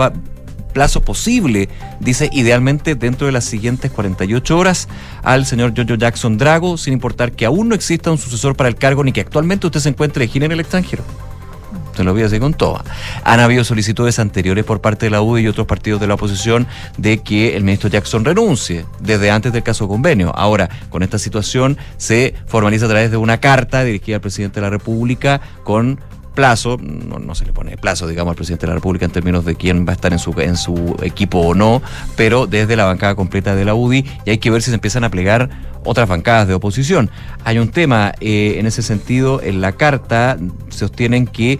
plazo 0.72 1.02
posible, 1.02 1.68
dice 2.00 2.28
idealmente 2.32 2.94
dentro 2.94 3.26
de 3.26 3.32
las 3.32 3.44
siguientes 3.44 3.90
48 3.90 4.58
horas 4.58 4.88
al 5.22 5.46
señor 5.46 5.74
Giorgio 5.74 5.96
Jackson 5.96 6.38
Drago, 6.38 6.76
sin 6.76 6.94
importar 6.94 7.32
que 7.32 7.46
aún 7.46 7.68
no 7.68 7.74
exista 7.74 8.10
un 8.10 8.18
sucesor 8.18 8.56
para 8.56 8.68
el 8.68 8.76
cargo 8.76 9.04
ni 9.04 9.12
que 9.12 9.20
actualmente 9.20 9.66
usted 9.66 9.80
se 9.80 9.90
encuentre 9.90 10.24
de 10.24 10.28
gira 10.28 10.46
en 10.46 10.52
el 10.52 10.60
extranjero. 10.60 11.04
Se 11.94 12.04
lo 12.04 12.12
voy 12.12 12.22
a 12.22 12.24
decir 12.24 12.40
con. 12.40 12.84
Han 13.24 13.40
habido 13.40 13.64
solicitudes 13.64 14.18
anteriores 14.18 14.64
por 14.64 14.80
parte 14.80 15.06
de 15.06 15.10
la 15.10 15.20
UDI 15.20 15.42
y 15.42 15.48
otros 15.48 15.66
partidos 15.66 16.00
de 16.00 16.06
la 16.06 16.14
oposición 16.14 16.66
de 16.96 17.18
que 17.18 17.54
el 17.54 17.64
ministro 17.64 17.90
Jackson 17.90 18.24
renuncie 18.24 18.86
desde 19.00 19.30
antes 19.30 19.52
del 19.52 19.62
caso 19.62 19.88
convenio. 19.88 20.32
Ahora, 20.34 20.70
con 20.88 21.02
esta 21.02 21.18
situación 21.18 21.76
se 21.98 22.34
formaliza 22.46 22.86
a 22.86 22.88
través 22.88 23.10
de 23.10 23.18
una 23.18 23.40
carta 23.40 23.84
dirigida 23.84 24.16
al 24.16 24.22
presidente 24.22 24.60
de 24.60 24.66
la 24.66 24.70
República 24.70 25.40
con 25.64 26.00
plazo, 26.34 26.78
no, 26.80 27.18
no 27.18 27.34
se 27.34 27.44
le 27.44 27.52
pone 27.52 27.76
plazo, 27.76 28.06
digamos, 28.06 28.32
al 28.32 28.36
presidente 28.36 28.66
de 28.66 28.68
la 28.68 28.74
República 28.74 29.04
en 29.04 29.10
términos 29.10 29.44
de 29.44 29.54
quién 29.54 29.86
va 29.86 29.90
a 29.90 29.94
estar 29.94 30.12
en 30.12 30.18
su, 30.18 30.38
en 30.40 30.56
su 30.56 30.96
equipo 31.02 31.38
o 31.38 31.54
no, 31.54 31.82
pero 32.16 32.46
desde 32.46 32.76
la 32.76 32.84
bancada 32.84 33.14
completa 33.14 33.54
de 33.54 33.64
la 33.64 33.74
UDI 33.74 34.04
y 34.24 34.30
hay 34.30 34.38
que 34.38 34.50
ver 34.50 34.62
si 34.62 34.70
se 34.70 34.74
empiezan 34.74 35.04
a 35.04 35.10
plegar 35.10 35.50
otras 35.84 36.08
bancadas 36.08 36.48
de 36.48 36.54
oposición. 36.54 37.10
Hay 37.44 37.58
un 37.58 37.70
tema 37.70 38.14
eh, 38.20 38.56
en 38.58 38.66
ese 38.66 38.82
sentido, 38.82 39.40
en 39.42 39.60
la 39.60 39.72
carta 39.72 40.38
se 40.68 40.78
sostienen 40.78 41.26
que 41.26 41.58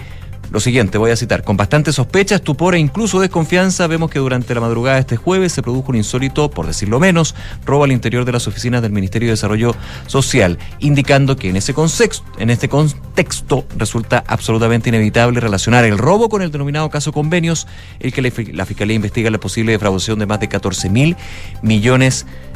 lo 0.52 0.60
siguiente, 0.60 0.98
voy 0.98 1.10
a 1.10 1.16
citar, 1.16 1.44
con 1.44 1.56
bastante 1.56 1.94
sospecha, 1.94 2.34
estupor 2.34 2.74
e 2.74 2.78
incluso 2.78 3.18
desconfianza, 3.20 3.86
vemos 3.86 4.10
que 4.10 4.18
durante 4.18 4.54
la 4.54 4.60
madrugada 4.60 4.96
de 4.96 5.00
este 5.00 5.16
jueves 5.16 5.50
se 5.52 5.62
produjo 5.62 5.88
un 5.88 5.96
insólito, 5.96 6.50
por 6.50 6.66
decirlo 6.66 7.00
menos, 7.00 7.34
robo 7.64 7.84
al 7.84 7.92
interior 7.92 8.26
de 8.26 8.32
las 8.32 8.46
oficinas 8.46 8.82
del 8.82 8.92
Ministerio 8.92 9.28
de 9.28 9.32
Desarrollo 9.32 9.74
Social, 10.06 10.58
indicando 10.78 11.36
que 11.36 11.48
en 11.48 11.56
ese 11.56 11.72
contexto, 11.72 12.22
en 12.36 12.50
este 12.50 12.68
contexto 12.68 13.64
resulta 13.78 14.24
absolutamente 14.26 14.90
inevitable 14.90 15.40
relacionar 15.40 15.86
el 15.86 15.96
robo 15.96 16.28
con 16.28 16.42
el 16.42 16.52
denominado 16.52 16.90
caso 16.90 17.12
convenios, 17.12 17.66
el 17.98 18.12
que 18.12 18.20
la 18.52 18.66
Fiscalía 18.66 18.96
investiga 18.96 19.30
la 19.30 19.40
posible 19.40 19.72
defraudación 19.72 20.18
de 20.18 20.26
más 20.26 20.38
de 20.38 20.48
14 20.50 20.90
mil 20.90 21.16
millones 21.62 22.26
de 22.26 22.51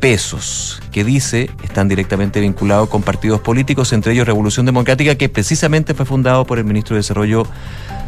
pesos 0.00 0.80
que 0.92 1.04
dice 1.04 1.50
están 1.62 1.88
directamente 1.88 2.40
vinculados 2.40 2.88
con 2.88 3.02
partidos 3.02 3.40
políticos, 3.40 3.92
entre 3.92 4.12
ellos 4.12 4.26
Revolución 4.26 4.66
Democrática, 4.66 5.14
que 5.14 5.28
precisamente 5.28 5.94
fue 5.94 6.06
fundado 6.06 6.44
por 6.46 6.58
el 6.58 6.64
ministro 6.64 6.94
de 6.94 7.00
Desarrollo 7.00 7.46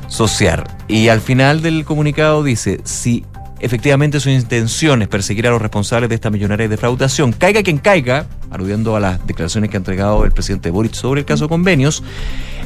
Social. 0.09 0.65
Y 0.89 1.09
al 1.09 1.21
final 1.21 1.63
del 1.63 1.85
comunicado 1.85 2.43
dice, 2.43 2.81
si 2.85 3.25
efectivamente 3.61 4.21
su 4.21 4.31
intención 4.31 5.03
es 5.03 5.09
perseguir 5.09 5.47
a 5.47 5.51
los 5.51 5.61
responsables 5.61 6.09
de 6.09 6.15
esta 6.15 6.31
millonaria 6.31 6.69
defraudación, 6.69 7.33
caiga 7.33 7.63
quien 7.63 7.79
caiga, 7.79 8.27
aludiendo 8.51 8.97
a 8.97 9.01
las 9.01 9.27
declaraciones 9.27 9.71
que 9.71 9.77
ha 9.77 9.79
entregado 9.79 10.25
el 10.25 10.33
presidente 10.33 10.71
Boric 10.71 10.95
sobre 10.95 11.21
el 11.21 11.27
caso 11.27 11.49
convenios, 11.49 12.03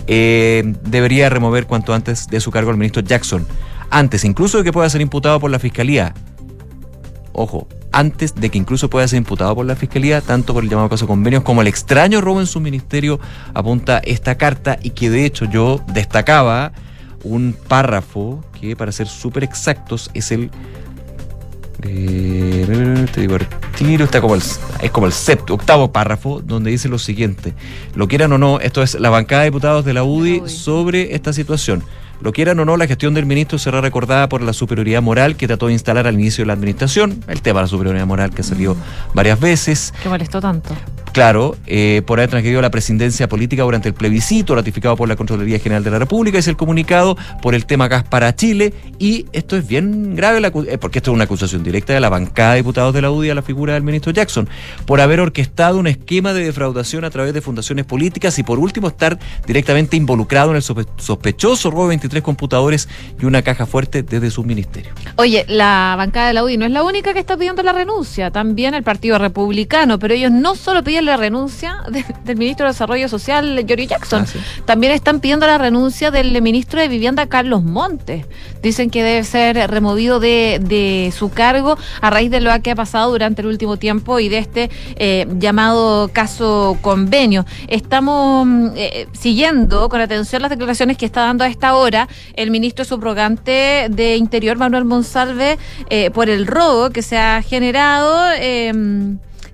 eh, 0.06 0.74
debería 0.84 1.28
remover 1.28 1.66
cuanto 1.66 1.94
antes 1.94 2.28
de 2.28 2.40
su 2.40 2.50
cargo 2.50 2.70
al 2.70 2.76
ministro 2.76 3.02
Jackson, 3.02 3.46
antes 3.90 4.24
incluso 4.24 4.58
de 4.58 4.64
que 4.64 4.72
pueda 4.72 4.88
ser 4.88 5.00
imputado 5.00 5.40
por 5.40 5.50
la 5.50 5.58
Fiscalía 5.58 6.14
ojo, 7.32 7.66
antes 7.92 8.34
de 8.34 8.50
que 8.50 8.58
incluso 8.58 8.88
pueda 8.88 9.06
ser 9.06 9.18
imputado 9.18 9.54
por 9.54 9.66
la 9.66 9.76
Fiscalía, 9.76 10.20
tanto 10.20 10.54
por 10.54 10.64
el 10.64 10.70
llamado 10.70 10.88
caso 10.88 11.06
convenios 11.06 11.42
como 11.42 11.60
el 11.60 11.68
extraño 11.68 12.20
robo 12.20 12.40
en 12.40 12.46
su 12.46 12.60
ministerio, 12.60 13.20
apunta 13.54 13.98
esta 13.98 14.36
carta 14.36 14.78
y 14.82 14.90
que 14.90 15.10
de 15.10 15.26
hecho 15.26 15.44
yo 15.44 15.80
destacaba 15.88 16.72
un 17.24 17.54
párrafo 17.68 18.44
que 18.60 18.76
para 18.76 18.92
ser 18.92 19.06
súper 19.06 19.44
exactos 19.44 20.10
es 20.14 20.32
el... 20.32 20.50
eh, 21.82 23.06
te 23.12 23.20
digo, 23.20 23.36
tiro, 23.76 24.04
está 24.04 24.20
como 24.20 24.34
el, 24.34 24.42
es 24.80 24.90
como 24.90 25.06
el 25.06 25.12
séptimo, 25.12 25.56
octavo 25.56 25.92
párrafo, 25.92 26.40
donde 26.40 26.70
dice 26.70 26.88
lo 26.88 26.98
siguiente. 26.98 27.54
Lo 27.94 28.08
quieran 28.08 28.32
o 28.32 28.38
no, 28.38 28.60
esto 28.60 28.82
es 28.82 28.98
la 28.98 29.10
bancada 29.10 29.42
de 29.42 29.50
diputados 29.50 29.84
de 29.84 29.94
la 29.94 30.02
UDI 30.02 30.48
sobre 30.48 31.14
esta 31.14 31.32
situación. 31.32 31.82
Lo 32.22 32.32
quieran 32.32 32.58
o 32.60 32.64
no, 32.64 32.76
la 32.76 32.86
gestión 32.86 33.14
del 33.14 33.26
ministro 33.26 33.58
será 33.58 33.80
recordada 33.80 34.28
por 34.28 34.42
la 34.42 34.52
superioridad 34.52 35.02
moral 35.02 35.36
que 35.36 35.46
trató 35.48 35.66
de 35.66 35.72
instalar 35.72 36.06
al 36.06 36.14
inicio 36.14 36.42
de 36.42 36.46
la 36.46 36.52
administración. 36.52 37.22
El 37.26 37.42
tema 37.42 37.60
de 37.60 37.64
la 37.64 37.68
superioridad 37.68 38.06
moral 38.06 38.30
que 38.30 38.42
salió 38.44 38.76
varias 39.12 39.40
veces. 39.40 39.92
¿Qué 40.02 40.08
molestó 40.08 40.40
tanto? 40.40 40.76
Claro, 41.12 41.56
eh, 41.66 42.00
por 42.06 42.18
haber 42.20 42.30
transgredido 42.30 42.62
la 42.62 42.70
presidencia 42.70 43.28
política 43.28 43.64
durante 43.64 43.86
el 43.88 43.94
plebiscito 43.94 44.54
ratificado 44.54 44.96
por 44.96 45.08
la 45.10 45.16
Contraloría 45.16 45.58
General 45.58 45.84
de 45.84 45.90
la 45.90 45.98
República, 45.98 46.38
es 46.38 46.48
el 46.48 46.56
comunicado 46.56 47.18
por 47.42 47.54
el 47.54 47.66
tema 47.66 47.86
gas 47.88 48.04
para 48.04 48.34
Chile, 48.34 48.72
y 48.98 49.26
esto 49.32 49.58
es 49.58 49.66
bien 49.66 50.16
grave, 50.16 50.40
la 50.40 50.48
eh, 50.48 50.78
porque 50.78 51.00
esto 51.00 51.10
es 51.10 51.14
una 51.14 51.24
acusación 51.24 51.62
directa 51.62 51.92
de 51.92 52.00
la 52.00 52.08
bancada 52.08 52.52
de 52.52 52.58
diputados 52.58 52.94
de 52.94 53.02
la 53.02 53.10
UDI 53.10 53.28
a 53.28 53.34
la 53.34 53.42
figura 53.42 53.74
del 53.74 53.82
ministro 53.82 54.10
Jackson, 54.10 54.48
por 54.86 55.02
haber 55.02 55.20
orquestado 55.20 55.78
un 55.78 55.86
esquema 55.86 56.32
de 56.32 56.44
defraudación 56.44 57.04
a 57.04 57.10
través 57.10 57.34
de 57.34 57.42
fundaciones 57.42 57.84
políticas 57.84 58.38
y 58.38 58.42
por 58.42 58.58
último 58.58 58.88
estar 58.88 59.18
directamente 59.46 59.98
involucrado 59.98 60.50
en 60.52 60.56
el 60.56 60.62
sospe- 60.62 60.86
sospechoso 60.96 61.70
robo 61.70 61.82
de 61.82 61.88
23 61.88 62.11
183 62.12 62.22
computadores 62.22 62.88
y 63.20 63.24
una 63.24 63.42
caja 63.42 63.66
fuerte 63.66 64.02
desde 64.02 64.30
su 64.30 64.44
ministerio. 64.44 64.92
Oye, 65.16 65.44
la 65.48 65.94
bancada 65.96 66.28
de 66.28 66.34
la 66.34 66.44
UDI 66.44 66.56
no 66.58 66.66
es 66.66 66.70
la 66.72 66.82
única 66.82 67.12
que 67.14 67.18
está 67.20 67.36
pidiendo 67.36 67.62
la 67.62 67.72
renuncia, 67.72 68.30
también 68.30 68.74
el 68.74 68.82
Partido 68.82 69.18
Republicano, 69.18 69.98
pero 69.98 70.14
ellos 70.14 70.30
no 70.30 70.54
solo 70.54 70.82
piden 70.84 71.06
la 71.06 71.16
renuncia 71.16 71.78
de- 71.90 72.04
del 72.24 72.36
ministro 72.36 72.66
de 72.66 72.72
Desarrollo 72.72 73.08
Social, 73.08 73.64
Jory 73.68 73.86
Jackson, 73.86 74.22
Ah, 74.22 74.26
sí. 74.26 74.38
también 74.64 74.92
están 74.92 75.20
pidiendo 75.20 75.46
la 75.46 75.58
renuncia 75.58 76.10
del 76.10 76.40
ministro 76.42 76.80
de 76.80 76.88
Vivienda, 76.88 77.26
Carlos 77.26 77.62
Montes. 77.62 78.26
Dicen 78.62 78.90
que 78.90 79.02
debe 79.02 79.24
ser 79.24 79.56
removido 79.70 80.20
de, 80.20 80.60
de 80.62 81.12
su 81.16 81.30
cargo 81.30 81.76
a 82.00 82.10
raíz 82.10 82.30
de 82.30 82.40
lo 82.40 82.50
que 82.62 82.70
ha 82.70 82.74
pasado 82.76 83.10
durante 83.10 83.42
el 83.42 83.48
último 83.48 83.76
tiempo 83.76 84.20
y 84.20 84.28
de 84.28 84.38
este 84.38 84.70
eh, 84.96 85.26
llamado 85.38 86.08
caso 86.12 86.76
convenio. 86.80 87.44
Estamos 87.68 88.46
mm, 88.46 88.66
eh, 88.76 89.08
siguiendo 89.12 89.88
con 89.88 90.00
atención 90.00 90.42
las 90.42 90.50
declaraciones 90.50 90.96
que 90.96 91.06
está 91.06 91.22
dando 91.22 91.44
a 91.44 91.48
esta 91.48 91.74
hora 91.74 92.01
el 92.34 92.50
ministro 92.50 92.84
subrogante 92.84 93.86
de 93.90 94.16
Interior, 94.16 94.56
Manuel 94.56 94.84
Monsalve, 94.84 95.58
eh, 95.90 96.10
por 96.10 96.28
el 96.28 96.46
robo 96.46 96.90
que 96.90 97.02
se 97.02 97.18
ha 97.18 97.42
generado. 97.42 98.30
eh, 98.38 98.72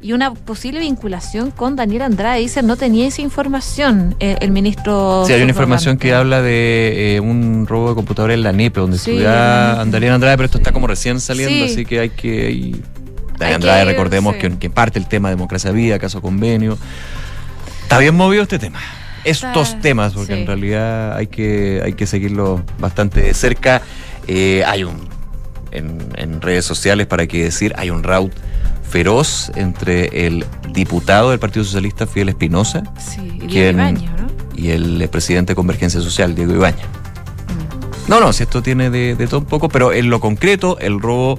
y 0.01 0.13
una 0.13 0.33
posible 0.33 0.79
vinculación 0.79 1.51
con 1.51 1.75
Daniel 1.75 2.03
Andrade. 2.03 2.39
Dicen, 2.39 2.69
no 2.69 2.77
tenía 2.77 3.09
esa 3.09 3.21
información 3.21 4.15
eh, 4.21 4.37
el 4.41 4.53
ministro. 4.53 5.25
Sí, 5.27 5.33
hay 5.33 5.43
una 5.43 5.51
información 5.51 5.99
que 5.99 6.15
habla 6.15 6.41
de 6.41 7.17
eh, 7.17 7.21
un 7.21 7.67
robo 7.67 7.89
de 7.89 7.95
computadores 7.97 8.35
en 8.37 8.45
la 8.45 8.53
NEPE, 8.53 8.79
donde 8.81 8.97
Sí, 8.97 9.11
estudia 9.11 9.31
la- 9.33 9.81
Andalina 9.81 10.15
Andrade, 10.15 10.37
pero 10.37 10.45
esto 10.47 10.59
está 10.59 10.71
como 10.71 10.87
recién 10.87 11.19
saliendo, 11.19 11.67
Sí. 11.67 11.73
así 11.73 11.85
que 11.85 11.99
hay 11.99 12.11
que... 12.11 12.49
y- 12.53 12.71
Daniel 12.73 12.85
Hay 13.41 13.55
Andrade, 13.55 13.85
que- 13.87 13.91
recordemos 13.91 14.37
que, 14.37 14.57
que 14.57 14.71
parte 14.71 15.01
el 15.01 15.09
tema 15.09 15.31
de 15.31 15.35
democracia 15.35 15.73
viva, 15.73 15.99
caso 15.99 16.23
convenio. 16.23 16.79
Está 17.83 17.99
bien 17.99 18.15
movido 18.15 18.45
este 18.45 18.61
tema. 18.61 18.79
Estos 19.25 19.81
temas, 19.81 20.13
porque 20.15 20.35
sí. 20.35 20.41
en 20.41 20.47
realidad 20.47 21.17
hay 21.17 21.27
que, 21.27 21.81
hay 21.85 21.93
que 21.95 22.07
seguirlo 22.07 22.63
bastante 22.79 23.21
de 23.23 23.35
cerca. 23.35 23.83
Eh, 24.27 24.63
hay 24.67 24.85
un, 24.85 25.09
en, 25.71 25.99
en 26.17 26.41
redes 26.41 26.65
sociales, 26.65 27.07
para 27.07 27.27
qué 27.27 27.45
decir, 27.45 27.73
hay 27.77 27.91
un 27.91 28.03
rout 28.03 28.33
feroz 28.89 29.51
entre 29.55 30.27
el 30.27 30.45
diputado 30.73 31.31
del 31.31 31.39
Partido 31.39 31.65
Socialista, 31.65 32.07
Fidel 32.07 32.31
Espinosa, 32.31 32.83
Sí, 32.99 33.21
y 33.43 33.47
quien- 33.47 33.77
¿no? 33.77 34.29
y 34.57 34.71
el 34.71 35.09
presidente 35.11 35.53
de 35.53 35.57
Convergencia 35.57 36.01
Social, 36.01 36.35
Diego 36.35 36.53
Ibañez. 36.55 36.87
No, 38.09 38.21
no, 38.21 38.33
si 38.33 38.43
esto 38.45 38.63
tiene 38.63 38.89
de, 38.89 39.15
de 39.15 39.27
todo 39.27 39.41
un 39.41 39.47
poco, 39.47 39.69
pero 39.69 39.93
en 39.93 40.09
lo 40.09 40.19
concreto, 40.21 40.79
el 40.81 40.99
robo 41.01 41.39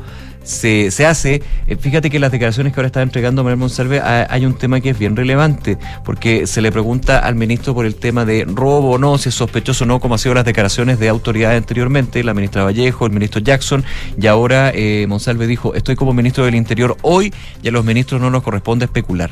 se, 0.49 0.89
se 0.91 1.05
hace. 1.05 1.41
eh, 1.67 1.75
fíjate 1.75 2.09
que 2.09 2.19
las 2.19 2.31
declaraciones 2.31 2.73
que 2.73 2.79
ahora 2.79 2.87
está 2.87 3.01
entregando 3.01 3.43
Manuel 3.43 3.57
Monsalve, 3.59 3.99
ha- 3.99 4.27
hay 4.29 4.45
un 4.45 4.53
tema 4.55 4.81
que 4.81 4.89
es 4.89 4.97
bien 4.99 5.15
relevante, 5.15 5.77
porque 6.03 6.47
se 6.47 6.61
le 6.61 6.71
pregunta 6.71 7.19
al 7.19 7.35
ministro 7.35 7.73
por 7.75 7.85
el 7.85 7.95
tema 7.95 8.25
de 8.25 8.45
robo 8.47 8.91
o 8.91 8.97
no, 8.97 9.17
si 9.17 9.29
es 9.29 9.35
sospechoso 9.35 9.83
o 9.83 9.87
no, 9.87 9.99
como 9.99 10.15
han 10.15 10.19
sido 10.19 10.33
las 10.35 10.45
declaraciones 10.45 10.99
de 10.99 11.07
autoridades 11.09 11.57
anteriormente, 11.57 12.23
la 12.23 12.33
ministra 12.33 12.63
Vallejo, 12.63 13.05
el 13.05 13.11
ministro 13.11 13.41
Jackson, 13.41 13.83
y 14.19 14.25
ahora 14.27 14.71
eh, 14.73 15.05
Monsalve 15.07 15.45
dijo, 15.47 15.73
estoy 15.75 15.95
como 15.95 16.13
ministro 16.13 16.45
del 16.45 16.55
Interior 16.55 16.97
hoy 17.03 17.33
y 17.61 17.67
a 17.67 17.71
los 17.71 17.85
ministros 17.85 18.19
no 18.19 18.29
nos 18.29 18.41
corresponde 18.43 18.85
especular. 18.85 19.29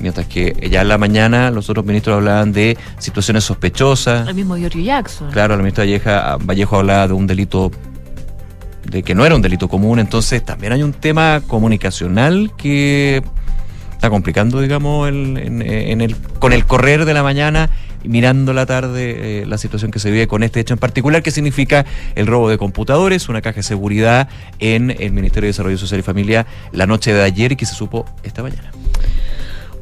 Mientras 0.00 0.26
que 0.26 0.68
ya 0.70 0.82
en 0.82 0.88
la 0.88 0.98
mañana 0.98 1.50
los 1.50 1.70
otros 1.70 1.84
ministros 1.86 2.16
hablaban 2.16 2.52
de 2.52 2.76
situaciones 2.98 3.44
sospechosas. 3.44 4.28
El 4.28 4.34
mismo 4.34 4.56
Giorgio 4.56 4.82
Jackson. 4.82 5.30
Claro, 5.30 5.56
la 5.56 5.62
ministra 5.62 5.84
Valleja, 5.84 6.36
Vallejo 6.44 6.76
hablaba 6.78 7.06
de 7.08 7.14
un 7.14 7.26
delito, 7.26 7.70
de 8.84 9.02
que 9.02 9.14
no 9.14 9.24
era 9.26 9.34
un 9.34 9.42
delito 9.42 9.68
común, 9.68 9.98
entonces 9.98 10.44
también 10.44 10.72
hay 10.72 10.82
un 10.82 10.92
tema 10.92 11.42
comunicacional 11.46 12.52
que 12.56 13.22
está 13.92 14.10
complicando, 14.10 14.60
digamos, 14.60 15.08
el- 15.08 16.16
con 16.38 16.52
el 16.52 16.66
correr 16.66 17.04
de 17.04 17.14
la 17.14 17.22
mañana 17.22 17.70
y 18.02 18.08
mirando 18.08 18.52
la 18.52 18.66
tarde 18.66 19.40
eh, 19.42 19.46
la 19.46 19.56
situación 19.56 19.90
que 19.90 19.98
se 19.98 20.10
vive 20.10 20.26
con 20.26 20.42
este 20.42 20.60
hecho 20.60 20.74
en 20.74 20.78
particular, 20.78 21.22
que 21.22 21.30
significa 21.30 21.86
el 22.14 22.26
robo 22.26 22.50
de 22.50 22.58
computadores, 22.58 23.30
una 23.30 23.40
caja 23.40 23.56
de 23.56 23.62
seguridad 23.62 24.28
en 24.58 24.90
el 24.90 25.12
Ministerio 25.12 25.46
de 25.46 25.52
Desarrollo 25.52 25.78
Social 25.78 26.00
y 26.00 26.02
Familia 26.02 26.46
la 26.72 26.86
noche 26.86 27.14
de 27.14 27.22
ayer 27.22 27.52
y 27.52 27.56
que 27.56 27.64
se 27.64 27.74
supo 27.74 28.04
esta 28.22 28.42
mañana. 28.42 28.70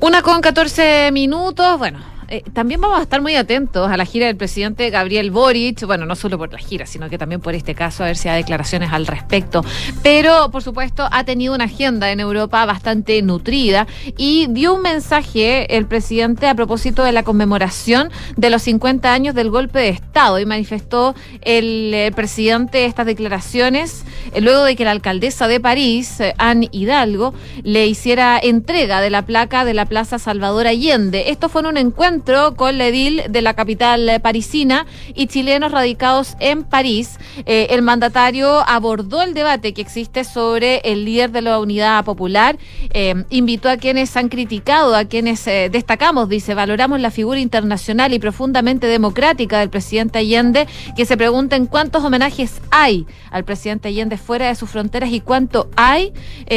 Una 0.01 0.23
con 0.23 0.41
14 0.41 1.11
minutos. 1.13 1.79
Bueno, 1.79 1.99
eh, 2.29 2.43
también 2.53 2.81
vamos 2.81 2.99
a 2.99 3.03
estar 3.03 3.21
muy 3.21 3.37
atentos 3.37 3.91
a 3.91 3.97
la 3.97 4.05
gira 4.05 4.27
del 4.27 4.37
presidente 4.37 4.91
Gabriel 4.91 5.31
Boric. 5.31 5.85
Bueno, 5.87 6.07
no 6.07 6.17
solo 6.17 6.39
por 6.39 6.53
la 6.53 6.59
gira, 6.59 6.87
sino 6.87 7.09
que 7.09 7.19
también 7.19 7.41
por 7.41 7.55
este 7.55 7.75
caso, 7.75 8.03
a 8.03 8.07
ver 8.07 8.17
si 8.17 8.29
hay 8.29 8.43
declaraciones 8.43 8.93
al 8.93 9.07
respecto. 9.07 9.65
Pero, 10.03 10.51
por 10.51 10.63
supuesto, 10.63 11.09
ha 11.11 11.25
tenido 11.25 11.55
una 11.55 11.65
agenda 11.65 12.11
en 12.11 12.21
Europa 12.21 12.65
bastante 12.67 13.21
nutrida 13.23 13.87
y 14.17 14.47
dio 14.49 14.75
un 14.75 14.83
mensaje 14.83 15.77
el 15.77 15.87
presidente 15.87 16.49
a 16.49 16.55
propósito 16.55 17.05
de 17.05 17.13
la 17.13 17.23
conmemoración 17.23 18.11
de 18.37 18.51
los 18.51 18.63
50 18.63 19.13
años 19.13 19.35
del 19.35 19.51
golpe 19.51 19.79
de 19.79 19.89
Estado 19.89 20.39
y 20.39 20.47
manifestó 20.47 21.15
el, 21.43 21.93
eh, 21.95 22.13
presidente 22.15 22.85
estas 22.85 23.07
declaraciones 23.07 24.05
eh, 24.33 24.41
luego 24.41 24.65
de 24.65 24.77
que 24.77 24.85
la 24.85 24.91
alcaldesa 24.93 25.49
de 25.49 25.61
París, 25.61 26.21
eh, 26.21 26.35
Anne 26.39 26.69
Hidalgo, 26.73 27.35
le 27.63 27.87
hiciera 27.87 28.39
entrega 28.43 29.01
de 29.01 29.11
la 29.11 29.23
placa 29.23 29.65
de 29.65 29.75
la 29.75 29.87
Plaza 29.87 30.19
Salvador 30.19 30.67
Allende. 30.67 31.31
Esto 31.31 31.49
fue 31.49 31.63
en 31.63 31.67
un 31.67 31.77
encuentro 31.77 32.13
con 32.57 32.79
la 32.79 32.87
edil 32.87 33.23
de 33.29 33.43
la 33.43 33.55
capital 33.55 34.21
parisina 34.23 34.87
y 35.15 35.27
chilenos 35.27 35.73
radicados 35.73 36.37
en 36.39 36.63
París. 36.63 37.19
Eh, 37.47 37.69
el 37.71 37.83
mandatario 37.83 38.63
abordó 38.69 39.23
el 39.23 39.35
debate 39.35 39.73
que 39.75 39.81
existe 39.81 40.23
sobre 40.23 40.79
el 40.85 41.05
líder 41.05 41.33
de 41.33 41.43
la 41.43 41.59
Unidad 41.59 42.05
Popular, 42.05 42.59
eh, 42.95 43.25
invitó 43.31 43.69
a 43.69 43.77
quienes 43.77 44.17
han 44.17 44.29
criticado, 44.29 44.95
a 44.95 45.05
quienes 45.05 45.47
eh, 45.49 45.69
destacamos, 45.71 46.29
dice, 46.29 46.55
valoramos 46.55 47.01
la 47.01 47.11
figura 47.11 47.41
internacional 47.41 48.13
y 48.13 48.21
profundamente 48.21 48.87
democrática 48.87 49.59
del 49.59 49.71
presidente 49.71 50.21
Allende, 50.21 50.69
que 50.97 51.05
se 51.05 51.17
pregunten 51.17 51.67
cuántos 51.67 52.05
homenajes 52.05 52.61
hay 52.71 53.07
al 53.33 53.45
presidente 53.45 53.89
Allende 53.89 54.17
fuera 54.17 54.47
de 54.47 54.55
sus 54.55 54.71
fronteras 54.71 55.11
y 55.11 55.21
cuánto 55.21 55.71
hay 55.77 56.13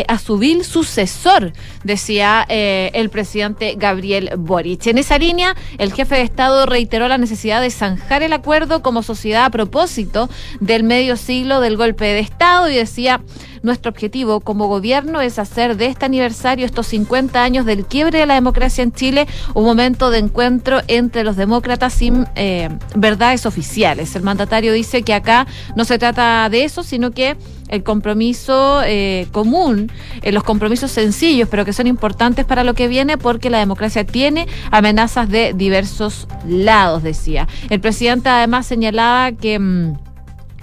a 0.07 0.19
su 0.19 0.37
vil 0.37 0.63
sucesor, 0.63 1.53
decía 1.83 2.45
el 2.49 3.09
presidente 3.09 3.75
Gabriel 3.77 4.31
Boric. 4.37 4.87
En 4.87 4.97
esa 4.97 5.17
línea, 5.17 5.44
el 5.77 5.93
jefe 5.93 6.15
de 6.15 6.21
Estado 6.21 6.65
reiteró 6.65 7.07
la 7.07 7.17
necesidad 7.17 7.61
de 7.61 7.69
zanjar 7.69 8.23
el 8.23 8.33
acuerdo 8.33 8.81
como 8.81 9.03
sociedad 9.03 9.45
a 9.45 9.49
propósito 9.49 10.29
del 10.59 10.83
medio 10.83 11.17
siglo 11.17 11.59
del 11.59 11.77
golpe 11.77 12.05
de 12.05 12.19
Estado 12.19 12.69
y 12.69 12.75
decía, 12.75 13.21
nuestro 13.61 13.89
objetivo 13.89 14.39
como 14.39 14.67
gobierno 14.67 15.21
es 15.21 15.39
hacer 15.39 15.75
de 15.75 15.87
este 15.87 16.05
aniversario, 16.05 16.65
estos 16.65 16.87
50 16.87 17.43
años 17.43 17.65
del 17.65 17.85
quiebre 17.85 18.19
de 18.19 18.25
la 18.25 18.35
democracia 18.35 18.83
en 18.83 18.93
Chile, 18.93 19.27
un 19.53 19.65
momento 19.65 20.11
de 20.11 20.19
encuentro 20.19 20.81
entre 20.87 21.23
los 21.23 21.35
demócratas 21.35 21.93
sin 21.93 22.27
eh, 22.35 22.69
verdades 22.95 23.45
oficiales. 23.45 24.15
El 24.15 24.23
mandatario 24.23 24.71
dice 24.71 25.01
que 25.01 25.13
acá 25.13 25.47
no 25.75 25.83
se 25.83 25.97
trata 25.97 26.47
de 26.49 26.63
eso, 26.63 26.83
sino 26.83 27.11
que 27.11 27.37
el 27.67 27.83
compromiso 27.83 28.81
eh, 28.85 29.27
común, 29.31 29.91
eh, 30.21 30.31
los 30.31 30.43
compromisos 30.43 30.91
sencillos, 30.91 31.49
pero 31.49 31.65
que 31.65 31.73
son 31.73 31.87
importantes 31.87 32.45
para 32.45 32.63
lo 32.63 32.73
que 32.73 32.87
viene, 32.87 33.17
porque 33.17 33.49
la 33.49 33.59
democracia 33.59 34.05
tiene 34.05 34.47
amenazas 34.71 35.29
de 35.29 35.53
diversos 35.53 36.27
lados, 36.47 37.03
decía. 37.03 37.47
El 37.69 37.79
presidente 37.79 38.29
además 38.29 38.65
señalaba 38.65 39.31
que... 39.31 39.59
mm, 39.59 40.04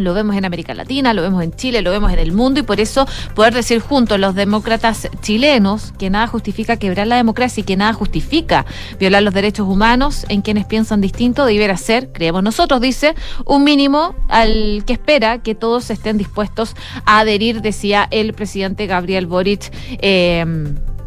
lo 0.03 0.15
vemos 0.15 0.37
en 0.37 0.45
América 0.45 0.75
Latina, 0.75 1.15
lo 1.15 1.23
vemos 1.23 1.43
en 1.43 1.53
Chile, 1.53 1.83
lo 1.83 1.91
vemos 1.91 2.13
en 2.13 2.19
el 2.19 2.33
mundo 2.33 2.61
y 2.61 2.63
por 2.63 2.81
eso 2.81 3.07
poder 3.35 3.55
decir 3.55 3.81
juntos 3.81 4.19
los 4.19 4.35
demócratas 4.35 5.09
chilenos 5.21 5.93
que 5.99 6.11
nada 6.11 6.27
justifica 6.27 6.77
quebrar 6.77 7.07
la 7.07 7.17
democracia 7.17 7.63
y 7.63 7.65
que 7.65 7.77
nada 7.77 7.93
justifica 7.93 8.67
violar 8.99 9.23
los 9.23 9.35
derechos 9.35 9.67
humanos 9.67 10.27
en 10.29 10.43
quienes 10.43 10.67
piensan 10.67 11.01
distinto 11.01 11.45
debiera 11.45 11.77
ser, 11.77 12.13
creemos 12.13 12.43
nosotros, 12.43 12.81
dice, 12.81 13.15
un 13.45 13.65
mínimo 13.65 14.15
al 14.29 14.85
que 14.87 14.93
espera 14.93 15.39
que 15.39 15.55
todos 15.55 15.91
estén 15.91 16.19
dispuestos 16.19 16.75
a 17.05 17.21
adherir, 17.21 17.63
decía 17.63 18.09
el 18.11 18.35
presidente 18.35 18.87
Gabriel 18.87 19.27
Boric. 19.27 19.73
eh, 20.01 20.45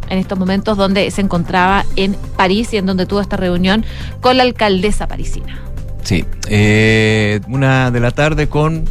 en 0.09 0.19
estos 0.19 0.37
momentos 0.37 0.77
donde 0.77 1.09
se 1.11 1.21
encontraba 1.21 1.85
en 1.95 2.15
París 2.37 2.73
y 2.73 2.77
en 2.77 2.85
donde 2.85 3.05
tuvo 3.05 3.21
esta 3.21 3.37
reunión 3.37 3.85
con 4.21 4.37
la 4.37 4.43
alcaldesa 4.43 5.07
parisina. 5.07 5.59
Sí, 6.05 6.23
eh, 6.47 7.39
una 7.47 7.89
de 7.89 7.99
la 7.99 8.11
tarde 8.11 8.47
con 8.47 8.85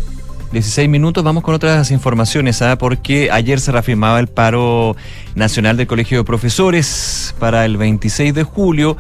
16 0.51 0.89
minutos. 0.89 1.23
Vamos 1.23 1.45
con 1.45 1.55
otras 1.55 1.93
informaciones, 1.93 2.61
¿ah? 2.61 2.77
porque 2.77 3.31
ayer 3.31 3.61
se 3.61 3.71
reafirmaba 3.71 4.19
el 4.19 4.27
paro 4.27 4.97
nacional 5.37 5.77
del 5.77 5.87
Colegio 5.87 6.19
de 6.19 6.25
Profesores 6.25 7.33
para 7.39 7.65
el 7.67 7.77
26 7.77 8.35
de 8.35 8.43
julio. 8.43 8.97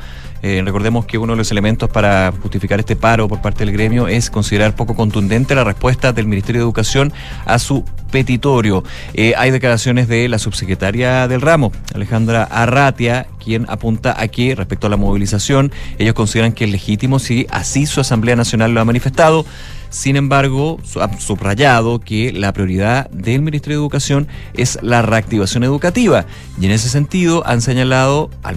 Eh, 0.46 0.60
recordemos 0.62 1.06
que 1.06 1.16
uno 1.16 1.32
de 1.32 1.38
los 1.38 1.50
elementos 1.50 1.88
para 1.88 2.30
justificar 2.42 2.78
este 2.78 2.96
paro 2.96 3.28
por 3.28 3.40
parte 3.40 3.64
del 3.64 3.72
gremio 3.72 4.08
es 4.08 4.28
considerar 4.28 4.76
poco 4.76 4.94
contundente 4.94 5.54
la 5.54 5.64
respuesta 5.64 6.12
del 6.12 6.26
Ministerio 6.26 6.60
de 6.60 6.64
Educación 6.66 7.14
a 7.46 7.58
su 7.58 7.82
petitorio. 8.10 8.84
Eh, 9.14 9.32
hay 9.38 9.50
declaraciones 9.50 10.06
de 10.06 10.28
la 10.28 10.38
subsecretaria 10.38 11.28
del 11.28 11.40
ramo, 11.40 11.72
Alejandra 11.94 12.42
Arratia, 12.44 13.26
quien 13.42 13.64
apunta 13.70 14.20
a 14.20 14.28
que 14.28 14.54
respecto 14.54 14.86
a 14.86 14.90
la 14.90 14.98
movilización, 14.98 15.72
ellos 15.96 16.12
consideran 16.12 16.52
que 16.52 16.64
es 16.64 16.70
legítimo 16.70 17.18
si 17.20 17.46
así 17.50 17.86
su 17.86 18.02
Asamblea 18.02 18.36
Nacional 18.36 18.74
lo 18.74 18.82
ha 18.82 18.84
manifestado. 18.84 19.46
Sin 19.94 20.16
embargo, 20.16 20.78
ha 21.00 21.20
subrayado 21.20 22.00
que 22.00 22.32
la 22.32 22.52
prioridad 22.52 23.08
del 23.10 23.42
Ministerio 23.42 23.78
de 23.78 23.82
Educación 23.84 24.26
es 24.54 24.76
la 24.82 25.02
reactivación 25.02 25.62
educativa. 25.62 26.26
Y 26.60 26.66
en 26.66 26.72
ese 26.72 26.88
sentido 26.88 27.46
han 27.46 27.62
señalado 27.62 28.28
al- 28.42 28.56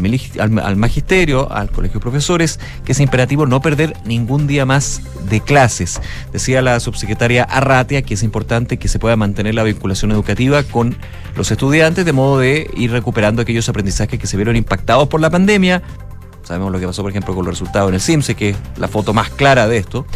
al 0.59 0.75
magisterio, 0.77 1.51
al 1.51 1.69
colegio 1.69 1.99
de 1.99 2.01
profesores, 2.01 2.59
que 2.85 2.93
es 2.93 2.99
imperativo 2.99 3.45
no 3.45 3.61
perder 3.61 3.93
ningún 4.03 4.47
día 4.47 4.65
más 4.65 5.03
de 5.29 5.39
clases. 5.39 6.01
Decía 6.33 6.63
la 6.63 6.79
subsecretaria 6.79 7.43
Arratia 7.43 8.01
que 8.01 8.15
es 8.15 8.23
importante 8.23 8.77
que 8.77 8.87
se 8.87 8.97
pueda 8.97 9.15
mantener 9.15 9.53
la 9.53 9.61
vinculación 9.61 10.11
educativa 10.11 10.63
con 10.63 10.97
los 11.35 11.51
estudiantes 11.51 12.03
de 12.03 12.13
modo 12.13 12.39
de 12.39 12.67
ir 12.75 12.89
recuperando 12.91 13.43
aquellos 13.43 13.69
aprendizajes 13.69 14.19
que 14.19 14.25
se 14.25 14.37
vieron 14.37 14.55
impactados 14.55 15.07
por 15.07 15.21
la 15.21 15.29
pandemia. 15.29 15.83
Sabemos 16.41 16.71
lo 16.71 16.79
que 16.79 16.87
pasó, 16.87 17.03
por 17.03 17.11
ejemplo, 17.11 17.35
con 17.35 17.45
los 17.45 17.53
resultados 17.53 17.89
en 17.89 17.93
el 17.93 18.01
CIMSE, 18.01 18.33
que 18.33 18.49
es 18.49 18.57
la 18.77 18.87
foto 18.87 19.13
más 19.13 19.29
clara 19.29 19.67
de 19.67 19.77
esto. 19.77 20.07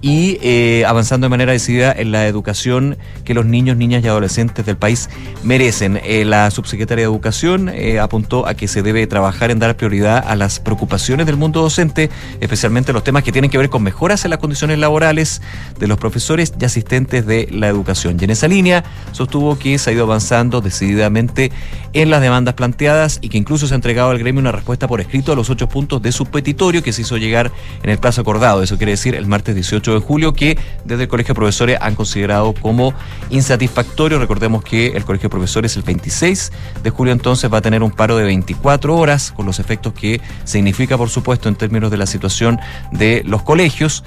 Y 0.00 0.38
eh, 0.42 0.84
avanzando 0.86 1.26
de 1.26 1.30
manera 1.30 1.52
decidida 1.52 1.92
en 1.92 2.12
la 2.12 2.26
educación 2.26 2.96
que 3.24 3.34
los 3.34 3.46
niños, 3.46 3.76
niñas 3.76 4.04
y 4.04 4.08
adolescentes 4.08 4.64
del 4.64 4.76
país 4.76 5.10
merecen. 5.42 6.00
Eh, 6.04 6.24
la 6.24 6.50
subsecretaria 6.50 7.02
de 7.02 7.10
Educación 7.10 7.68
eh, 7.68 7.98
apuntó 7.98 8.46
a 8.46 8.54
que 8.54 8.68
se 8.68 8.82
debe 8.82 9.06
trabajar 9.06 9.50
en 9.50 9.58
dar 9.58 9.76
prioridad 9.76 10.24
a 10.26 10.36
las 10.36 10.60
preocupaciones 10.60 11.26
del 11.26 11.36
mundo 11.36 11.62
docente, 11.62 12.10
especialmente 12.40 12.92
los 12.92 13.02
temas 13.02 13.24
que 13.24 13.32
tienen 13.32 13.50
que 13.50 13.58
ver 13.58 13.70
con 13.70 13.82
mejoras 13.82 14.24
en 14.24 14.30
las 14.30 14.38
condiciones 14.38 14.78
laborales 14.78 15.42
de 15.78 15.86
los 15.88 15.98
profesores 15.98 16.52
y 16.58 16.64
asistentes 16.64 17.26
de 17.26 17.48
la 17.50 17.68
educación. 17.68 18.16
Y 18.20 18.24
en 18.24 18.30
esa 18.30 18.46
línea 18.46 18.84
sostuvo 19.12 19.58
que 19.58 19.78
se 19.78 19.90
ha 19.90 19.92
ido 19.92 20.04
avanzando 20.04 20.60
decididamente 20.60 21.50
en 21.92 22.10
las 22.10 22.20
demandas 22.20 22.54
planteadas 22.54 23.18
y 23.20 23.28
que 23.28 23.38
incluso 23.38 23.66
se 23.66 23.74
ha 23.74 23.76
entregado 23.76 24.10
al 24.10 24.18
gremio 24.18 24.40
una 24.40 24.52
respuesta 24.52 24.86
por 24.86 25.00
escrito 25.00 25.32
a 25.32 25.36
los 25.36 25.50
ocho 25.50 25.68
puntos 25.68 26.02
de 26.02 26.12
su 26.12 26.26
petitorio 26.26 26.82
que 26.82 26.92
se 26.92 27.02
hizo 27.02 27.16
llegar 27.16 27.50
en 27.82 27.90
el 27.90 27.98
plazo 27.98 28.20
acordado. 28.20 28.62
Eso 28.62 28.76
quiere 28.76 28.92
decir 28.92 29.14
el 29.14 29.26
martes 29.26 29.54
18 29.54 29.87
de 29.94 30.00
julio, 30.00 30.32
que 30.32 30.58
desde 30.84 31.04
el 31.04 31.08
Colegio 31.08 31.34
de 31.34 31.36
Profesores 31.36 31.78
han 31.80 31.94
considerado 31.94 32.52
como 32.54 32.94
insatisfactorio. 33.30 34.18
Recordemos 34.18 34.64
que 34.64 34.88
el 34.88 35.04
Colegio 35.04 35.28
de 35.28 35.30
Profesores 35.30 35.76
el 35.76 35.82
26 35.82 36.52
de 36.82 36.90
julio 36.90 37.12
entonces 37.12 37.52
va 37.52 37.58
a 37.58 37.62
tener 37.62 37.82
un 37.82 37.90
paro 37.90 38.16
de 38.16 38.24
24 38.24 38.96
horas, 38.96 39.32
con 39.32 39.46
los 39.46 39.58
efectos 39.58 39.92
que 39.92 40.20
significa, 40.44 40.96
por 40.96 41.10
supuesto, 41.10 41.48
en 41.48 41.56
términos 41.56 41.90
de 41.90 41.96
la 41.96 42.06
situación 42.06 42.58
de 42.92 43.22
los 43.24 43.42
colegios. 43.42 44.04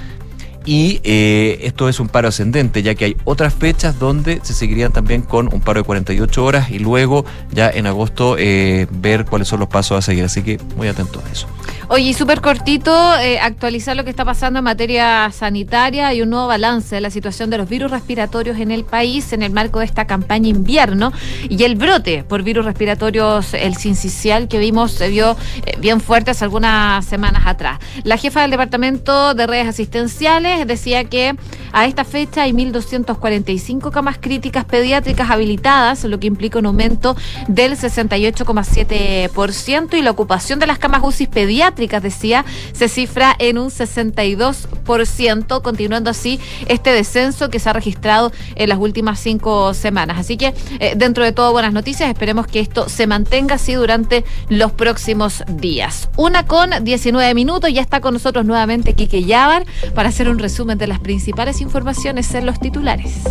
Y 0.65 1.01
eh, 1.03 1.59
esto 1.63 1.89
es 1.89 1.99
un 1.99 2.07
paro 2.07 2.27
ascendente, 2.27 2.83
ya 2.83 2.93
que 2.93 3.05
hay 3.05 3.17
otras 3.23 3.53
fechas 3.53 3.97
donde 3.97 4.39
se 4.43 4.53
seguirían 4.53 4.91
también 4.91 5.23
con 5.23 5.51
un 5.51 5.59
paro 5.59 5.79
de 5.79 5.85
48 5.85 6.43
horas 6.43 6.69
y 6.69 6.77
luego 6.77 7.25
ya 7.51 7.69
en 7.69 7.87
agosto 7.87 8.35
eh, 8.37 8.87
ver 8.91 9.25
cuáles 9.25 9.47
son 9.47 9.59
los 9.59 9.69
pasos 9.69 9.97
a 9.97 10.01
seguir. 10.01 10.23
Así 10.23 10.43
que 10.43 10.59
muy 10.75 10.87
atentos 10.87 11.23
a 11.23 11.31
eso. 11.31 11.47
Oye, 11.87 12.03
y 12.03 12.13
súper 12.13 12.41
cortito, 12.41 13.17
eh, 13.19 13.39
actualizar 13.39 13.97
lo 13.97 14.03
que 14.03 14.11
está 14.11 14.23
pasando 14.23 14.59
en 14.59 14.65
materia 14.65 15.29
sanitaria 15.31 16.13
y 16.13 16.21
un 16.21 16.29
nuevo 16.29 16.47
balance 16.47 16.95
de 16.95 17.01
la 17.01 17.09
situación 17.09 17.49
de 17.49 17.57
los 17.57 17.67
virus 17.67 17.91
respiratorios 17.91 18.59
en 18.59 18.71
el 18.71 18.85
país 18.85 19.33
en 19.33 19.41
el 19.41 19.51
marco 19.51 19.79
de 19.79 19.85
esta 19.85 20.05
campaña 20.05 20.47
invierno 20.47 21.11
y 21.49 21.63
el 21.63 21.75
brote 21.75 22.23
por 22.23 22.43
virus 22.43 22.65
respiratorios, 22.65 23.53
el 23.53 23.75
sincicial 23.75 24.47
que 24.47 24.59
vimos 24.59 24.91
se 24.91 25.09
vio 25.09 25.35
bien 25.79 25.99
fuerte 25.99 26.31
hace 26.31 26.45
algunas 26.45 27.03
semanas 27.05 27.43
atrás. 27.45 27.79
La 28.03 28.17
jefa 28.17 28.41
del 28.41 28.51
Departamento 28.51 29.33
de 29.33 29.47
Redes 29.47 29.67
Asistenciales 29.67 30.50
decía 30.65 31.05
que 31.05 31.35
a 31.73 31.85
esta 31.85 32.03
fecha 32.03 32.41
hay 32.43 32.51
1.245 32.51 33.91
camas 33.91 34.17
críticas 34.19 34.65
pediátricas 34.65 35.29
habilitadas, 35.29 36.03
lo 36.03 36.19
que 36.19 36.27
implica 36.27 36.59
un 36.59 36.65
aumento 36.67 37.15
del 37.47 37.77
68,7% 37.77 39.97
y 39.97 40.01
la 40.01 40.11
ocupación 40.11 40.59
de 40.59 40.67
las 40.67 40.79
camas 40.79 41.01
UCI 41.03 41.27
pediátricas, 41.27 42.03
decía, 42.03 42.43
se 42.73 42.89
cifra 42.89 43.33
en 43.39 43.57
un 43.57 43.69
62%, 43.69 45.61
continuando 45.61 46.09
así 46.09 46.41
este 46.67 46.91
descenso 46.91 47.49
que 47.49 47.59
se 47.59 47.69
ha 47.69 47.73
registrado 47.73 48.31
en 48.55 48.69
las 48.69 48.77
últimas 48.77 49.19
cinco 49.19 49.73
semanas. 49.73 50.17
Así 50.19 50.37
que, 50.37 50.53
eh, 50.79 50.93
dentro 50.95 51.23
de 51.23 51.31
todo, 51.31 51.51
buenas 51.51 51.73
noticias. 51.73 52.09
Esperemos 52.09 52.47
que 52.47 52.59
esto 52.59 52.89
se 52.89 53.07
mantenga 53.07 53.55
así 53.55 53.73
durante 53.73 54.23
los 54.49 54.71
próximos 54.71 55.43
días. 55.47 56.09
Una 56.17 56.45
con 56.45 56.83
19 56.83 57.33
minutos, 57.33 57.71
ya 57.71 57.81
está 57.81 58.01
con 58.01 58.13
nosotros 58.13 58.45
nuevamente 58.45 58.93
Quique 58.93 59.23
Yavar 59.23 59.65
para 59.95 60.09
hacer 60.09 60.29
un 60.29 60.39
resumen 60.41 60.77
de 60.77 60.87
las 60.87 60.99
principales 60.99 61.61
informaciones 61.61 62.33
en 62.33 62.45
los 62.45 62.59
titulares. 62.59 63.21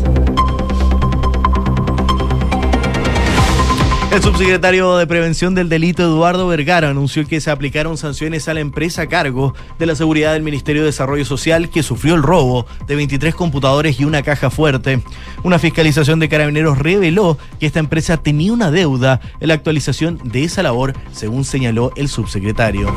El 4.13 4.21
subsecretario 4.21 4.97
de 4.97 5.07
Prevención 5.07 5.55
del 5.55 5.69
Delito, 5.69 6.03
Eduardo 6.03 6.49
Vergara, 6.49 6.89
anunció 6.89 7.25
que 7.29 7.41
se 7.41 7.49
aplicaron 7.49 7.97
sanciones 7.97 8.49
a 8.49 8.55
la 8.55 8.59
empresa 8.59 9.03
a 9.03 9.07
cargo 9.07 9.55
de 9.79 9.87
la 9.87 9.95
seguridad 9.95 10.33
del 10.33 10.43
Ministerio 10.43 10.83
de 10.83 10.87
Desarrollo 10.87 11.25
Social 11.25 11.71
que 11.71 11.85
sufrió 11.85 12.17
el 12.17 12.25
robo 12.25 12.67
de 12.89 12.97
23 12.97 13.37
computadores 13.37 14.01
y 14.01 14.05
una 14.05 14.23
caja 14.23 14.51
fuerte. 14.51 15.01
Una 15.45 15.61
fiscalización 15.61 16.19
de 16.19 16.29
carabineros 16.29 16.79
reveló 16.79 17.39
que 17.61 17.67
esta 17.67 17.79
empresa 17.79 18.17
tenía 18.17 18.53
una 18.53 18.73
deuda 18.73 19.21
en 19.39 19.47
la 19.47 19.55
actualización 19.55 20.19
de 20.25 20.43
esa 20.43 20.65
labor, 20.65 20.93
según 21.13 21.45
señaló 21.45 21.93
el 21.95 22.09
subsecretario. 22.09 22.93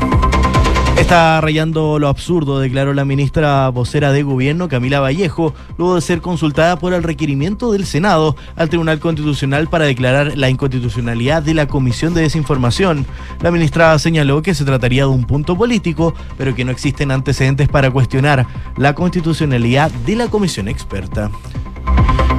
Está 0.98 1.42
rayando 1.42 2.00
lo 2.00 2.08
absurdo, 2.08 2.60
declaró 2.60 2.94
la 2.94 3.04
ministra 3.04 3.68
vocera 3.70 4.12
de 4.12 4.24
gobierno, 4.24 4.70
Camila 4.70 5.00
Vallejo, 5.00 5.54
luego 5.78 5.96
de 5.96 6.02
ser 6.02 6.22
consultada 6.22 6.78
por 6.78 6.94
el 6.94 7.04
requerimiento 7.04 7.72
del 7.72 7.86
Senado 7.86 8.36
al 8.56 8.70
Tribunal 8.70 9.00
Constitucional 9.00 9.68
para 9.68 9.86
declarar 9.86 10.38
la 10.38 10.50
inconstitucionalidad 10.50 11.44
de 11.44 11.56
la 11.56 11.68
Comisión 11.68 12.14
de 12.14 12.22
Desinformación. 12.22 13.06
La 13.42 13.52
ministra 13.52 13.98
señaló 14.00 14.42
que 14.42 14.54
se 14.54 14.66
trataría 14.66 15.04
de 15.04 15.10
un 15.10 15.26
punto 15.26 15.58
político, 15.58 16.14
pero 16.38 16.56
que 16.56 16.64
no 16.64 16.72
existen 16.72 17.12
antecedentes 17.12 17.68
para 17.68 17.92
cuestionar 17.92 18.46
la 18.78 18.96
constitucionalidad 18.96 19.92
de 19.92 20.16
la 20.16 20.28
comisión 20.28 20.68
experta. 20.68 21.32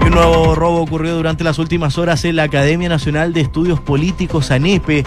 Un 0.05 0.11
nuevo 0.11 0.55
robo 0.55 0.83
ocurrió 0.83 1.17
durante 1.17 1.45
las 1.45 1.59
últimas 1.59 1.97
horas 1.97 2.27
en 2.27 2.37
la 2.37 2.43
Academia 2.43 2.91
Nacional 2.91 3.33
de 3.33 3.41
Estudios 3.41 3.81
Políticos 3.81 4.51
ANEPE, 4.51 5.03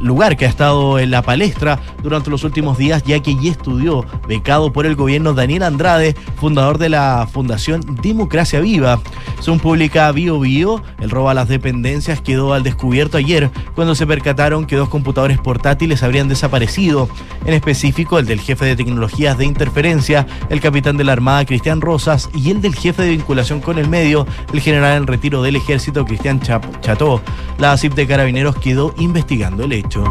lugar 0.00 0.36
que 0.38 0.46
ha 0.46 0.48
estado 0.48 0.98
en 0.98 1.10
la 1.10 1.20
palestra 1.20 1.78
durante 2.02 2.30
los 2.30 2.42
últimos 2.42 2.78
días, 2.78 3.04
ya 3.04 3.20
que 3.20 3.32
allí 3.32 3.48
estudió, 3.48 4.06
becado 4.26 4.72
por 4.72 4.86
el 4.86 4.96
gobierno 4.96 5.34
Daniel 5.34 5.62
Andrade, 5.62 6.16
fundador 6.36 6.78
de 6.78 6.88
la 6.88 7.28
Fundación 7.30 7.82
Democracia 8.02 8.60
Viva. 8.60 8.98
Según 9.40 9.60
publica 9.60 10.10
Bio 10.10 10.40
Bio, 10.40 10.82
el 11.00 11.10
robo 11.10 11.28
a 11.28 11.34
las 11.34 11.48
dependencias 11.48 12.22
quedó 12.22 12.54
al 12.54 12.62
descubierto 12.62 13.18
ayer, 13.18 13.50
cuando 13.74 13.94
se 13.94 14.06
percataron 14.06 14.64
que 14.64 14.76
dos 14.76 14.88
computadores 14.88 15.38
portátiles 15.38 16.02
habrían 16.02 16.28
desaparecido, 16.28 17.10
en 17.44 17.52
específico 17.52 18.18
el 18.18 18.24
del 18.24 18.40
jefe 18.40 18.64
de 18.64 18.74
tecnologías 18.74 19.36
de 19.36 19.44
interferencia, 19.44 20.26
el 20.48 20.62
capitán 20.62 20.96
de 20.96 21.04
la 21.04 21.12
Armada 21.12 21.44
Cristian 21.44 21.82
Rosas, 21.82 22.30
y 22.34 22.50
el 22.50 22.62
del 22.62 22.74
jefe 22.74 23.02
de 23.02 23.10
vinculación 23.10 23.33
con 23.60 23.78
el 23.78 23.88
medio, 23.88 24.26
el 24.52 24.60
general 24.60 24.96
en 24.96 25.06
retiro 25.06 25.42
del 25.42 25.56
ejército 25.56 26.04
Cristian 26.04 26.40
Chap- 26.40 26.80
Cható. 26.80 27.20
La 27.58 27.76
CIP 27.76 27.94
de 27.94 28.06
Carabineros 28.06 28.56
quedó 28.56 28.94
investigando 28.98 29.64
el 29.64 29.72
hecho. 29.72 30.04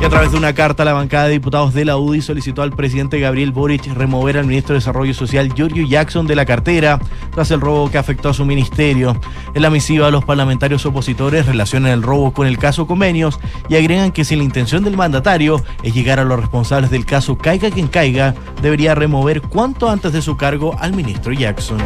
Y 0.00 0.04
a 0.04 0.10
través 0.10 0.30
de 0.30 0.36
una 0.36 0.52
carta, 0.52 0.84
la 0.84 0.92
bancada 0.92 1.24
de 1.24 1.32
diputados 1.32 1.72
de 1.72 1.84
la 1.84 1.96
UDI 1.96 2.20
solicitó 2.20 2.62
al 2.62 2.72
presidente 2.72 3.18
Gabriel 3.18 3.50
Boric 3.52 3.86
remover 3.94 4.36
al 4.36 4.46
ministro 4.46 4.74
de 4.74 4.80
Desarrollo 4.80 5.14
Social 5.14 5.52
Giorgio 5.54 5.86
Jackson 5.86 6.26
de 6.26 6.36
la 6.36 6.44
cartera 6.44 7.00
tras 7.34 7.50
el 7.50 7.60
robo 7.60 7.90
que 7.90 7.96
afectó 7.96 8.28
a 8.28 8.34
su 8.34 8.44
ministerio. 8.44 9.18
En 9.54 9.62
la 9.62 9.70
misiva, 9.70 10.10
los 10.10 10.24
parlamentarios 10.24 10.84
opositores 10.84 11.46
relacionan 11.46 11.92
el 11.92 12.02
robo 12.02 12.32
con 12.32 12.46
el 12.46 12.58
caso 12.58 12.86
Convenios 12.86 13.40
y 13.68 13.76
agregan 13.76 14.12
que 14.12 14.24
si 14.24 14.36
la 14.36 14.44
intención 14.44 14.84
del 14.84 14.96
mandatario 14.96 15.62
es 15.82 15.94
llegar 15.94 16.20
a 16.20 16.24
los 16.24 16.38
responsables 16.38 16.90
del 16.90 17.06
caso 17.06 17.38
caiga 17.38 17.70
quien 17.70 17.88
caiga, 17.88 18.34
debería 18.60 18.94
remover 18.94 19.40
cuanto 19.40 19.88
antes 19.88 20.12
de 20.12 20.20
su 20.20 20.36
cargo 20.36 20.76
al 20.78 20.94
ministro 20.94 21.32
Jackson. 21.32 21.78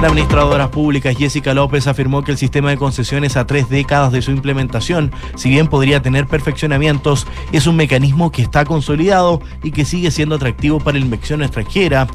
La 0.00 0.08
ministra 0.08 0.38
de 0.38 0.46
Obras 0.46 0.70
Públicas, 0.70 1.14
Jessica 1.14 1.52
López, 1.52 1.86
afirmó 1.86 2.24
que 2.24 2.32
el 2.32 2.38
sistema 2.38 2.70
de 2.70 2.78
concesiones 2.78 3.36
a 3.36 3.46
tres 3.46 3.68
décadas 3.68 4.12
de 4.12 4.22
su 4.22 4.30
implementación, 4.30 5.12
si 5.36 5.50
bien 5.50 5.66
podría 5.66 6.00
tener 6.00 6.26
perfeccionamientos, 6.26 7.26
es 7.52 7.66
un 7.66 7.76
mecanismo 7.76 8.32
que 8.32 8.40
está 8.40 8.64
consolidado 8.64 9.42
y 9.62 9.72
que 9.72 9.84
sigue 9.84 10.10
siendo 10.10 10.36
atractivo 10.36 10.80
para 10.80 10.98
la 10.98 11.04
inversión 11.04 11.42
extranjera. 11.42 12.06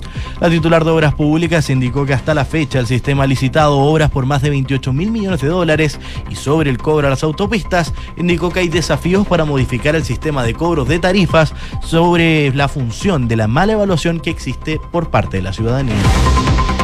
La 0.41 0.49
titular 0.49 0.83
de 0.83 0.89
Obras 0.89 1.13
Públicas 1.13 1.69
indicó 1.69 2.07
que 2.07 2.15
hasta 2.15 2.33
la 2.33 2.43
fecha 2.43 2.79
el 2.79 2.87
sistema 2.87 3.25
ha 3.25 3.27
licitado 3.27 3.77
obras 3.77 4.09
por 4.09 4.25
más 4.25 4.41
de 4.41 4.49
28 4.49 4.91
mil 4.91 5.11
millones 5.11 5.41
de 5.41 5.49
dólares 5.49 5.99
y 6.27 6.33
sobre 6.33 6.71
el 6.71 6.79
cobro 6.79 7.05
a 7.05 7.11
las 7.11 7.23
autopistas, 7.23 7.93
indicó 8.17 8.49
que 8.49 8.61
hay 8.61 8.67
desafíos 8.67 9.27
para 9.27 9.45
modificar 9.45 9.95
el 9.95 10.03
sistema 10.03 10.41
de 10.43 10.55
cobros 10.55 10.87
de 10.87 10.97
tarifas 10.97 11.53
sobre 11.83 12.51
la 12.55 12.67
función 12.67 13.27
de 13.27 13.35
la 13.35 13.47
mala 13.47 13.73
evaluación 13.73 14.21
que 14.21 14.31
existe 14.31 14.81
por 14.91 15.11
parte 15.11 15.37
de 15.37 15.43
la 15.43 15.53
ciudadanía. 15.53 15.93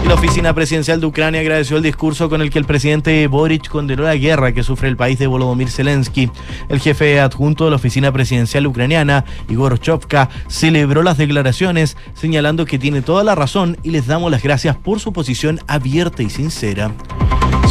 La 0.07 0.15
oficina 0.15 0.53
presidencial 0.53 0.91
de 1.00 1.06
Ucrania 1.06 1.40
agradeció 1.40 1.78
el 1.78 1.84
discurso 1.84 2.30
con 2.30 2.42
el 2.42 2.50
que 2.50 2.60
el 2.60 2.66
presidente 2.66 3.26
Boric 3.28 3.70
condenó 3.70 4.04
la 4.04 4.16
guerra 4.16 4.52
que 4.52 4.64
sufre 4.64 4.90
el 4.90 4.98
país 4.98 5.18
de 5.18 5.28
Volodymyr 5.28 5.70
Zelensky. 5.70 6.30
El 6.70 6.80
jefe 6.80 7.20
adjunto 7.20 7.64
de 7.64 7.70
la 7.70 7.78
oficina 7.78 8.12
presidencial 8.12 8.68
ucraniana, 8.68 9.24
Igor 9.48 9.80
Chovka, 9.80 10.30
celebró 10.48 11.04
las 11.04 11.18
declaraciones, 11.18 11.96
señalando 12.14 12.66
que 12.66 12.80
tiene 12.80 13.02
toda 13.02 13.24
la 13.24 13.36
razón 13.36 13.78
y 13.84 13.92
les 13.92 14.08
damos 14.08 14.32
las 14.32 14.44
gracias 14.44 14.76
por 14.76 15.00
su 15.00 15.14
posición 15.14 15.60
abierta 15.68 16.24
y 16.24 16.30
sincera. 16.30 16.92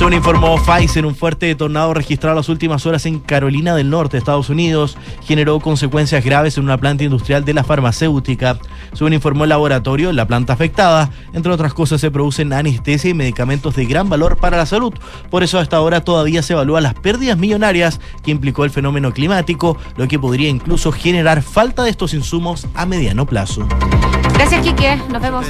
Según 0.01 0.15
informó 0.15 0.57
Pfizer, 0.57 1.05
un 1.05 1.15
fuerte 1.15 1.55
tornado 1.55 1.93
registrado 1.93 2.35
las 2.35 2.49
últimas 2.49 2.87
horas 2.87 3.05
en 3.05 3.19
Carolina 3.19 3.75
del 3.75 3.91
Norte, 3.91 4.17
Estados 4.17 4.49
Unidos, 4.49 4.97
generó 5.25 5.61
consecuencias 5.61 6.25
graves 6.25 6.57
en 6.57 6.65
una 6.65 6.79
planta 6.79 7.05
industrial 7.05 7.45
de 7.45 7.53
la 7.53 7.65
farmacéutica. 7.65 8.59
Según 8.95 9.13
informó 9.13 9.45
el 9.45 9.51
laboratorio, 9.51 10.11
la 10.15 10.27
planta 10.27 10.55
afectada, 10.55 11.11
entre 11.35 11.53
otras 11.53 11.75
cosas, 11.75 12.01
se 12.01 12.11
producen 12.11 12.55
anestesia 12.55 13.11
y 13.11 13.15
medicamentos 13.15 13.77
de 13.77 13.85
gran 13.85 14.09
valor 14.09 14.39
para 14.39 14.57
la 14.57 14.65
salud. 14.65 14.95
Por 15.29 15.43
eso 15.43 15.59
hasta 15.59 15.77
ahora 15.77 16.01
todavía 16.01 16.43
se 16.43 16.55
evalúan 16.55 16.85
las 16.85 16.95
pérdidas 16.95 17.37
millonarias 17.37 18.01
que 18.25 18.31
implicó 18.31 18.65
el 18.65 18.71
fenómeno 18.71 19.13
climático, 19.13 19.77
lo 19.99 20.09
que 20.09 20.19
podría 20.19 20.49
incluso 20.49 20.93
generar 20.93 21.43
falta 21.43 21.83
de 21.83 21.91
estos 21.91 22.15
insumos 22.15 22.67
a 22.73 22.87
mediano 22.87 23.27
plazo. 23.27 23.69
Gracias, 24.33 24.63
Quique. 24.65 24.97
Nos 25.11 25.21
vemos. 25.21 25.45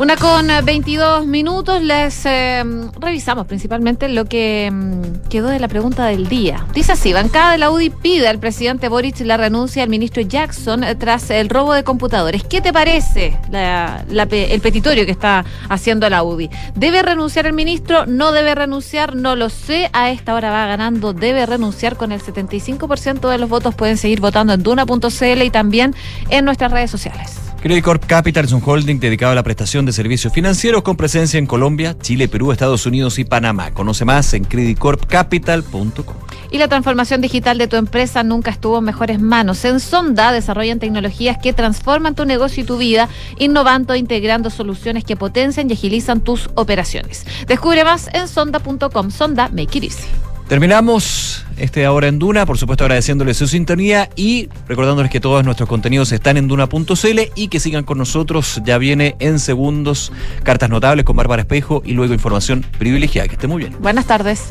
Una 0.00 0.16
con 0.16 0.48
eh, 0.50 0.62
22 0.62 1.26
minutos, 1.26 1.82
les 1.82 2.24
eh, 2.24 2.64
revisamos 2.98 3.46
principalmente 3.46 4.08
lo 4.08 4.24
que 4.24 4.70
mm, 4.72 5.28
quedó 5.28 5.48
de 5.48 5.60
la 5.60 5.68
pregunta 5.68 6.06
del 6.06 6.26
día. 6.26 6.64
Dice 6.72 6.92
así, 6.92 7.12
bancada 7.12 7.52
de 7.52 7.58
la 7.58 7.70
UDI 7.70 7.90
pide 7.90 8.26
al 8.26 8.38
presidente 8.38 8.88
Boric 8.88 9.20
la 9.20 9.36
renuncia 9.36 9.82
al 9.82 9.90
ministro 9.90 10.22
Jackson 10.22 10.84
eh, 10.84 10.94
tras 10.94 11.28
el 11.28 11.50
robo 11.50 11.74
de 11.74 11.84
computadores. 11.84 12.42
¿Qué 12.44 12.62
te 12.62 12.72
parece 12.72 13.36
la- 13.50 14.02
la 14.08 14.22
el 14.22 14.60
petitorio 14.62 15.04
que 15.04 15.12
está 15.12 15.44
haciendo 15.68 16.08
la 16.08 16.22
UDI? 16.22 16.48
¿Debe 16.74 17.02
renunciar 17.02 17.46
el 17.46 17.52
ministro? 17.52 18.06
¿No 18.06 18.32
debe 18.32 18.54
renunciar? 18.54 19.14
No 19.14 19.36
lo 19.36 19.50
sé. 19.50 19.90
A 19.92 20.10
esta 20.10 20.32
hora 20.34 20.50
va 20.50 20.64
ganando, 20.64 21.12
debe 21.12 21.44
renunciar 21.44 21.96
con 21.98 22.10
el 22.12 22.22
75% 22.22 23.28
de 23.28 23.36
los 23.36 23.50
votos. 23.50 23.74
Pueden 23.74 23.98
seguir 23.98 24.22
votando 24.22 24.54
en 24.54 24.62
duna.cl 24.62 25.42
y 25.42 25.50
también 25.50 25.94
en 26.30 26.46
nuestras 26.46 26.72
redes 26.72 26.90
sociales. 26.90 27.49
Credit 27.62 27.84
Corp 27.84 28.06
Capital 28.06 28.46
es 28.46 28.52
un 28.52 28.62
holding 28.64 28.98
dedicado 28.98 29.32
a 29.32 29.34
la 29.34 29.42
prestación 29.42 29.84
de 29.84 29.92
servicios 29.92 30.32
financieros 30.32 30.80
con 30.82 30.96
presencia 30.96 31.36
en 31.36 31.44
Colombia, 31.44 31.94
Chile, 32.00 32.26
Perú, 32.26 32.52
Estados 32.52 32.86
Unidos 32.86 33.18
y 33.18 33.24
Panamá. 33.24 33.72
Conoce 33.72 34.06
más 34.06 34.32
en 34.32 34.44
creditcorpcapital.com. 34.44 36.16
Y 36.50 36.56
la 36.56 36.68
transformación 36.68 37.20
digital 37.20 37.58
de 37.58 37.68
tu 37.68 37.76
empresa 37.76 38.22
nunca 38.22 38.50
estuvo 38.50 38.78
en 38.78 38.84
mejores 38.84 39.20
manos. 39.20 39.62
En 39.66 39.78
Sonda 39.78 40.32
desarrollan 40.32 40.78
tecnologías 40.78 41.36
que 41.36 41.52
transforman 41.52 42.14
tu 42.14 42.24
negocio 42.24 42.62
y 42.62 42.66
tu 42.66 42.78
vida, 42.78 43.10
innovando 43.38 43.92
e 43.92 43.98
integrando 43.98 44.48
soluciones 44.48 45.04
que 45.04 45.16
potencian 45.16 45.68
y 45.68 45.74
agilizan 45.74 46.22
tus 46.22 46.48
operaciones. 46.54 47.26
Descubre 47.46 47.84
más 47.84 48.08
en 48.14 48.26
sonda.com. 48.26 49.10
Sonda, 49.10 49.50
make 49.50 49.76
it 49.76 49.84
easy. 49.84 50.08
Terminamos 50.50 51.46
este 51.58 51.84
ahora 51.84 52.08
en 52.08 52.18
Duna, 52.18 52.44
por 52.44 52.58
supuesto 52.58 52.82
agradeciéndoles 52.82 53.36
su 53.36 53.46
sintonía 53.46 54.10
y 54.16 54.48
recordándoles 54.66 55.08
que 55.08 55.20
todos 55.20 55.44
nuestros 55.44 55.68
contenidos 55.68 56.10
están 56.10 56.36
en 56.38 56.48
duna.cl 56.48 57.20
y 57.36 57.46
que 57.46 57.60
sigan 57.60 57.84
con 57.84 57.98
nosotros. 57.98 58.60
Ya 58.64 58.76
viene 58.76 59.14
en 59.20 59.38
segundos 59.38 60.12
cartas 60.42 60.68
notables 60.68 61.04
con 61.04 61.14
Bárbara 61.14 61.42
Espejo 61.42 61.82
y 61.84 61.92
luego 61.92 62.14
información 62.14 62.66
privilegiada. 62.80 63.28
Que 63.28 63.34
esté 63.34 63.46
muy 63.46 63.58
bien. 63.58 63.76
Buenas 63.80 64.06
tardes. 64.06 64.48